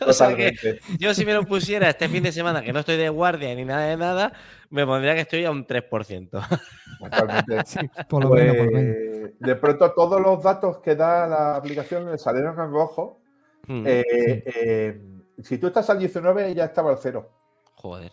o 0.06 0.12
sea 0.12 0.34
que 0.34 0.80
yo 0.98 1.12
si 1.12 1.26
me 1.26 1.34
lo 1.34 1.44
pusiera 1.44 1.90
este 1.90 2.08
fin 2.08 2.22
de 2.22 2.32
semana, 2.32 2.62
que 2.62 2.72
no 2.72 2.80
estoy 2.80 2.96
de 2.96 3.10
guardia 3.10 3.54
ni 3.54 3.66
nada 3.66 3.82
de 3.82 3.96
nada, 3.98 4.32
me 4.70 4.86
pondría 4.86 5.14
que 5.14 5.20
estoy 5.20 5.44
a 5.44 5.50
un 5.50 5.66
3%. 5.66 6.30
por 6.98 7.10
lo 7.10 7.26
menos, 7.46 7.76
por 8.08 8.24
lo 8.24 8.30
menos. 8.30 8.56
Pues, 8.70 9.38
de 9.38 9.56
pronto 9.56 9.92
todos 9.92 10.20
los 10.20 10.42
datos 10.42 10.78
que 10.78 10.96
da 10.96 11.26
la 11.26 11.56
aplicación 11.56 12.18
salieron 12.18 12.58
en 12.58 12.70
rojo. 12.70 13.20
Hmm. 13.66 13.84
Eh, 13.86 14.04
eh, 14.46 15.00
si 15.42 15.58
tú 15.58 15.66
estás 15.66 15.90
al 15.90 15.98
19, 15.98 16.54
ya 16.54 16.64
estaba 16.64 16.90
al 16.90 16.98
0. 16.98 17.30
Joder. 17.74 18.12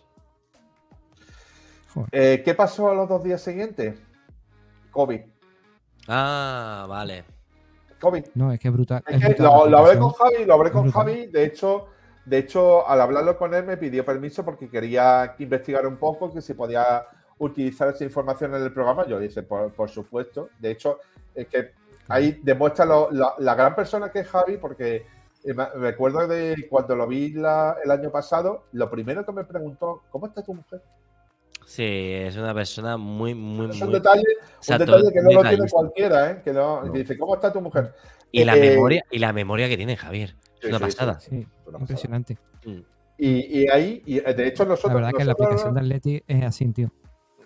Eh, 2.12 2.42
¿Qué 2.44 2.54
pasó 2.54 2.90
a 2.90 2.94
los 2.94 3.08
dos 3.08 3.24
días 3.24 3.40
siguientes? 3.40 3.98
COVID. 4.90 5.20
Ah, 6.08 6.86
vale. 6.88 7.24
COVID. 8.00 8.24
No, 8.34 8.52
es 8.52 8.58
que 8.60 8.68
es 8.68 8.74
brutal. 8.74 9.02
lo, 9.38 9.78
hablé 9.78 9.98
con 9.98 10.10
Javi, 10.12 10.44
lo 10.44 10.54
hablé 10.54 10.70
con 10.70 10.90
Javi. 10.90 11.26
De 11.26 11.44
hecho, 11.44 11.86
de 12.24 12.38
hecho, 12.38 12.88
al 12.88 13.00
hablarlo 13.00 13.36
con 13.36 13.54
él 13.54 13.64
me 13.64 13.76
pidió 13.76 14.04
permiso 14.04 14.44
porque 14.44 14.68
quería 14.70 15.34
investigar 15.38 15.86
un 15.86 15.96
poco 15.96 16.32
que 16.32 16.40
si 16.40 16.54
podía 16.54 17.04
utilizar 17.38 17.88
esa 17.88 18.04
información 18.04 18.54
en 18.54 18.62
el 18.62 18.72
programa. 18.72 19.06
Yo 19.06 19.18
dije, 19.18 19.42
por, 19.42 19.88
supuesto. 19.90 20.48
De 20.58 20.70
hecho, 20.70 20.98
es 21.34 21.46
que 21.48 21.72
ahí 22.08 22.40
demuestra 22.42 22.84
lo- 22.84 23.10
la, 23.10 23.34
la 23.38 23.54
gran 23.54 23.74
persona 23.74 24.10
que 24.10 24.20
es 24.20 24.28
Javi, 24.28 24.56
porque 24.56 25.06
eh, 25.44 25.54
me- 25.54 25.68
recuerdo 25.70 26.26
de 26.26 26.66
cuando 26.70 26.96
lo 26.96 27.06
vi 27.06 27.32
la- 27.32 27.76
el 27.82 27.90
año 27.90 28.10
pasado, 28.10 28.64
lo 28.72 28.90
primero 28.90 29.24
que 29.26 29.32
me 29.32 29.44
preguntó, 29.44 30.02
¿cómo 30.10 30.26
está 30.26 30.42
tu 30.42 30.54
mujer? 30.54 30.82
Sí, 31.68 31.84
es 31.84 32.34
una 32.38 32.54
persona 32.54 32.96
muy, 32.96 33.34
muy, 33.34 33.68
Es 33.68 33.80
un 33.82 33.88
muy. 33.88 33.94
detalle, 33.98 34.24
un 34.70 34.78
detalle 34.78 35.12
que 35.12 35.20
no 35.20 35.30
lo 35.42 35.48
tiene 35.50 35.68
cualquiera, 35.70 36.30
¿eh? 36.30 36.40
Que 36.42 36.50
no, 36.52 36.82
No. 36.82 36.92
Dice, 36.92 37.18
¿cómo 37.18 37.34
está 37.34 37.52
tu 37.52 37.60
mujer? 37.60 37.92
Y 38.32 38.42
la 38.42 38.56
Eh, 38.56 38.70
memoria, 38.70 39.04
y 39.10 39.18
la 39.18 39.34
memoria 39.34 39.68
que 39.68 39.76
tiene 39.76 39.94
Javier. 39.94 40.34
Es 40.62 40.68
una 40.70 40.78
sí, 40.78 40.84
pasada. 40.84 41.20
Sí, 41.20 41.34
Una 41.36 41.46
pasada. 41.64 41.78
impresionante. 41.80 42.38
Mm. 42.64 42.78
Y, 43.18 43.60
y 43.62 43.68
ahí, 43.68 44.02
y 44.06 44.16
eh, 44.18 44.32
de 44.34 44.46
hecho, 44.46 44.62
La 44.64 44.70
nosotros, 44.70 44.94
verdad 44.94 45.10
que 45.10 45.24
la 45.26 45.32
nosotros- 45.32 45.46
aplicación 45.46 45.74
de 45.74 45.80
Atleti 45.80 46.22
es 46.26 46.42
así, 46.44 46.72
tío. 46.72 46.90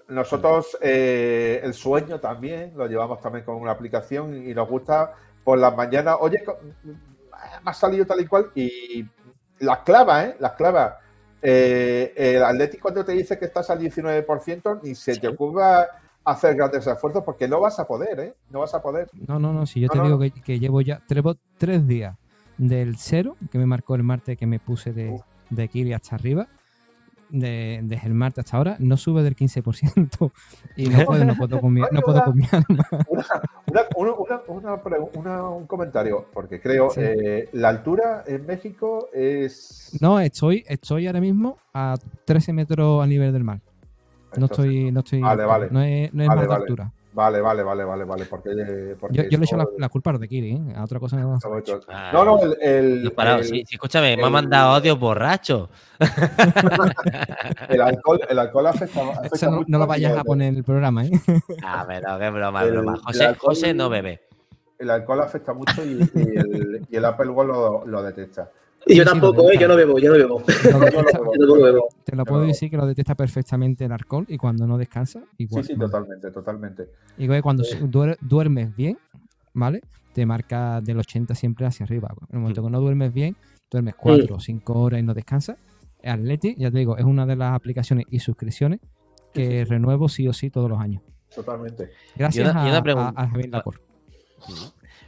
Nosotros 0.07 0.79
eh, 0.81 1.61
el 1.65 1.75
sueño 1.75 2.21
también 2.21 2.75
lo 2.77 2.87
llevamos 2.87 3.21
también 3.21 3.45
con 3.45 3.57
una 3.57 3.73
aplicación 3.73 4.47
y 4.47 4.55
nos 4.55 4.69
gusta 4.69 5.15
por 5.43 5.59
las 5.59 5.75
mañanas, 5.77 6.17
oye, 6.21 6.45
co- 6.45 6.59
me 6.85 6.95
ha 7.65 7.75
salido 7.75 8.07
tal 8.07 8.21
y 8.21 8.27
cual 8.27 8.51
y 8.55 9.05
las 9.59 9.79
clavas, 9.79 10.27
¿eh? 10.27 10.37
Las 10.39 10.53
clavas. 10.53 10.95
Eh, 11.43 12.13
el 12.17 12.43
Atlético 12.45 12.83
cuando 12.83 13.05
te 13.05 13.13
dice 13.13 13.39
que 13.39 13.47
estás 13.47 13.69
al 13.71 13.81
19%, 13.81 14.81
ni 14.83 14.95
se 14.95 15.17
te 15.17 15.29
ocurra 15.29 15.89
hacer 16.25 16.55
grandes 16.55 16.87
esfuerzos 16.87 17.25
porque 17.25 17.49
no 17.49 17.61
vas 17.61 17.81
a 17.81 17.87
poder, 17.87 18.21
¿eh? 18.21 18.35
No 18.51 18.61
vas 18.61 18.75
a 18.75 18.83
poder. 18.83 19.09
No, 19.27 19.39
no, 19.39 19.53
no, 19.53 19.67
si 19.67 19.81
yo 19.81 19.89
No, 19.89 19.93
te 19.93 19.99
no, 19.99 20.05
digo 20.05 20.19
que, 20.21 20.31
que 20.31 20.59
llevo 20.61 20.81
ya 20.81 21.03
llevo 21.09 21.37
tres 21.59 21.87
días 21.87 22.17
del 22.59 22.97
cero, 22.97 23.37
que 23.51 23.59
me 23.59 23.67
marcó 23.67 23.95
el 23.97 24.05
martes 24.05 24.39
que 24.39 24.47
me 24.47 24.61
puse 24.61 24.93
de, 24.93 25.21
de 25.51 25.69
Kiri 25.69 25.93
hasta 25.93 26.15
arriba, 26.15 26.47
de, 27.33 27.81
desde 27.83 28.07
el 28.07 28.15
martes 28.15 28.45
hasta 28.45 28.57
ahora, 28.59 28.77
no 28.79 28.97
sube 28.97 29.23
del 29.23 29.35
15%. 29.35 30.31
Y 30.77 30.89
no 30.89 31.05
puedo, 31.05 31.25
no 31.25 31.35
puedo 31.35 31.61
con 31.61 31.73
mi, 31.73 31.81
no 31.91 32.01
puedo 32.01 32.23
con 32.25 32.37
mi 32.37 32.45
alma. 32.53 32.87
Una, 33.09 33.83
una- 33.97 34.81
una- 35.15 35.49
un 35.49 35.67
comentario, 35.67 36.27
porque 36.33 36.61
creo 36.61 36.91
Sí. 36.91 37.01
eh, 37.03 37.49
la 37.53 37.69
altura 37.71 38.25
en 38.27 38.47
México 38.47 39.09
es. 39.13 39.97
No, 40.01 40.19
estoy, 40.21 40.65
estoy 40.69 41.07
ahora 41.07 41.21
mismo 41.21 41.59
a 41.75 41.97
13 42.25 42.53
metros 42.53 43.03
a 43.03 43.07
nivel 43.07 43.33
del 43.33 43.45
mar. 43.45 43.61
No 44.37 44.45
Entonces, 44.47 44.59
estoy, 44.67 44.93
no 44.93 45.01
estoy, 45.01 45.21
Vale, 45.21 45.45
vale. 45.45 45.69
no 45.71 45.83
es, 45.83 46.13
no 46.15 46.23
es 46.23 46.29
Vale, 46.29 46.41
mar 46.41 46.49
de 46.49 46.55
altura. 46.55 46.93
Vale, 47.15 47.41
vale, 47.43 47.63
vale, 47.63 47.85
vale, 47.85 48.05
vale. 48.05 48.25
Porque, 48.25 48.97
porque 48.99 49.17
Yo, 49.17 49.23
yo 49.29 49.39
le 49.39 49.45
echo 49.45 49.57
la, 49.57 49.65
eso- 49.65 49.73
la 49.79 49.89
culpa 49.91 50.11
a 50.11 50.13
los 50.15 50.21
de 50.23 50.29
Kiri, 50.29 50.53
¿eh? 50.53 50.63
a 50.77 50.85
otra 50.85 50.99
cosa 50.99 51.17
no. 51.19 51.39
Ah, 51.89 52.11
No, 52.13 52.25
no, 52.25 52.43
el. 52.43 52.57
el- 52.63 53.03
no 53.05 53.09
he 53.09 53.13
parado, 53.13 53.39
el- 53.41 53.45
sí, 53.45 53.65
sí, 53.67 53.75
escúchame, 53.75 54.17
me 54.17 54.25
ha 54.25 54.31
mandado 54.31 54.73
audio 54.77 54.97
borracho. 54.97 55.69
el 57.69 57.81
alcohol, 57.81 58.21
el 58.29 58.39
alcohol 58.39 58.67
afecta, 58.67 59.03
afecta 59.11 59.37
Eso 59.37 59.47
no, 59.51 59.57
mucho 59.59 59.67
no 59.69 59.79
lo 59.79 59.87
vayas 59.87 60.17
a 60.17 60.25
poner 60.25 60.49
en 60.49 60.57
el 60.57 60.65
programa, 60.65 61.05
¿eh? 61.05 61.11
Ah, 61.65 61.85
pero 61.87 62.19
qué 62.19 62.31
broma, 62.31 62.63
El- 62.65 62.71
broma. 62.73 62.97
José, 63.05 63.25
alcohol- 63.27 63.55
José 63.55 63.75
no 63.75 63.89
bebe. 63.89 64.21
El 64.79 64.91
alcohol 64.91 65.21
afecta 65.21 65.53
mucho 65.53 65.85
y, 65.85 66.01
y 66.15 66.21
el, 66.37 66.87
y 66.91 66.97
el 66.97 67.05
Apple 67.05 67.29
Watch 67.29 67.47
lo, 67.49 67.87
lo 67.87 68.03
detecta. 68.03 68.51
Y 68.87 68.97
yo 68.97 69.03
Sí, 69.05 69.09
sí, 69.09 69.13
tampoco, 69.13 69.51
¿eh? 69.51 69.57
Yo 69.59 69.69
no 69.69 69.77
bebo, 69.77 69.99
yo 69.99 70.11
no 70.13 70.19
bebo. 70.19 70.41
Lo 70.41 70.91
Yo 70.91 71.03
no 71.77 71.83
te 72.05 72.17
lo 72.17 72.25
puedo 72.25 72.43
decir 72.43 72.69
que 72.71 72.77
lo 72.77 72.87
detecta 72.87 73.15
perfectamente 73.15 73.85
el 73.85 73.93
alcohol 73.93 74.25
y 74.29 74.37
cuando 74.37 74.67
no 74.67 74.77
descansa, 74.77 75.21
Sí, 75.21 75.45
igual. 75.45 75.65
sí, 75.65 75.77
totalmente, 75.77 76.31
totalmente. 76.31 76.89
Y 77.17 77.27
cuando 77.41 77.63
duer- 77.65 78.19
duermes 78.21 78.75
bien, 78.75 78.99
¿vale? 79.55 79.83
Te 80.13 80.27
marca 80.27 80.81
del 80.81 80.99
80 80.99 81.35
siempre 81.35 81.65
hacia 81.67 81.85
arriba. 81.85 82.09
En 82.31 82.37
el 82.37 82.41
momento 82.41 82.63
que 82.63 82.71
no 82.71 82.81
duermes 82.81 83.13
bien, 83.15 83.37
duermes 83.71 83.95
4 83.97 84.37
o 84.37 84.41
5 84.41 84.73
horas 84.81 85.01
y 85.01 85.03
no 85.05 85.15
descansas. 85.15 85.57
Atleti, 86.05 86.57
ya 86.59 86.71
te 86.71 86.79
digo, 86.79 86.97
es 86.99 87.05
una 87.05 87.25
de 87.25 87.37
las 87.37 87.55
aplicaciones 87.55 88.07
y 88.11 88.19
suscripciones 88.19 88.81
que 89.33 89.65
renuevo 89.65 90.09
sí 90.09 90.27
o 90.29 90.33
sí 90.33 90.51
todos 90.51 90.69
los 90.69 90.81
años. 90.81 91.03
Totalmente. 91.35 91.91
Gracias 92.17 92.47
Y 92.47 92.51
una- 92.51 92.67
y 92.67 92.69
una 92.69 92.79
a- 92.79 92.83
pregunta. 92.83 93.13
a, 93.17 93.23
a 93.23 93.29
Javier 93.29 93.49
Lacor. 93.51 93.81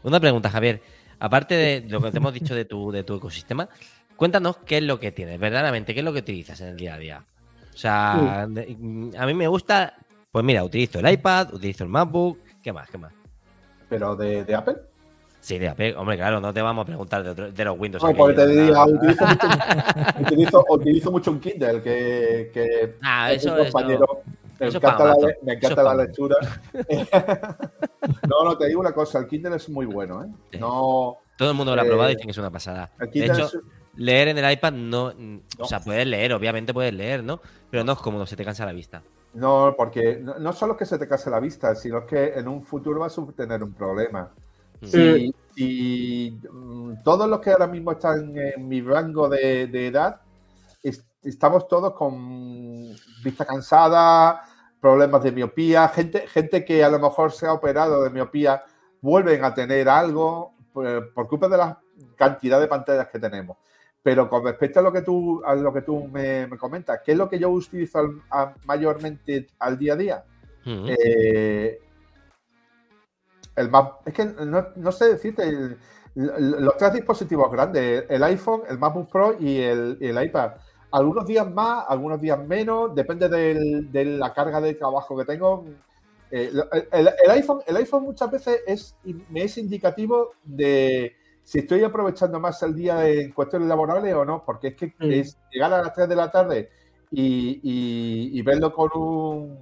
Una 0.05 0.21
pregunta, 0.21 0.49
Javier. 0.49 0.81
Aparte 1.25 1.55
de 1.55 1.85
lo 1.89 2.03
que 2.03 2.11
te 2.11 2.19
hemos 2.19 2.35
dicho 2.35 2.55
de 2.55 2.67
tu, 2.67 2.93
de 2.93 3.03
tu 3.03 3.15
ecosistema, 3.15 3.67
cuéntanos 4.15 4.59
qué 4.59 4.77
es 4.77 4.83
lo 4.83 5.01
que 5.01 5.11
tienes, 5.11 5.41
verdaderamente, 5.41 5.95
qué 5.95 6.01
es 6.01 6.05
lo 6.05 6.13
que 6.13 6.19
utilizas 6.19 6.61
en 6.61 6.69
el 6.69 6.77
día 6.77 6.95
a 6.95 6.99
día. 6.99 7.25
O 7.73 7.77
sea, 7.79 8.47
de- 8.47 8.77
a 9.19 9.25
mí 9.27 9.33
me 9.33 9.49
gusta, 9.49 9.95
pues 10.31 10.45
mira, 10.45 10.63
utilizo 10.63 10.99
el 10.99 11.11
iPad, 11.11 11.55
utilizo 11.55 11.85
el 11.85 11.89
MacBook, 11.89 12.39
¿qué 12.63 12.75
más? 12.75 12.91
¿Qué 12.91 12.99
más? 12.99 13.15
¿Pero 13.89 14.15
de, 14.17 14.45
de 14.45 14.55
Apple? 14.55 14.77
Sí, 15.41 15.59
de 15.59 15.69
Apple, 15.69 15.95
hombre, 15.97 16.17
claro, 16.19 16.41
no 16.43 16.53
te 16.53 16.61
vamos 16.61 16.83
a 16.83 16.87
preguntar 16.87 17.25
de, 17.25 17.31
otro- 17.31 17.51
de 17.53 17.65
los 17.65 17.79
Windows. 17.79 18.05
No, 18.05 18.15
porque 18.15 18.35
te 18.35 18.47
nada. 18.47 18.85
utilizo 18.93 19.27
mucho, 19.27 19.49
utilizo, 20.21 20.67
utilizo 20.69 21.11
mucho 21.11 21.31
un 21.31 21.41
Kindle 21.41 21.81
que, 21.83 22.51
que 22.53 22.97
Ah, 23.03 23.33
eso 23.33 23.51
un 23.51 23.59
compañero. 23.65 24.23
Me 24.71 24.77
encanta, 24.79 25.05
la, 25.05 25.17
me 25.43 25.53
encanta 25.55 25.95
lectura. 25.95 26.37
no, 28.29 28.45
no, 28.45 28.59
te 28.59 28.67
digo 28.67 28.81
una 28.81 28.93
cosa, 28.93 29.19
el 29.19 29.27
Kindle 29.27 29.57
es 29.57 29.69
muy 29.69 29.87
bueno, 29.87 30.25
¿eh? 30.25 30.29
Sí. 30.53 30.59
No, 30.59 31.17
Todo 31.37 31.51
el 31.51 31.57
mundo 31.57 31.75
lo 31.75 31.83
ha 31.83 31.85
Eh, 31.85 31.89
probado 31.89 32.11
y 32.11 32.15
dicen 32.15 32.27
que 32.27 32.33
es 32.33 32.39
una 32.39 32.51
pasada. 32.51 32.91
el 33.01 33.11
De 33.11 33.25
hecho, 33.27 33.47
es- 33.47 33.59
leer 33.97 34.29
en 34.29 34.39
el 34.39 34.53
iPad 34.53 34.73
no. 34.73 35.13
No. 35.15 35.41
O 35.59 35.65
sea, 35.67 35.81
puedes 35.81 36.07
leer, 36.07 36.33
obviamente 36.33 36.73
puedes 36.75 36.93
leer, 36.95 37.23
¿no? 37.25 37.41
Pero 37.71 37.85
no 37.85 37.93
es 37.93 37.99
cómodo, 37.99 38.27
se 38.27 38.37
te 38.37 38.45
cansa 38.45 38.65
la 38.67 38.73
vista. 38.73 39.03
No, 39.35 39.75
porque 39.77 40.17
no, 40.23 40.39
no 40.39 40.53
solo 40.53 40.77
que 40.77 40.87
se 40.87 40.97
te 40.99 41.09
case 41.09 41.29
la 41.31 41.41
vista, 41.41 41.75
sino 41.75 42.07
que 42.07 42.35
en 42.35 42.47
un 42.47 42.63
futuro 42.65 43.01
vas 43.01 43.19
a 43.19 43.27
tener 43.37 43.63
un 43.65 43.73
problema. 43.73 44.31
Mm. 44.81 44.87
Si, 44.87 45.35
si, 45.57 46.41
mm, 46.53 47.03
todos 47.03 47.29
los 47.29 47.41
que 47.41 47.51
ahora 47.51 47.67
mismo 47.67 47.93
están 47.93 48.37
en 48.37 48.69
mi 48.69 48.81
rango 48.81 49.29
de, 49.29 49.67
de 49.67 49.89
edad, 49.89 50.21
es- 50.83 51.05
estamos 51.25 51.67
todos 51.67 51.95
con 51.95 52.91
vista 53.25 53.45
cansada, 53.45 54.43
problemas 54.85 55.23
de 55.23 55.33
miopía, 55.33 55.89
gente, 55.89 56.27
gente 56.29 56.63
que 56.63 56.85
a 56.85 56.91
lo 56.91 56.99
mejor 56.99 57.33
se 57.33 57.47
ha 57.47 57.55
operado 57.55 58.05
de 58.05 58.11
miopía, 58.11 58.63
vuelven 59.01 59.43
a 59.43 59.55
tener 59.55 59.89
algo 59.89 60.53
por, 60.75 61.11
por 61.15 61.27
culpa 61.27 61.49
de 61.49 61.57
la 61.57 61.81
cantidad 62.17 62.61
de 62.61 62.67
pantallas 62.69 63.09
que 63.09 63.19
tenemos. 63.19 63.57
Pero 64.03 64.29
con 64.29 64.45
respecto 64.45 64.81
a 64.81 64.83
lo 64.83 64.93
que 64.93 65.01
tú, 65.01 65.43
a 65.43 65.55
lo 65.55 65.73
que 65.73 65.81
tú 65.81 66.07
me, 66.09 66.47
me 66.49 66.59
comentas, 66.59 67.01
¿qué 67.03 67.13
es 67.13 67.17
lo 67.19 67.31
que 67.31 67.39
yo 67.39 67.49
utilizo 67.49 67.99
al- 67.99 68.21
a- 68.31 68.53
mayormente 68.67 69.47
al 69.59 69.79
día 69.79 69.95
a 69.95 69.97
día? 69.97 70.25
Eh, 70.67 71.81
el 73.57 73.71
más, 73.71 73.89
es 74.05 74.13
que 74.13 74.27
no, 74.27 74.67
no 74.77 74.93
sé 74.93 75.07
decirte, 75.07 75.49
el- 75.49 75.79
los 76.15 76.77
tres 76.77 76.93
dispositivos 76.93 77.51
grandes, 77.51 78.05
el 78.11 78.23
iPhone, 78.23 78.65
el 78.69 78.79
MacBook 78.79 79.11
Pro 79.11 79.35
y 79.41 79.63
el, 79.63 79.97
y 79.99 80.09
el 80.09 80.23
iPad. 80.23 80.53
Algunos 80.95 81.27
días 81.27 81.51
más, 81.51 81.85
algunos 81.89 82.21
días 82.21 82.39
menos, 82.47 82.95
depende 82.95 83.29
del- 83.29 83.91
de 83.91 84.05
la 84.05 84.33
carga 84.33 84.61
de 84.61 84.75
trabajo 84.75 85.17
que 85.17 85.25
tengo. 85.25 85.65
Eh, 86.31 86.53
el, 86.93 87.31
iPhone, 87.31 87.63
el 87.67 87.77
iPhone 87.79 88.05
muchas 88.05 88.31
veces 88.31 88.61
es, 88.65 88.97
me 89.29 89.43
es 89.43 89.59
indicativo 89.59 90.35
de 90.45 91.17
si 91.43 91.59
estoy 91.59 91.83
aprovechando 91.83 92.39
más 92.39 92.63
el 92.63 92.77
día 92.77 93.09
en 93.09 93.33
cuestiones 93.33 93.67
laborales 93.69 94.15
o 94.15 94.25
no, 94.25 94.45
porque 94.45 94.69
es 94.69 94.75
que 94.77 94.87
Mm. 94.99 95.11
es 95.13 95.37
llegar 95.51 95.73
a 95.73 95.83
las 95.83 95.93
3 95.93 96.09
de 96.09 96.15
la 96.17 96.31
tarde 96.31 96.71
y, 97.11 97.61
y- 97.63 98.39
y 98.39 98.43
verlo 98.43 98.73
con 98.73 98.91
un 98.97 99.59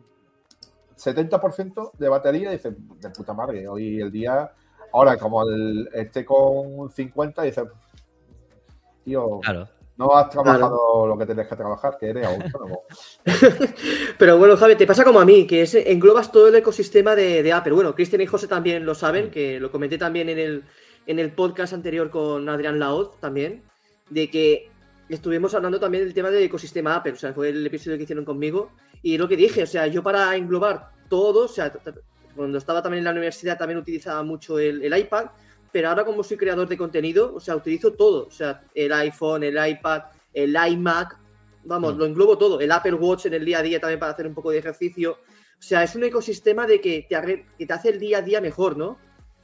70% 0.97 1.93
de 1.99 2.09
batería 2.11 2.51
y 2.51 2.57
dices, 2.57 2.75
de 3.01 3.09
puta 3.11 3.33
madre, 3.33 3.67
hoy 3.67 4.01
el 4.03 4.13
día, 4.13 4.53
ahora 4.93 5.17
como 5.17 5.43
el, 5.49 5.89
esté 5.95 6.27
con 6.27 6.79
un 6.79 6.91
50, 6.91 7.41
dices, 7.43 7.65
tío, 9.05 9.41
Claro. 9.41 9.67
No 9.97 10.17
has 10.17 10.31
trabajado 10.31 11.07
lo 11.07 11.19
que 11.19 11.27
tienes 11.27 11.47
que 11.47 11.57
trabajar, 11.57 11.97
que 11.99 12.11
eres 12.11 12.27
autónomo. 12.27 12.85
Pero 14.19 14.39
bueno, 14.39 14.57
Javi, 14.57 14.77
te 14.77 14.87
pasa 14.87 15.05
como 15.05 15.21
a 15.21 15.25
mí, 15.25 15.47
que 15.47 15.63
es, 15.63 15.75
englobas 15.75 16.33
todo 16.33 16.49
el 16.49 16.55
ecosistema 16.55 17.15
de, 17.15 17.43
de 17.43 17.53
Apple. 17.53 17.73
Bueno, 17.73 17.95
Cristian 17.95 18.23
y 18.23 18.27
José 18.27 18.49
también 18.49 18.85
lo 18.87 18.95
saben, 18.95 19.31
que 19.31 19.61
lo 19.61 19.71
comenté 19.71 19.99
también 19.99 20.29
en 20.29 20.39
el, 20.39 20.65
en 21.07 21.19
el 21.19 21.33
podcast 21.33 21.73
anterior 21.73 22.11
con 22.11 22.49
Adrián 22.49 22.79
Laoz 22.79 23.19
también, 23.21 23.63
de 24.11 24.31
que 24.31 24.71
estuvimos 25.09 25.55
hablando 25.55 25.79
también 25.79 26.05
del 26.05 26.15
tema 26.15 26.31
del 26.31 26.45
ecosistema 26.45 26.97
Apple, 26.97 27.13
o 27.13 27.17
sea, 27.17 27.33
fue 27.33 27.51
el 27.51 27.67
episodio 27.67 27.97
que 27.97 28.05
hicieron 28.05 28.25
conmigo, 28.25 28.71
y 29.03 29.19
lo 29.19 29.29
que 29.29 29.37
dije, 29.37 29.63
o 29.63 29.67
sea, 29.67 29.87
yo 29.87 30.03
para 30.03 30.35
englobar 30.37 30.91
todo, 31.09 31.45
o 31.45 31.49
sea, 31.49 31.73
cuando 32.35 32.59
estaba 32.59 32.83
también 32.83 33.01
en 33.01 33.05
la 33.05 33.11
universidad 33.11 33.59
también 33.59 33.79
utilizaba 33.79 34.23
mucho 34.23 34.59
el, 34.59 34.83
el 34.83 34.99
iPad, 34.99 35.27
pero 35.73 35.89
ahora 35.89 36.05
como 36.05 36.23
soy 36.23 36.37
creador 36.37 36.69
de 36.69 36.77
contenido, 36.77 37.35
o 37.35 37.41
sea, 37.41 37.57
utilizo 37.57 37.93
todo, 37.95 38.27
o 38.27 38.31
sea, 38.31 38.63
el 38.75 38.93
iPhone, 38.93 39.43
el 39.45 39.57
iPad, 39.69 40.03
el 40.35 40.55
iMac, 40.71 41.19
vamos, 41.65 41.95
Mm. 41.95 41.99
lo 41.99 42.07
englobo 42.07 42.39
todo, 42.39 42.61
el 42.61 42.71
Apple 42.73 42.95
Watch 42.95 43.27
en 43.27 43.35
el 43.35 43.45
día 43.45 43.59
a 43.59 43.63
día 43.63 43.81
también 43.81 43.99
para 44.01 44.13
hacer 44.13 44.27
un 44.27 44.35
poco 44.35 44.51
de 44.51 44.59
ejercicio, 44.59 45.13
o 45.13 45.63
sea, 45.63 45.83
es 45.83 45.95
un 45.95 46.05
ecosistema 46.05 46.67
de 46.67 46.81
que 46.81 47.07
te, 47.09 47.17
arre- 47.17 47.47
que 47.57 47.67
te 47.67 47.73
hace 47.73 47.89
el 47.91 47.99
día 48.01 48.19
a 48.19 48.23
día 48.23 48.41
mejor, 48.41 48.77
¿no? 48.77 48.99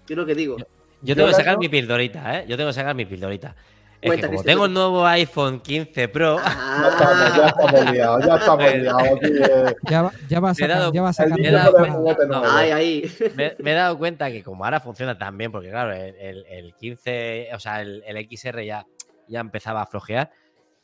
Yo 0.07 0.17
lo 0.17 0.27
que 0.27 0.35
digo. 0.35 0.57
Yo 1.01 1.15
tengo 1.15 1.29
que 1.29 1.35
sacar 1.35 1.55
no- 1.55 1.61
mi 1.61 1.69
pildorita, 1.69 2.41
¿eh? 2.41 2.45
Yo 2.49 2.57
tengo 2.57 2.71
que 2.71 2.75
sacar 2.75 2.95
mi 2.95 3.05
pildorita. 3.07 3.55
Es 4.01 4.07
Cuenta, 4.09 4.15
que 4.15 4.27
como 4.29 4.39
Cristian, 4.43 4.55
tengo 4.55 4.67
el 4.67 4.73
nuevo 4.75 5.07
iPhone 5.07 5.61
15 5.61 6.09
Pro, 6.09 6.37
Ya 6.45 6.89
estamos, 6.89 7.37
ya 7.37 7.47
estamos 7.49 7.91
liados, 7.93 8.27
ya 8.27 8.37
estamos 8.37 8.75
liados. 8.75 9.03
aquí, 9.03 9.27
eh. 9.27 9.77
Ya 9.91 10.03
va, 10.03 10.13
ya 10.29 10.41
va 10.41 10.51
a 10.51 10.53
Me 10.53 10.53
he 10.53 10.55
sacar, 10.55 10.79
dado- 10.79 10.93
ya 10.93 11.03
va 11.03 11.09
a 11.09 11.13
sacar. 11.13 11.39
me 11.41 11.49
he 11.49 11.51
dado 11.51 11.73
cuenta- 11.73 11.93
juguete 11.99 12.27
no, 12.27 12.41
nuevo. 12.41 12.55
Ahí, 12.57 12.71
ahí. 12.71 13.13
me, 13.35 13.57
me 13.59 13.73
he 13.73 13.75
dado 13.75 13.99
cuenta 13.99 14.31
que 14.31 14.43
como 14.45 14.65
ahora 14.65 14.79
funciona 14.81 15.19
tan 15.19 15.37
bien, 15.37 15.51
porque 15.51 15.71
claro, 15.71 15.93
el, 15.93 16.15
el- 16.17 16.47
el 16.47 16.75
15, 16.77 17.49
o 17.55 17.59
sea, 17.59 17.81
el, 17.81 18.05
el 18.07 18.29
XR 18.31 18.65
ya, 18.65 18.87
ya 19.27 19.41
empezaba 19.41 19.83
a 19.83 19.87
flojear, 19.87 20.31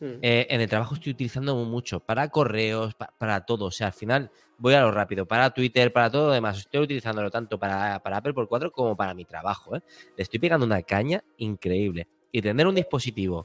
Hmm. 0.00 0.18
Eh, 0.22 0.48
en 0.50 0.60
el 0.60 0.68
trabajo 0.68 0.96
estoy 0.96 1.12
utilizando 1.12 1.54
mucho 1.54 2.00
para 2.00 2.28
correos, 2.28 2.94
para 3.16 3.42
todo. 3.46 3.66
O 3.66 3.70
sea, 3.70 3.86
al 3.86 3.92
final 3.92 4.28
voy 4.58 4.74
a 4.74 4.80
lo 4.80 4.90
rápido, 4.90 5.24
para 5.24 5.50
Twitter, 5.50 5.92
para 5.92 6.10
todo 6.10 6.26
lo 6.26 6.32
demás. 6.32 6.58
Estoy 6.58 6.80
utilizándolo 6.80 7.30
tanto 7.30 7.60
para, 7.60 8.00
para 8.00 8.16
Apple 8.16 8.34
por 8.34 8.48
4 8.48 8.72
como 8.72 8.96
para 8.96 9.14
mi 9.14 9.24
trabajo. 9.24 9.76
¿eh? 9.76 9.82
Le 10.16 10.22
estoy 10.24 10.40
pegando 10.40 10.66
una 10.66 10.82
caña 10.82 11.22
increíble. 11.36 12.08
Y 12.34 12.42
tener 12.42 12.66
un 12.66 12.74
dispositivo 12.74 13.44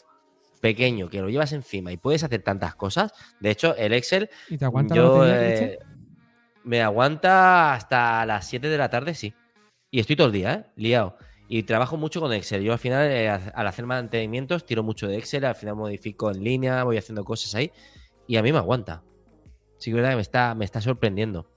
pequeño 0.61 1.11
que 1.11 1.21
lo 1.21 1.29
llevas 1.29 1.53
encima 1.53 1.91
y 1.91 1.97
puedes 1.97 2.23
hacer 2.23 2.41
tantas 2.41 2.73
cosas. 2.73 3.13
De 3.39 3.51
hecho, 3.51 3.75
el 3.75 3.93
Excel. 3.93 4.31
¿Y 4.49 4.57
te 4.57 4.65
aguanta 4.65 4.95
yo, 4.95 5.27
eh, 5.27 5.77
Me 6.63 6.81
aguanta 6.81 7.75
hasta 7.75 8.25
las 8.25 8.47
7 8.47 8.67
de 8.67 8.77
la 8.79 8.89
tarde, 8.89 9.13
sí. 9.13 9.31
Y 9.91 9.99
estoy 9.99 10.15
todo 10.15 10.25
el 10.25 10.33
día, 10.33 10.53
¿eh? 10.53 10.65
Liado. 10.75 11.17
Y 11.47 11.61
trabajo 11.61 11.97
mucho 11.97 12.19
con 12.19 12.33
Excel. 12.33 12.63
Yo 12.63 12.73
al 12.73 12.79
final, 12.79 13.11
eh, 13.11 13.29
al 13.29 13.67
hacer 13.67 13.85
mantenimientos, 13.85 14.65
tiro 14.65 14.81
mucho 14.81 15.07
de 15.07 15.19
Excel, 15.19 15.45
al 15.45 15.53
final 15.53 15.75
modifico 15.75 16.31
en 16.31 16.43
línea, 16.43 16.83
voy 16.83 16.97
haciendo 16.97 17.23
cosas 17.23 17.53
ahí. 17.53 17.71
Y 18.25 18.37
a 18.37 18.41
mí 18.41 18.51
me 18.51 18.57
aguanta. 18.57 19.03
Sí, 19.77 19.91
que 19.91 19.97
verdad 19.97 20.09
que 20.09 20.15
me 20.15 20.23
está, 20.23 20.55
me 20.55 20.65
está 20.65 20.81
sorprendiendo. 20.81 21.47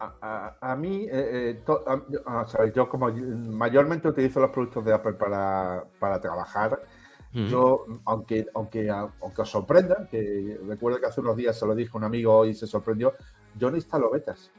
A, 0.00 0.76
mí, 0.76 1.06
eh, 1.10 1.60
eh, 1.66 2.72
yo 2.74 2.88
como 2.88 3.10
mayormente 3.10 4.08
utilizo 4.08 4.40
los 4.40 4.50
productos 4.50 4.84
de 4.84 4.94
Apple 4.94 5.14
para, 5.14 6.20
trabajar, 6.20 6.80
yo, 7.32 7.84
aunque, 8.04 8.46
aunque, 8.54 8.88
aunque 8.90 9.42
os 9.42 9.48
sorprenda, 9.48 10.08
que 10.10 10.58
recuerdo 10.66 10.98
que 10.98 11.06
hace 11.06 11.20
unos 11.20 11.36
días 11.36 11.58
se 11.58 11.66
lo 11.66 11.74
dije 11.74 11.90
a 11.94 11.98
un 11.98 12.04
amigo 12.04 12.44
y 12.46 12.54
se 12.54 12.66
sorprendió, 12.66 13.14
yo 13.56 13.70
no 13.70 13.76
instalo 13.76 14.10
betas. 14.10 14.50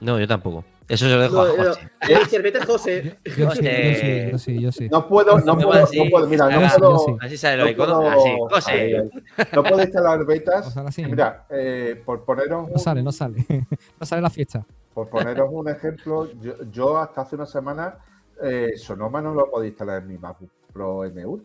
No, 0.00 0.18
yo 0.18 0.26
tampoco. 0.26 0.64
Eso 0.88 1.06
se 1.06 1.14
lo 1.14 1.20
dejo 1.20 1.40
a 1.42 1.46
José. 1.46 1.88
No, 2.08 2.66
José. 2.66 3.18
Yo, 3.36 3.50
sí, 3.52 4.30
yo 4.32 4.38
sí, 4.38 4.60
yo 4.60 4.72
sí, 4.72 4.88
No 4.88 5.06
puedo, 5.06 5.38
no, 5.38 5.56
puedo, 5.56 5.80
no 5.80 6.10
puedo, 6.10 6.26
mira, 6.26 6.48
no 6.48 6.68
puedo. 6.78 7.16
Así 7.20 7.36
sale 7.36 7.58
lo 7.58 7.68
icono, 7.68 8.08
así, 8.08 8.28
José. 8.50 9.10
No 9.52 9.62
puedo 9.62 9.80
instalar 9.82 10.24
betas. 10.26 10.74
Mira, 10.98 11.46
eh, 11.50 12.02
por 12.04 12.24
poneros. 12.24 12.70
No 12.70 12.78
sale, 12.78 13.02
no 13.02 13.12
sale. 13.12 13.44
No 14.00 14.06
sale 14.06 14.22
la 14.22 14.30
fiesta. 14.30 14.66
Por 14.94 15.08
poneros 15.08 15.48
un 15.52 15.68
ejemplo, 15.68 16.28
yo, 16.40 16.54
yo 16.72 16.98
hasta 16.98 17.20
hace 17.20 17.36
una 17.36 17.46
semana 17.46 17.98
eh, 18.42 18.72
Sonoma 18.76 19.20
no 19.20 19.34
lo 19.34 19.50
podía 19.50 19.68
instalar 19.68 20.02
en 20.02 20.08
mi 20.08 20.18
MacBook 20.18 20.50
Pro 20.72 21.04
M1. 21.04 21.42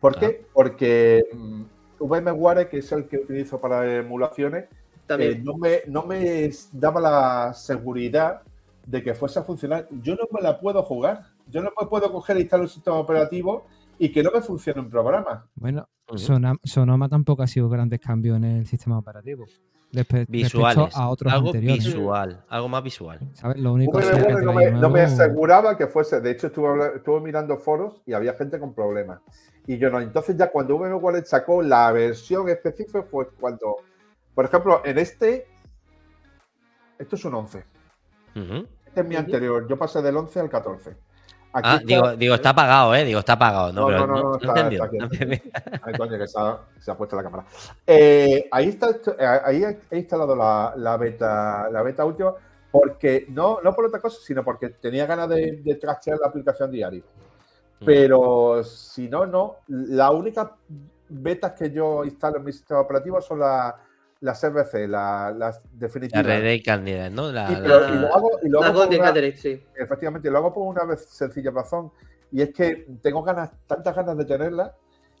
¿Por 0.00 0.18
qué? 0.18 0.44
Porque 0.52 1.24
um, 1.32 1.64
VMware, 2.00 2.68
que 2.68 2.78
es 2.78 2.90
el 2.92 3.06
que 3.06 3.18
utilizo 3.18 3.60
para 3.60 3.98
emulaciones, 3.98 4.64
eh, 5.18 5.40
no, 5.42 5.56
me, 5.56 5.82
no 5.86 6.04
me 6.04 6.50
daba 6.72 7.00
la 7.00 7.54
seguridad 7.54 8.42
de 8.86 9.02
que 9.02 9.14
fuese 9.14 9.38
a 9.38 9.42
funcionar. 9.42 9.88
Yo 9.90 10.14
no 10.14 10.24
me 10.32 10.40
la 10.40 10.58
puedo 10.58 10.82
jugar. 10.82 11.24
Yo 11.48 11.62
no 11.62 11.70
me 11.78 11.86
puedo 11.86 12.10
coger 12.10 12.36
e 12.36 12.40
instalar 12.40 12.64
un 12.64 12.70
sistema 12.70 12.96
operativo 12.96 13.66
y 13.98 14.10
que 14.10 14.22
no 14.22 14.30
me 14.30 14.40
funcione 14.40 14.80
un 14.80 14.90
programa. 14.90 15.46
Bueno, 15.54 15.88
Sonoma, 16.64 17.08
tampoco 17.08 17.42
ha 17.42 17.46
sido 17.46 17.68
grandes 17.68 18.00
cambios 18.00 18.36
en 18.36 18.44
el 18.44 18.66
sistema 18.66 18.98
operativo. 18.98 19.44
Visuales. 20.26 20.96
A 20.96 21.08
otros 21.08 21.30
algo 21.32 21.48
anteriores. 21.48 21.84
visual, 21.84 22.42
algo 22.48 22.68
más 22.68 22.82
visual. 22.82 23.20
Lo 23.56 23.74
único 23.74 24.00
no, 24.00 24.52
me, 24.54 24.70
no, 24.70 24.88
me, 24.88 25.02
aseguraba 25.02 25.76
que 25.76 25.86
fuese. 25.86 26.20
De 26.20 26.30
hecho, 26.30 26.46
estuve, 26.46 26.96
estuve, 26.96 27.20
mirando 27.20 27.58
foros 27.58 28.00
y 28.06 28.14
había 28.14 28.32
gente 28.32 28.58
con 28.58 28.74
problemas. 28.74 29.20
Y 29.66 29.76
yo 29.76 29.90
no. 29.90 30.00
Entonces, 30.00 30.34
ya 30.36 30.50
cuando 30.50 30.78
VMware 30.78 31.26
sacó 31.26 31.60
la 31.60 31.92
versión 31.92 32.48
específica, 32.48 33.02
fue 33.02 33.28
cuando 33.38 33.76
por 34.34 34.44
ejemplo, 34.44 34.82
en 34.84 34.98
este, 34.98 35.46
esto 36.98 37.16
es 37.16 37.24
un 37.24 37.34
11. 37.34 37.64
Este 38.86 39.00
es 39.00 39.06
mi 39.06 39.16
anterior. 39.16 39.66
Yo 39.68 39.78
pasé 39.78 40.00
del 40.02 40.16
11 40.16 40.40
al 40.40 40.50
14. 40.50 40.96
ah, 41.54 41.80
digo, 41.84 42.16
digo, 42.16 42.34
está 42.34 42.50
apagado, 42.50 42.94
¿eh? 42.94 43.04
Digo, 43.04 43.20
está 43.20 43.34
apagado. 43.34 43.72
No, 43.72 43.90
no, 43.90 44.06
no, 44.06 44.22
no, 44.22 44.36
está, 44.36 44.66
aquí. 44.66 44.98
Ay, 45.82 45.94
coño, 45.98 46.18
que 46.18 46.26
se 46.26 46.38
ha, 46.38 46.58
se 46.78 46.90
ha, 46.90 46.96
puesto 46.96 47.14
la 47.16 47.22
cámara. 47.22 47.44
Eh, 47.86 48.48
ahí, 48.50 48.68
está, 48.68 48.90
eh, 48.90 49.40
ahí 49.44 49.64
he 49.90 49.98
instalado 49.98 50.34
la, 50.34 50.72
la, 50.76 50.96
beta, 50.96 51.68
la 51.70 51.82
beta 51.82 52.04
última 52.04 52.34
porque, 52.70 53.26
no, 53.28 53.60
no 53.60 53.74
por 53.74 53.84
otra 53.84 54.00
cosa, 54.00 54.18
sino 54.22 54.42
porque 54.42 54.70
tenía 54.70 55.04
ganas 55.04 55.28
de, 55.28 55.60
de 55.62 55.74
trastear 55.74 56.18
la 56.18 56.28
aplicación 56.28 56.70
diario. 56.70 57.04
Mm. 57.80 57.84
Pero 57.84 58.64
si 58.64 59.08
no, 59.08 59.26
no. 59.26 59.56
La 59.68 60.10
única 60.10 60.56
betas 61.08 61.52
que 61.52 61.70
yo 61.70 62.04
instalo 62.04 62.38
en 62.38 62.44
mi 62.44 62.52
sistema 62.52 62.80
operativo 62.80 63.20
son 63.20 63.40
las 63.40 63.74
las 64.22 64.40
CBC, 64.40 64.88
las 64.88 65.60
definitivas. 65.72 66.24
La 66.24 66.38
red 66.38 66.62
de 66.64 67.10
¿no? 67.10 67.32
La, 67.32 67.50
y, 67.50 67.56
lo 67.56 68.14
hago, 68.14 68.30
y 68.42 68.48
lo 68.48 68.62
hago 68.62 68.84
sí. 69.36 69.60
Efectivamente, 69.76 70.30
lo 70.30 70.38
hago 70.38 70.54
por 70.54 70.66
una 70.66 70.84
vez 70.84 71.06
sencilla 71.10 71.50
razón. 71.50 71.90
Y 72.30 72.40
es 72.40 72.54
que 72.54 72.86
tengo 73.02 73.22
ganas, 73.24 73.50
tantas 73.66 73.94
ganas 73.94 74.16
de 74.16 74.24
tenerla, 74.24 74.74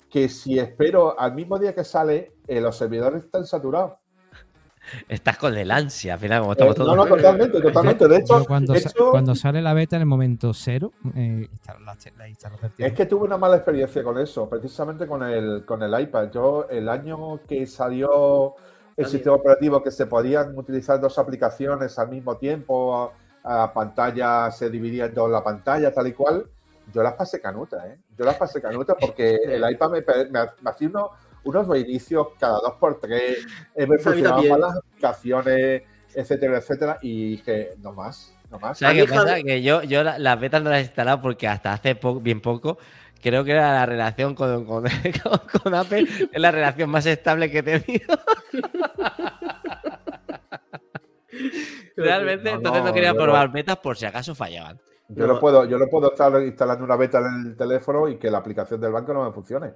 que 0.08 0.28
si 0.28 0.58
espero 0.58 1.18
al 1.18 1.34
mismo 1.34 1.58
día 1.58 1.74
que 1.74 1.82
sale, 1.82 2.32
eh, 2.46 2.60
los 2.60 2.76
servidores 2.76 3.24
están 3.24 3.44
saturados. 3.44 3.94
Estás 5.08 5.36
con 5.36 5.56
el 5.56 5.70
ansia, 5.70 6.14
al 6.14 6.20
final, 6.20 6.40
como 6.40 6.52
estamos 6.52 6.74
eh, 6.74 6.78
todos. 6.78 6.96
No, 6.96 7.04
no, 7.04 7.16
totalmente, 7.16 7.60
totalmente. 7.60 8.06
De 8.06 8.16
hecho, 8.18 8.44
cuando, 8.46 8.74
cuando, 9.10 9.34
sale 9.34 9.60
la 9.62 9.74
beta 9.74 9.96
en 9.96 10.02
el 10.02 10.06
momento 10.06 10.54
cero, 10.54 10.92
eh, 11.16 11.48
la, 11.84 11.96
Es 12.78 12.92
que 12.92 13.06
tuve 13.06 13.24
una 13.24 13.36
mala 13.36 13.56
experiencia 13.56 14.02
con 14.04 14.18
eso, 14.18 14.48
precisamente 14.48 15.08
con 15.08 15.24
el, 15.24 15.64
con 15.64 15.82
el 15.82 16.00
iPad. 16.00 16.30
Yo, 16.32 16.68
el 16.68 16.88
año 16.88 17.40
que 17.48 17.66
salió 17.66 18.56
el 18.96 19.06
sistema 19.06 19.36
operativo 19.36 19.82
que 19.82 19.90
se 19.90 20.06
podían 20.06 20.56
utilizar 20.56 21.00
dos 21.00 21.18
aplicaciones 21.18 21.98
al 21.98 22.08
mismo 22.08 22.36
tiempo, 22.36 23.12
a, 23.44 23.72
pantalla 23.72 24.50
se 24.50 24.70
dividía 24.70 25.06
en 25.06 25.14
dos 25.14 25.30
la 25.30 25.42
pantalla, 25.42 25.92
tal 25.92 26.06
y 26.06 26.12
cual. 26.12 26.46
Yo 26.92 27.02
las 27.02 27.14
pasé 27.14 27.40
canuta, 27.40 27.86
¿eh? 27.86 27.98
Yo 28.18 28.24
las 28.24 28.36
pasé 28.36 28.60
canuta 28.60 28.94
porque 28.94 29.36
el 29.44 29.68
iPad 29.70 29.90
me, 29.90 30.04
me, 30.30 30.70
hacía 30.70 30.88
unos, 30.88 31.10
unos 31.44 31.68
reinicios 31.68 32.28
cada 32.38 32.58
dos 32.60 32.74
por 32.78 33.00
tres, 33.00 33.46
eh, 33.74 33.86
me 33.86 33.98
funcionaban 33.98 34.48
mal 34.48 34.60
las 34.60 34.76
aplicaciones, 34.76 35.82
etcétera, 36.14 36.58
etcétera, 36.58 36.98
y 37.00 37.30
dije, 37.30 37.70
no 37.78 37.92
más, 37.92 38.34
no 38.50 38.58
más. 38.58 38.78
¿Sabes 38.78 39.04
qué 39.04 39.12
pasa? 39.12 39.42
Que 39.42 39.62
yo, 39.62 39.82
yo 39.82 40.02
las 40.02 40.40
betas 40.40 40.62
no 40.62 40.70
las 40.70 40.80
he 40.80 40.82
instalado 40.82 41.22
porque 41.22 41.48
hasta 41.48 41.72
hace 41.72 41.98
bien 42.20 42.40
poco 42.40 42.78
creo 43.22 43.44
que 43.44 43.52
era 43.52 43.72
la 43.72 43.86
relación 43.86 44.34
con, 44.34 44.64
con, 44.66 44.84
con, 45.62 45.74
Apple, 45.74 46.06
es 46.32 46.40
la 46.40 46.50
relación 46.50 46.90
más 46.90 47.06
estable 47.06 47.50
que 47.50 47.58
he 47.58 47.62
tenido. 47.62 48.18
Realmente, 51.96 52.50
entonces 52.50 52.84
no 52.84 52.92
quería 52.92 53.14
probar 53.14 53.50
betas 53.50 53.78
por 53.78 53.96
si 53.96 54.04
acaso 54.04 54.34
fallaban. 54.34 54.78
Yo 55.08 55.26
no 55.26 55.38
puedo, 55.38 55.64
yo 55.66 55.78
no 55.78 55.88
puedo 55.88 56.12
estar 56.12 56.42
instalando 56.42 56.84
una 56.84 56.96
beta 56.96 57.18
en 57.18 57.50
el 57.50 57.56
teléfono 57.56 58.08
y 58.08 58.16
que 58.16 58.30
la 58.30 58.38
aplicación 58.38 58.80
del 58.80 58.92
banco 58.92 59.12
no 59.12 59.24
me 59.24 59.32
funcione. 59.32 59.72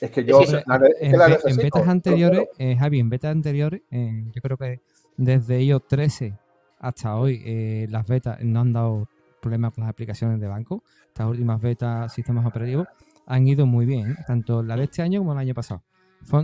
Es 0.00 0.10
que 0.10 0.24
yo 0.24 0.40
en, 0.42 1.56
betas 1.56 1.88
anteriores, 1.88 2.48
eh, 2.58 2.76
Javi, 2.76 3.00
en 3.00 3.10
betas 3.10 3.32
anteriores, 3.32 3.82
eh, 3.90 4.24
yo 4.32 4.40
creo 4.40 4.56
que 4.56 4.80
desde 5.16 5.60
iOS 5.60 5.88
13 5.88 6.34
hasta 6.78 7.16
hoy, 7.16 7.42
eh, 7.44 7.86
las 7.90 8.06
betas 8.06 8.38
no 8.42 8.60
han 8.60 8.72
dado 8.72 9.08
problemas 9.40 9.72
con 9.72 9.82
las 9.82 9.90
aplicaciones 9.90 10.40
de 10.40 10.48
banco. 10.48 10.82
Estas 11.06 11.26
últimas 11.26 11.60
betas, 11.60 12.12
sistemas 12.12 12.46
operativos, 12.46 12.86
han 13.26 13.46
ido 13.46 13.66
muy 13.66 13.86
bien, 13.86 14.16
tanto 14.26 14.62
la 14.62 14.76
de 14.76 14.84
este 14.84 15.02
año 15.02 15.20
como 15.20 15.32
el 15.32 15.38
año 15.38 15.54
pasado. 15.54 15.82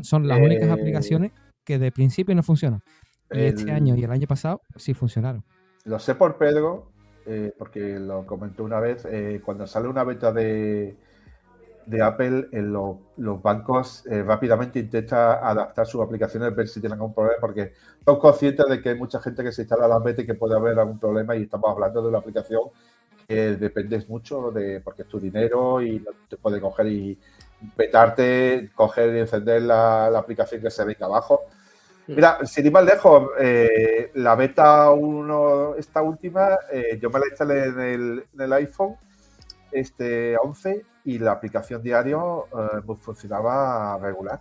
Son, 0.02 0.26
las 0.28 0.38
únicas 0.38 0.70
aplicaciones 0.70 1.32
que 1.64 1.78
de 1.78 1.90
principio 1.90 2.34
no 2.34 2.42
funcionan. 2.42 2.82
Y 3.30 3.40
este 3.40 3.72
año 3.72 3.96
y 3.96 4.04
el 4.04 4.10
año 4.10 4.26
pasado 4.26 4.60
sí 4.76 4.94
funcionaron. 4.94 5.44
Lo 5.84 5.98
sé 5.98 6.14
por 6.14 6.36
Pedro, 6.38 6.92
eh, 7.26 7.52
porque 7.58 7.98
lo 7.98 8.26
comentó 8.26 8.64
una 8.64 8.80
vez, 8.80 9.06
eh, 9.10 9.40
cuando 9.44 9.66
sale 9.66 9.88
una 9.88 10.04
beta 10.04 10.32
de, 10.32 10.96
de 11.86 12.02
Apple, 12.02 12.48
en 12.52 12.72
los 12.72 13.42
bancos 13.42 14.04
eh, 14.06 14.22
rápidamente 14.22 14.78
intentan 14.78 15.38
adaptar 15.42 15.86
sus 15.86 16.02
aplicaciones, 16.02 16.54
ver 16.54 16.68
si 16.68 16.80
tienen 16.80 16.98
algún 16.98 17.14
problema, 17.14 17.38
porque 17.40 17.72
son 18.04 18.18
conscientes 18.18 18.66
de 18.66 18.80
que 18.80 18.90
hay 18.90 18.94
mucha 18.94 19.20
gente 19.20 19.42
que 19.42 19.52
se 19.52 19.62
instala 19.62 19.88
la 19.88 19.98
beta 19.98 20.22
y 20.22 20.26
que 20.26 20.34
puede 20.34 20.54
haber 20.54 20.78
algún 20.78 20.98
problema 20.98 21.36
y 21.36 21.42
estamos 21.42 21.70
hablando 21.70 22.02
de 22.02 22.08
una 22.08 22.18
aplicación 22.18 22.62
que 23.26 23.56
dependes 23.56 24.08
mucho 24.08 24.50
de, 24.50 24.80
porque 24.80 25.02
es 25.02 25.08
tu 25.08 25.18
dinero 25.18 25.82
y 25.82 26.00
no 26.00 26.10
te 26.28 26.36
puede 26.36 26.60
coger 26.60 26.86
y 26.88 27.18
petarte, 27.76 28.70
coger 28.74 29.16
y 29.16 29.20
encender 29.20 29.62
la, 29.62 30.06
aplicación 30.06 30.60
que 30.60 30.70
se 30.70 30.84
venga 30.84 31.06
abajo. 31.06 31.42
Mm. 32.06 32.14
Mira, 32.14 32.38
sin 32.44 32.66
ir 32.66 32.72
más 32.72 32.84
lejos, 32.84 33.30
eh, 33.38 34.10
la 34.14 34.34
beta 34.34 34.90
1, 34.90 35.76
esta 35.76 36.02
última, 36.02 36.58
eh, 36.70 36.98
yo 37.00 37.08
me 37.10 37.18
la 37.20 37.26
instalé 37.28 37.64
en 37.64 37.80
el, 37.80 38.24
en 38.34 38.40
el 38.40 38.52
iPhone 38.52 38.96
este 39.72 40.36
11 40.36 40.84
y 41.04 41.18
la 41.18 41.32
aplicación 41.32 41.82
diario 41.82 42.46
eh, 42.46 42.80
pues 42.84 42.98
funcionaba 43.00 43.98
regular. 43.98 44.40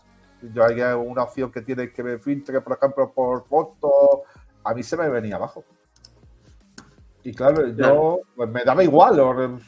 Yo 0.53 0.65
hay 0.65 0.81
una 0.81 1.23
opción 1.23 1.52
que 1.52 1.61
tiene 1.61 1.91
que 1.91 2.03
me 2.03 2.19
filtre, 2.19 2.61
por 2.61 2.77
ejemplo, 2.77 3.11
por 3.14 3.45
foto, 3.45 4.23
a 4.64 4.73
mí 4.73 4.84
se 4.84 4.98
me 4.98 5.10
venía 5.10 5.35
abajo. 5.35 5.64
Y 7.23 7.34
claro, 7.34 7.68
yo 7.68 8.19
pues 8.35 8.49
me 8.49 8.64
daba 8.64 8.84
igual. 8.84 9.60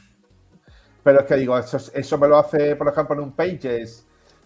pero 1.03 1.19
es 1.19 1.26
que 1.26 1.35
digo, 1.35 1.57
eso, 1.57 1.77
eso 1.93 2.17
me 2.17 2.27
lo 2.27 2.38
hace, 2.38 2.76
por 2.76 2.89
ejemplo, 2.89 3.15
en 3.15 3.22
un 3.22 3.31
Pages, 3.31 4.05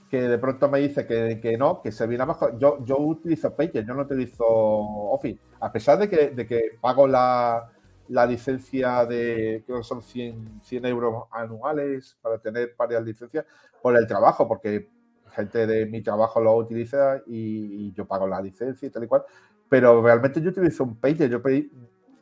que 0.10 0.22
de 0.22 0.38
pronto 0.38 0.70
me 0.70 0.80
dice 0.80 1.06
que, 1.08 1.40
que 1.42 1.58
no, 1.58 1.82
que 1.82 1.92
se 1.92 2.06
viene 2.06 2.24
abajo. 2.24 2.58
Yo, 2.58 2.84
yo 2.86 2.98
utilizo 2.98 3.56
Pages, 3.56 3.86
yo 3.86 3.94
no 3.94 4.04
utilizo 4.04 4.46
Office. 4.46 5.40
A 5.60 5.72
pesar 5.72 5.98
de 5.98 6.10
que, 6.10 6.30
de 6.30 6.46
que 6.46 6.78
pago 6.80 7.08
la, 7.08 7.72
la 8.10 8.26
licencia 8.26 9.06
de, 9.06 9.64
creo 9.66 9.80
que 9.80 9.84
son 9.84 10.02
100, 10.02 10.62
100 10.64 10.86
euros 10.86 11.26
anuales 11.32 12.18
para 12.22 12.40
tener 12.40 12.74
varias 12.78 13.04
licencias 13.04 13.46
por 13.82 13.96
el 13.96 14.08
trabajo, 14.08 14.48
porque 14.48 14.90
gente 15.32 15.68
de 15.68 15.86
mi 15.86 16.02
trabajo 16.02 16.42
lo 16.42 16.56
utiliza 16.56 17.22
y, 17.28 17.94
yo 17.94 18.06
pago 18.06 18.28
la 18.28 18.42
licencia 18.42 18.88
y 18.88 18.90
tal 18.90 19.04
y 19.04 19.08
cual. 19.08 19.24
Pero 19.70 20.02
realmente 20.02 20.42
yo 20.42 20.50
utilizo 20.50 20.84
un 20.84 20.96
Pager, 20.96 21.30
yo 21.30 21.42
pedí, 21.42 21.72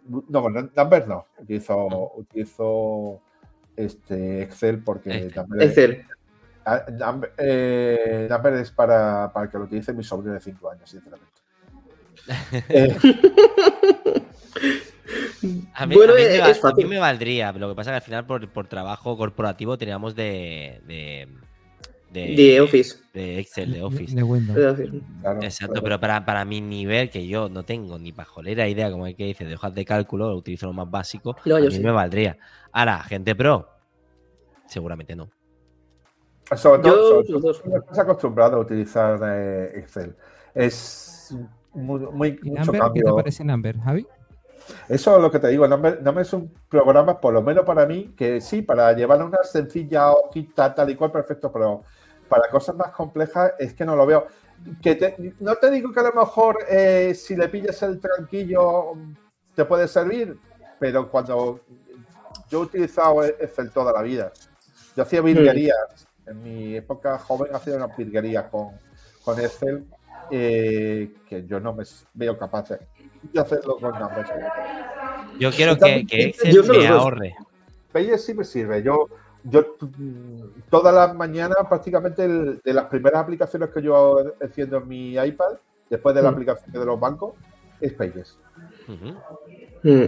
no, 0.08 0.50
Number 0.50 1.08
no, 1.08 1.26
utilizo, 1.40 2.12
utilizo 2.16 3.22
este 3.76 4.44
Excel 4.44 4.84
porque 4.84 5.32
Excel. 5.60 6.06
Number, 7.00 7.32
eh, 7.38 8.28
es 8.60 8.72
para, 8.72 9.32
para 9.32 9.50
que 9.50 9.58
lo 9.58 9.64
utilice 9.64 9.94
mi 9.94 10.04
sobrino 10.04 10.34
de 10.34 10.42
5 10.42 10.70
años, 10.70 10.90
sinceramente. 10.90 11.32
Eh, 12.68 12.98
a 15.74 15.86
mí, 15.86 15.96
bueno, 15.96 16.14
a 16.14 16.74
mí, 16.74 16.86
me, 16.86 17.00
valdría, 17.00 17.52
lo 17.54 17.70
que 17.70 17.76
pasa 17.76 17.92
es 17.92 17.94
que 17.94 17.96
al 17.96 18.02
final 18.02 18.26
por, 18.26 18.50
por 18.50 18.68
trabajo 18.68 19.18
corporativo 19.18 19.78
teníamos 19.78 20.16
de, 20.16 20.82
de, 20.88 21.28
de, 22.12 22.62
Office. 22.62 22.98
De 23.14 23.40
Excel, 23.40 23.74
de 23.74 23.84
Office. 23.84 24.16
De 24.16 24.24
Windows. 24.24 24.80
Exacto, 25.42 25.82
pero 25.82 26.00
para, 26.00 26.26
para, 26.26 26.46
mi 26.46 26.62
nivel, 26.62 27.10
que 27.10 27.28
yo 27.28 27.50
no 27.50 27.64
tengo 27.64 28.00
ni 28.00 28.12
pajolera 28.12 28.68
idea, 28.68 28.92
como 28.92 29.06
hay 29.06 29.14
que 29.14 29.26
dice, 29.26 29.46
de 29.46 29.56
hojas 29.56 29.74
de 29.74 29.86
cálculo, 29.86 30.36
utilizo 30.36 30.66
lo 30.66 30.74
más 30.74 30.90
básico, 30.90 31.36
a 31.46 31.60
mí 31.60 31.80
me 31.80 31.92
valdría. 31.92 32.38
Ahora, 32.72 33.04
gente 33.04 33.36
pro, 33.36 33.68
seguramente 34.68 35.16
no. 35.16 35.30
Sobre 36.56 36.82
todo, 36.82 37.22
estás 37.22 38.00
acostumbrado 38.00 38.58
a 38.58 38.60
utilizar 38.60 39.20
eh, 39.24 39.80
Excel. 39.80 40.16
Es 40.56 41.36
muy, 41.74 42.00
muy 42.00 42.40
mucho 42.42 42.72
cambio. 42.72 43.04
¿Qué 43.04 43.10
te 43.10 43.16
parece 43.16 43.44
Number, 43.44 43.78
Javi? 43.80 44.08
Eso 44.90 45.16
es 45.16 45.22
lo 45.22 45.32
que 45.32 45.40
te 45.40 45.48
digo, 45.48 45.68
Number, 45.68 46.00
es 46.20 46.34
un 46.34 46.54
programa, 46.70 47.20
por 47.20 47.34
lo 47.34 47.42
menos 47.42 47.66
para 47.66 47.86
mí, 47.86 48.14
que 48.18 48.42
sí, 48.42 48.62
para 48.62 48.94
llevar 48.94 49.24
una 49.24 49.44
sencilla 49.44 50.12
hojita 50.12 50.74
tal 50.74 50.90
y 50.90 50.96
cual, 50.96 51.12
perfecto, 51.12 51.52
pero 51.52 51.84
para 52.28 52.50
cosas 52.50 52.76
más 52.76 52.92
complejas 52.92 53.54
es 53.60 53.74
que 53.74 53.86
no 53.86 53.96
lo 53.96 54.06
veo. 54.06 54.28
Que 54.82 55.36
no 55.40 55.56
te 55.56 55.70
digo 55.70 55.92
que 55.92 56.00
a 56.00 56.04
lo 56.04 56.14
mejor 56.14 56.58
eh, 56.68 57.14
si 57.16 57.36
le 57.36 57.48
pillas 57.48 57.82
el 57.84 58.00
tranquillo 58.00 58.94
te 59.56 59.66
puede 59.66 59.88
servir, 59.88 60.38
pero 60.80 61.10
cuando 61.10 61.62
yo 62.50 62.60
he 62.60 62.64
utilizado 62.64 63.24
Excel 63.24 63.72
toda 63.72 63.94
la 63.94 64.02
vida, 64.02 64.32
yo 64.96 65.04
hacía 65.04 65.22
virguerías, 65.22 66.08
en 66.26 66.42
mi 66.42 66.76
época 66.76 67.18
joven 67.20 67.56
hacía 67.56 67.76
una 67.76 67.88
virguería 67.88 68.50
con, 68.50 68.72
con 69.24 69.40
Excel 69.40 69.86
eh, 70.30 71.14
que 71.28 71.46
yo 71.46 71.60
no 71.60 71.74
me 71.74 71.84
veo 72.14 72.38
capaz 72.38 72.70
de 72.70 72.80
hacerlo 73.36 73.78
con 73.78 73.98
Numbers. 74.00 74.30
Yo 75.40 75.52
quiero 75.52 75.78
que, 75.78 76.06
que 76.06 76.24
Excel 76.26 76.64
me 76.64 76.88
ahorre. 76.88 77.36
Pages 77.92 78.26
sí 78.26 78.34
me 78.34 78.44
sirve. 78.44 78.84
Yo, 78.84 79.08
yo 79.44 79.78
todas 80.70 80.94
las 80.94 81.16
mañanas, 81.16 81.58
prácticamente 81.68 82.28
de 82.28 82.74
las 82.74 82.86
primeras 82.86 83.24
aplicaciones 83.24 83.70
que 83.70 83.82
yo 83.82 84.36
enciendo 84.40 84.78
en 84.78 84.88
mi 84.88 85.16
iPad, 85.16 85.58
después 85.90 86.16
de 86.16 86.22
la 86.22 86.32
mm. 86.32 86.34
aplicación 86.34 86.72
de 86.72 86.86
los 86.86 87.00
bancos, 87.00 87.34
es 87.80 87.94
Pages. 87.94 88.38
Mm. 89.84 90.08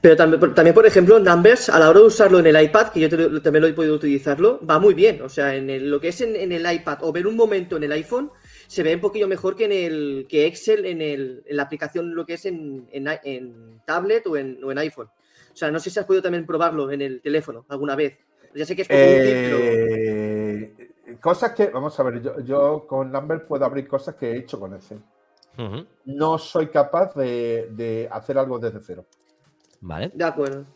Pero 0.00 0.16
también, 0.16 0.54
también, 0.54 0.74
por 0.74 0.86
ejemplo, 0.86 1.18
Numbers, 1.18 1.68
a 1.68 1.78
la 1.78 1.90
hora 1.90 2.00
de 2.00 2.06
usarlo 2.06 2.38
en 2.38 2.46
el 2.46 2.62
iPad, 2.62 2.88
que 2.88 3.00
yo 3.00 3.08
también 3.40 3.62
lo 3.62 3.68
he 3.68 3.72
podido 3.72 3.94
utilizarlo, 3.94 4.60
va 4.68 4.78
muy 4.78 4.94
bien. 4.94 5.22
O 5.22 5.28
sea, 5.28 5.54
en 5.54 5.90
lo 5.90 6.00
que 6.00 6.08
es 6.08 6.20
en, 6.20 6.52
el 6.52 6.72
iPad 6.72 6.98
o 7.02 7.12
ver 7.12 7.26
un 7.26 7.36
momento 7.36 7.76
en 7.76 7.84
el 7.84 7.92
iPhone, 7.92 8.30
se 8.66 8.82
ve 8.82 8.94
un 8.94 9.00
poquillo 9.00 9.28
mejor 9.28 9.56
que 9.56 9.64
en 9.66 9.72
el 9.72 10.26
que 10.28 10.46
Excel 10.46 10.84
en, 10.84 11.00
el, 11.00 11.42
en 11.46 11.56
la 11.56 11.64
aplicación 11.64 12.14
lo 12.14 12.26
que 12.26 12.34
es 12.34 12.44
en, 12.46 12.88
en, 12.92 13.80
tablet 13.84 14.26
o 14.26 14.36
en, 14.36 14.62
o 14.62 14.72
en 14.72 14.78
iPhone. 14.78 15.08
O 15.52 15.56
sea, 15.56 15.70
no 15.70 15.78
sé 15.78 15.90
si 15.90 15.98
has 15.98 16.06
podido 16.06 16.22
también 16.22 16.44
probarlo 16.46 16.90
en 16.90 17.00
el 17.02 17.20
teléfono 17.22 17.64
alguna 17.68 17.96
vez. 17.96 18.18
Ya 18.54 18.64
sé 18.64 18.74
que 18.74 18.82
es 18.82 18.88
eh, 18.90 20.74
Cosas 21.20 21.52
que, 21.52 21.66
vamos 21.66 21.98
a 21.98 22.02
ver, 22.02 22.22
yo, 22.22 22.40
yo, 22.40 22.86
con 22.86 23.12
Number 23.12 23.46
puedo 23.46 23.64
abrir 23.64 23.86
cosas 23.86 24.14
que 24.16 24.32
he 24.32 24.38
hecho 24.38 24.58
con 24.58 24.74
Excel. 24.74 25.00
No 26.04 26.36
soy 26.38 26.68
capaz 26.68 27.14
de, 27.14 27.68
de 27.70 28.08
hacer 28.10 28.36
algo 28.36 28.58
desde 28.58 28.80
cero. 28.80 29.06
Vale. 29.80 30.10
De 30.14 30.24
acuerdo. 30.24 30.66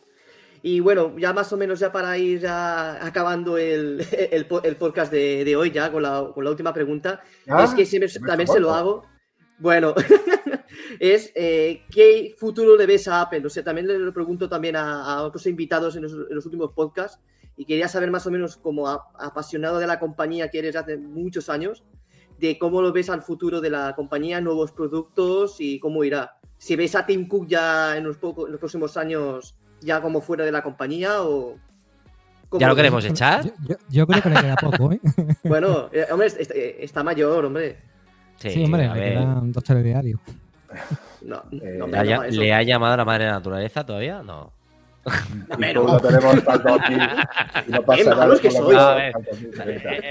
Y 0.62 0.80
bueno, 0.80 1.16
ya 1.18 1.32
más 1.32 1.52
o 1.52 1.56
menos 1.56 1.80
ya 1.80 1.90
para 1.90 2.16
ir 2.18 2.40
ya 2.40 3.04
acabando 3.04 3.56
el, 3.56 4.06
el, 4.30 4.76
podcast 4.76 5.12
de, 5.12 5.56
hoy, 5.56 5.70
ya 5.70 5.90
con 5.90 6.02
la, 6.02 6.30
con 6.34 6.44
la 6.44 6.50
última 6.50 6.72
pregunta, 6.72 7.22
es 7.46 7.74
que 7.74 8.08
también 8.26 8.48
se 8.48 8.60
lo 8.60 8.72
hago. 8.72 9.04
Bueno, 9.58 9.94
es 11.00 11.32
eh, 11.34 11.82
¿qué 11.90 12.34
futuro 12.38 12.76
le 12.76 12.86
ves 12.86 13.08
a 13.08 13.22
Apple? 13.22 13.42
O 13.44 13.50
sea, 13.50 13.62
también 13.62 13.86
le 13.86 14.12
pregunto 14.12 14.48
también 14.48 14.76
a, 14.76 15.22
otros 15.22 15.46
invitados 15.46 15.96
en 15.96 16.02
los, 16.02 16.46
últimos 16.46 16.72
podcasts 16.72 17.20
y 17.56 17.66
quería 17.66 17.88
saber 17.88 18.10
más 18.10 18.26
o 18.26 18.30
menos 18.30 18.56
como 18.56 18.88
apasionado 18.88 19.78
de 19.78 19.86
la 19.86 20.00
compañía 20.00 20.48
que 20.48 20.60
eres 20.60 20.76
hace 20.76 20.96
muchos 20.96 21.50
años, 21.50 21.84
de 22.38 22.58
cómo 22.58 22.80
lo 22.80 22.90
ves 22.90 23.10
al 23.10 23.20
futuro 23.20 23.60
de 23.60 23.68
la 23.68 23.94
compañía, 23.94 24.40
nuevos 24.40 24.72
productos 24.72 25.56
y 25.58 25.78
cómo 25.78 26.04
irá. 26.04 26.38
Si 26.56 26.74
ves 26.74 26.94
a 26.94 27.04
Tim 27.04 27.28
Cook 27.28 27.46
ya 27.46 27.98
en 27.98 28.04
los, 28.04 28.16
en 28.16 28.52
los 28.52 28.58
próximos 28.58 28.96
años 28.96 29.59
ya 29.80 30.00
como 30.00 30.20
fuera 30.20 30.44
de 30.44 30.52
la 30.52 30.62
compañía 30.62 31.22
o... 31.22 31.56
¿Ya 32.52 32.68
lo 32.68 32.74
queremos 32.74 33.04
echar? 33.04 33.44
Yo, 33.88 34.06
creo 34.06 34.22
que 34.22 34.28
le 34.28 34.40
queda 34.40 34.56
poco, 34.56 34.90
¿eh? 34.92 35.00
bueno, 35.44 35.88
eh, 35.92 36.06
hombre, 36.10 36.28
eh, 36.36 36.78
está 36.80 37.04
mayor, 37.04 37.44
hombre. 37.44 37.78
Sí, 38.36 38.64
hombre, 38.64 38.88
le 38.88 39.12
quedan 39.12 39.52
dos 39.52 39.62
telediarios. 39.62 40.20
No, 41.22 41.42
eh, 41.52 41.76
no, 41.78 41.86
¿Le, 41.86 42.52
ha, 42.52 42.62
llamado 42.62 42.94
a 42.94 42.96
la 42.96 43.04
madre 43.04 43.26
naturaleza 43.26 43.84
todavía? 43.84 44.22
No. 44.22 44.52
No, 45.04 46.00
tenemos 46.00 46.44
tanto 46.44 46.74
aquí 46.74 46.94
y 47.66 47.70
no 47.72 47.82
pasa 47.82 48.14
nada. 48.14 48.38
que 48.38 48.48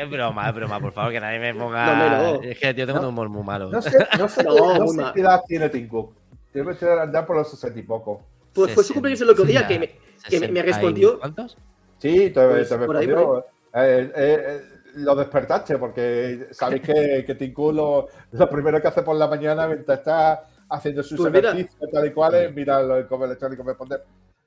es 0.02 0.10
broma, 0.10 0.50
es 0.50 0.56
broma, 0.56 0.80
por 0.80 0.92
favor, 0.92 1.12
que 1.12 1.20
nadie 1.20 1.40
me 1.40 1.54
ponga. 1.54 2.40
Es 2.42 2.58
que 2.58 2.74
yo 2.74 2.86
tengo 2.88 3.00
un 3.00 3.06
humor 3.06 3.30
muy 3.30 3.44
malo. 3.44 3.70
No 3.70 3.82
sé, 3.82 3.98
no 4.18 4.28
sé, 4.28 4.44
no, 4.46 4.88
sé 4.88 5.04
qué 5.14 5.22
edad 5.22 5.42
tiene 5.48 5.70
Tim 5.70 5.88
Cook. 5.88 6.16
Debe 6.54 6.76
andar 7.00 7.26
por 7.26 7.38
los 7.38 7.50
sesenta 7.50 7.80
y 7.80 7.84
poco. 7.84 8.24
Pues 8.54 8.74
fue 8.74 8.84
su 8.84 8.94
cumpleaños 8.94 9.22
el 9.22 9.30
otro 9.30 9.46
día 9.46 9.68
que 9.68 9.80
me, 9.80 9.96
que 10.28 10.48
me 10.48 10.62
respondió. 10.62 11.20
¿Cuántos? 11.20 11.58
Sí, 11.98 12.30
te, 12.30 12.48
pues, 12.48 12.70
respondió. 12.70 13.40
Eh, 13.40 13.44
eh, 13.74 14.12
eh, 14.16 14.62
lo 14.96 15.16
despertaste 15.16 15.78
porque 15.78 16.48
sabéis 16.52 16.82
que, 16.82 17.24
que 17.26 17.36
Tinku 17.36 17.72
lo, 17.72 18.08
lo, 18.32 18.50
primero 18.50 18.82
que 18.82 18.88
hace 18.88 19.04
por 19.04 19.16
la 19.16 19.28
mañana 19.28 19.68
mientras 19.68 20.00
está 20.00 20.48
haciendo 20.70 21.04
sus 21.04 21.20
pues 21.20 21.34
ejercicios 21.34 21.92
tal 21.92 22.08
y 22.08 22.12
cual 22.12 22.36
es 22.36 22.54
mirar 22.54 22.90
el 22.90 23.08
correo 23.08 23.26
electrónico 23.26 23.64
me 23.64 23.72
responde. 23.72 23.98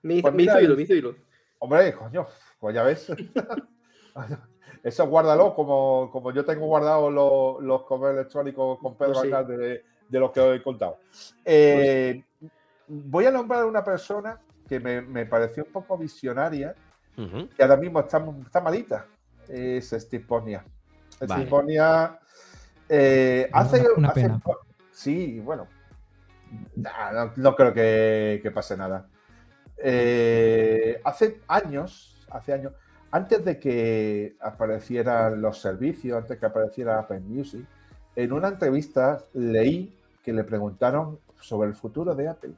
Me 0.02 0.14
hizo, 0.14 0.22
pues 0.22 0.34
me 0.34 0.42
hizo 0.42 0.60
hilo, 0.60 0.76
me 0.76 0.82
hizo 0.82 0.94
hilo. 0.94 1.14
Hombre, 1.60 1.92
coño, 1.94 2.26
pues 2.58 2.74
ya 2.74 2.82
ves. 2.82 3.06
Eso 4.82 5.06
guárdalo 5.06 5.54
como, 5.54 6.10
como 6.10 6.32
yo 6.32 6.44
tengo 6.44 6.66
guardado 6.66 7.08
los, 7.08 7.62
los 7.62 7.84
correos 7.84 8.16
electrónicos 8.16 8.78
con 8.80 8.96
Pedro 8.96 9.12
pues 9.14 9.46
de, 9.46 9.84
de, 10.08 10.18
los 10.18 10.32
que 10.32 10.40
os 10.40 10.56
he 10.56 10.62
contado. 10.62 10.98
Eh, 11.44 12.24
voy 12.92 13.26
a 13.26 13.30
nombrar 13.30 13.62
a 13.62 13.66
una 13.66 13.82
persona 13.82 14.38
que 14.68 14.78
me, 14.80 15.26
pareció 15.26 15.64
un 15.64 15.72
poco 15.72 15.96
visionaria, 15.96 16.74
que 17.16 17.62
ahora 17.62 17.76
mismo 17.76 18.00
está, 18.00 18.24
está 18.44 18.60
malita. 18.60 19.06
Es 19.48 19.90
Steve 19.90 20.24
Ponia. 20.24 20.64
Steve 21.14 21.46
Ponia 21.46 22.18
eh, 22.88 23.48
hace, 23.52 23.86
una 23.96 24.12
pena. 24.12 24.40
Sí, 24.90 25.40
bueno. 25.40 25.66
no, 27.36 27.56
creo 27.56 27.72
que, 27.72 28.52
pase 28.54 28.76
nada. 28.76 29.06
Eh, 29.76 31.00
hace 31.04 31.40
años, 31.48 32.26
hace 32.30 32.52
años, 32.52 32.72
antes 33.10 33.44
de 33.44 33.58
que 33.58 34.36
aparecieran 34.40 35.40
los 35.42 35.60
servicios, 35.60 36.16
antes 36.16 36.30
de 36.30 36.38
que 36.38 36.46
apareciera 36.46 36.98
Apple 36.98 37.20
Music, 37.20 37.66
en 38.14 38.32
una 38.32 38.48
entrevista 38.48 39.24
leí 39.32 39.98
que 40.22 40.32
le 40.32 40.44
preguntaron 40.44 41.18
sobre 41.40 41.68
el 41.68 41.74
futuro 41.74 42.14
de 42.14 42.28
Apple. 42.28 42.52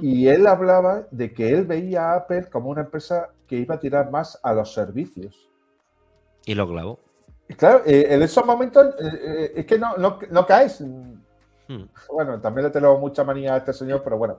Y 0.00 0.28
él 0.28 0.46
hablaba 0.46 1.06
de 1.10 1.32
que 1.32 1.50
él 1.50 1.64
veía 1.64 2.12
a 2.12 2.16
Apple 2.16 2.48
como 2.50 2.70
una 2.70 2.82
empresa 2.82 3.30
que 3.46 3.56
iba 3.56 3.74
a 3.74 3.78
tirar 3.78 4.10
más 4.10 4.38
a 4.42 4.52
los 4.52 4.72
servicios. 4.72 5.50
Y 6.46 6.54
lo 6.54 6.68
clavó. 6.68 7.00
Claro, 7.56 7.82
eh, 7.84 8.06
en 8.10 8.22
esos 8.22 8.44
momentos 8.44 8.94
eh, 8.98 9.20
eh, 9.22 9.52
es 9.56 9.66
que 9.66 9.78
no, 9.78 9.96
no, 9.96 10.46
caes. 10.46 10.80
Hmm. 10.80 11.84
Bueno, 12.12 12.40
también 12.40 12.66
le 12.66 12.70
tengo 12.70 12.98
mucha 12.98 13.24
manía 13.24 13.54
a 13.54 13.58
este 13.58 13.72
señor, 13.72 14.02
pero 14.02 14.16
bueno. 14.16 14.38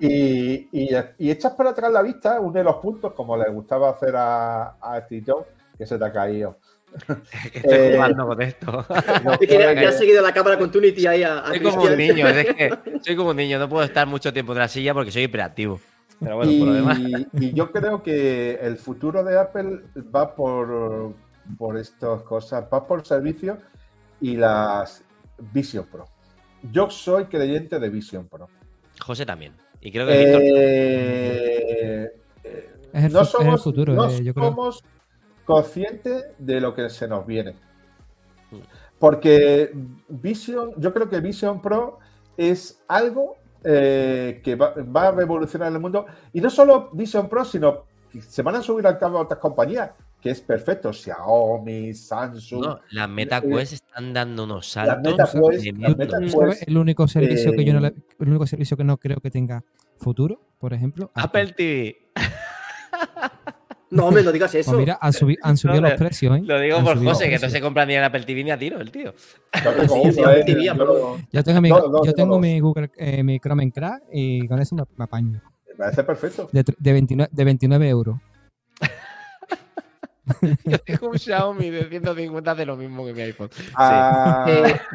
y, 0.00 0.68
y, 0.72 1.30
echas 1.30 1.54
para 1.54 1.70
atrás 1.70 1.92
la 1.92 2.02
vista, 2.02 2.40
uno 2.40 2.52
de 2.52 2.64
los 2.64 2.76
puntos, 2.76 3.12
como 3.12 3.36
le 3.36 3.50
gustaba 3.50 3.90
hacer 3.90 4.14
a, 4.16 4.76
a 4.80 5.00
Steve 5.02 5.24
Jobs, 5.26 5.46
que 5.76 5.86
se 5.86 5.98
te 5.98 6.04
ha 6.04 6.12
caído. 6.12 6.58
Estoy 7.54 7.72
eh, 7.72 7.92
jugando 7.94 8.26
con 8.26 8.42
esto. 8.42 8.86
que, 9.40 9.86
has 9.86 9.98
seguido 9.98 10.22
la 10.22 10.32
cámara 10.32 10.58
con 10.58 10.70
Tunity 10.70 11.06
ahí 11.06 11.22
a, 11.22 11.46
Soy 11.46 11.60
como 11.60 11.82
un 11.82 11.96
niño, 11.96 12.28
es 12.28 12.54
que 12.54 12.78
soy 13.02 13.16
como 13.16 13.30
un 13.30 13.36
niño, 13.36 13.58
no 13.58 13.68
puedo 13.68 13.84
estar 13.84 14.06
mucho 14.06 14.32
tiempo 14.32 14.52
en 14.52 14.58
la 14.58 14.68
silla 14.68 14.94
porque 14.94 15.10
soy 15.10 15.24
hiperactivo. 15.24 15.80
Pero 16.18 16.36
bueno, 16.36 16.52
y, 16.52 16.58
por 16.58 16.68
lo 16.68 16.74
demás. 16.74 17.00
Y 17.32 17.52
yo 17.52 17.72
creo 17.72 18.02
que 18.02 18.58
el 18.60 18.76
futuro 18.76 19.24
de 19.24 19.38
Apple 19.38 19.80
va 20.14 20.34
por, 20.34 21.14
por 21.56 21.78
estas 21.78 22.22
cosas, 22.22 22.64
va 22.72 22.86
por 22.86 23.06
servicios 23.06 23.58
y 24.20 24.36
las 24.36 25.02
Vision 25.52 25.86
Pro. 25.86 26.04
Yo 26.70 26.90
soy 26.90 27.24
creyente 27.24 27.78
de 27.78 27.88
Vision 27.88 28.28
Pro. 28.28 28.48
José 29.00 29.24
también. 29.24 29.54
Y 29.80 29.90
creo 29.90 30.06
que 30.06 30.14
eh, 32.92 33.08
no 33.10 33.24
somos, 33.24 33.62
futuro, 33.62 33.94
no 33.94 34.10
eh, 34.10 34.32
somos 34.34 34.82
conscientes 35.50 36.26
de 36.38 36.60
lo 36.60 36.74
que 36.74 36.88
se 36.90 37.08
nos 37.08 37.26
viene. 37.26 37.54
Porque 38.98 39.72
Vision, 40.08 40.72
yo 40.76 40.92
creo 40.92 41.08
que 41.08 41.20
Vision 41.20 41.60
Pro 41.60 41.98
es 42.36 42.82
algo 42.86 43.36
eh, 43.64 44.40
que 44.44 44.54
va, 44.54 44.74
a 45.08 45.10
revolucionar 45.10 45.72
el 45.72 45.80
mundo. 45.80 46.06
Y 46.32 46.40
no 46.40 46.50
solo 46.50 46.90
Vision 46.92 47.28
Pro, 47.28 47.44
sino 47.44 47.84
que 48.10 48.20
se 48.20 48.42
van 48.42 48.56
a 48.56 48.62
subir 48.62 48.86
al 48.86 48.98
cabo 48.98 49.18
otras 49.18 49.40
compañías, 49.40 49.90
que 50.20 50.30
es 50.30 50.40
perfecto. 50.40 50.92
Xiaomi, 50.92 51.94
Samsung. 51.94 52.62
No, 52.62 52.80
las 52.90 53.08
MetaQuest 53.08 53.72
están 53.72 54.12
dando 54.12 54.44
unos 54.44 54.68
saltos. 54.68 55.34
el 56.66 56.76
único 56.76 57.08
servicio 57.08 57.52
que 57.52 57.64
yo 57.64 57.80
no 57.80 57.86
el 57.86 58.28
único 58.28 58.46
servicio 58.46 58.76
que 58.76 58.84
no 58.84 58.98
creo 58.98 59.20
que 59.20 59.30
tenga 59.30 59.64
futuro, 59.98 60.40
por 60.58 60.74
ejemplo. 60.74 61.10
Apple 61.14 61.52
TV. 61.52 61.96
No, 63.90 64.10
me 64.10 64.22
lo 64.22 64.30
digas 64.30 64.54
eso. 64.54 64.70
Pues 64.70 64.80
mira, 64.80 64.98
han, 65.00 65.12
subido 65.12 65.80
los 65.80 65.92
precios, 65.94 66.38
¿eh? 66.38 66.42
Lo 66.44 66.60
digo 66.60 66.82
por 66.82 67.02
José, 67.02 67.28
que 67.28 67.38
no 67.38 67.48
se 67.48 67.60
compra 67.60 67.84
ni 67.84 67.94
en 67.94 68.04
Apple 68.04 68.22
TV 68.24 68.44
ni 68.44 68.50
a 68.50 68.58
tiro, 68.58 68.80
el 68.80 68.90
tío. 68.90 69.12
Yo 71.32 71.42
tengo, 71.44 71.60
mi, 71.60 71.68
yo 71.68 72.14
tengo 72.14 72.38
mi 72.38 72.60
Google, 72.60 72.90
eh, 72.96 73.22
mi 73.22 73.40
Chrome 73.40 73.64
en 73.64 73.70
crack 73.70 74.02
y 74.12 74.46
con 74.46 74.60
eso 74.60 74.76
me, 74.76 74.84
apaño. 75.04 75.42
Me 75.68 75.74
parece 75.74 76.04
perfecto. 76.04 76.48
De, 76.52 76.64
de, 76.78 76.92
29, 76.92 77.30
de 77.32 77.44
29 77.44 77.88
euros. 77.88 78.16
Yo 80.64 80.78
tengo 80.78 81.08
un 81.08 81.18
Xiaomi 81.18 81.70
de 81.70 81.88
150 81.88 82.54
de 82.54 82.66
lo 82.66 82.76
mismo 82.76 83.04
que 83.04 83.12
mi 83.12 83.22
iPhone. 83.22 83.50
Ah, 83.74 84.46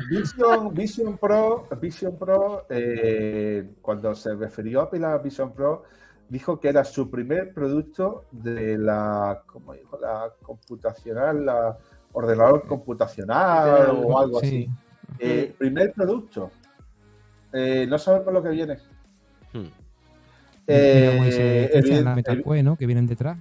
Vision, 0.10 0.74
Vision, 0.74 1.18
Pro, 1.18 1.68
Vision 1.82 2.18
Pro 2.18 2.66
eh, 2.70 3.76
cuando 3.82 4.16
se 4.16 4.34
refirió 4.36 4.82
a 4.82 4.84
Apple 4.84 5.06
a 5.06 5.18
Vision 5.18 5.54
Pro, 5.54 5.84
dijo 6.30 6.60
que 6.60 6.70
era 6.70 6.84
su 6.84 7.10
primer 7.10 7.54
producto 7.54 8.26
de 8.32 8.78
la, 8.78 9.44
como 9.46 9.74
dijo, 9.74 10.00
la 10.00 10.32
computacional, 10.42 11.46
la 11.46 11.78
ordenador 12.14 12.66
computacional 12.66 13.90
o 13.92 14.20
algo 14.20 14.40
así. 14.40 14.70
Eh, 15.20 15.54
primer 15.58 15.94
producto. 15.94 16.52
Eh, 17.54 17.86
no 17.88 17.98
sabemos 17.98 18.34
lo 18.34 18.44
que 18.44 18.50
viene. 18.50 18.78
Hmm. 19.54 19.68
Eh, 20.68 22.02
la 22.04 22.16
MetaQuest, 22.16 22.66
¿no? 22.66 22.76
Que 22.76 22.86
vienen 22.86 23.06
detrás. 23.06 23.38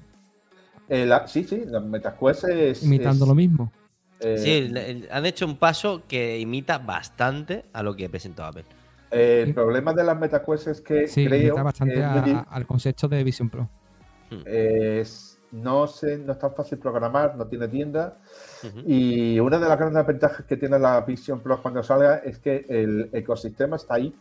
sí, 1.26 1.44
sí, 1.44 1.64
la 1.66 1.80
MetaQuest 1.80 2.44
es. 2.44 2.82
Imitando 2.84 3.26
lo 3.26 3.34
mismo. 3.34 3.72
sí, 4.36 4.72
han 5.10 5.26
hecho 5.26 5.46
un 5.46 5.56
paso 5.56 6.02
que 6.06 6.38
imita 6.38 6.78
bastante 6.78 7.64
a 7.72 7.82
lo 7.82 7.96
que 7.96 8.08
presentó 8.08 8.44
Apple 8.44 8.64
el 9.10 9.54
problema 9.54 9.92
de 9.92 10.04
las 10.04 10.18
MetaQuest 10.18 10.68
es 10.68 10.80
que 10.80 11.06
sí, 11.06 11.26
creo 11.26 11.62
bastante 11.62 12.02
al 12.02 12.66
concepto 12.66 13.08
de 13.08 13.22
Vision 13.24 13.50
Pro. 13.50 13.68
Es, 14.44 15.38
no, 15.52 15.86
sé, 15.86 16.18
no 16.18 16.32
es 16.32 16.38
tan 16.38 16.54
fácil 16.54 16.78
programar, 16.78 17.36
no 17.36 17.46
tiene 17.46 17.68
tienda. 17.68 18.18
Y 18.86 19.38
una 19.38 19.58
de 19.58 19.68
las 19.68 19.78
grandes 19.78 20.06
ventajas 20.06 20.44
que 20.46 20.56
tiene 20.56 20.78
la 20.78 21.00
Vision 21.02 21.40
Pro 21.40 21.62
cuando 21.62 21.82
salga 21.82 22.16
es 22.18 22.38
que 22.38 22.66
el 22.68 23.10
ecosistema 23.12 23.76
está 23.76 23.94
ahí. 23.94 24.14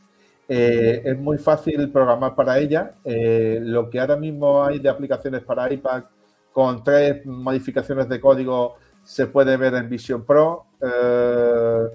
Eh, 0.48 1.02
es 1.06 1.18
muy 1.18 1.38
fácil 1.38 1.92
programar 1.92 2.36
para 2.36 2.60
ella. 2.60 2.96
Eh, 3.04 3.60
lo 3.62 3.90
que 3.90 4.00
ahora 4.00 4.18
mismo 4.18 4.64
hay 4.64 4.80
de 4.80 4.90
aplicaciones 4.90 5.42
para 5.42 5.72
iPad 5.72 6.04
con 6.52 6.84
tres 6.84 7.26
modificaciones 7.26 8.08
de 8.08 8.22
código 8.22 8.76
se 9.04 9.28
puede 9.28 9.58
ver 9.58 9.74
en 9.76 9.90
Vision 9.90 10.24
Pro. 10.24 10.68
Eh, 10.82 11.88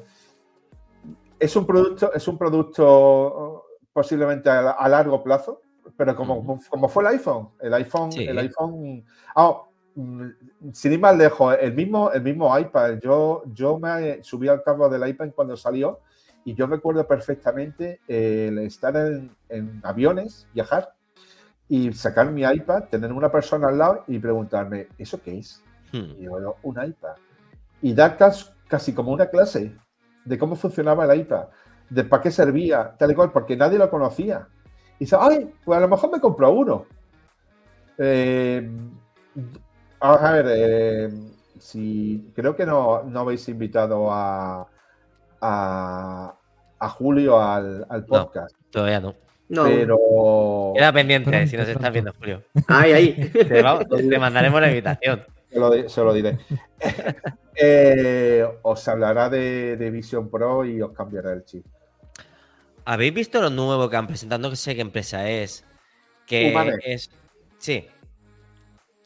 es 1.39 1.57
un 1.57 1.67
producto, 1.67 2.13
es 2.13 2.27
un 2.29 2.39
producto 2.39 3.67
posiblemente 3.93 4.49
a, 4.49 4.89
largo 4.89 5.23
plazo, 5.23 5.63
pero 5.97 6.15
como, 6.15 6.61
como, 6.69 6.89
fue 6.89 7.03
el 7.03 7.09
iPhone, 7.11 7.51
el 7.61 7.75
iPhone, 7.75 8.11
el 8.17 8.39
iPhone. 8.39 9.05
Ah, 9.35 9.63
mm, 9.95 10.29
sin 10.73 10.93
ir 10.93 11.01
más 11.01 11.17
lejos, 11.17 11.57
el 11.61 11.75
mismo, 11.75 12.11
el 12.13 12.23
mismo 12.23 12.57
iPad. 12.57 12.99
Yo, 13.03 13.43
yo 13.47 13.79
me 13.79 14.23
subí 14.23 14.49
al 14.49 14.63
carro 14.63 14.89
del 14.89 15.09
iPad 15.09 15.31
cuando 15.35 15.57
salió 15.57 16.01
y 16.45 16.55
yo 16.55 16.67
recuerdo 16.67 17.07
perfectamente 17.07 18.01
el 18.07 18.59
estar 18.59 18.97
en, 18.97 19.81
aviones, 19.83 20.47
viajar 20.55 20.95
y 21.69 21.93
sacar 21.93 22.31
mi 22.31 22.43
iPad, 22.43 22.85
tener 22.85 23.13
una 23.13 23.31
persona 23.31 23.69
al 23.69 23.79
lado 23.79 24.05
y 24.07 24.19
preguntarme, 24.19 24.89
¿eso 24.97 25.21
qué 25.21 25.39
es? 25.39 25.63
Hmm. 25.93 26.13
Y 26.19 26.25
yo, 26.25 26.57
un 26.63 26.83
iPad. 26.83 27.17
Y 27.83 27.93
dar 27.93 28.17
casi 28.69 28.95
como 28.95 29.13
una 29.13 29.27
clase 29.27 29.77
de 30.29 30.39
cómo 30.39 30.57
funcionaba 30.57 31.05
el 31.05 31.21
iPad, 31.21 31.47
de 31.89 32.05
para 32.05 32.23
qué 32.23 32.31
servía, 32.31 32.95
tal 32.99 33.11
y 33.11 33.15
cual, 33.15 33.33
porque 33.33 33.57
nadie 33.57 33.79
lo 33.79 33.89
conocía. 33.89 34.47
Y 34.99 35.05
dice, 35.05 35.17
ay, 35.19 35.51
pues 35.65 35.79
a 35.79 35.81
lo 35.81 35.89
mejor 35.89 36.13
me 36.13 36.21
compro 36.21 36.51
uno. 36.53 36.87
Eh, 37.97 38.71
a 40.01 40.33
ver, 40.33 40.47
eh, 40.51 41.11
si 41.59 42.31
creo 42.35 42.55
que 42.55 42.67
no, 42.67 43.03
no 43.05 43.21
habéis 43.21 43.49
invitado 43.49 44.09
a, 44.13 44.67
a, 45.41 46.89
Julio 46.91 47.41
al, 47.41 47.87
podcast. 48.07 48.55
todavía 48.71 49.01
no. 49.01 49.15
No. 49.49 49.65
Pero. 49.65 50.73
Queda 50.77 50.93
pendiente 50.93 51.47
si 51.47 51.57
nos 51.57 51.69
estás 51.69 51.91
viendo, 51.91 52.13
Julio. 52.19 52.43
Ay, 52.69 52.93
ahí. 52.93 53.31
Te, 53.33 54.19
mandaremos 54.19 54.61
la 54.61 54.69
invitación. 54.69 55.25
Se 55.51 55.59
lo, 56.03 56.13
diré. 56.13 56.39
Eh, 57.61 58.47
os 58.63 58.87
hablará 58.87 59.29
de, 59.29 59.91
Vision 59.91 60.31
Pro 60.31 60.65
y 60.65 60.81
os 60.81 60.93
cambiará 60.93 61.33
el 61.33 61.45
chip. 61.45 61.67
¿Habéis 62.85 63.13
visto 63.13 63.41
lo 63.41 63.51
nuevo 63.51 63.91
que 63.91 63.97
han 63.97 64.07
presentado? 64.07 64.49
No 64.49 64.55
sé 64.55 64.77
qué 64.77 64.81
empresa 64.81 65.29
es. 65.29 65.65
Que 66.25 66.55
es. 66.85 67.11
Sí. 67.59 67.89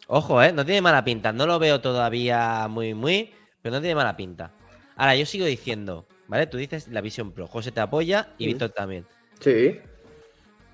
Ojo, 0.06 0.43
¿eh? 0.43 0.52
No 0.52 0.66
tiene 0.66 0.82
mala 0.82 1.02
pinta. 1.02 1.32
No 1.32 1.47
lo 1.47 1.59
veo 1.59 1.81
todavía 1.81 2.69
muy, 2.69 2.93
muy. 2.93 3.32
Pero 3.62 3.77
no 3.77 3.81
tiene 3.81 3.94
mala 3.94 4.19
pinta. 4.19 4.52
Ahora, 4.97 5.16
yo 5.16 5.24
sigo 5.24 5.47
diciendo, 5.47 6.06
¿vale? 6.28 6.47
Tú 6.47 6.59
dices 6.59 6.89
la 6.89 7.01
Vision 7.01 7.32
Pro. 7.32 7.47
José 7.47 7.73
te 7.73 7.81
apoya 7.81 8.35
y 8.36 8.48
Víctor 8.48 8.69
también. 8.69 9.06
Sí. 9.40 9.81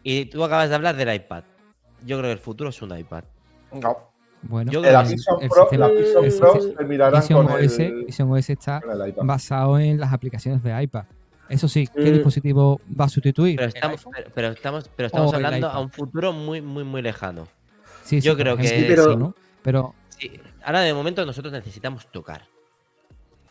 Y 0.03 0.25
tú 0.25 0.43
acabas 0.43 0.69
de 0.69 0.75
hablar 0.75 0.97
del 0.97 1.15
iPad. 1.15 1.45
Yo 2.05 2.19
creo 2.19 2.29
que 2.29 2.33
el 2.33 2.39
futuro 2.39 2.71
es 2.71 2.83
un 2.83 2.99
iPad. 2.99 3.23
No. 3.73 4.09
Bueno, 4.43 4.71
yo 4.71 4.81
la 4.83 5.03
Vision 5.03 5.39
Pro, 5.49 5.69
la 5.73 5.89
Vision 5.89 6.29
Pro 6.39 7.59
Vision 8.07 8.33
OS, 8.33 8.51
está 8.51 8.81
basado 9.23 9.79
en 9.79 9.99
las 9.99 10.13
aplicaciones 10.13 10.63
de 10.63 10.83
iPad. 10.83 11.05
Eso 11.49 11.67
sí, 11.67 11.87
¿qué 11.87 12.11
mm. 12.11 12.15
dispositivo 12.15 12.81
va 12.99 13.07
a 13.07 13.09
sustituir? 13.09 13.57
Pero 13.57 13.69
estamos, 13.69 14.07
pero, 14.35 14.49
estamos, 14.49 14.91
pero 14.95 15.07
estamos 15.07 15.33
hablando 15.33 15.69
a 15.69 15.81
un 15.81 15.91
futuro 15.91 16.33
muy, 16.33 16.61
muy, 16.61 16.85
muy 16.85 17.01
lejano. 17.01 17.49
Sí, 18.05 18.21
Yo 18.21 18.37
creo 18.37 18.57
que. 18.57 18.85
pero, 18.87 19.35
pero... 19.63 19.95
ahora 20.63 20.81
de 20.81 20.93
momento 20.95 21.25
nosotros 21.25 21.53
necesitamos 21.53 22.07
tocar. 22.11 22.47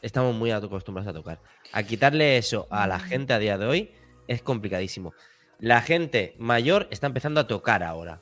Estamos 0.02 0.36
muy 0.36 0.52
acostumbrados 0.52 1.10
a 1.10 1.14
tocar. 1.14 1.40
A 1.74 1.84
quitarle 1.84 2.38
eso 2.38 2.68
a 2.70 2.88
la 2.88 3.00
gente 3.00 3.34
a 3.34 3.40
día 3.40 3.58
de 3.58 3.66
hoy 3.66 3.92
es 4.28 4.44
complicadísimo. 4.44 5.14
La 5.60 5.82
gente 5.82 6.36
mayor 6.38 6.88
está 6.92 7.08
empezando 7.08 7.40
a 7.40 7.48
tocar 7.48 7.84
ahora. 7.84 8.20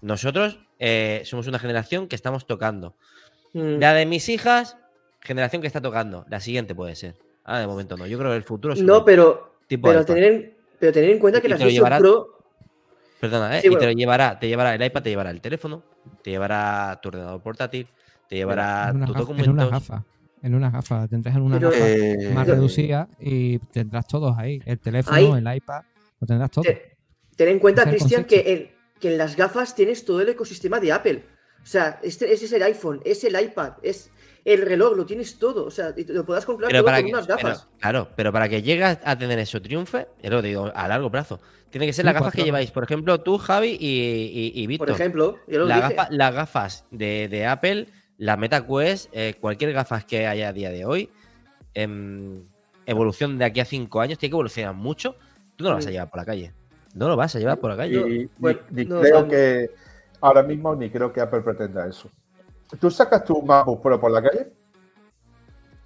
Nosotros 0.00 0.60
eh, 0.78 1.22
somos 1.24 1.46
una 1.46 1.58
generación 1.58 2.08
que 2.08 2.16
estamos 2.16 2.46
tocando. 2.46 2.96
Mm. 3.52 3.78
La 3.78 3.94
de 3.94 4.06
mis 4.06 4.28
hijas, 4.28 4.76
generación 5.20 5.62
que 5.62 5.66
está 5.66 5.80
tocando. 5.80 6.24
La 6.28 6.40
siguiente 6.40 6.74
puede 6.74 6.94
ser. 6.96 7.16
Ah, 7.44 7.60
de 7.60 7.66
momento 7.66 7.96
no. 7.96 8.06
Yo 8.06 8.18
creo 8.18 8.30
que 8.30 8.36
el 8.36 8.42
futuro 8.42 8.74
es 8.74 8.82
No, 8.82 9.04
pero, 9.04 9.58
pero, 9.68 10.04
tener, 10.04 10.56
pero 10.78 10.92
tener 10.92 11.10
en 11.10 11.18
cuenta 11.18 11.40
que 11.40 11.48
la 11.48 11.56
Pro. 11.98 12.32
Perdona, 13.20 13.58
¿eh? 13.58 13.62
y 13.64 13.76
te 13.76 13.86
lo 13.86 13.92
llevará, 13.92 14.38
te 14.38 14.46
llevará 14.46 14.74
el 14.74 14.84
iPad, 14.84 15.02
te 15.02 15.08
llevará 15.08 15.30
el 15.30 15.40
teléfono, 15.40 15.82
te 16.22 16.30
llevará 16.30 16.98
tu 17.02 17.08
ordenador 17.08 17.42
portátil, 17.42 17.88
te 18.28 18.36
llevará 18.36 18.92
tu 18.92 19.14
documentos. 19.14 19.46
En 19.46 19.52
una 19.52 19.66
gafa. 19.68 20.04
En 20.42 20.54
una 20.54 20.70
gafa. 20.70 21.08
Tendrás 21.08 21.34
en 21.34 21.42
una 21.42 21.58
gafa 21.58 21.88
eh, 21.88 22.30
más 22.34 22.46
reducida 22.46 23.08
y 23.18 23.58
tendrás 23.58 24.06
todos 24.06 24.36
ahí. 24.36 24.60
El 24.66 24.78
teléfono, 24.78 25.36
el 25.36 25.56
iPad, 25.56 25.82
lo 26.20 26.26
tendrás 26.26 26.50
todo. 26.50 26.64
Ten 27.36 27.48
en 27.48 27.58
cuenta, 27.58 27.88
Cristian, 27.88 28.24
que 28.24 28.40
el, 28.40 28.75
que 29.00 29.12
en 29.12 29.18
las 29.18 29.36
gafas 29.36 29.74
tienes 29.74 30.04
todo 30.04 30.20
el 30.20 30.28
ecosistema 30.28 30.80
de 30.80 30.92
Apple. 30.92 31.24
O 31.62 31.66
sea, 31.66 31.98
este, 32.02 32.32
ese 32.32 32.44
es 32.44 32.52
el 32.52 32.62
iPhone, 32.62 33.00
es 33.04 33.24
el 33.24 33.40
iPad, 33.40 33.72
es 33.82 34.10
el 34.44 34.62
reloj, 34.62 34.96
lo 34.96 35.04
tienes 35.04 35.38
todo. 35.38 35.66
O 35.66 35.70
sea, 35.70 35.92
lo 36.08 36.24
puedas 36.24 36.46
comprar 36.46 36.70
todo 36.70 36.84
con 36.84 37.04
unas 37.04 37.26
gafas. 37.26 37.68
claro, 37.80 38.08
pero 38.14 38.32
para 38.32 38.48
que 38.48 38.62
llegues 38.62 38.98
a 39.02 39.18
tener 39.18 39.38
eso 39.40 39.60
triunfe, 39.60 40.06
es 40.22 40.30
lo 40.30 40.40
digo, 40.40 40.70
a 40.74 40.86
largo 40.86 41.10
plazo. 41.10 41.40
Tiene 41.70 41.86
que 41.86 41.92
ser 41.92 42.04
las 42.04 42.14
gafas 42.14 42.32
que 42.32 42.44
lleváis, 42.44 42.70
por 42.70 42.84
ejemplo, 42.84 43.20
tú, 43.20 43.38
Javi 43.38 43.76
y, 43.80 44.52
y, 44.54 44.66
Víctor. 44.68 44.86
Por 44.86 44.94
ejemplo, 44.94 45.38
yo 45.48 45.58
lo 45.58 45.66
la 45.66 46.08
las 46.10 46.34
gafas 46.34 46.84
de, 46.92 47.46
Apple, 47.46 47.88
la 48.18 48.36
MetaQuest, 48.36 49.10
eh, 49.12 49.34
cualquier 49.40 49.72
gafas 49.72 50.04
que 50.04 50.28
haya 50.28 50.48
a 50.48 50.52
día 50.52 50.70
de 50.70 50.84
hoy, 50.84 51.10
em, 51.74 52.44
evolución 52.86 53.36
de 53.38 53.44
aquí 53.44 53.58
a 53.58 53.64
cinco 53.64 54.00
años, 54.00 54.18
tiene 54.18 54.30
que 54.30 54.36
evolucionar 54.36 54.74
mucho. 54.74 55.16
Tú 55.56 55.64
no 55.64 55.70
lo 55.70 55.76
vas 55.76 55.86
a 55.86 55.88
mm. 55.88 55.92
llevar 55.92 56.10
por 56.10 56.20
la 56.20 56.24
calle. 56.24 56.54
No 56.96 57.08
lo 57.08 57.16
vas 57.16 57.36
a 57.36 57.38
llevar 57.38 57.58
por 57.58 57.70
la 57.70 57.76
calle. 57.76 58.28
ni, 58.70 58.86
creo 58.86 59.28
que 59.28 59.70
ahora 60.20 60.42
mismo 60.42 60.74
ni 60.74 60.90
creo 60.90 61.12
que 61.12 61.20
Apple 61.20 61.42
pretenda 61.42 61.86
eso. 61.86 62.10
¿Tú 62.80 62.90
sacas 62.90 63.22
tu 63.24 63.42
MacBook 63.42 63.82
Pro 63.82 64.00
por 64.00 64.10
la 64.10 64.22
calle? 64.22 64.48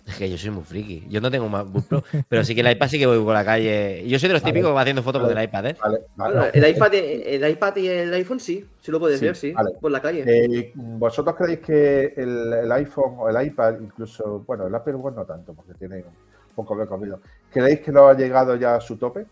Es 0.06 0.16
que 0.16 0.30
yo 0.30 0.38
soy 0.38 0.50
muy 0.50 0.62
friki. 0.64 1.06
Yo 1.08 1.20
no 1.20 1.30
tengo 1.30 1.46
un 1.46 1.52
MacBook 1.52 1.84
Pro, 1.84 2.04
pero 2.28 2.44
sí 2.44 2.54
que 2.54 2.60
el 2.62 2.70
iPad 2.70 2.88
sí 2.88 2.98
que 2.98 3.06
voy 3.06 3.18
por 3.22 3.34
la 3.34 3.44
calle. 3.44 4.04
Yo 4.08 4.18
soy 4.18 4.28
de 4.28 4.34
los 4.34 4.42
Vale. 4.42 4.52
típicos 4.52 4.70
que 4.70 4.74
va 4.74 4.80
haciendo 4.80 5.02
fotos 5.02 5.20
Vale. 5.22 5.34
con 5.34 5.38
el 5.42 5.44
iPad, 5.48 5.66
¿eh? 5.66 5.76
Vale, 5.82 5.98
vale. 6.16 6.34
Bueno, 6.36 6.50
el, 6.52 6.68
iPad, 6.76 6.94
el 6.94 7.50
iPad 7.50 7.76
y 7.76 7.88
el 7.88 8.14
iPhone 8.14 8.40
sí, 8.40 8.64
sí 8.80 8.90
lo 8.92 8.98
puedes 9.00 9.18
Sí, 9.18 9.26
ver, 9.26 9.36
sí, 9.36 9.52
vale. 9.52 9.70
por 9.80 9.90
la 9.90 10.00
calle. 10.00 10.24
Eh, 10.26 10.72
¿Vosotros 10.74 11.36
creéis 11.36 11.58
que 11.60 12.14
el, 12.16 12.52
el 12.52 12.72
iPhone 12.72 13.14
o 13.18 13.28
el 13.28 13.46
iPad, 13.46 13.80
incluso, 13.80 14.44
bueno, 14.46 14.66
el 14.68 14.74
Apple 14.74 14.94
Watch 14.94 15.16
no 15.16 15.24
tanto, 15.24 15.54
porque 15.54 15.74
tiene 15.74 15.96
un 15.96 16.54
poco 16.54 16.76
de 16.76 16.84
recorrido, 16.84 17.20
¿creéis 17.50 17.80
que 17.80 17.92
lo 17.92 18.08
ha 18.08 18.14
llegado 18.14 18.56
ya 18.56 18.76
a 18.76 18.80
su 18.80 18.96
tope? 18.96 19.26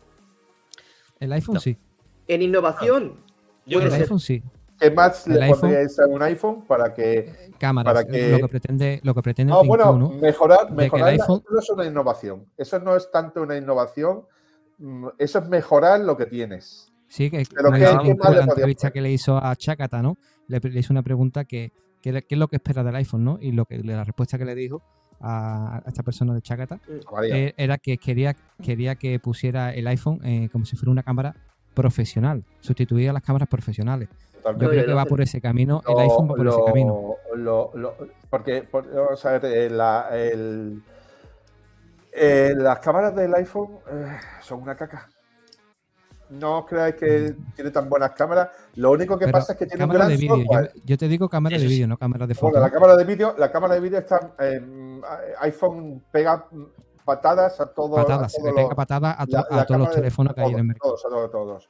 El 1.20 1.32
iPhone 1.32 1.54
No. 1.54 1.60
sí. 1.60 1.76
En 2.26 2.42
innovación, 2.42 3.14
Yo 3.66 3.78
puede 3.78 3.86
El 3.86 3.92
ser. 3.92 4.02
iPhone 4.02 4.20
sí. 4.20 4.42
¿Qué 4.80 4.90
más 4.92 5.26
El 5.26 5.34
le 5.34 5.44
iPhone- 5.46 5.74
a 5.74 6.06
un 6.06 6.22
iPhone 6.22 6.64
para 6.66 6.94
que... 6.94 7.50
Cámaras. 7.58 7.92
Para 7.94 8.06
que- 8.06 8.30
Lo 8.30 8.38
que 8.38 8.48
pretende, 8.48 9.00
lo 9.02 9.12
que 9.14 9.22
pretende 9.22 9.50
No, 9.52 9.56
el 9.58 9.62
Tim 9.62 9.68
bueno, 9.68 9.98
¿no? 9.98 10.08
mejorar, 10.10 10.66
que 10.66 10.70
el 10.70 10.76
mejorar 10.76 11.06
la- 11.06 11.12
iPhone- 11.24 11.40
eso 11.42 11.50
no 11.52 11.58
es 11.60 11.70
una 11.70 11.84
innovación. 11.86 12.46
Eso 12.56 12.78
no 12.78 12.94
es 12.96 13.10
tanto 13.10 13.42
una 13.42 13.56
innovación, 13.56 14.22
mm, 14.78 15.08
eso 15.18 15.38
es 15.40 15.48
mejorar 15.48 16.00
lo 16.00 16.16
que 16.16 16.26
tienes. 16.26 16.92
Sí, 17.08 17.30
que 17.30 17.42
Pero 17.54 17.70
me 17.70 17.78
¿qué- 17.78 17.84
dice 17.86 17.96
qué 17.98 18.04
Tim 18.04 18.16
más 18.18 18.26
Cook 18.26 18.34
le 18.34 18.40
en 18.40 18.46
la 18.46 18.52
entrevista 18.52 18.80
poner? 18.82 18.92
que 18.92 19.00
le 19.00 19.10
hizo 19.12 19.36
a 19.44 19.56
Chacata, 19.56 20.00
¿no? 20.02 20.16
Le, 20.46 20.60
le 20.60 20.78
hizo 20.80 20.92
una 20.92 21.02
pregunta 21.02 21.44
que, 21.44 21.72
que 22.00 22.12
¿qué 22.22 22.34
es 22.34 22.38
lo 22.38 22.46
que 22.48 22.56
espera 22.56 22.84
del 22.84 22.94
iPhone, 22.96 23.24
no? 23.24 23.38
Y 23.40 23.50
lo 23.52 23.64
que 23.64 23.78
la 23.78 24.04
respuesta 24.04 24.38
que 24.38 24.44
le 24.44 24.54
dijo 24.54 24.82
a, 25.20 25.78
a 25.84 25.88
esta 25.88 26.02
persona 26.02 26.34
de 26.34 26.42
Chacata 26.42 26.78
María. 27.12 27.36
eh, 27.36 27.54
era 27.56 27.78
que 27.78 27.98
quería, 27.98 28.34
quería 28.62 28.94
que 28.96 29.18
pusiera 29.18 29.74
el 29.74 29.86
iPhone 29.86 30.20
eh, 30.24 30.48
como 30.52 30.64
si 30.64 30.76
fuera 30.76 30.90
una 30.92 31.02
cámara 31.02 31.34
profesional, 31.74 32.44
sustituir 32.60 33.10
a 33.10 33.12
las 33.12 33.22
cámaras 33.22 33.48
profesionales. 33.48 34.08
Yo 34.10 34.38
totalmente. 34.38 34.68
Creo 34.74 34.86
que 34.86 34.92
va 34.94 35.04
por 35.04 35.20
ese 35.20 35.40
camino, 35.40 35.82
el 35.86 35.94
Lo- 35.94 36.00
iPhone 36.00 36.30
va 36.30 36.34
por 36.34 36.46
ese 36.48 36.64
camino. 36.64 37.14
lo- 37.36 37.70
lo- 37.74 37.94
porque, 38.30 38.62
por- 38.62 38.88
vamos 38.92 39.24
a 39.26 39.32
ver, 39.38 39.44
eh, 39.44 39.70
la- 39.70 40.08
el- 40.12 40.82
eh, 42.12 42.52
las 42.56 42.78
cámaras 42.80 43.14
del 43.14 43.34
iPhone 43.34 43.78
eh, 43.90 44.16
son 44.42 44.62
una 44.62 44.74
caca. 44.74 45.08
No 46.30 46.58
os 46.58 46.66
creáis 46.66 46.94
que 46.96 47.34
tiene 47.54 47.70
tan 47.70 47.88
buenas 47.88 48.10
cámaras. 48.12 48.48
Lo 48.74 48.90
único 48.90 49.18
que 49.18 49.24
Pero 49.26 49.38
pasa 49.38 49.52
es 49.54 49.58
que 49.58 49.66
tiene 49.66 49.84
un 49.84 49.90
gran 49.90 50.08
de 50.08 50.16
vídeo, 50.16 50.36
software. 50.36 50.72
yo, 50.74 50.80
yo 50.84 50.98
te 50.98 51.08
digo 51.08 51.28
cámara 51.28 51.56
de 51.56 51.66
vídeo, 51.66 51.86
no 51.86 51.96
cámara 51.96 52.26
de 52.26 52.34
Bueno, 52.34 52.56
foto. 52.56 52.60
la 52.60 52.70
cámara 52.70 52.96
de 52.96 53.04
vídeo, 53.04 53.34
la 53.38 53.50
cámara 53.50 53.74
de 53.74 53.80
vídeo 53.80 53.98
está 53.98 54.34
en 54.38 54.87
iPhone 55.40 56.02
pega 56.12 56.46
patadas 57.04 57.60
a 57.60 57.66
todo, 57.72 57.96
patadas, 57.96 58.26
a 58.26 58.28
se 58.28 58.38
todos 58.38 58.50
le 58.50 58.54
pega 58.54 58.68
los- 58.68 58.76
patada 58.76 59.16
a, 59.18 59.26
to- 59.26 59.32
la- 59.36 59.46
a 59.50 59.56
la 59.56 59.66
todos 59.66 59.80
los 59.80 59.90
teléfonos 59.92 60.34
que 60.34 60.40
hay 60.42 60.52
en 60.52 60.58
el 60.58 60.64
mercado. 60.64 60.94
Todos, 60.94 61.04
a 61.04 61.08
todos, 61.08 61.30
todos. 61.30 61.68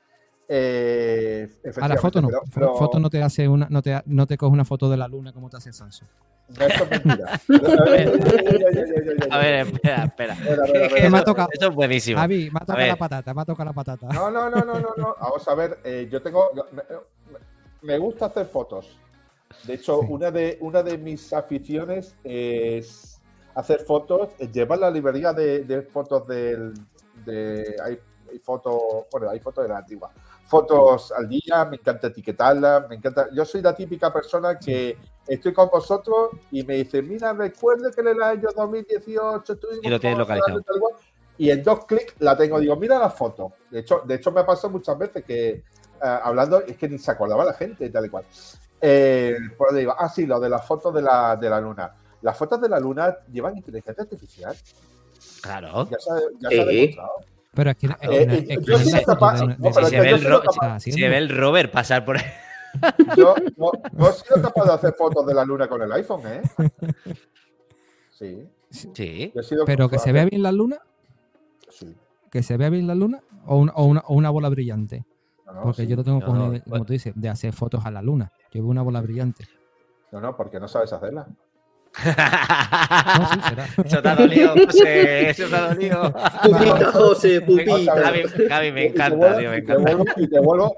Eh, 0.51 1.47
Ahora, 1.47 1.61
efectivamente, 1.71 2.01
foto 2.03 2.23
no. 2.23 2.29
pero- 2.29 2.41
Fo- 2.41 2.51
pero- 2.55 2.75
Foto 2.77 2.99
no 2.99 3.11
te 3.11 3.23
hace 3.23 3.47
una, 3.47 3.67
no 3.71 3.83
te, 3.83 4.01
no 4.07 4.27
te 4.27 4.37
coge 4.39 4.53
una 4.53 4.65
foto 4.65 4.89
de 4.91 4.97
la 4.97 5.07
luna 5.07 5.33
como 5.33 5.51
te 5.51 5.59
hace 5.59 5.73
Samsung. 5.73 6.09
Eso 6.59 6.85
es 6.85 6.91
mentira. 6.91 7.39
A 9.31 9.39
ver, 9.39 9.55
A 9.55 9.61
espera, 9.63 10.05
espera. 10.05 10.37
Me 11.11 11.19
ha 11.19 11.25
tocado. 11.25 11.49
Eso 11.53 11.69
es 11.69 11.75
buenísimo. 11.75 12.19
Javi, 12.19 12.51
me 12.51 12.59
ha 12.63 12.65
tocado 12.65 12.87
la 12.87 12.97
patata, 12.97 13.35
me 13.35 13.43
ha 13.43 13.45
tocado 13.45 13.65
la 13.67 13.73
patata. 13.75 14.07
No, 14.09 14.31
no, 14.31 14.49
no, 14.49 14.61
no, 14.65 14.81
no, 14.81 14.95
no. 14.97 15.17
Vamos 15.21 15.47
a 15.47 15.55
ver, 15.55 15.79
eh, 15.85 16.09
yo 16.11 16.23
tengo. 16.23 16.49
Me, 16.73 16.83
me 17.83 17.99
gusta 17.99 18.27
hacer 18.27 18.47
fotos. 18.47 18.99
De 19.65 19.75
hecho, 19.75 20.01
Sí. 20.01 20.07
una, 20.11 20.31
de, 20.31 20.59
una 20.61 20.83
de 20.83 20.99
mis 20.99 21.33
aficiones 21.33 22.15
es 22.25 23.08
hacer 23.59 23.81
fotos, 23.81 24.31
es 24.39 24.53
llevar 24.53 24.79
la 24.79 24.91
librería 24.91 25.33
de, 25.33 25.65
de 25.65 25.83
fotos 25.83 26.27
del. 26.29 26.73
De, 27.25 27.77
hay, 27.85 27.99
hay 28.31 28.39
fotos. 28.39 28.81
Bueno, 29.11 29.31
hay 29.31 29.41
fotos 29.41 29.65
de 29.65 29.69
la 29.69 29.79
antigua. 29.79 30.13
Fotos 30.45 31.13
al 31.13 31.29
día, 31.29 31.65
me 31.65 31.77
encanta 31.77 32.07
etiquetarlas, 32.07 32.89
me 32.89 32.95
encanta. 32.95 33.29
Yo 33.33 33.45
soy 33.45 33.61
la 33.61 33.75
típica 33.75 34.13
persona 34.13 34.59
que 34.59 34.97
estoy 35.27 35.53
con 35.53 35.69
vosotros 35.69 36.31
y 36.53 36.63
me 36.63 36.77
dice, 36.77 37.03
mira, 37.03 37.33
recuerdo 37.33 37.91
que 37.91 38.01
en 38.01 38.09
el 38.09 38.23
año 38.23 38.49
2018 38.55 39.53
estuvimos 39.53 39.85
Y 39.85 39.89
lo 39.89 39.99
tienes 40.01 40.19
localizado. 40.19 40.61
tal 40.63 40.81
cual", 40.81 40.95
y 41.37 41.51
en 41.51 41.63
dos 41.65 41.85
clics 41.85 42.15
la 42.21 42.37
tengo. 42.37 42.61
Digo, 42.61 42.77
mira 42.77 42.99
la 42.99 43.11
foto. 43.11 43.53
De 43.71 43.81
hecho, 43.81 44.03
de 44.07 44.15
hecho 44.15 44.31
me 44.31 44.41
ha 44.41 44.47
pasado 44.47 44.71
muchas 44.71 44.97
veces 44.97 45.25
que 45.25 45.49
eh, 45.51 45.63
hablando 46.01 46.61
es 46.61 46.77
que 46.77 46.89
ni 46.89 46.99
se 46.99 47.11
acordaba 47.11 47.45
la 47.45 47.55
gente 47.55 47.87
y 47.87 47.91
tal 47.91 48.07
y 48.07 48.09
cual. 48.09 48.25
Eh, 48.81 49.37
pues 49.57 49.75
digo, 49.75 49.95
ah, 49.99 50.09
sí, 50.09 50.27
lo 50.27 50.39
de 50.39 50.49
las 50.49 50.65
fotos 50.65 50.95
de 50.95 51.03
la, 51.03 51.35
de 51.35 51.51
la 51.51 51.61
luna. 51.61 51.93
Las 52.23 52.37
fotos 52.37 52.61
de 52.61 52.69
la 52.69 52.81
luna 52.81 53.17
llevan 53.33 53.57
inteligencia 53.57 54.03
artificial. 54.03 54.55
Claro. 55.43 55.89
Ya 55.91 55.99
se, 55.99 56.11
ha- 56.11 56.17
ya 56.41 56.49
Sí. 56.49 56.55
se 56.57 56.61
ha 56.61 56.65
demostrado. 56.65 57.11
Pero 57.55 57.71
es 57.71 57.77
que, 57.77 57.87
es 57.87 57.97
que 57.97 58.07
Eh, 58.07 58.27
no- 58.27 58.33
eh, 58.33 58.37
es 58.49 58.59
que 58.59 58.65
yo 58.65 58.73
no 58.73 58.79
sí 58.79 58.87
es 58.89 58.93
la 58.93 58.99
soy 58.99 59.05
foto 59.05 59.15
capaz- 59.15 59.39
de 59.39 59.45
una- 59.45 59.57
no, 59.57 59.65
de- 59.65 59.71
pero 59.75 59.75
Si 59.75 59.81
es 59.85 59.91
se 59.91 60.01
ve 60.01 60.11
yo 60.11 60.17
el, 60.17 60.23
soy 60.23 60.31
ro- 60.31 60.43
capaz- 60.43 60.81
si 60.81 60.93
se 60.93 61.09
ve 61.09 61.19
el 61.19 61.29
rover 61.37 61.71
pasar 61.71 62.05
por 62.05 62.17
ahí. 62.19 62.25
Yo 63.17 63.35
no, 63.57 63.71
no 63.93 64.09
he 64.09 64.13
sido 64.13 64.43
capaz 64.43 64.65
de 64.67 64.73
hacer 64.75 64.95
fotos 64.97 65.27
de 65.27 65.35
la 65.35 65.45
luna 65.45 65.69
con 65.69 65.81
el 65.83 65.91
iPhone, 65.93 66.21
¿eh? 66.27 66.43
Sí. 68.11 68.47
Sí. 68.71 69.33
yo 69.35 69.41
he 69.41 69.45
sido 69.45 69.65
Pero 69.65 69.89
que 69.89 69.99
se 69.99 70.13
vea 70.13 70.25
bien 70.27 70.43
la 70.43 70.53
luna, 70.53 70.79
Sí. 71.71 71.97
que 72.31 72.43
se 72.43 72.57
vea 72.57 72.69
bien 72.69 72.87
la 72.87 72.95
luna 72.95 73.23
o 73.47 73.57
una, 73.57 73.73
o 73.73 73.85
una, 73.85 74.01
o 74.07 74.15
una 74.15 74.31
bola 74.31 74.49
brillante. 74.51 75.07
No, 75.47 75.53
no, 75.55 75.63
Porque 75.63 75.83
sí. 75.83 75.89
yo 75.89 75.97
no 75.97 76.05
tengo 76.05 76.21
No, 76.21 76.27
cojones, 76.27 76.47
no, 76.47 76.53
de- 76.53 76.61
como 76.61 76.71
bueno. 76.71 76.85
tú 76.85 76.93
dices, 76.93 77.15
de 77.17 77.29
hacer 77.31 77.55
fotos 77.55 77.87
a 77.87 77.91
la 77.91 78.03
luna. 78.03 78.31
Yo 78.53 78.61
veo 78.63 78.71
una 78.71 78.83
bola 78.83 79.01
brillante. 79.01 79.47
No, 80.13 80.21
no, 80.21 80.37
porque 80.37 80.61
no 80.61 80.69
sabes 80.69 80.93
hacerla. 80.93 81.27
No, 82.05 83.29
sí, 83.33 83.41
será. 83.49 83.67
Eso 83.85 84.03
te 84.03 84.09
ha 84.09 84.15
dolido, 84.15 84.55
José. 84.67 85.31
Eso 85.31 85.49
te 85.49 85.57
ha 85.57 85.69
dolido. 85.75 86.13
Pupita, 86.43 86.93
José, 86.93 87.41
pupita. 87.41 87.95
Javi, 88.03 88.23
Javi, 88.49 88.73
me 88.73 88.87
encanta, 88.87 89.17
vuelvo- 89.17 89.39
tío, 89.39 89.51
me 89.51 89.59
y 89.59 89.65
te 89.65 89.73
encanta. 89.73 89.93
vuelvo- 89.97 90.05
Y 90.17 90.29
te 90.29 90.41
vuelvo. 90.41 90.77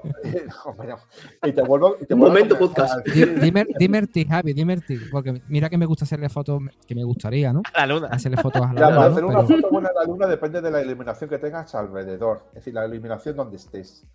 Y 1.43 1.51
te 1.51 1.61
vuelvo. 1.61 1.95
y 2.01 2.05
te 2.05 2.13
vuelvo 2.13 2.25
a 2.25 2.29
momento, 2.29 2.57
podcast. 2.57 3.05
Di- 3.07 3.25
Dime, 3.25 3.65
dime 3.77 3.97
el 3.99 4.09
ti, 4.09 4.25
Javi, 4.25 4.53
dime 4.53 4.73
el 4.73 4.85
ti, 4.85 4.97
Porque 5.11 5.41
mira 5.47 5.69
que 5.69 5.77
me 5.77 5.85
gusta 5.85 6.05
hacerle 6.05 6.29
fotos, 6.29 6.61
que 6.87 6.95
me 6.95 7.03
gustaría, 7.03 7.51
¿no? 7.53 7.61
La 7.75 7.85
luna. 7.85 8.07
Hacerle 8.11 8.37
fotos 8.37 8.61
a 8.61 8.73
la 8.73 8.81
para 8.81 8.89
luna, 8.95 9.05
hacer 9.07 9.25
una 9.25 9.45
Pero- 9.45 9.57
foto 9.61 9.69
buena 9.71 9.89
a 9.89 9.93
la 9.93 10.03
luna 10.05 10.27
depende 10.27 10.61
de 10.61 10.71
la 10.71 10.81
iluminación 10.81 11.29
que 11.29 11.37
tengas 11.37 11.73
alrededor, 11.75 12.43
es 12.49 12.55
decir, 12.55 12.73
la 12.73 12.85
iluminación 12.85 13.35
donde 13.35 13.57
estés. 13.57 14.05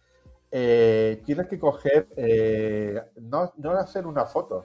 Eh, 0.50 1.22
tienes 1.26 1.48
que 1.48 1.58
coger, 1.58 2.06
eh, 2.16 3.00
no, 3.20 3.52
no 3.56 3.70
hacer 3.72 4.06
una 4.06 4.24
foto, 4.26 4.64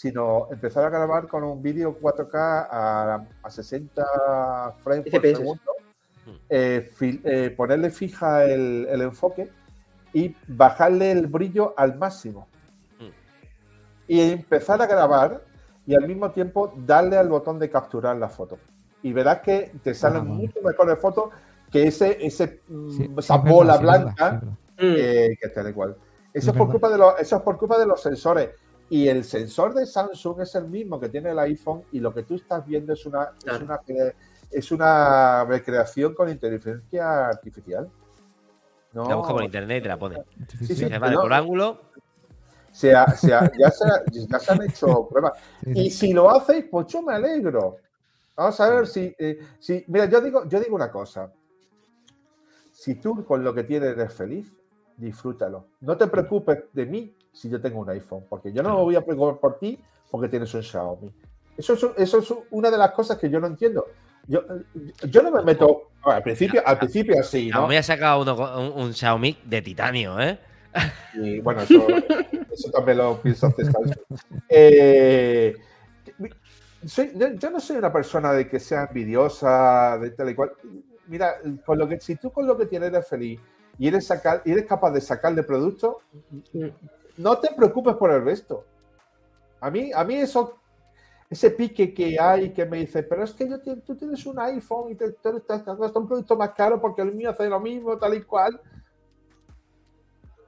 sino 0.00 0.48
empezar 0.50 0.84
a 0.84 0.90
grabar 0.90 1.26
con 1.26 1.42
un 1.42 1.62
vídeo 1.62 1.98
4K 1.98 2.28
a, 2.70 3.24
a 3.42 3.50
60 3.50 4.74
frames 4.84 5.06
por 5.10 5.22
segundo, 5.22 5.72
eh, 6.50 6.90
fil- 6.98 7.22
eh, 7.24 7.48
ponerle 7.56 7.88
fija 7.90 8.44
el, 8.44 8.86
el 8.90 9.00
enfoque 9.00 9.50
y 10.12 10.36
bajarle 10.48 11.12
el 11.12 11.28
brillo 11.28 11.72
al 11.78 11.96
máximo. 11.96 12.46
Mm. 13.00 13.08
Y 14.08 14.20
empezar 14.32 14.82
a 14.82 14.86
grabar 14.86 15.40
y 15.86 15.94
al 15.94 16.06
mismo 16.06 16.30
tiempo 16.30 16.74
darle 16.76 17.16
al 17.16 17.30
botón 17.30 17.58
de 17.58 17.70
capturar 17.70 18.16
la 18.18 18.28
foto. 18.28 18.58
Y 19.02 19.14
verás 19.14 19.40
que 19.40 19.72
te 19.82 19.94
salen 19.94 20.20
Ah, 20.20 20.24
mucho 20.24 20.60
mejores 20.62 20.98
fotos 20.98 21.30
que 21.72 21.86
ese, 21.86 22.18
ese, 22.20 22.60
Sí, 22.90 23.10
esa 23.16 23.36
bola 23.38 23.78
verdad, 23.78 24.02
blanca 24.02 24.40
sí, 24.78 24.94
eh, 24.98 25.38
que 25.40 25.48
tal 25.48 25.70
y 25.70 25.72
cual. 25.72 25.96
Eso 26.34 26.50
Es 26.50 26.56
por 26.56 26.70
culpa 26.70 26.90
de 26.90 26.98
los, 26.98 27.18
eso 27.18 27.36
es 27.36 27.42
por 27.42 27.56
culpa 27.56 27.78
de 27.78 27.86
los 27.86 28.02
sensores. 28.02 28.50
Y 28.88 29.08
el 29.08 29.24
sensor 29.24 29.74
de 29.74 29.84
Samsung 29.86 30.40
es 30.42 30.54
el 30.54 30.68
mismo 30.68 31.00
que 31.00 31.08
tiene 31.08 31.30
el 31.30 31.38
iPhone 31.40 31.82
y 31.92 31.98
lo 32.00 32.14
que 32.14 32.22
tú 32.22 32.34
estás 32.36 32.64
viendo 32.64 32.92
es 32.92 33.04
una, 33.06 33.24
es 33.36 33.44
Claro. 33.44 33.64
una, 33.64 33.80
cre- 33.80 34.14
es 34.50 34.70
una 34.70 35.44
recreación 35.44 36.14
con 36.14 36.28
inteligencia 36.28 37.26
artificial. 37.28 37.90
No, 38.92 39.08
La 39.08 39.16
busca 39.16 39.32
por 39.32 39.42
internet 39.42 39.80
y 39.80 39.82
te 39.82 39.88
la 39.88 39.98
pone. 39.98 40.22
Sí, 40.60 40.74
Sí, 40.74 40.84
vale, 40.84 41.14
no. 41.16 41.22
por 41.22 41.32
ángulo. 41.32 41.80
se 42.70 42.94
ha- 42.94 43.08
se 43.08 43.32
ha- 43.34 43.50
ya, 43.58 43.70
se, 43.70 43.84
ha- 43.86 44.02
ya 44.12 44.38
se 44.38 44.52
han 44.52 44.62
hecho 44.62 45.08
pruebas. 45.10 45.32
Y 45.64 45.90
si 45.90 46.12
lo 46.12 46.30
hacéis, 46.30 46.66
pues 46.70 46.86
yo 46.88 47.00
me 47.02 47.14
alegro. 47.14 47.78
Vamos 48.36 48.60
a 48.60 48.68
ver 48.68 48.86
si, 48.86 49.14
eh, 49.18 49.38
si- 49.58 49.82
mira, 49.88 50.04
yo 50.04 50.20
digo, 50.20 50.46
yo 50.46 50.60
digo 50.60 50.76
una 50.76 50.90
cosa. 50.92 51.32
Si 52.70 52.96
tú 52.96 53.24
con 53.24 53.42
lo 53.42 53.54
que 53.54 53.64
tienes 53.64 53.92
eres 53.96 54.12
feliz, 54.12 54.46
disfrútalo. 54.96 55.68
No 55.80 55.96
te 55.96 56.06
preocupes 56.06 56.64
de 56.72 56.84
mí 56.86 57.15
si 57.36 57.50
yo 57.50 57.60
tengo 57.60 57.80
un 57.80 57.90
iPhone, 57.90 58.24
porque 58.28 58.50
yo 58.52 58.62
no 58.62 58.70
me 58.76 58.82
voy 58.82 58.96
a 58.96 59.04
preocupar 59.04 59.38
por 59.38 59.58
ti 59.58 59.78
porque 60.10 60.28
tienes 60.28 60.52
un 60.54 60.62
Xiaomi. 60.62 61.12
Eso 61.56 61.74
es, 61.74 61.84
eso 61.98 62.18
es 62.18 62.32
una 62.50 62.70
de 62.70 62.78
las 62.78 62.92
cosas 62.92 63.18
que 63.18 63.28
yo 63.28 63.38
no 63.40 63.46
entiendo. 63.46 63.86
Yo, 64.26 64.42
yo 65.08 65.22
no 65.22 65.30
me 65.30 65.42
meto. 65.42 65.90
al 66.02 66.22
principio, 66.22 66.62
al 66.64 66.78
principio 66.78 67.22
sí, 67.22 67.48
¿no? 67.48 67.58
Xiaomi 67.58 67.76
ha 67.76 67.82
sacado 67.82 68.22
uno 68.22 68.60
un, 68.60 68.82
un 68.84 68.92
Xiaomi 68.94 69.38
de 69.44 69.62
titanio, 69.62 70.18
¿eh? 70.20 70.38
Y 71.14 71.40
bueno, 71.40 71.62
eso, 71.62 71.86
eso 72.52 72.70
también 72.70 72.98
lo 72.98 73.20
pienso 73.22 73.46
hacer. 73.46 73.66
Eh, 74.48 75.54
soy- 76.86 77.12
yo, 77.14 77.28
yo 77.34 77.50
no 77.50 77.60
soy 77.60 77.76
una 77.76 77.92
persona 77.92 78.32
de 78.32 78.48
que 78.48 78.58
sea 78.60 78.84
envidiosa, 78.84 79.98
de 79.98 80.10
tal 80.10 80.30
y 80.30 80.34
cual. 80.34 80.52
Mira, 81.06 81.36
con 81.64 81.78
lo 81.78 81.88
que, 81.88 82.00
si 82.00 82.16
tú 82.16 82.30
con 82.32 82.46
lo 82.46 82.56
que 82.58 82.66
tienes 82.66 82.88
eres 82.90 83.08
feliz 83.08 83.40
y 83.78 83.88
eres, 83.88 84.06
sacar, 84.06 84.42
y 84.44 84.50
eres 84.52 84.66
capaz 84.66 84.90
de 84.90 85.00
sacarle 85.00 85.42
producto, 85.44 86.00
no 87.16 87.38
te 87.38 87.54
preocupes 87.54 87.94
por 87.96 88.10
el 88.10 88.24
resto. 88.24 88.64
A 89.60 89.70
mí, 89.70 89.90
a 89.92 90.04
mí 90.04 90.16
eso, 90.16 90.58
ese 91.30 91.50
pique 91.50 91.92
que 91.92 92.18
hay 92.20 92.50
que 92.50 92.66
me 92.66 92.78
dice, 92.78 93.02
pero 93.02 93.24
es 93.24 93.32
que 93.32 93.48
yo 93.48 93.60
tú 93.60 93.96
tienes 93.96 94.24
un 94.26 94.38
iPhone 94.38 94.92
y 94.92 94.94
te, 94.94 95.12
te, 95.12 95.40
te 95.40 95.76
cuesta 95.76 95.98
un 95.98 96.06
producto 96.06 96.36
más 96.36 96.50
caro 96.50 96.80
porque 96.80 97.02
el 97.02 97.12
mío 97.12 97.30
hace 97.30 97.48
lo 97.48 97.60
mismo, 97.60 97.96
tal 97.96 98.14
y 98.14 98.22
cual. 98.22 98.60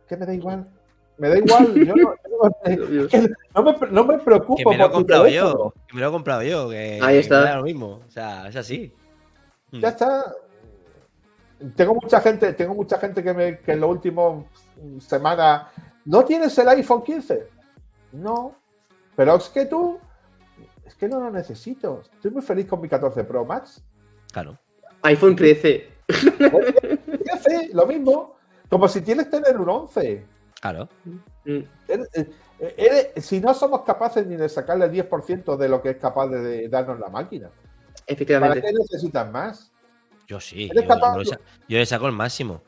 Que 0.06 0.16
me 0.16 0.26
da 0.26 0.34
igual. 0.34 0.68
Me 1.18 1.28
da 1.28 1.38
igual. 1.38 1.74
Yo 1.74 1.94
no, 1.96 2.14
no, 3.54 3.62
me, 3.62 3.90
no 3.90 4.04
me 4.04 4.18
preocupo. 4.18 4.56
Que 4.56 4.64
me 4.64 4.78
lo 4.78 4.86
he 4.86 4.90
comprado 4.90 5.28
yo. 5.28 5.74
Que 5.88 5.94
me 5.94 6.00
lo 6.00 6.08
he 6.08 6.12
comprado 6.12 6.42
yo. 6.42 6.70
Que, 6.70 7.00
Ahí 7.02 7.18
está. 7.18 7.50
Que 7.50 7.56
lo 7.56 7.62
mismo. 7.62 8.00
O 8.06 8.10
sea, 8.10 8.48
es 8.48 8.56
así. 8.56 8.94
Ya 9.72 9.88
está. 9.88 10.32
Tengo 11.74 11.94
mucha 11.94 12.20
gente, 12.20 12.52
tengo 12.52 12.74
mucha 12.74 12.98
gente 12.98 13.22
que, 13.22 13.34
me, 13.34 13.58
que 13.58 13.72
en 13.72 13.80
los 13.80 13.90
últimos 13.90 14.44
semanas. 15.00 15.66
¿No 16.08 16.24
tienes 16.24 16.56
el 16.56 16.68
iPhone 16.70 17.02
15? 17.02 17.48
No. 18.12 18.56
Pero 19.14 19.36
es 19.36 19.48
que 19.50 19.66
tú. 19.66 19.98
Es 20.86 20.94
que 20.94 21.06
no 21.06 21.20
lo 21.20 21.30
necesito. 21.30 22.02
Estoy 22.14 22.30
muy 22.30 22.40
feliz 22.40 22.64
con 22.66 22.80
mi 22.80 22.88
14 22.88 23.24
Pro 23.24 23.44
Max. 23.44 23.84
Claro. 24.32 24.58
iPhone 25.02 25.36
13. 25.36 25.86
13, 26.06 27.74
lo 27.74 27.86
mismo. 27.86 28.36
Como 28.70 28.88
si 28.88 29.02
tienes 29.02 29.26
que 29.26 29.38
tener 29.38 29.60
un 29.60 29.68
11. 29.68 30.26
Claro. 30.62 30.88
Mm. 31.44 31.58
Eres- 32.58 33.24
si 33.24 33.38
no 33.40 33.52
somos 33.52 33.82
capaces 33.82 34.26
ni 34.26 34.36
de 34.36 34.48
sacarle 34.48 34.86
el 34.86 34.92
10% 34.92 35.58
de 35.58 35.68
lo 35.68 35.82
que 35.82 35.90
es 35.90 35.96
capaz 35.98 36.28
de, 36.28 36.68
darnos 36.70 36.98
la 36.98 37.08
máquina, 37.08 37.48
¿para 37.50 38.04
Efectivamente. 38.06 38.62
qué 38.62 38.72
necesitas 38.72 39.30
más? 39.30 39.70
Yo 40.26 40.40
sí. 40.40 40.70
¿Eres 40.72 40.86
Yo, 40.88 41.36
yo 41.68 41.78
le 41.78 41.84
saco 41.84 42.06
el 42.06 42.12
máximo. 42.12 42.62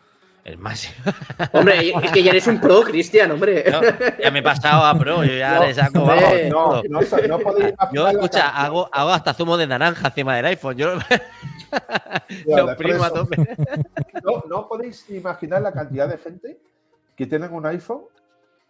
El 0.44 0.58
máximo. 0.58 0.94
Hombre, 1.52 1.92
es 2.02 2.10
que 2.12 2.22
ya 2.22 2.30
eres 2.30 2.46
un 2.46 2.60
pro, 2.60 2.80
Cristian, 2.82 3.30
hombre. 3.30 3.64
No, 3.70 3.80
ya 4.22 4.30
me 4.30 4.38
he 4.38 4.42
pasado 4.42 4.84
a 4.84 4.98
pro. 4.98 5.22
Yo 5.22 5.34
ya 5.34 5.54
No, 5.56 5.66
le 5.66 5.74
saco. 5.74 6.00
hombre, 6.00 6.50
vamos, 6.50 6.82
No, 6.88 7.00
no, 7.00 7.28
no 7.28 7.38
podéis 7.38 7.74
Yo, 7.92 8.02
imaginar 8.02 8.02
la 8.04 8.10
escucha, 8.10 8.40
cantidad- 8.40 8.64
hago, 8.64 8.88
hago 8.92 9.10
hasta 9.10 9.34
zumo 9.34 9.56
de 9.56 9.66
naranja 9.66 10.08
encima 10.08 10.36
del 10.36 10.46
iPhone. 10.46 10.76
Yo 10.76 10.94
Ya, 12.46 12.56
lo 12.56 12.66
de 12.68 12.74
primo 12.76 13.04
a 13.04 13.08
expreso. 13.08 13.26
tope. 13.26 13.56
No, 14.24 14.42
no 14.48 14.68
podéis 14.68 15.08
imaginar 15.10 15.62
la 15.62 15.72
cantidad 15.72 16.08
de 16.08 16.18
gente 16.18 16.58
que 17.16 17.26
tienen 17.26 17.52
un 17.52 17.66
iPhone 17.66 18.02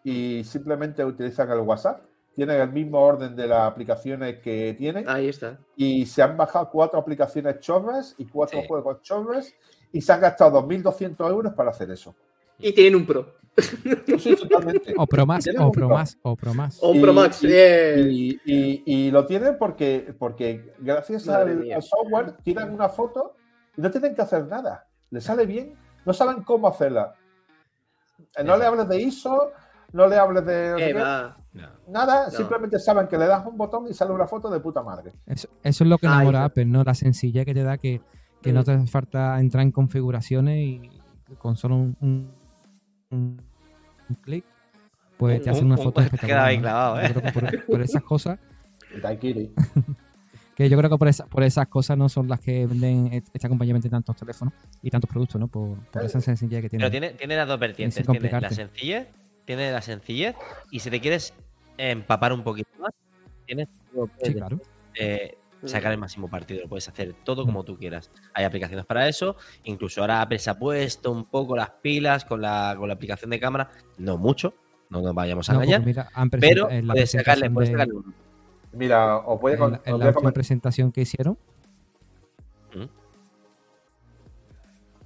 y 0.03 0.43
simplemente 0.45 1.05
utilizan 1.05 1.51
el 1.51 1.61
WhatsApp, 1.61 2.01
tienen 2.35 2.61
el 2.61 2.71
mismo 2.73 2.99
orden 3.01 3.37
de 3.37 3.47
las 3.47 3.61
aplicaciones 3.71 4.39
que 4.41 4.75
tienen 4.77 5.09
Ahí 5.09 5.29
está. 5.29 5.59
y 5.77 6.05
se 6.07 6.23
han 6.23 6.37
bajado 6.37 6.69
cuatro 6.71 6.99
aplicaciones 6.99 7.61
chorras 7.61 8.15
y 8.19 8.27
cuatro 8.27 8.61
Sí. 8.61 8.67
juegos 8.67 9.03
chorras 9.03 9.53
y 9.93 10.01
se 10.01 10.13
han 10.13 10.21
gastado 10.21 10.63
2.200 10.67 11.29
euros 11.29 11.53
para 11.55 11.71
hacer 11.71 11.91
eso. 11.91 12.15
Y 12.59 12.73
tienen 12.73 12.97
un 12.97 13.07
pro. 13.07 13.35
Sí, 14.19 14.37
totalmente. 14.37 14.95
O 14.97 15.07
Pro 15.07 15.27
Más, 15.27 15.45
o 15.59 15.73
Pro. 15.73 15.89
Más, 15.89 16.19
o 16.23 16.37
Pro 16.37 16.55
Más. 16.55 16.79
O 16.81 16.93
Pro 17.01 17.13
Max. 17.13 17.43
y- 17.43 17.47
bien. 17.47 18.83
Y, 18.87 19.11
lo 19.11 19.27
tienen 19.27 19.57
porque, 19.59 20.15
porque 20.19 20.73
gracias 20.79 21.29
al, 21.29 21.67
software 21.83 22.37
tiran 22.43 22.73
una 22.73 22.89
foto 22.89 23.35
y 23.77 23.81
no 23.83 23.91
tienen 23.91 24.15
que 24.15 24.23
hacer 24.23 24.47
nada. 24.47 24.87
Les 25.11 25.25
sale 25.25 25.47
bien, 25.47 25.75
no 26.07 26.13
saben 26.13 26.43
cómo 26.43 26.69
hacerla. 26.69 27.15
Eh, 28.37 28.45
No 28.45 28.57
le 28.57 28.65
hables 28.67 28.89
de 28.89 29.01
ISO, 29.03 29.51
no 29.93 30.07
le 30.07 30.17
hables 30.17 30.47
de 30.47 30.71
no 30.71 30.79
Eh. 30.79 30.95
No. 30.95 31.69
nada, 31.89 32.27
No. 32.27 32.31
simplemente 32.31 32.79
saben 32.79 33.09
que 33.09 33.19
le 33.19 33.27
das 33.27 33.45
un 33.45 33.57
botón 33.59 33.89
y 33.89 33.95
sale 33.95 34.13
una 34.13 34.27
foto 34.27 34.49
de 34.49 34.61
puta 34.61 34.83
madre. 34.83 35.13
Eso, 35.27 35.49
eso 35.63 35.85
es 35.85 35.91
lo 35.91 35.99
que 35.99 36.07
enamora. 36.07 36.45
Apple, 36.45 36.67
¿no? 36.67 36.85
La 36.85 36.95
sencillez 36.95 37.45
que 37.45 37.55
te 37.55 37.65
da 37.65 37.77
que, 37.79 38.01
que 38.43 38.53
no 38.53 38.65
te 38.65 38.73
hace 38.73 38.87
falta 38.87 39.39
entrar 39.41 39.63
en 39.63 39.71
configuraciones 39.73 40.59
y 40.59 40.91
con 41.39 41.57
solo 41.57 41.77
un, 41.77 41.97
un, 42.01 42.31
un- 43.11 43.43
un 44.09 44.17
clic, 44.17 44.45
pues 45.17 45.43
te 45.43 45.51
hacen 45.51 45.67
una 45.67 45.77
un- 45.77 45.83
foto 45.85 46.01
un- 46.01 46.07
espectacular. 46.07 46.39
queda 46.39 46.47
ahí 46.47 46.57
¿no? 46.57 46.63
clavado, 46.63 46.97
Yo 46.97 47.07
¿eh? 47.21 47.23
que 47.23 47.33
por, 47.33 47.65
por 47.67 47.83
esas 47.83 48.03
cosas, 48.03 48.39
que 50.57 50.69
yo 50.69 50.77
creo 50.77 50.91
que 50.91 50.99
por, 50.99 51.09
esa- 51.09 51.27
por 51.27 51.43
esas 51.43 51.69
cosas 51.69 51.97
no 51.97 52.09
son 52.09 52.29
las 52.29 52.41
que 52.41 52.67
venden 52.67 53.13
e- 53.13 53.23
esta 53.33 53.49
compañía 53.49 53.75
vende 53.75 53.89
tantos 53.89 54.17
teléfonos 54.17 54.53
y 54.83 54.91
tantos 54.91 55.09
productos, 55.11 55.41
¿no? 55.41 55.49
Por, 55.49 55.79
por 55.91 56.05
esa 56.05 56.21
sencillez 56.21 56.63
que 56.63 56.69
tiene. 56.71 56.83
Pero 56.83 56.91
tiene, 56.91 57.11
tiene 57.11 57.37
las 57.37 57.47
dos 57.49 57.59
vertientes. 57.59 58.05
Tiene 58.07 58.31
la 58.31 58.51
sencillez, 58.51 59.09
tiene 59.45 59.71
la 59.73 59.81
sencillez. 59.83 60.35
Y 60.71 60.81
si 60.81 60.91
te 60.91 61.01
quieres 61.01 61.33
empapar 61.79 62.33
un 62.33 62.43
poquito 62.43 62.69
más, 62.81 62.91
tienes 63.47 63.69
Sí, 64.23 64.35
claro. 64.35 64.61
eh, 64.99 65.37
sacar 65.65 65.93
el 65.93 65.99
máximo 65.99 66.29
partido. 66.29 66.63
Lo 66.63 66.69
puedes 66.69 66.89
hacer 66.89 67.15
todo 67.25 67.45
como 67.45 67.65
tú 67.65 67.77
quieras. 67.77 68.11
Hay 68.35 68.45
aplicaciones 68.45 68.87
para 68.87 69.09
eso. 69.09 69.37
Incluso 69.65 70.01
ahora 70.01 70.23
Apple 70.23 70.39
se 70.39 70.51
ha 70.51 70.59
puesto 70.59 71.11
un 71.13 71.25
poco 71.27 71.57
las 71.57 71.71
pilas 71.71 72.25
con 72.25 72.41
la, 72.41 72.75
con 72.79 72.89
la 72.89 72.95
aplicación 72.95 73.31
de 73.31 73.39
cámara. 73.41 73.71
No 73.99 74.17
mucho, 74.19 74.55
no 74.89 75.03
nos 75.03 75.15
vayamos 75.15 75.49
a 75.51 75.53
No, 75.55 75.61
engañar. 75.63 75.85
mira, 75.85 76.09
han 76.15 76.31
pero 76.31 76.71
en 76.71 76.87
la 76.87 76.95
puedes 76.95 77.11
sacarle, 77.11 77.51
presentación 77.51 77.55
puedes 77.55 77.69
de- 77.69 77.75
sacarle 77.75 77.95
un- 77.95 78.15
Mira, 78.73 79.17
os 79.19 79.41
voy 79.41 79.51
a, 79.53 79.55
en 79.55 79.61
con- 79.61 79.73
la, 79.73 79.79
os 79.79 79.87
en 79.87 79.93
voy 79.93 80.01
la 80.01 80.07
a 80.07 80.09
última 80.11 80.31
presentación 80.33 80.93
que 80.93 81.01
hicieron, 81.03 81.37
¿Mm? 82.75 82.85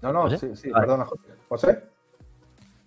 No, 0.02 0.12
no, 0.12 0.22
¿José? 0.22 0.38
sí, 0.38 0.56
sí, 0.56 0.70
Vale. 0.70 0.82
perdona, 0.86 1.04
José. 1.06 1.22
¿José? 1.48 1.82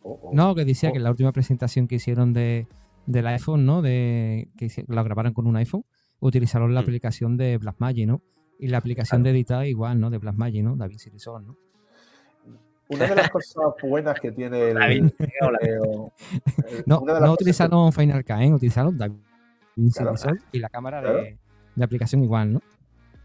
Oh, 0.03 0.19
oh. 0.23 0.29
No, 0.33 0.53
que 0.55 0.65
decía 0.65 0.89
Oh. 0.89 0.93
que 0.93 0.99
la 0.99 1.09
última 1.09 1.31
presentación 1.31 1.87
que 1.87 1.95
hicieron 1.95 2.31
de, 2.33 2.67
del 3.07 3.25
iPhone, 3.27 3.65
¿no? 3.65 3.81
De, 3.81 4.49
que 4.57 4.69
la 4.87 5.03
grabaron 5.03 5.33
con 5.33 5.47
un 5.47 5.55
iPhone, 5.57 5.83
utilizaron 6.19 6.73
la 6.73 6.81
Mm. 6.81 6.83
aplicación 6.83 7.37
de 7.37 7.57
Blackmagic, 7.57 8.07
¿no? 8.07 8.21
Y 8.59 8.67
la 8.67 8.77
aplicación 8.79 9.21
de 9.23 9.29
editar 9.31 9.65
igual, 9.65 9.99
¿no? 9.99 10.09
De 10.09 10.17
Blackmagic, 10.17 10.63
¿no? 10.63 10.75
DaVinci 10.75 11.09
Resolve, 11.11 11.45
¿no? 11.47 11.55
Una 12.89 13.05
de 13.05 13.15
las 13.15 13.29
cosas 13.29 13.63
buenas 13.83 14.19
que 14.19 14.31
tiene 14.31 14.69
el. 14.71 14.75
David, 14.75 15.05
eh, 15.61 15.77
No, 16.85 17.01
no 17.05 17.33
utilizaron 17.33 17.91
Final 17.91 18.23
Cut, 18.23 18.37
¿eh? 18.39 18.53
Utilizaron 18.53 18.97
DaVinci 18.97 19.23
Claro. 19.99 20.15
Y 20.51 20.59
la 20.59 20.69
cámara 20.69 21.01
Claro. 21.01 21.17
de, 21.17 21.37
de 21.75 21.83
aplicación 21.83 22.23
igual, 22.23 22.53
¿no? 22.53 22.61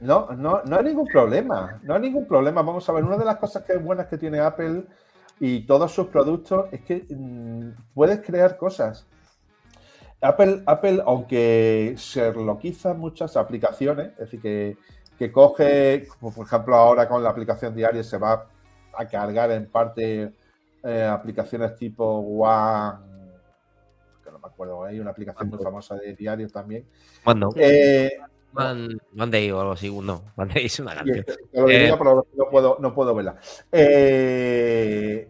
No, 0.00 0.30
no, 0.32 0.62
no 0.64 0.76
hay 0.76 0.84
ningún 0.84 1.06
problema. 1.06 1.80
No 1.84 1.94
hay 1.94 2.00
ningún 2.02 2.26
problema. 2.26 2.60
Vamos 2.62 2.86
a 2.88 2.92
ver, 2.92 3.04
una 3.04 3.16
de 3.16 3.24
las 3.24 3.36
cosas 3.36 3.62
que 3.62 3.74
es 3.74 3.82
buenas 3.82 4.06
que 4.08 4.18
tiene 4.18 4.40
Apple 4.40 4.84
y 5.38 5.60
todos 5.60 5.92
sus 5.92 6.08
productos 6.08 6.66
es 6.72 6.80
que 6.82 7.06
mm, 7.08 7.94
puedes 7.94 8.20
crear 8.20 8.56
cosas. 8.56 9.06
Apple, 10.22 10.62
Apple, 10.66 11.02
aunque 11.04 11.94
sherlockiza 11.96 12.94
muchas 12.94 13.36
aplicaciones, 13.36 14.12
es 14.12 14.18
decir, 14.18 14.40
que, 14.40 14.76
que 15.18 15.32
coge, 15.32 16.06
como 16.18 16.32
por 16.32 16.46
ejemplo 16.46 16.76
ahora 16.76 17.08
con 17.08 17.22
la 17.22 17.30
aplicación 17.30 17.74
diaria 17.74 18.02
se 18.04 18.18
va 18.18 18.46
a 18.96 19.06
cargar 19.06 19.50
en 19.50 19.66
parte 19.66 20.32
eh, 20.84 21.04
aplicaciones 21.04 21.74
tipo 21.76 22.04
One, 22.04 22.98
que 24.24 24.30
no 24.30 24.38
me 24.38 24.46
acuerdo, 24.46 24.84
hay 24.84 25.00
una 25.00 25.10
aplicación 25.10 25.48
muy 25.48 25.58
famosa 25.58 25.96
de 25.96 26.14
diarios 26.14 26.52
también. 26.52 26.86
¿Cuándo? 27.24 27.50
Eh, 27.56 28.12
One, 28.54 28.96
One 29.18 29.30
Day 29.32 29.50
o 29.50 29.60
algo 29.60 29.72
así. 29.72 29.90
No, 29.90 30.22
One 30.36 30.52
Day 30.52 30.66
es 30.66 30.78
una 30.78 30.94
canción. 30.94 31.18
este, 31.18 31.36
te 31.50 31.60
lo 31.60 31.66
diría, 31.66 31.88
Eh, 31.88 31.94
pero 31.98 32.26
no 32.36 32.50
puedo, 32.50 32.76
no 32.80 32.94
puedo 32.94 33.14
verla. 33.14 33.36
Eh, 33.70 35.28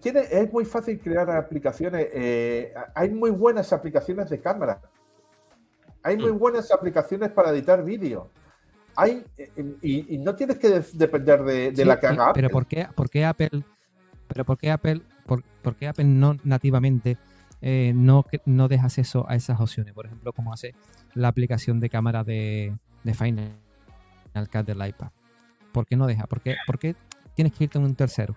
tiene, 0.00 0.20
es 0.30 0.52
muy 0.52 0.64
fácil 0.64 0.98
crear 1.00 1.30
aplicaciones. 1.30 2.08
eh, 2.12 2.74
hay 2.94 3.10
muy 3.10 3.30
buenas 3.30 3.72
aplicaciones 3.72 4.28
de 4.30 4.40
cámara. 4.40 4.80
Hay 6.02 6.16
muy 6.16 6.32
Mm. 6.32 6.38
buenas 6.38 6.70
aplicaciones 6.72 7.30
para 7.30 7.50
editar 7.50 7.84
vídeo. 7.84 8.30
Hay, 8.96 9.24
y, 9.82 10.14
y 10.14 10.18
no 10.18 10.34
tienes 10.34 10.58
que 10.58 10.68
de- 10.70 10.84
depender 10.94 11.42
de, 11.44 11.70
de 11.70 11.76
Sí, 11.76 11.84
la 11.84 12.00
que 12.00 12.06
haga 12.06 12.32
pero 12.32 12.46
Apple. 12.46 12.52
¿por 12.52 12.66
qué, 12.66 12.88
por 12.94 13.10
qué 13.10 13.24
Apple, 13.24 13.62
pero 14.28 14.44
por 14.44 14.56
qué 14.58 14.70
Apple, 14.70 15.02
por, 15.26 15.42
por 15.62 15.74
qué 15.76 15.86
Apple 15.88 16.04
no 16.06 16.36
nativamente 16.44 17.18
eh, 17.60 17.92
no, 17.94 18.22
que- 18.22 18.40
no 18.46 18.68
deja 18.68 18.86
acceso 18.86 19.26
a 19.28 19.34
esas 19.36 19.60
opciones? 19.60 19.92
Por 19.92 20.06
ejemplo, 20.06 20.32
como 20.32 20.52
hace 20.52 20.74
la 21.14 21.28
aplicación 21.28 21.78
de 21.80 21.90
cámara 21.90 22.24
de, 22.24 22.74
de 23.04 23.14
Final 23.14 23.52
Cut 24.50 24.66
del 24.66 24.86
iPad. 24.86 25.08
¿Por 25.72 25.86
qué 25.86 25.96
no 25.96 26.06
deja? 26.06 26.26
¿Por 26.26 26.40
qué, 26.40 26.56
por 26.66 26.78
qué 26.78 26.94
tienes 27.34 27.52
que 27.52 27.64
irte 27.64 27.76
a 27.78 27.80
un 27.82 27.94
tercero? 27.94 28.34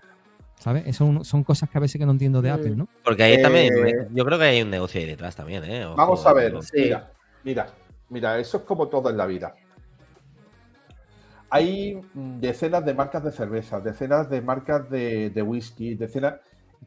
¿Sabes? 0.60 0.86
Eso 0.86 1.06
son, 1.06 1.24
son 1.24 1.42
cosas 1.42 1.70
que 1.70 1.78
a 1.78 1.80
veces 1.80 1.98
que 1.98 2.04
no 2.04 2.12
entiendo 2.12 2.42
de 2.42 2.50
Mm. 2.50 2.54
Apple, 2.54 2.76
¿no? 2.76 2.88
Porque 3.02 3.22
ahí 3.22 3.32
Eh, 3.32 3.42
también, 3.42 3.72
yo 4.14 4.24
creo 4.26 4.38
que 4.38 4.44
hay 4.44 4.60
un 4.62 4.68
negocio 4.70 5.00
ahí 5.00 5.06
detrás 5.06 5.34
también, 5.34 5.64
¿eh? 5.64 5.86
Ojo, 5.86 5.96
Vamos 5.96 6.26
a 6.26 6.32
ver, 6.34 6.62
Sí. 6.62 6.82
mira, 6.84 7.10
mira, 7.42 7.66
mira, 8.10 8.38
eso 8.38 8.58
es 8.58 8.62
como 8.64 8.86
todo 8.88 9.08
en 9.08 9.16
la 9.16 9.24
vida. 9.24 9.54
Hay 11.48 12.00
decenas 12.14 12.84
de 12.84 12.94
marcas 12.94 13.24
de 13.24 13.32
cerveza, 13.32 13.80
decenas 13.80 14.30
de 14.30 14.40
marcas 14.40 14.88
de, 14.88 15.30
de 15.30 15.42
whisky, 15.42 15.94
decenas. 15.96 16.34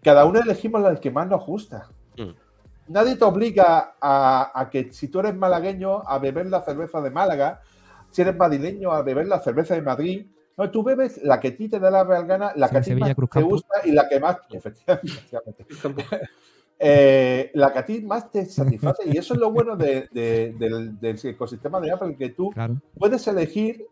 Cada 0.01 0.23
uno 0.25 0.39
elegimos 0.39 0.81
la 0.81 0.95
que 0.95 1.11
más 1.11 1.27
nos 1.27 1.45
gusta. 1.45 1.89
Mm. 2.17 2.29
Nadie 2.89 3.15
te 3.15 3.23
obliga 3.25 3.95
a, 3.99 4.51
a 4.53 4.69
que 4.69 4.91
si 4.91 5.07
tú 5.07 5.19
eres 5.19 5.35
malagueño 5.35 6.03
a 6.07 6.19
beber 6.19 6.45
la 6.45 6.61
cerveza 6.61 7.01
de 7.01 7.09
Málaga, 7.09 7.61
si 8.11 8.21
eres 8.21 8.35
madrileño 8.35 8.91
a 8.91 9.01
beber 9.01 9.27
la 9.27 9.39
cerveza 9.39 9.73
de 9.73 9.81
Madrid. 9.81 10.27
No, 10.57 10.69
tú 10.69 10.83
bebes 10.83 11.21
la 11.23 11.39
que 11.39 11.47
a 11.49 11.55
ti 11.55 11.67
te 11.67 11.79
da 11.79 11.89
la 11.89 12.03
real 12.03 12.25
gana, 12.27 12.51
la 12.55 12.67
Sí, 12.67 12.71
que 12.73 12.77
a 12.77 12.81
ti 12.83 12.95
más 12.95 13.15
te 13.31 13.41
gusta 13.41 13.75
y 13.85 13.91
la 13.91 14.07
que 14.07 14.19
más. 14.19 14.37
Efectivamente. 14.51 15.65
Eh, 16.85 17.49
la 17.53 17.71
que 17.71 17.79
a 17.79 17.85
ti 17.85 18.01
más 18.01 18.29
te 18.29 18.45
satisface. 18.45 19.03
Y 19.07 19.17
eso 19.17 19.35
es 19.35 19.39
lo 19.39 19.51
bueno 19.51 19.77
de- 19.77 20.09
de- 20.11 20.53
del, 20.57 20.99
del 20.99 21.19
ecosistema 21.23 21.79
de 21.79 21.91
Apple, 21.91 22.17
que 22.17 22.29
tú 22.29 22.49
Claro. 22.49 22.75
puedes 22.97 23.25
elegir 23.27 23.85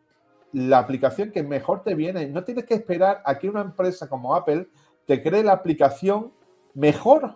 la 0.52 0.80
aplicación 0.80 1.32
que 1.32 1.42
mejor 1.42 1.84
te 1.84 1.96
viene. 1.96 2.28
No 2.28 2.44
tienes 2.44 2.66
que 2.66 2.74
esperar 2.74 3.22
a 3.24 3.38
que 3.40 3.48
una 3.48 3.62
empresa 3.62 4.10
como 4.10 4.36
Apple 4.36 4.68
te 5.06 5.22
cree 5.24 5.42
la 5.44 5.54
aplicación 5.54 6.34
mejor, 6.74 7.36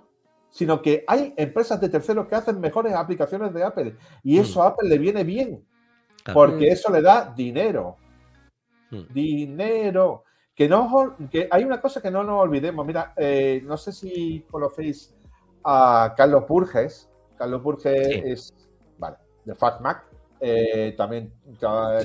sino 0.50 0.82
que 0.82 1.06
hay 1.08 1.34
empresas 1.38 1.80
de 1.80 1.88
terceros 1.88 2.28
que 2.28 2.36
hacen 2.36 2.60
mejores 2.60 2.94
aplicaciones 2.94 3.54
de 3.54 3.64
Apple. 3.64 3.96
Y 4.24 4.40
eso 4.40 4.62
a 4.62 4.68
Apple 4.70 4.90
le 4.90 4.98
viene 4.98 5.24
bien, 5.24 5.64
porque 6.34 6.68
eso 6.70 6.92
le 6.92 7.02
da 7.02 7.34
dinero. 7.34 7.96
Mm. 8.96 9.14
Dinero. 9.14 10.24
Que, 10.56 10.70
no, 10.70 11.18
que 11.30 11.50
hay 11.52 11.64
una 11.66 11.82
cosa 11.82 12.02
que 12.02 12.10
no 12.10 12.24
nos 12.24 12.42
olvidemos. 12.42 12.86
Mira, 12.86 13.14
eh, 13.18 13.62
no 13.66 13.76
sé 13.76 13.92
si 13.92 14.46
conocéis 14.50 15.14
a 15.64 16.14
Carlos 16.16 16.48
Burges. 16.48 17.10
Carlos 17.38 17.62
Burges 17.62 18.24
es, 18.24 18.54
vale, 18.98 19.18
de 19.44 19.54
FastMac. 19.54 20.06
Eh, 20.40 20.94
también 20.98 21.34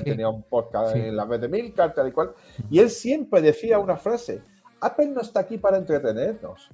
tenía 0.03 0.27
un 0.27 0.43
podcast 0.43 0.95
en 0.95 1.15
la 1.15 1.25
vez 1.25 1.39
de 1.39 1.47
Milcar, 1.47 1.93
tal 1.93 2.09
y 2.09 2.11
cual. 2.11 2.33
Y 2.69 2.79
él 2.79 2.89
siempre 2.89 3.41
decía 3.41 3.79
una 3.79 3.95
frase: 3.95 4.41
Apple 4.81 5.07
no 5.07 5.21
está 5.21 5.41
aquí 5.41 5.57
para 5.57 5.77
entretenernos. 5.77 6.69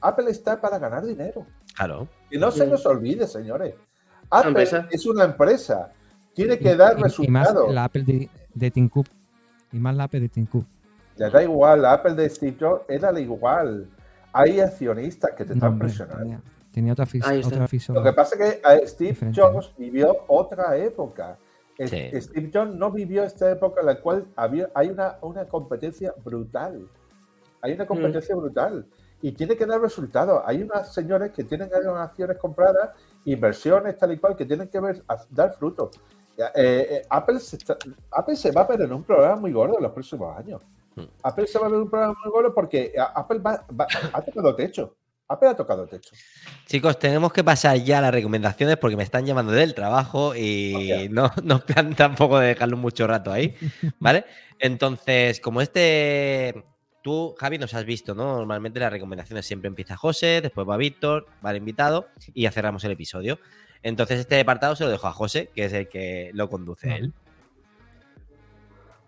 Apple 0.00 0.30
está 0.30 0.60
para 0.60 0.78
ganar 0.78 1.04
dinero. 1.04 1.46
Claro. 1.74 2.08
Y 2.30 2.38
no 2.38 2.50
se 2.50 2.66
nos 2.66 2.84
olvide, 2.84 3.26
señores. 3.26 3.74
Apple 4.28 4.68
es 4.90 5.06
una 5.06 5.24
empresa. 5.24 5.92
Tiene 6.34 6.58
que 6.58 6.76
dar 6.76 7.00
resultados. 7.00 7.26
Y 7.26 7.30
más 7.30 7.72
la 7.72 7.84
Apple 7.84 8.02
de, 8.02 8.28
de 8.52 8.70
Tim 8.70 8.88
Cook. 8.88 9.06
Y 9.72 9.78
más 9.78 9.94
la 9.96 10.04
Apple 10.04 10.20
de 10.20 10.28
Tim 10.28 10.46
Cook. 10.46 10.66
Le 11.16 11.30
da 11.30 11.42
igual. 11.42 11.82
La 11.82 11.92
Apple 11.94 12.14
de 12.14 12.28
Steve 12.28 12.56
Jobs 12.58 12.84
era 12.88 13.18
igual. 13.18 13.88
Hay 14.32 14.60
accionistas 14.60 15.32
que 15.32 15.44
te 15.44 15.54
están 15.54 15.78
presionando. 15.78 16.40
Tenía, 16.70 16.92
otra, 16.92 17.04
afición. 17.04 17.96
Lo 17.96 18.02
que 18.02 18.12
pasa 18.12 18.36
es 18.38 18.60
que 18.60 18.86
Steve 18.86 19.32
Jobs 19.34 19.72
vivió 19.78 20.24
otra 20.28 20.76
época. 20.76 21.38
Steve 21.78 22.50
Jobs 22.52 22.74
no 22.74 22.90
vivió 22.90 23.24
esta 23.24 23.50
época 23.50 23.80
en 23.80 23.86
la 23.86 24.00
cual 24.00 24.26
había, 24.36 24.68
hay 24.74 24.88
una, 24.88 25.16
una 25.22 25.46
competencia 25.46 26.12
brutal. 26.22 26.86
Hay 27.62 27.72
una 27.72 27.86
competencia 27.86 28.36
mm. 28.36 28.38
brutal 28.38 28.86
y 29.22 29.32
tiene 29.32 29.56
que 29.56 29.66
dar 29.66 29.80
resultados. 29.80 30.42
Hay 30.44 30.62
unas 30.62 30.92
señores 30.92 31.32
que 31.32 31.44
tienen 31.44 31.70
acciones 31.72 32.36
compradas, 32.38 32.90
inversiones 33.24 33.96
tal 33.96 34.12
y 34.12 34.18
cual, 34.18 34.36
que 34.36 34.44
tienen 34.44 34.68
que 34.68 34.80
ver, 34.80 35.02
dar 35.30 35.54
frutos. 35.54 35.98
Eh, 36.38 36.50
eh, 36.54 37.02
Apple, 37.08 37.40
se 37.40 37.58
Apple 38.10 38.36
se 38.36 38.50
va 38.50 38.62
a 38.62 38.66
ver 38.66 38.82
en 38.82 38.92
un 38.92 39.02
programa 39.02 39.36
muy 39.36 39.52
gordo 39.52 39.76
en 39.76 39.82
los 39.82 39.92
próximos 39.92 40.36
años. 40.36 40.60
Hmm. 40.94 41.04
Apple 41.22 41.46
se 41.46 41.58
va 41.58 41.66
a 41.66 41.68
ver 41.68 41.76
en 41.76 41.82
un 41.82 41.90
programa 41.90 42.16
muy 42.22 42.32
gordo 42.32 42.54
porque 42.54 42.92
Apple 43.14 43.40
ha 43.44 44.22
tocado 44.22 44.54
techo. 44.54 44.96
Apple 45.28 45.48
ha 45.48 45.56
tocado 45.56 45.86
techo. 45.86 46.14
Chicos, 46.66 46.98
tenemos 46.98 47.32
que 47.32 47.42
pasar 47.42 47.76
ya 47.78 47.98
a 47.98 48.02
las 48.02 48.12
recomendaciones 48.12 48.76
porque 48.76 48.96
me 48.96 49.02
están 49.02 49.26
llamando 49.26 49.52
del 49.52 49.74
trabajo 49.74 50.36
y 50.36 51.08
no 51.10 51.30
nos 51.42 51.62
plan 51.64 51.94
tampoco 51.94 52.38
de 52.38 52.48
dejarlo 52.48 52.76
mucho 52.76 53.06
rato 53.06 53.32
ahí, 53.32 53.56
¿vale? 53.98 54.24
Entonces, 54.58 55.40
como 55.40 55.60
este 55.60 56.64
Tú, 57.06 57.36
Javi, 57.38 57.56
nos 57.56 57.72
has 57.72 57.84
visto, 57.84 58.16
¿no? 58.16 58.36
Normalmente 58.36 58.80
las 58.80 58.90
recomendaciones 58.90 59.46
siempre 59.46 59.68
empieza 59.68 59.96
José, 59.96 60.40
después 60.40 60.68
va 60.68 60.76
Víctor, 60.76 61.28
va 61.44 61.52
el 61.52 61.58
invitado 61.58 62.08
y 62.34 62.42
ya 62.42 62.50
cerramos 62.50 62.82
el 62.82 62.90
episodio. 62.90 63.38
Entonces, 63.82 64.20
este 64.20 64.40
apartado 64.40 64.76
se 64.76 64.84
lo 64.84 64.90
dejo 64.90 65.06
a 65.06 65.12
José, 65.12 65.50
que 65.54 65.64
es 65.64 65.72
el 65.72 65.88
que 65.88 66.30
lo 66.34 66.48
conduce 66.48 66.94
él. 66.94 67.12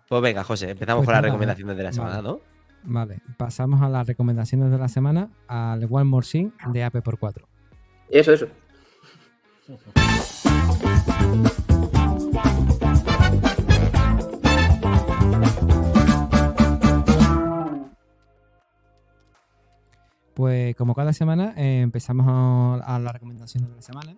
Pues 0.07 0.21
venga, 0.21 0.43
José, 0.43 0.71
empezamos 0.71 1.05
pues 1.05 1.05
con 1.05 1.13
las 1.13 1.23
recomendaciones 1.23 1.77
de 1.77 1.83
la 1.83 1.93
semana, 1.93 2.21
¿no? 2.21 2.39
Vale, 2.83 3.19
pasamos 3.37 3.81
a 3.81 3.89
las 3.89 4.07
recomendaciones 4.07 4.71
de 4.71 4.77
la 4.77 4.87
semana 4.87 5.29
al 5.47 5.85
One 5.89 6.05
More 6.05 6.25
Thing 6.25 6.49
de 6.71 6.83
AP 6.83 7.01
por 7.01 7.19
4. 7.19 7.47
Eso, 8.09 8.33
eso. 8.33 8.47
Pues 20.33 20.73
como 20.77 20.95
cada 20.95 21.11
semana 21.11 21.53
eh, 21.57 21.81
empezamos 21.81 22.81
a, 22.83 22.97
las 22.97 23.13
recomendaciones 23.13 23.69
de 23.69 23.75
la 23.75 23.81
semana. 23.81 24.15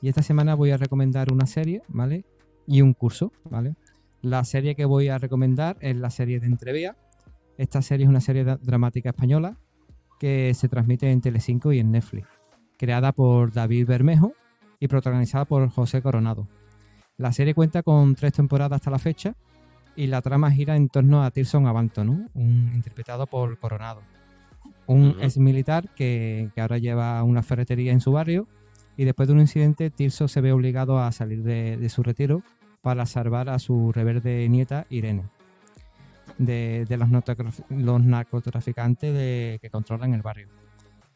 Y 0.00 0.08
esta 0.08 0.22
semana 0.22 0.54
voy 0.54 0.70
a 0.70 0.76
recomendar 0.76 1.32
una 1.32 1.46
serie, 1.46 1.82
¿vale? 1.88 2.24
Y 2.66 2.82
un 2.82 2.92
curso, 2.92 3.32
¿vale? 3.50 3.74
La 4.22 4.44
serie 4.44 4.74
que 4.74 4.84
voy 4.84 5.08
a 5.08 5.18
recomendar 5.18 5.76
es 5.80 5.96
la 5.96 6.10
serie 6.10 6.40
de 6.40 6.46
Entrevía. 6.46 6.96
Esta 7.58 7.82
serie 7.82 8.04
es 8.04 8.10
una 8.10 8.20
serie 8.20 8.44
dramática 8.44 9.10
española 9.10 9.56
que 10.18 10.52
se 10.54 10.68
transmite 10.68 11.10
en 11.10 11.20
Telecinco 11.20 11.72
y 11.72 11.78
en 11.78 11.90
Netflix, 11.90 12.28
creada 12.76 13.12
por 13.12 13.52
David 13.52 13.86
Bermejo 13.86 14.32
y 14.80 14.88
protagonizada 14.88 15.44
por 15.44 15.68
José 15.70 16.02
Coronado. 16.02 16.48
La 17.16 17.32
serie 17.32 17.54
cuenta 17.54 17.82
con 17.82 18.14
tres 18.14 18.34
temporadas 18.34 18.76
hasta 18.76 18.90
la 18.90 18.98
fecha 18.98 19.36
y 19.94 20.06
la 20.06 20.20
trama 20.20 20.50
gira 20.50 20.76
en 20.76 20.88
torno 20.88 21.22
a 21.22 21.30
Tirson 21.30 21.66
Abanto, 21.66 22.04
¿no? 22.04 22.28
un 22.34 22.72
interpretado 22.74 23.26
por 23.26 23.58
Coronado 23.58 24.02
un 24.86 25.16
ex 25.20 25.36
militar 25.38 25.88
que, 25.94 26.50
ahora 26.56 26.78
lleva 26.78 27.22
una 27.22 27.42
ferretería 27.42 27.92
en 27.92 28.00
su 28.00 28.12
barrio 28.12 28.46
y 28.96 29.04
después 29.04 29.28
de 29.28 29.34
un 29.34 29.40
incidente 29.40 29.90
Tirso 29.90 30.28
se 30.28 30.40
ve 30.40 30.52
obligado 30.52 30.98
a 30.98 31.12
salir 31.12 31.42
de, 31.42 31.88
su 31.88 32.02
retiro 32.02 32.42
para 32.82 33.06
salvar 33.06 33.48
a 33.48 33.58
su 33.58 33.92
reverde 33.92 34.48
nieta 34.48 34.86
Irene 34.90 35.24
de, 36.38 36.86
los, 37.70 38.04
narcotraficantes 38.04 39.60
que 39.60 39.70
controlan 39.70 40.14
el 40.14 40.22
barrio 40.22 40.48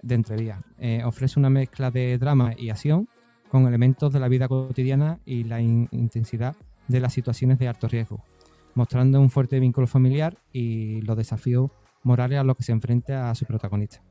de 0.03 0.15
Entrevía. 0.15 0.61
Eh, 0.79 1.03
ofrece 1.05 1.39
una 1.39 1.51
mezcla 1.51 1.91
de 1.91 2.17
drama 2.19 2.55
y 2.57 2.71
acción 2.71 3.09
con 3.51 3.67
elementos 3.67 4.13
de 4.13 4.21
la 4.21 4.29
vida 4.29 4.49
cotidiana 4.49 5.19
y 5.25 5.45
la 5.45 5.61
intensidad 5.61 6.57
de 6.89 7.01
las 7.01 7.13
situaciones 7.13 7.59
de 7.59 7.69
alto 7.69 7.89
riesgo, 7.89 8.25
mostrando 8.75 9.21
un 9.21 9.31
fuerte 9.31 9.61
vínculo 9.61 9.87
familiar 9.87 10.39
y 10.53 11.01
los 11.03 11.17
desafíos 11.17 11.71
morales 12.03 12.39
a 12.39 12.45
los 12.45 12.57
que 12.57 12.63
se 12.63 12.73
enfrenta 12.73 13.31
a 13.31 13.35
su 13.35 13.45
protagonista. 13.45 14.03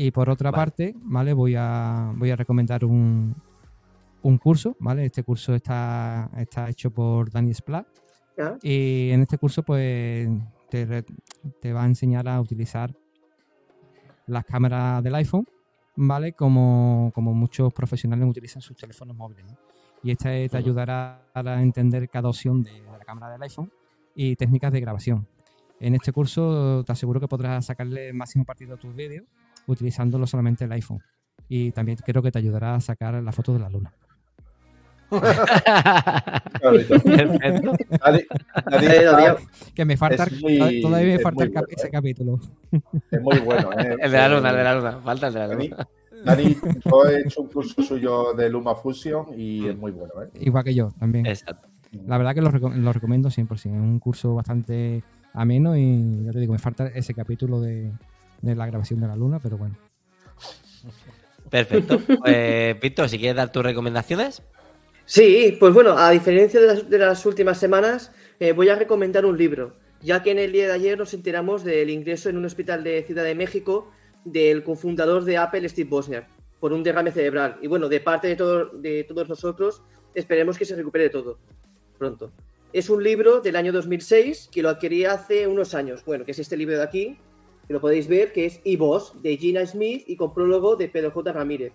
Y 0.00 0.12
por 0.12 0.30
otra 0.30 0.52
parte, 0.52 0.94
¿vale? 1.02 1.32
Voy 1.32 1.56
a, 1.58 2.12
voy 2.14 2.30
a 2.30 2.36
recomendar 2.36 2.84
un, 2.84 3.34
un 4.22 4.38
curso, 4.38 4.76
¿vale? 4.78 5.06
Este 5.06 5.24
curso 5.24 5.56
está, 5.56 6.30
está 6.36 6.70
hecho 6.70 6.92
por 6.92 7.32
Dani 7.32 7.52
Splat. 7.52 7.84
Y 8.62 9.10
en 9.10 9.22
este 9.22 9.38
curso, 9.38 9.64
pues, 9.64 10.28
te, 10.70 11.04
te, 11.60 11.72
va 11.72 11.82
a 11.82 11.86
enseñar 11.86 12.28
a 12.28 12.40
utilizar 12.40 12.94
las 14.28 14.44
cámaras 14.44 15.02
del 15.02 15.16
iPhone, 15.16 15.48
¿vale? 15.96 16.32
Como, 16.32 17.10
como 17.12 17.34
muchos 17.34 17.74
profesionales 17.74 18.28
utilizan 18.28 18.62
sus 18.62 18.76
teléfonos 18.76 19.16
móviles. 19.16 19.46
Y 20.04 20.12
este 20.12 20.48
te 20.48 20.56
ayudará 20.56 21.22
a 21.34 21.60
entender 21.60 22.08
cada 22.08 22.28
opción 22.28 22.62
de 22.62 22.82
la 22.82 23.04
cámara 23.04 23.32
del 23.32 23.42
iPhone 23.42 23.72
y 24.14 24.36
técnicas 24.36 24.70
de 24.70 24.80
grabación. 24.80 25.26
En 25.80 25.96
este 25.96 26.12
curso 26.12 26.84
te 26.84 26.92
aseguro 26.92 27.18
que 27.18 27.26
podrás 27.26 27.66
sacarle 27.66 28.12
máximo 28.12 28.44
partido 28.44 28.74
a 28.74 28.76
tus 28.76 28.94
vídeos 28.94 29.26
utilizándolo 29.68 30.26
solamente 30.26 30.64
el 30.64 30.72
iPhone. 30.72 31.00
Y 31.48 31.70
también 31.70 31.98
creo 32.04 32.22
que 32.22 32.32
te 32.32 32.38
ayudará 32.38 32.74
a 32.74 32.80
sacar 32.80 33.22
la 33.22 33.32
foto 33.32 33.52
de 33.54 33.60
la 33.60 33.70
luna. 33.70 33.92
que 39.74 39.84
me 39.86 39.96
falta, 39.96 40.26
todavía 40.82 41.16
me 41.16 41.18
falta 41.20 41.48
ese 41.68 41.88
capítulo. 41.88 42.38
Es 43.10 43.22
muy 43.22 43.38
bueno. 43.38 43.72
¿eh? 43.72 43.96
El 44.02 44.10
de 44.12 44.18
la 44.18 44.28
luna, 44.28 44.50
el 44.50 44.56
de 44.56 44.64
la 44.64 44.74
luna. 44.74 45.00
Falta 45.02 45.28
el 45.28 45.34
de 45.34 45.38
la 45.40 45.46
luna. 45.48 45.88
Dani, 46.24 46.56
yo 46.84 47.06
he 47.06 47.20
hecho 47.20 47.40
un 47.42 47.48
curso 47.48 47.82
suyo 47.82 48.34
de 48.34 48.50
Luma 48.50 48.74
Fusion 48.74 49.28
y 49.34 49.68
es 49.68 49.76
muy 49.78 49.92
bueno. 49.92 50.12
¿eh? 50.22 50.28
Igual 50.40 50.64
que 50.64 50.74
yo 50.74 50.90
también. 50.98 51.24
Exacto. 51.24 51.68
La 52.06 52.18
verdad 52.18 52.34
que 52.34 52.42
lo, 52.42 52.50
lo 52.50 52.92
recomiendo 52.92 53.30
100%. 53.30 53.52
Es 53.54 53.66
un 53.66 53.98
curso 54.00 54.34
bastante 54.34 55.02
ameno 55.32 55.76
y 55.76 56.24
ya 56.24 56.32
te 56.32 56.40
digo, 56.40 56.52
me 56.52 56.58
falta 56.58 56.88
ese 56.88 57.14
capítulo 57.14 57.60
de, 57.60 57.92
la 58.42 58.66
grabación 58.66 59.00
de 59.00 59.06
la 59.08 59.16
luna, 59.16 59.38
pero 59.42 59.58
bueno. 59.58 59.76
Perfecto. 61.50 62.00
Pues, 62.20 62.80
Víctor, 62.80 63.08
si 63.08 63.18
quieres 63.18 63.36
dar 63.36 63.52
tus 63.52 63.62
recomendaciones. 63.62 64.42
Sí, 65.04 65.56
pues 65.58 65.72
bueno, 65.72 65.96
a 65.96 66.10
diferencia 66.10 66.60
de 66.60 66.98
las, 66.98 67.24
últimas 67.24 67.58
semanas, 67.58 68.12
eh, 68.40 68.52
voy 68.52 68.68
a 68.68 68.74
recomendar 68.74 69.24
un 69.24 69.38
libro, 69.38 69.74
ya 70.02 70.22
que 70.22 70.30
en 70.32 70.38
el 70.38 70.52
día 70.52 70.66
de 70.66 70.74
ayer 70.74 70.98
nos 70.98 71.14
enteramos 71.14 71.64
del 71.64 71.88
ingreso 71.88 72.28
en 72.28 72.36
un 72.36 72.44
hospital 72.44 72.84
de 72.84 73.02
Ciudad 73.04 73.24
de 73.24 73.34
México 73.34 73.90
del 74.24 74.62
cofundador 74.62 75.24
de 75.24 75.38
Apple, 75.38 75.66
Steve 75.68 75.88
Bosniak, 75.88 76.28
por 76.60 76.74
un 76.74 76.82
derrame 76.82 77.10
cerebral. 77.10 77.56
Y 77.62 77.68
bueno, 77.68 77.88
de 77.88 78.00
parte 78.00 78.28
de, 78.28 78.66
de 78.74 79.04
todos 79.04 79.30
nosotros, 79.30 79.82
esperemos 80.14 80.58
que 80.58 80.66
se 80.66 80.76
recupere 80.76 81.08
todo 81.08 81.38
pronto. 81.96 82.30
Es 82.72 82.90
un 82.90 83.02
libro 83.02 83.40
del 83.40 83.56
año 83.56 83.72
2006 83.72 84.50
que 84.52 84.62
lo 84.62 84.68
adquirí 84.68 85.04
hace 85.06 85.46
unos 85.46 85.74
años. 85.74 86.04
Bueno, 86.04 86.24
que 86.24 86.32
es 86.32 86.38
este 86.38 86.56
libro 86.56 86.76
de 86.76 86.82
aquí, 86.82 87.18
que 87.68 87.74
lo 87.74 87.80
podéis 87.82 88.08
ver, 88.08 88.32
que 88.32 88.46
es 88.46 88.60
E-Boss 88.64 89.22
de 89.22 89.36
Gina 89.36 89.64
Smith 89.66 90.04
y 90.06 90.16
con 90.16 90.32
prólogo 90.32 90.74
de 90.74 90.88
Pedro 90.88 91.10
J. 91.10 91.32
Ramírez, 91.32 91.74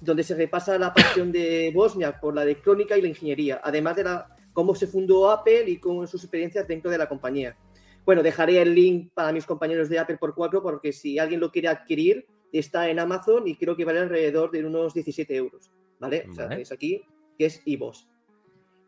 donde 0.00 0.22
se 0.22 0.36
repasa 0.36 0.78
la 0.78 0.94
pasión 0.94 1.32
de 1.32 1.72
Bosnia 1.74 2.20
por 2.20 2.34
la 2.34 2.44
electrónica 2.44 2.96
y 2.96 3.02
la 3.02 3.08
ingeniería, 3.08 3.60
además 3.62 3.96
de 3.96 4.04
la, 4.04 4.36
cómo 4.52 4.76
se 4.76 4.86
fundó 4.86 5.28
Apple 5.30 5.64
y 5.68 5.78
con 5.78 6.06
sus 6.06 6.22
experiencias 6.22 6.68
dentro 6.68 6.92
de 6.92 6.98
la 6.98 7.08
compañía. 7.08 7.56
Bueno, 8.04 8.22
dejaré 8.22 8.62
el 8.62 8.72
link 8.72 9.10
para 9.14 9.32
mis 9.32 9.44
compañeros 9.44 9.88
de 9.88 9.98
Apple 9.98 10.16
por 10.16 10.34
cuatro, 10.34 10.62
porque 10.62 10.92
si 10.92 11.18
alguien 11.18 11.40
lo 11.40 11.50
quiere 11.50 11.68
adquirir, 11.68 12.26
está 12.52 12.88
en 12.88 13.00
Amazon 13.00 13.46
y 13.48 13.56
creo 13.56 13.76
que 13.76 13.84
vale 13.84 13.98
alrededor 13.98 14.52
de 14.52 14.64
unos 14.64 14.94
17 14.94 15.34
euros. 15.34 15.70
¿Vale? 15.98 16.26
O 16.30 16.34
sea, 16.34 16.46
es 16.48 16.72
aquí, 16.72 17.02
que 17.38 17.46
es 17.46 17.62
eBoss. 17.64 18.08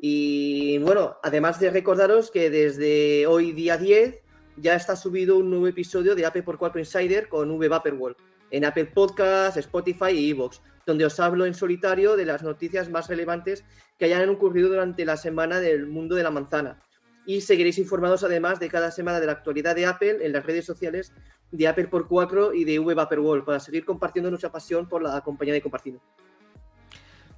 Y 0.01 0.79
bueno, 0.79 1.17
además 1.23 1.61
de 1.61 1.71
recordaros 1.71 2.31
que 2.31 2.51
desde 2.51 3.27
hoy 3.27 3.53
día 3.53 3.77
10 3.77 4.24
ya 4.57 4.75
está 4.75 4.97
subido 4.97 5.37
un 5.39 5.51
nuevo 5.51 5.67
episodio 5.67 6.15
de 6.15 6.27
Apple 6.27 6.43
por 6.43 6.59
4 6.59 6.79
Insider 6.79 7.29
con 7.29 7.51
V 7.51 7.69
Vaporwall 7.69 8.17
en 8.51 8.65
Apple 8.65 8.87
Podcasts, 8.87 9.57
Spotify 9.59 10.11
y 10.13 10.31
Evox, 10.31 10.61
donde 10.87 11.05
os 11.05 11.19
hablo 11.19 11.47
en 11.47 11.55
solitario 11.55 12.17
de 12.17 12.27
las 12.27 12.43
noticias 12.43 12.89
más 12.89 13.09
relevantes 13.09 13.65
que 13.99 14.05
hayan 14.05 14.29
ocurrido 14.29 14.69
durante 14.69 15.05
la 15.05 15.17
semana 15.17 15.61
del 15.61 15.87
mundo 15.87 16.15
de 16.15 16.23
la 16.23 16.31
manzana. 16.31 16.81
Y 17.27 17.41
seguiréis 17.41 17.79
informados 17.79 18.23
además 18.23 18.61
de 18.61 18.69
cada 18.69 18.91
semana 18.91 19.19
de 19.19 19.27
la 19.27 19.33
actualidad 19.33 19.75
de 19.75 19.87
Apple 19.87 20.19
en 20.21 20.33
las 20.33 20.45
redes 20.45 20.67
sociales 20.67 21.13
de 21.51 21.67
Apple 21.67 21.89
por 21.89 22.07
4 22.07 22.55
y 22.55 22.65
de 22.65 22.79
V 22.79 22.95
Vaporwall 22.95 23.45
para 23.45 23.61
seguir 23.61 23.85
compartiendo 23.85 24.31
nuestra 24.31 24.53
pasión 24.53 24.89
por 24.89 25.03
la 25.03 25.21
compañía 25.23 25.55
de 25.55 25.63
compartido. 25.63 26.01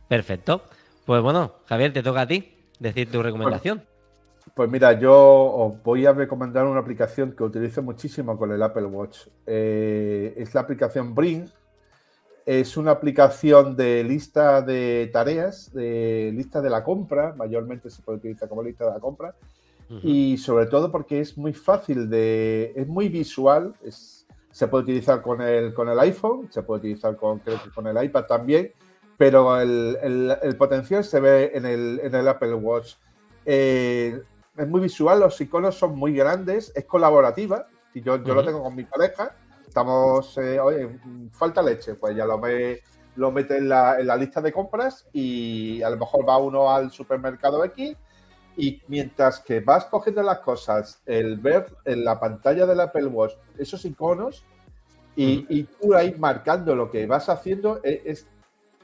Perfecto. 0.08 0.64
Pues 1.04 1.22
bueno, 1.22 1.60
Javier, 1.66 1.92
te 1.92 2.02
toca 2.02 2.22
a 2.22 2.26
ti 2.26 2.52
decir 2.78 3.10
tu 3.10 3.22
recomendación. 3.22 3.84
Pues 4.56 4.70
mira, 4.70 4.98
yo 4.98 5.12
os 5.12 5.82
voy 5.82 6.06
a 6.06 6.14
recomendar 6.14 6.64
una 6.64 6.80
aplicación 6.80 7.32
que 7.32 7.44
utilizo 7.44 7.82
muchísimo 7.82 8.38
con 8.38 8.50
el 8.52 8.62
Apple 8.62 8.86
Watch. 8.86 9.28
Eh, 9.44 10.32
es 10.34 10.54
la 10.54 10.62
aplicación 10.62 11.14
Bring. 11.14 11.46
Es 12.46 12.78
una 12.78 12.92
aplicación 12.92 13.76
de 13.76 14.02
lista 14.02 14.62
de 14.62 15.10
tareas, 15.12 15.74
de 15.74 16.32
lista 16.34 16.62
de 16.62 16.70
la 16.70 16.82
compra, 16.82 17.34
mayormente 17.36 17.90
se 17.90 18.00
puede 18.00 18.16
utilizar 18.16 18.48
como 18.48 18.62
lista 18.62 18.86
de 18.86 18.92
la 18.92 18.98
compra, 19.00 19.34
y 20.02 20.38
sobre 20.38 20.64
todo 20.66 20.90
porque 20.90 21.20
es 21.20 21.36
muy 21.36 21.52
fácil 21.52 22.08
de, 22.08 22.72
es 22.76 22.88
muy 22.88 23.10
visual, 23.10 23.74
se 24.50 24.68
puede 24.68 24.84
utilizar 24.84 25.20
con 25.20 25.42
el, 25.42 25.74
con 25.74 25.90
el 25.90 25.98
iPhone, 26.00 26.48
se 26.50 26.62
puede 26.62 26.78
utilizar 26.78 27.14
con, 27.16 27.40
creo 27.40 27.62
que 27.62 27.70
con 27.70 27.88
el 27.88 28.02
iPad 28.02 28.24
también, 28.24 28.72
pero 29.18 29.60
el, 29.60 30.56
potencial 30.56 31.04
se 31.04 31.20
ve 31.20 31.50
en 31.52 31.66
el, 31.66 32.00
en 32.02 32.14
el 32.14 32.26
Apple 32.26 32.54
Watch. 32.54 32.94
Eh, 33.44 34.22
es 34.56 34.68
muy 34.68 34.80
visual, 34.80 35.20
los 35.20 35.40
iconos 35.40 35.76
son 35.76 35.96
muy 35.96 36.14
grandes, 36.14 36.72
es 36.74 36.84
colaborativa. 36.84 37.66
Si 37.92 38.00
yo, 38.02 38.22
yo 38.22 38.34
lo 38.34 38.44
tengo 38.44 38.62
con 38.62 38.74
mi 38.74 38.84
pareja, 38.84 39.34
estamos, 39.66 40.36
eh, 40.38 40.58
oye, 40.58 40.98
falta 41.32 41.62
leche, 41.62 41.94
pues 41.94 42.16
ya 42.16 42.24
lo, 42.24 42.40
ve, 42.40 42.82
lo 43.16 43.30
mete 43.30 43.58
en 43.58 43.68
la, 43.68 43.98
en 43.98 44.06
la, 44.06 44.16
lista 44.16 44.40
de 44.40 44.52
compras 44.52 45.06
y 45.12 45.82
a 45.82 45.90
lo 45.90 45.96
mejor 45.96 46.28
va 46.28 46.38
uno 46.38 46.70
al 46.70 46.90
supermercado 46.90 47.64
X 47.64 47.96
y 48.56 48.82
mientras 48.88 49.40
que 49.40 49.60
vas 49.60 49.84
cogiendo 49.86 50.22
las 50.22 50.38
cosas, 50.40 51.02
el 51.04 51.38
ver 51.38 51.74
en 51.84 52.04
la 52.04 52.18
pantalla 52.18 52.64
del 52.64 52.80
Apple 52.80 53.06
Watch 53.06 53.34
esos 53.58 53.84
iconos 53.84 54.44
y, 55.14 55.46
y 55.48 55.64
tú 55.64 55.94
ahí 55.94 56.14
marcando 56.18 56.74
lo 56.74 56.90
que 56.90 57.06
vas 57.06 57.28
haciendo, 57.28 57.80
es, 57.82 58.00
es, 58.04 58.26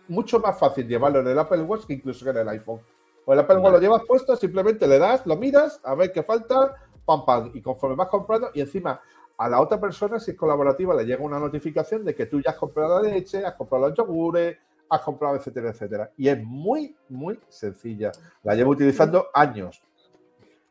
mucho 0.09 0.40
más 0.40 0.59
fácil 0.59 0.86
llevarlo 0.86 1.20
en 1.20 1.28
el 1.28 1.39
Apple 1.39 1.62
Watch 1.62 1.86
que 1.86 1.94
incluso 1.94 2.28
en 2.28 2.36
el 2.36 2.49
iPhone. 2.49 2.81
O 3.24 3.32
el 3.32 3.39
Apple 3.39 3.57
Watch 3.57 3.73
lo 3.73 3.81
llevas 3.81 4.03
puesto, 4.07 4.36
simplemente 4.36 4.86
le 4.86 4.99
das, 4.99 5.24
lo 5.27 5.36
miras, 5.36 5.81
a 5.85 5.94
ver 5.94 6.12
qué 6.12 6.23
falta, 6.23 6.74
pam, 7.05 7.24
pam. 7.24 7.51
Y 7.55 7.62
conforme 7.62 7.97
vas 7.97 8.09
comprando, 8.09 8.51
y 8.55 8.61
encima 8.61 9.01
a 9.39 9.49
la 9.49 9.61
otra 9.61 9.81
persona, 9.81 10.20
si 10.20 10.32
es 10.32 10.36
colaborativa, 10.36 10.94
le 10.94 11.05
llega 11.05 11.24
una 11.24 11.39
notificación 11.39 12.05
de 12.05 12.15
que 12.15 12.27
tú 12.27 12.40
ya 12.40 12.51
has 12.51 12.57
comprado 12.57 13.03
la 13.03 13.09
leche, 13.09 13.44
has 13.44 13.55
comprado 13.55 13.89
los 13.89 13.97
yogures, 13.97 14.57
has 14.89 15.01
comprado, 15.01 15.36
etcétera, 15.36 15.70
etcétera. 15.70 16.11
Y 16.16 16.28
es 16.28 16.43
muy, 16.43 16.94
muy 17.09 17.39
sencilla. 17.49 18.12
La 18.43 18.55
llevo 18.55 18.70
utilizando 18.70 19.28
años. 19.35 19.82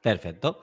Perfecto. 0.02 0.60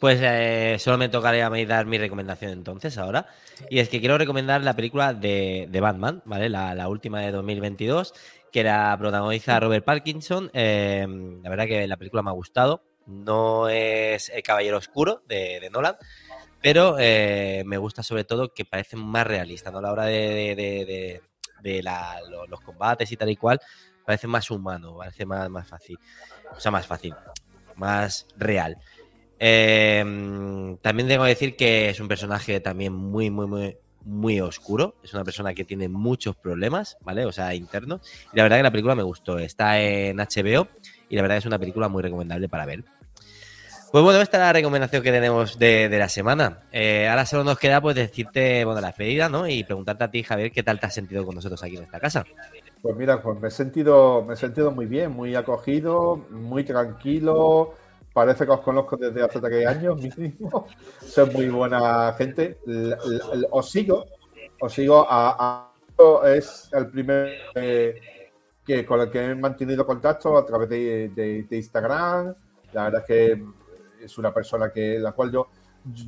Pues 0.00 0.18
eh, 0.22 0.76
solo 0.78 0.96
me 0.96 1.10
tocaría 1.10 1.44
a 1.44 1.50
mí 1.50 1.66
dar 1.66 1.84
mi 1.84 1.98
recomendación 1.98 2.52
entonces 2.52 2.96
ahora. 2.96 3.26
Y 3.68 3.80
es 3.80 3.90
que 3.90 4.00
quiero 4.00 4.16
recomendar 4.16 4.62
la 4.62 4.74
película 4.74 5.12
de, 5.12 5.68
de 5.70 5.80
Batman, 5.80 6.22
¿vale? 6.24 6.48
La, 6.48 6.74
la, 6.74 6.88
última 6.88 7.20
de 7.20 7.30
2022, 7.30 8.14
que 8.50 8.64
la 8.64 8.96
protagoniza 8.98 9.60
Robert 9.60 9.84
Parkinson. 9.84 10.50
Eh, 10.52 11.06
la 11.42 11.50
verdad 11.50 11.66
que 11.66 11.86
la 11.86 11.96
película 11.96 12.22
me 12.22 12.30
ha 12.30 12.34
gustado. 12.34 12.82
No 13.06 13.68
es 13.68 14.28
El 14.28 14.42
Caballero 14.42 14.78
Oscuro 14.78 15.22
de, 15.26 15.58
de 15.60 15.70
Nolan, 15.70 15.96
pero 16.60 16.96
eh, 16.98 17.62
me 17.66 17.78
gusta 17.78 18.02
sobre 18.02 18.24
todo 18.24 18.52
que 18.54 18.64
parece 18.64 18.96
más 18.96 19.26
realista, 19.26 19.70
¿no? 19.70 19.78
A 19.78 19.82
la 19.82 19.92
hora 19.92 20.04
de, 20.04 20.54
de, 20.54 21.22
de 21.62 21.82
la, 21.82 22.20
los, 22.28 22.48
los, 22.48 22.60
combates 22.60 23.10
y 23.10 23.16
tal 23.16 23.30
y 23.30 23.36
cual, 23.36 23.60
parece 24.04 24.26
más 24.26 24.50
humano, 24.50 24.96
parece 24.96 25.26
más, 25.26 25.48
más 25.50 25.66
fácil. 25.66 25.98
O 26.56 26.60
sea, 26.60 26.70
más 26.70 26.86
fácil, 26.86 27.14
más 27.76 28.26
real. 28.36 28.76
Eh, 29.38 30.76
también 30.82 31.08
tengo 31.08 31.24
que 31.24 31.30
decir 31.30 31.56
que 31.56 31.88
es 31.88 31.98
un 31.98 32.08
personaje 32.08 32.60
también 32.60 32.92
muy, 32.92 33.30
muy, 33.30 33.46
muy, 33.46 33.78
muy 34.04 34.40
oscuro. 34.40 34.94
Es 35.02 35.14
una 35.14 35.24
persona 35.24 35.54
que 35.54 35.64
tiene 35.64 35.88
muchos 35.88 36.36
problemas, 36.36 36.96
¿vale? 37.02 37.24
O 37.24 37.32
sea, 37.32 37.54
internos. 37.54 38.00
Y 38.32 38.36
la 38.36 38.44
verdad 38.44 38.58
que 38.58 38.62
la 38.62 38.70
película 38.70 38.94
me 38.94 39.02
gustó. 39.02 39.38
Está 39.38 39.80
en 39.80 40.18
HBO 40.18 40.68
y 41.08 41.16
la 41.16 41.22
verdad 41.22 41.36
que 41.36 41.40
es 41.40 41.46
una 41.46 41.58
película 41.58 41.88
muy 41.88 42.02
recomendable 42.02 42.48
para 42.48 42.66
ver. 42.66 42.84
Pues 43.92 44.04
bueno, 44.04 44.20
esta 44.20 44.36
es 44.36 44.42
la 44.42 44.52
recomendación 44.52 45.02
que 45.02 45.10
tenemos 45.10 45.58
de, 45.58 45.88
de 45.88 45.98
la 45.98 46.08
semana. 46.08 46.60
Eh, 46.70 47.08
ahora 47.08 47.26
solo 47.26 47.42
nos 47.42 47.58
queda 47.58 47.80
pues 47.80 47.96
decirte, 47.96 48.64
bueno, 48.64 48.80
la 48.80 48.86
despedida, 48.88 49.28
¿no? 49.28 49.48
Y 49.48 49.64
preguntarte 49.64 50.04
a 50.04 50.10
ti, 50.12 50.22
Javier, 50.22 50.52
¿qué 50.52 50.62
tal 50.62 50.78
te 50.78 50.86
has 50.86 50.94
sentido 50.94 51.26
con 51.26 51.34
nosotros 51.34 51.60
aquí 51.64 51.76
en 51.76 51.82
esta 51.82 51.98
casa? 51.98 52.24
Pues 52.80 52.96
mira, 52.96 53.20
pues 53.20 53.40
me 53.40 53.48
he 53.48 53.50
sentido, 53.50 54.24
me 54.24 54.34
he 54.34 54.36
sentido 54.36 54.70
muy 54.70 54.86
bien, 54.86 55.10
muy 55.10 55.34
acogido, 55.34 56.24
muy 56.30 56.62
tranquilo. 56.62 57.74
Parece 58.12 58.44
que 58.44 58.50
os 58.52 58.60
conozco 58.60 58.96
desde 58.96 59.22
hace 59.22 59.40
tres 59.40 59.66
años 59.66 60.00
mínimo. 60.00 60.66
Soy 61.00 61.30
muy 61.30 61.48
buena 61.48 62.12
gente. 62.14 62.58
Os 63.50 63.70
sigo, 63.70 64.04
os 64.60 64.72
sigo 64.72 65.06
a, 65.08 65.36
a 65.38 65.66
es 66.24 66.70
el 66.72 66.88
primer 66.88 67.28
eh, 67.54 67.94
que 68.64 68.86
con 68.86 69.00
el 69.00 69.10
que 69.10 69.22
he 69.22 69.34
mantenido 69.34 69.84
contacto 69.84 70.38
a 70.38 70.44
través 70.44 70.68
de, 70.68 71.10
de, 71.14 71.42
de 71.42 71.56
Instagram. 71.56 72.34
La 72.72 72.84
verdad 72.84 73.02
es 73.02 73.06
que 73.06 73.44
es 74.04 74.18
una 74.18 74.32
persona 74.32 74.70
que 74.72 74.98
la 74.98 75.12
cual 75.12 75.30
yo 75.30 75.48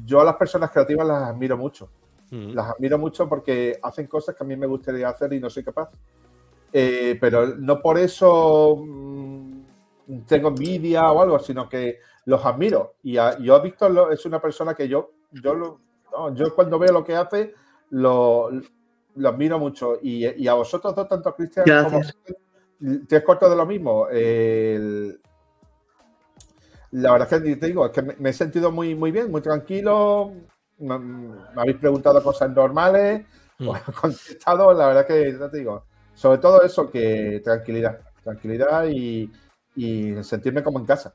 yo 0.04 0.20
a 0.20 0.24
las 0.24 0.36
personas 0.36 0.70
creativas 0.70 1.06
las 1.06 1.22
admiro 1.28 1.56
mucho. 1.56 1.88
Mm. 2.30 2.54
Las 2.54 2.70
admiro 2.70 2.98
mucho 2.98 3.28
porque 3.28 3.78
hacen 3.82 4.06
cosas 4.06 4.34
que 4.34 4.44
a 4.44 4.46
mí 4.46 4.56
me 4.56 4.66
gustaría 4.66 5.08
hacer 5.08 5.32
y 5.32 5.40
no 5.40 5.50
soy 5.50 5.62
capaz. 5.62 5.90
Eh, 6.72 7.18
pero 7.20 7.46
no 7.46 7.80
por 7.82 7.98
eso 7.98 8.82
tengo 10.26 10.48
envidia 10.48 11.10
o 11.10 11.22
algo, 11.22 11.38
sino 11.38 11.68
que 11.68 11.98
los 12.26 12.44
admiro. 12.44 12.94
Y 13.02 13.16
a, 13.16 13.38
yo 13.38 13.60
Víctor 13.60 14.12
es 14.12 14.24
una 14.26 14.40
persona 14.40 14.74
que 14.74 14.88
yo, 14.88 15.12
yo, 15.30 15.54
lo, 15.54 15.80
no, 16.12 16.34
yo 16.34 16.54
cuando 16.54 16.78
veo 16.78 16.92
lo 16.92 17.04
que 17.04 17.16
hace, 17.16 17.54
lo, 17.90 18.50
lo 19.16 19.28
admiro 19.28 19.58
mucho. 19.58 19.98
Y, 20.02 20.26
y, 20.42 20.48
a 20.48 20.54
vosotros 20.54 20.94
dos, 20.94 21.08
tanto 21.08 21.34
Cristian 21.34 21.66
como 21.84 22.00
tres 23.08 23.22
cuartos 23.24 23.50
de 23.50 23.56
lo 23.56 23.66
mismo. 23.66 24.08
El, 24.08 25.20
la 26.92 27.12
verdad 27.12 27.32
es 27.32 27.42
que 27.42 27.56
te 27.56 27.66
digo, 27.66 27.86
es 27.86 27.92
que 27.92 28.02
me, 28.02 28.16
me, 28.18 28.30
he 28.30 28.32
sentido 28.32 28.70
muy, 28.70 28.94
muy 28.94 29.10
bien, 29.10 29.30
muy 29.30 29.40
tranquilo. 29.40 30.32
Me, 30.78 30.98
me 30.98 31.36
habéis 31.56 31.78
preguntado 31.78 32.22
cosas 32.22 32.50
normales, 32.50 33.24
mm. 33.58 33.68
he 33.68 33.92
contestado, 33.92 34.72
la 34.74 34.88
verdad 34.88 35.06
que 35.06 35.32
te 35.32 35.58
digo, 35.58 35.84
sobre 36.14 36.38
todo 36.38 36.62
eso, 36.62 36.90
que 36.90 37.40
tranquilidad, 37.44 38.00
tranquilidad 38.22 38.86
y, 38.88 39.30
y 39.74 40.14
sentirme 40.22 40.62
como 40.62 40.78
en 40.78 40.86
casa. 40.86 41.14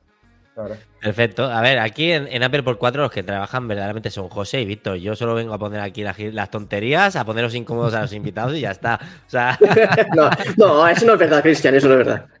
Perfecto. 1.00 1.44
A 1.44 1.60
ver, 1.62 1.78
aquí 1.78 2.10
en, 2.10 2.26
en, 2.26 2.42
Apple 2.42 2.62
por 2.62 2.78
4 2.78 3.02
los 3.02 3.12
que 3.12 3.22
trabajan 3.22 3.68
verdaderamente 3.68 4.10
son 4.10 4.28
José 4.28 4.60
y 4.60 4.64
Víctor. 4.64 4.96
Yo 4.96 5.14
solo 5.14 5.34
vengo 5.34 5.54
a 5.54 5.58
poner 5.58 5.80
aquí 5.80 6.02
las, 6.02 6.18
las 6.18 6.50
tonterías, 6.50 7.14
a 7.16 7.24
ponerlos 7.24 7.54
incómodos 7.54 7.94
a 7.94 8.02
los 8.02 8.12
invitados 8.12 8.56
y 8.56 8.60
ya 8.60 8.72
está. 8.72 8.98
O 9.26 9.30
sea... 9.30 9.58
no, 10.16 10.30
no, 10.56 10.88
eso 10.88 11.06
no 11.06 11.12
es 11.12 11.18
verdad, 11.18 11.42
Cristian, 11.42 11.74
eso 11.74 11.88
no 11.88 11.94
es 11.94 11.98
verdad. 11.98 12.26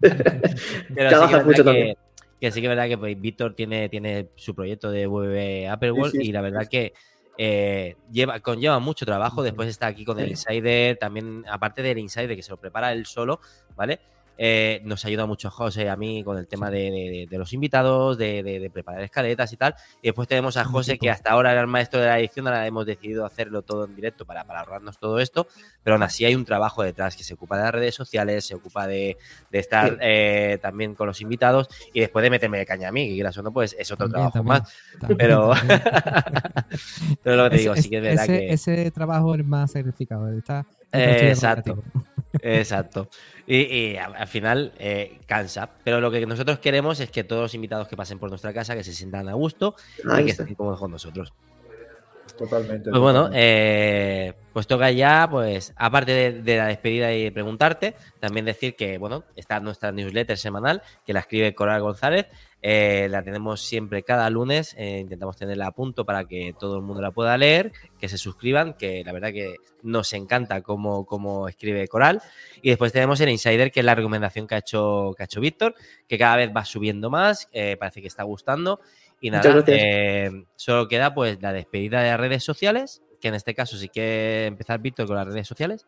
Pero 0.94 1.08
Trabajas 1.10 1.40
sí 1.40 1.46
mucho 1.46 1.62
que, 1.62 1.64
también. 1.64 1.96
Que 2.40 2.50
sí 2.50 2.60
que 2.60 2.66
es 2.66 2.70
verdad 2.70 2.88
que 2.88 2.98
pues, 2.98 3.20
Víctor 3.20 3.54
tiene, 3.54 3.88
tiene 3.88 4.30
su 4.34 4.54
proyecto 4.54 4.90
de 4.90 5.06
web 5.06 5.70
Apple 5.70 5.92
World 5.92 6.12
sí, 6.12 6.18
sí, 6.18 6.28
y 6.28 6.32
la 6.32 6.40
verdad 6.40 6.66
que 6.68 6.94
eh, 7.36 7.94
lleva, 8.10 8.40
conlleva 8.40 8.80
mucho 8.80 9.06
trabajo. 9.06 9.44
Después 9.44 9.68
está 9.68 9.86
aquí 9.86 10.04
con 10.04 10.18
el 10.18 10.28
Insider, 10.30 10.96
también 10.96 11.44
aparte 11.48 11.82
del 11.82 11.98
Insider 11.98 12.34
que 12.34 12.42
se 12.42 12.50
lo 12.50 12.56
prepara 12.56 12.92
él 12.92 13.06
solo, 13.06 13.40
¿vale? 13.76 14.00
Eh, 14.40 14.80
nos 14.84 15.04
ayuda 15.04 15.26
mucho 15.26 15.50
José 15.50 15.90
a 15.90 15.96
mí 15.96 16.22
con 16.22 16.38
el 16.38 16.46
tema 16.46 16.70
de, 16.70 16.90
de, 16.92 17.26
de 17.28 17.38
los 17.38 17.52
invitados, 17.52 18.16
de, 18.16 18.44
de, 18.44 18.70
preparar 18.70 19.02
escaletas 19.02 19.52
y 19.52 19.56
tal. 19.56 19.74
Y 20.00 20.08
después 20.08 20.28
tenemos 20.28 20.56
a 20.56 20.64
José, 20.64 20.96
que 20.96 21.10
hasta 21.10 21.32
ahora 21.32 21.50
era 21.50 21.60
el 21.60 21.66
maestro 21.66 22.00
de 22.00 22.06
la 22.06 22.20
edición, 22.20 22.46
ahora 22.46 22.64
hemos 22.64 22.86
decidido 22.86 23.26
hacerlo 23.26 23.62
todo 23.62 23.86
en 23.86 23.96
directo 23.96 24.24
para, 24.24 24.44
para 24.44 24.60
ahorrarnos 24.60 24.98
todo 24.98 25.18
esto, 25.18 25.48
pero 25.82 25.94
aún 25.94 26.04
así 26.04 26.24
hay 26.24 26.36
un 26.36 26.44
trabajo 26.44 26.84
detrás 26.84 27.16
que 27.16 27.24
se 27.24 27.34
ocupa 27.34 27.56
de 27.56 27.64
las 27.64 27.72
redes 27.72 27.96
sociales, 27.96 28.46
se 28.46 28.54
ocupa 28.54 28.86
de, 28.86 29.16
estar 29.50 29.90
sí. 29.90 29.96
eh, 30.00 30.58
también 30.62 30.94
con 30.94 31.08
los 31.08 31.20
invitados 31.20 31.68
y 31.92 32.00
después 32.00 32.22
de 32.22 32.30
meterme 32.30 32.58
de 32.58 32.66
caña 32.66 32.90
a 32.90 32.92
mí, 32.92 33.08
que 33.08 33.14
quieras 33.14 33.36
o 33.38 33.42
no, 33.42 33.52
pues 33.52 33.74
es 33.76 33.90
otro 33.90 34.08
también, 34.08 34.30
trabajo 34.30 34.38
también, 34.38 34.62
más. 34.62 34.72
También, 35.00 35.18
pero, 35.18 35.52
pero 37.24 37.36
lo 37.36 37.44
que 37.44 37.50
te 37.50 37.56
digo, 37.56 37.72
ese, 37.72 37.82
sí 37.82 37.90
que 37.90 37.96
es 37.96 38.02
verdad 38.02 38.24
ese, 38.24 38.38
que... 38.38 38.52
Ese 38.52 38.90
trabajo 38.92 39.34
es 39.34 39.44
más 39.44 39.72
sacrificado, 39.72 40.30
está... 40.30 40.64
Eh, 40.92 41.30
exacto. 41.30 41.82
Exacto. 42.42 43.08
Y, 43.46 43.56
y, 43.56 43.96
al 43.96 44.26
final 44.26 44.72
eh, 44.78 45.18
cansa. 45.26 45.70
Pero 45.84 46.00
lo 46.00 46.10
que 46.10 46.24
nosotros 46.26 46.58
queremos 46.58 47.00
es 47.00 47.10
que 47.10 47.24
todos 47.24 47.42
los 47.42 47.54
invitados 47.54 47.88
que 47.88 47.96
pasen 47.96 48.18
por 48.18 48.28
nuestra 48.28 48.52
casa 48.52 48.74
que 48.74 48.84
se 48.84 48.92
sientan 48.92 49.28
a 49.28 49.34
gusto 49.34 49.74
Ahí 50.08 50.22
y 50.22 50.24
que 50.26 50.30
está. 50.32 50.42
estén 50.42 50.54
cómodos 50.54 50.78
con 50.80 50.90
nosotros. 50.90 51.32
Totalmente. 52.38 52.90
Pues 52.90 53.02
bueno, 53.02 53.30
eh, 53.32 54.32
pues 54.52 54.66
toca 54.68 54.90
ya, 54.92 55.26
pues, 55.28 55.74
aparte 55.76 56.12
de, 56.12 56.42
de, 56.42 56.56
la 56.56 56.68
despedida 56.68 57.12
y 57.12 57.30
preguntarte, 57.30 57.96
también 58.20 58.46
decir 58.46 58.76
que, 58.76 58.96
bueno, 58.96 59.24
está 59.34 59.58
nuestra 59.58 59.90
newsletter 59.90 60.38
semanal, 60.38 60.82
que 61.04 61.12
la 61.12 61.20
escribe 61.20 61.54
Coral 61.54 61.82
González. 61.82 62.28
Eh, 62.60 63.06
la 63.08 63.22
tenemos 63.22 63.60
siempre 63.60 64.02
cada 64.02 64.28
lunes, 64.30 64.74
eh, 64.76 64.98
intentamos 64.98 65.36
tenerla 65.36 65.68
a 65.68 65.72
punto 65.72 66.04
para 66.04 66.24
que 66.24 66.54
todo 66.58 66.76
el 66.76 66.82
mundo 66.82 67.00
la 67.00 67.12
pueda 67.12 67.36
leer, 67.36 67.70
que 68.00 68.08
se 68.08 68.18
suscriban, 68.18 68.74
que 68.74 69.04
la 69.04 69.12
verdad 69.12 69.32
que 69.32 69.56
nos 69.82 70.12
encanta 70.12 70.60
cómo, 70.62 71.06
cómo 71.06 71.46
escribe 71.48 71.86
Coral. 71.86 72.20
Y 72.60 72.70
después 72.70 72.92
tenemos 72.92 73.20
el 73.20 73.28
Insider, 73.28 73.70
que 73.70 73.80
es 73.80 73.86
la 73.86 73.94
recomendación 73.94 74.48
que 74.48 74.56
ha 74.56 74.58
hecho, 74.58 75.14
que 75.16 75.22
ha 75.22 75.26
hecho 75.26 75.40
Víctor, 75.40 75.76
que 76.08 76.18
cada 76.18 76.36
vez 76.36 76.50
va 76.54 76.64
subiendo 76.64 77.10
más, 77.10 77.48
eh, 77.52 77.76
parece 77.78 78.00
que 78.00 78.08
está 78.08 78.24
gustando. 78.24 78.80
Y 79.20 79.30
nada, 79.30 79.64
eh, 79.66 80.30
solo 80.56 80.86
queda 80.86 81.14
pues 81.14 81.42
la 81.42 81.52
despedida 81.52 82.02
de 82.02 82.10
las 82.10 82.20
redes 82.20 82.44
sociales 82.44 83.02
que 83.20 83.28
en 83.28 83.34
este 83.34 83.54
caso 83.54 83.76
sí 83.76 83.88
que 83.88 84.46
empezar, 84.46 84.80
Víctor, 84.80 85.06
con 85.06 85.16
las 85.16 85.26
redes 85.26 85.46
sociales. 85.46 85.86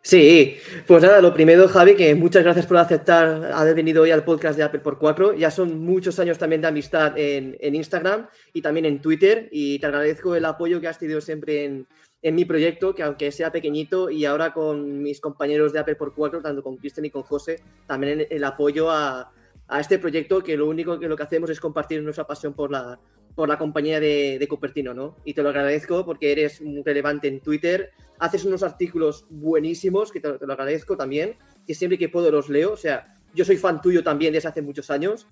Sí, 0.00 0.56
pues 0.86 1.02
nada, 1.02 1.20
lo 1.20 1.34
primero, 1.34 1.68
Javi, 1.68 1.96
que 1.96 2.14
muchas 2.14 2.44
gracias 2.44 2.66
por 2.66 2.76
aceptar 2.76 3.50
haber 3.52 3.74
venido 3.74 4.02
hoy 4.02 4.12
al 4.12 4.24
podcast 4.24 4.56
de 4.56 4.62
Apple 4.62 4.80
por 4.80 4.96
4. 4.96 5.34
Ya 5.34 5.50
son 5.50 5.80
muchos 5.80 6.18
años 6.20 6.38
también 6.38 6.62
de 6.62 6.68
amistad 6.68 7.12
en, 7.16 7.56
Instagram 7.74 8.28
y 8.52 8.62
también 8.62 8.86
en 8.86 9.02
Twitter 9.02 9.48
y 9.50 9.78
te 9.80 9.86
agradezco 9.86 10.36
el 10.36 10.44
apoyo 10.44 10.80
que 10.80 10.86
has 10.86 10.98
tenido 10.98 11.20
siempre 11.20 11.64
en, 11.64 12.34
mi 12.34 12.44
proyecto, 12.44 12.94
que 12.94 13.02
aunque 13.02 13.32
sea 13.32 13.52
pequeñito 13.52 14.08
y 14.08 14.24
ahora 14.24 14.52
con 14.52 15.02
mis 15.02 15.20
compañeros 15.20 15.72
de 15.72 15.80
Apple 15.80 15.96
por 15.96 16.14
4, 16.14 16.42
tanto 16.42 16.62
con 16.62 16.76
Cristian 16.76 17.04
y 17.04 17.10
con 17.10 17.22
José, 17.22 17.60
también 17.86 18.26
el, 18.30 18.44
apoyo 18.44 18.90
a, 18.90 19.32
a, 19.68 19.80
este 19.80 19.98
proyecto 19.98 20.42
que 20.42 20.56
lo 20.56 20.66
único 20.68 20.98
que 20.98 21.08
lo 21.08 21.16
que 21.16 21.22
hacemos 21.22 21.50
es 21.50 21.60
compartir 21.60 22.02
nuestra 22.02 22.26
pasión 22.26 22.54
por 22.54 22.70
la, 22.70 22.98
por 23.34 23.48
la 23.48 23.58
compañía 23.58 24.00
de, 24.00 24.38
de 24.38 24.48
Cupertino, 24.48 24.94
¿no? 24.94 25.16
Y 25.24 25.34
te 25.34 25.42
lo 25.42 25.50
agradezco 25.50 26.04
porque 26.04 26.32
eres 26.32 26.60
muy 26.60 26.82
relevante 26.82 27.28
en 27.28 27.40
Twitter, 27.40 27.92
haces 28.18 28.44
unos 28.44 28.62
artículos 28.62 29.26
buenísimos, 29.30 30.10
que 30.12 30.20
te, 30.20 30.28
lo 30.28 30.52
agradezco 30.52 30.96
también, 30.96 31.36
que 31.66 31.74
siempre 31.74 31.98
que 31.98 32.08
puedo 32.08 32.30
los 32.30 32.48
leo, 32.48 32.72
o 32.72 32.76
sea, 32.76 33.14
yo 33.34 33.44
soy 33.44 33.56
fan 33.56 33.80
tuyo 33.80 34.02
también 34.02 34.32
desde 34.32 34.48
hace 34.48 34.62
muchos 34.62 34.90
años 34.90 35.26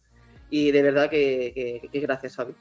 y 0.51 0.71
de 0.71 0.83
verdad 0.83 1.11
que, 1.11 1.89
gracias, 1.93 2.37
Javi. 2.37 2.55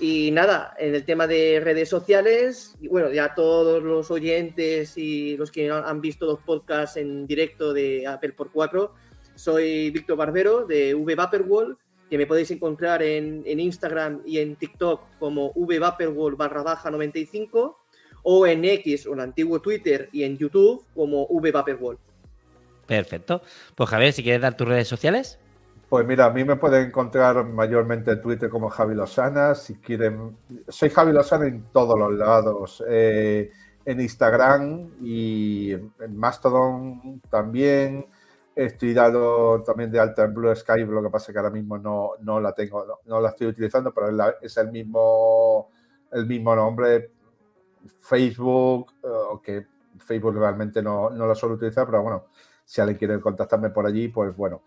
Y 0.00 0.32
nada, 0.32 0.74
en 0.78 0.94
el 0.96 1.04
tema 1.04 1.26
de 1.26 1.60
redes 1.62 1.88
sociales, 1.88 2.74
y 2.80 2.88
bueno, 2.88 3.12
ya 3.12 3.34
todos 3.34 3.82
los 3.82 4.10
oyentes 4.10 4.98
y 4.98 5.36
los 5.36 5.52
que 5.52 5.70
han 5.70 6.00
visto 6.00 6.26
los 6.26 6.40
podcasts 6.40 6.96
en 6.96 7.26
directo 7.26 7.72
de 7.72 8.06
Apple 8.06 8.32
por 8.32 8.50
4, 8.50 8.92
soy 9.34 9.90
Víctor 9.90 10.16
Barbero 10.16 10.66
de 10.66 10.94
V 10.94 11.14
Vaporwall 11.14 11.78
que 12.12 12.18
me 12.18 12.26
podéis 12.26 12.50
encontrar 12.50 13.02
en, 13.02 13.42
Instagram 13.46 14.20
y 14.26 14.38
en 14.38 14.56
TikTok 14.56 15.00
como 15.18 15.50
vvaporworld 15.54 16.36
barra 16.36 16.62
baja 16.62 16.90
95 16.90 17.78
o 18.24 18.46
en 18.46 18.66
X 18.66 19.06
o 19.06 19.14
en 19.14 19.20
antiguo 19.20 19.62
Twitter 19.62 20.10
y 20.12 20.24
en 20.24 20.36
YouTube 20.36 20.84
como 20.94 21.26
vvaporworld. 21.26 21.98
Perfecto. 22.86 23.40
Pues 23.74 23.88
Javier, 23.88 24.12
si 24.12 24.22
quieres 24.22 24.42
dar 24.42 24.58
tus 24.58 24.68
redes 24.68 24.88
sociales. 24.88 25.38
Pues 25.88 26.06
mira, 26.06 26.26
a 26.26 26.30
mí 26.30 26.44
me 26.44 26.56
pueden 26.56 26.88
encontrar 26.88 27.44
mayormente 27.44 28.10
en 28.10 28.20
Twitter 28.20 28.50
como 28.50 28.68
Javi 28.68 28.94
Lozana. 28.94 29.54
Si 29.54 29.76
quieren, 29.76 30.36
soy 30.68 30.90
Javi 30.90 31.12
Lozana 31.12 31.46
en 31.46 31.64
todos 31.72 31.98
los 31.98 32.12
lados. 32.12 32.84
Eh, 32.88 33.50
en 33.86 34.00
Instagram 34.00 34.90
y 35.02 35.72
en 35.72 36.16
Mastodon 36.16 37.22
también. 37.30 38.06
Estoy 38.54 38.92
dado 38.92 39.62
también 39.62 39.90
de 39.90 39.98
alta 39.98 40.24
en 40.24 40.34
Blue 40.34 40.54
Sky, 40.54 40.84
lo 40.84 41.02
que 41.02 41.08
pasa 41.08 41.30
es 41.30 41.34
que 41.34 41.38
ahora 41.38 41.50
mismo 41.50 41.78
no, 41.78 42.12
no 42.20 42.38
la 42.38 42.52
tengo, 42.52 43.00
no, 43.06 43.20
la 43.20 43.30
estoy 43.30 43.46
utilizando, 43.46 43.94
pero 43.94 44.10
es, 44.42 44.56
el 44.58 44.70
mismo 44.70 45.70
el 46.10 46.26
mismo 46.26 46.54
nombre. 46.54 47.10
Facebook, 47.98 48.92
eh, 49.46 49.66
Facebook 49.98 50.34
realmente 50.36 50.82
no, 50.82 51.10
no 51.10 51.26
lo 51.26 51.34
suelo 51.34 51.54
utilizar, 51.54 51.86
pero 51.86 52.02
bueno, 52.02 52.26
si 52.64 52.80
alguien 52.80 52.98
quiere 52.98 53.20
contactarme 53.20 53.70
por 53.70 53.86
allí, 53.86 54.08
pues 54.08 54.36
bueno. 54.36 54.62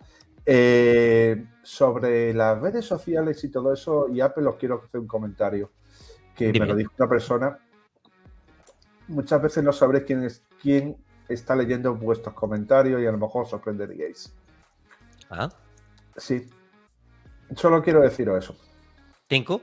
Eh, 0.47 1.45
sobre 1.63 2.33
las 2.33 2.59
redes 2.59 2.85
sociales 2.85 3.43
y 3.43 3.49
todo 3.49 3.73
eso, 3.73 4.07
y 4.09 4.21
Apple 4.21 4.47
os 4.47 4.55
quiero 4.55 4.81
hacer 4.83 4.99
un 4.99 5.07
comentario 5.07 5.71
que 6.35 6.51
me 6.51 6.65
lo 6.65 6.75
dijo 6.75 6.91
una 6.97 7.09
persona. 7.09 7.59
Muchas 9.07 9.41
veces 9.41 9.63
no 9.63 9.71
sabréis 9.71 10.05
quién 10.05 10.23
es 10.23 10.43
quién 10.61 10.97
está 11.29 11.55
leyendo 11.55 11.95
vuestros 11.95 12.33
comentarios 12.33 13.01
y 13.01 13.05
a 13.05 13.11
lo 13.11 13.17
mejor 13.17 13.47
sorprenderíais. 13.47 14.33
Ah. 15.29 15.49
Sí. 16.17 16.49
Solo 17.55 17.81
quiero 17.83 18.01
deciros 18.01 18.43
eso. 18.43 18.55
¿Cinco? 19.29 19.61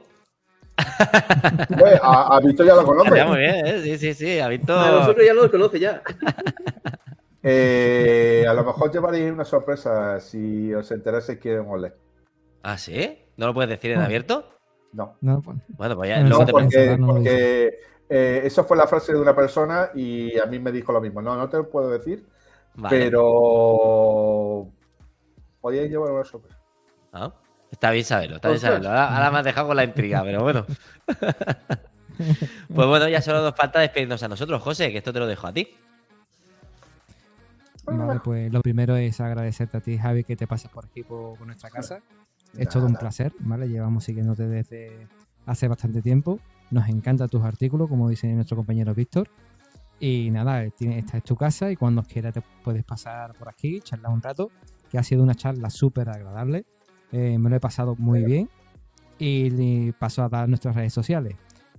a, 2.02 2.36
a, 2.36 2.40
Víctor 2.40 2.66
ya 2.66 2.74
lo 2.74 2.84
conoce. 2.84 3.24
muy 3.24 3.38
bien, 3.38 3.66
¿eh? 3.66 3.80
sí, 3.82 3.98
sí, 3.98 4.14
sí. 4.14 4.40
A 4.40 4.48
Víctor. 4.48 4.78
A 4.78 4.90
nosotros 4.90 5.26
ya 5.26 5.34
lo 5.34 5.50
conoce 5.50 5.78
ya. 5.78 6.02
Eh, 7.44 8.44
a 8.48 8.54
lo 8.54 8.62
mejor 8.62 8.92
llevaréis 8.92 9.32
una 9.32 9.44
sorpresa 9.44 10.20
si 10.20 10.72
os 10.72 10.88
enteráis 10.92 11.26
quién 11.40 11.64
ole. 11.66 11.92
¿Ah, 12.62 12.78
sí? 12.78 13.18
¿No 13.36 13.46
lo 13.46 13.54
puedes 13.54 13.68
decir 13.68 13.90
en 13.90 14.00
abierto? 14.00 14.48
No. 14.92 15.16
no 15.20 15.42
pues, 15.42 15.58
bueno, 15.68 15.96
pues 15.96 16.10
ya. 16.10 16.20
No, 16.20 16.28
luego 16.28 16.46
te 16.46 16.52
porque, 16.52 16.98
porque 17.04 17.78
eh, 18.14 18.42
eso 18.44 18.62
fue 18.64 18.76
la 18.76 18.86
frase 18.86 19.14
de 19.14 19.18
una 19.18 19.34
persona 19.34 19.88
y 19.94 20.38
a 20.38 20.44
mí 20.44 20.58
me 20.58 20.70
dijo 20.70 20.92
lo 20.92 21.00
mismo. 21.00 21.22
No, 21.22 21.34
no 21.34 21.48
te 21.48 21.56
lo 21.56 21.70
puedo 21.70 21.88
decir, 21.88 22.26
pero 22.90 24.68
podíais 25.62 25.90
llevar 25.90 26.10
una 26.10 26.24
sorpresa. 26.24 26.58
Ah, 27.14 27.32
está 27.70 27.90
bien 27.90 28.04
saberlo, 28.04 28.36
está 28.36 28.48
bien 28.48 28.60
saberlo. 28.60 28.90
Ahora, 28.90 29.30
me 29.30 29.38
has 29.38 29.44
dejado 29.44 29.68
con 29.68 29.76
la 29.76 29.84
intriga, 29.84 30.22
pero 30.24 30.42
bueno. 30.42 30.66
pues 32.74 32.86
bueno, 32.86 33.08
ya 33.08 33.22
solo 33.22 33.40
nos 33.40 33.56
falta 33.56 33.80
despedirnos 33.80 34.22
a 34.22 34.28
nosotros, 34.28 34.60
José, 34.60 34.92
que 34.92 34.98
esto 34.98 35.14
te 35.14 35.18
lo 35.18 35.26
dejo 35.26 35.46
a 35.46 35.54
ti. 35.54 35.74
Vale, 37.86 38.20
pues 38.22 38.52
lo 38.52 38.60
primero 38.60 38.94
es 38.96 39.22
agradecerte 39.22 39.78
a 39.78 39.80
ti, 39.80 39.96
Javi, 39.96 40.24
que 40.24 40.36
te 40.36 40.46
pases 40.46 40.70
por 40.70 40.84
aquí 40.84 41.02
por, 41.02 41.40
nuestra 41.46 41.70
casa. 41.70 42.00
Es 42.58 42.68
todo 42.68 42.84
un 42.84 42.94
placer, 42.94 43.32
¿vale? 43.38 43.70
Llevamos 43.70 44.04
siguiéndote 44.04 44.46
desde 44.46 45.08
hace 45.46 45.66
bastante 45.66 46.02
tiempo. 46.02 46.38
Nos 46.72 46.88
encantan 46.88 47.28
tus 47.28 47.44
artículos, 47.44 47.88
como 47.88 48.08
dice 48.08 48.26
nuestro 48.32 48.56
compañero 48.56 48.94
Víctor. 48.94 49.28
Y 50.00 50.30
nada, 50.30 50.64
esta 50.64 51.18
es 51.18 51.22
tu 51.22 51.36
casa 51.36 51.70
y 51.70 51.76
cuando 51.76 52.02
quieras 52.02 52.32
te 52.32 52.42
puedes 52.64 52.82
pasar 52.82 53.34
por 53.34 53.48
aquí, 53.48 53.80
charlar 53.80 54.10
un 54.10 54.22
rato, 54.22 54.50
que 54.90 54.98
ha 54.98 55.02
sido 55.02 55.22
una 55.22 55.34
charla 55.34 55.68
súper 55.68 56.08
agradable. 56.08 56.64
Eh, 57.12 57.36
me 57.38 57.50
lo 57.50 57.56
he 57.56 57.60
pasado 57.60 57.94
muy 57.98 58.24
bien. 58.24 58.48
Y 59.18 59.92
paso 59.92 60.24
a 60.24 60.30
dar 60.30 60.48
nuestras 60.48 60.74
redes 60.74 60.94
sociales, 60.94 61.36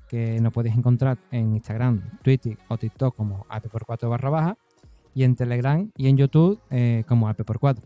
que 0.07 0.39
nos 0.39 0.53
puedes 0.53 0.77
encontrar 0.77 1.17
en 1.31 1.55
Instagram, 1.55 2.19
Twitter 2.21 2.57
o 2.69 2.77
TikTok 2.77 3.15
como 3.15 3.45
ap4 3.49 4.07
barra 4.07 4.29
baja 4.29 4.57
y 5.15 5.23
en 5.23 5.35
Telegram 5.35 5.91
y 5.97 6.07
en 6.07 6.17
YouTube 6.17 6.61
eh, 6.69 7.03
como 7.07 7.27
ap4. 7.27 7.81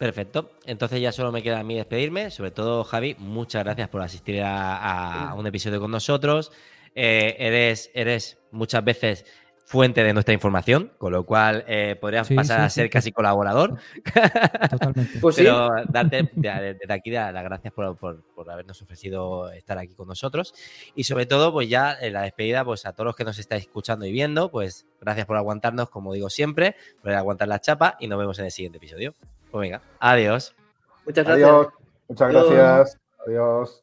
Perfecto. 0.00 0.52
Entonces 0.64 0.98
ya 0.98 1.12
solo 1.12 1.30
me 1.30 1.42
queda 1.42 1.60
a 1.60 1.62
mí 1.62 1.76
despedirme. 1.76 2.30
Sobre 2.30 2.50
todo, 2.50 2.84
Javi, 2.84 3.16
muchas 3.18 3.62
gracias 3.64 3.90
por 3.90 4.00
asistir 4.00 4.40
a, 4.42 5.34
un 5.36 5.46
episodio 5.46 5.78
con 5.78 5.90
nosotros. 5.90 6.52
Eh, 6.94 7.36
eres, 7.38 7.90
eres 7.92 8.38
muchas 8.50 8.82
veces 8.82 9.26
fuente 9.66 10.02
de 10.02 10.14
nuestra 10.14 10.32
información, 10.32 10.90
con 10.96 11.12
lo 11.12 11.26
cual 11.26 11.66
eh, 11.68 11.96
podrías 12.00 12.30
pasar 12.30 12.62
a 12.62 12.70
ser 12.70 12.88
casi 12.88 13.12
colaborador. 13.12 13.76
Totalmente. 14.70 15.18
Pues 15.20 15.36
Pero 15.36 15.68
darte 15.90 16.30
desde 16.32 16.94
aquí 16.94 17.10
las 17.10 17.34
gracias 17.34 17.74
por, 17.74 18.24
habernos 18.50 18.80
ofrecido 18.80 19.52
estar 19.52 19.76
aquí 19.76 19.94
con 19.94 20.08
nosotros. 20.08 20.54
Y 20.94 21.04
sobre 21.04 21.26
todo, 21.26 21.52
pues 21.52 21.68
ya 21.68 21.94
en 22.00 22.14
la 22.14 22.22
despedida, 22.22 22.64
pues 22.64 22.86
a 22.86 22.94
todos 22.94 23.04
los 23.04 23.16
que 23.16 23.24
nos 23.24 23.38
estáis 23.38 23.64
escuchando 23.64 24.06
y 24.06 24.12
viendo, 24.12 24.50
pues 24.50 24.86
gracias 24.98 25.26
por 25.26 25.36
aguantarnos, 25.36 25.90
como 25.90 26.14
digo 26.14 26.30
siempre, 26.30 26.74
por 27.02 27.12
aguantar 27.12 27.48
la 27.48 27.60
chapa 27.60 27.98
y 28.00 28.08
nos 28.08 28.18
vemos 28.18 28.38
en 28.38 28.46
el 28.46 28.50
siguiente 28.50 28.78
episodio. 28.78 29.14
Pues 29.50 29.62
venga, 29.62 29.82
adiós. 29.98 30.54
Muchas 31.06 31.26
gracias. 31.26 31.68
Muchas 32.08 32.32
gracias. 32.32 32.98
Adiós. 33.26 33.82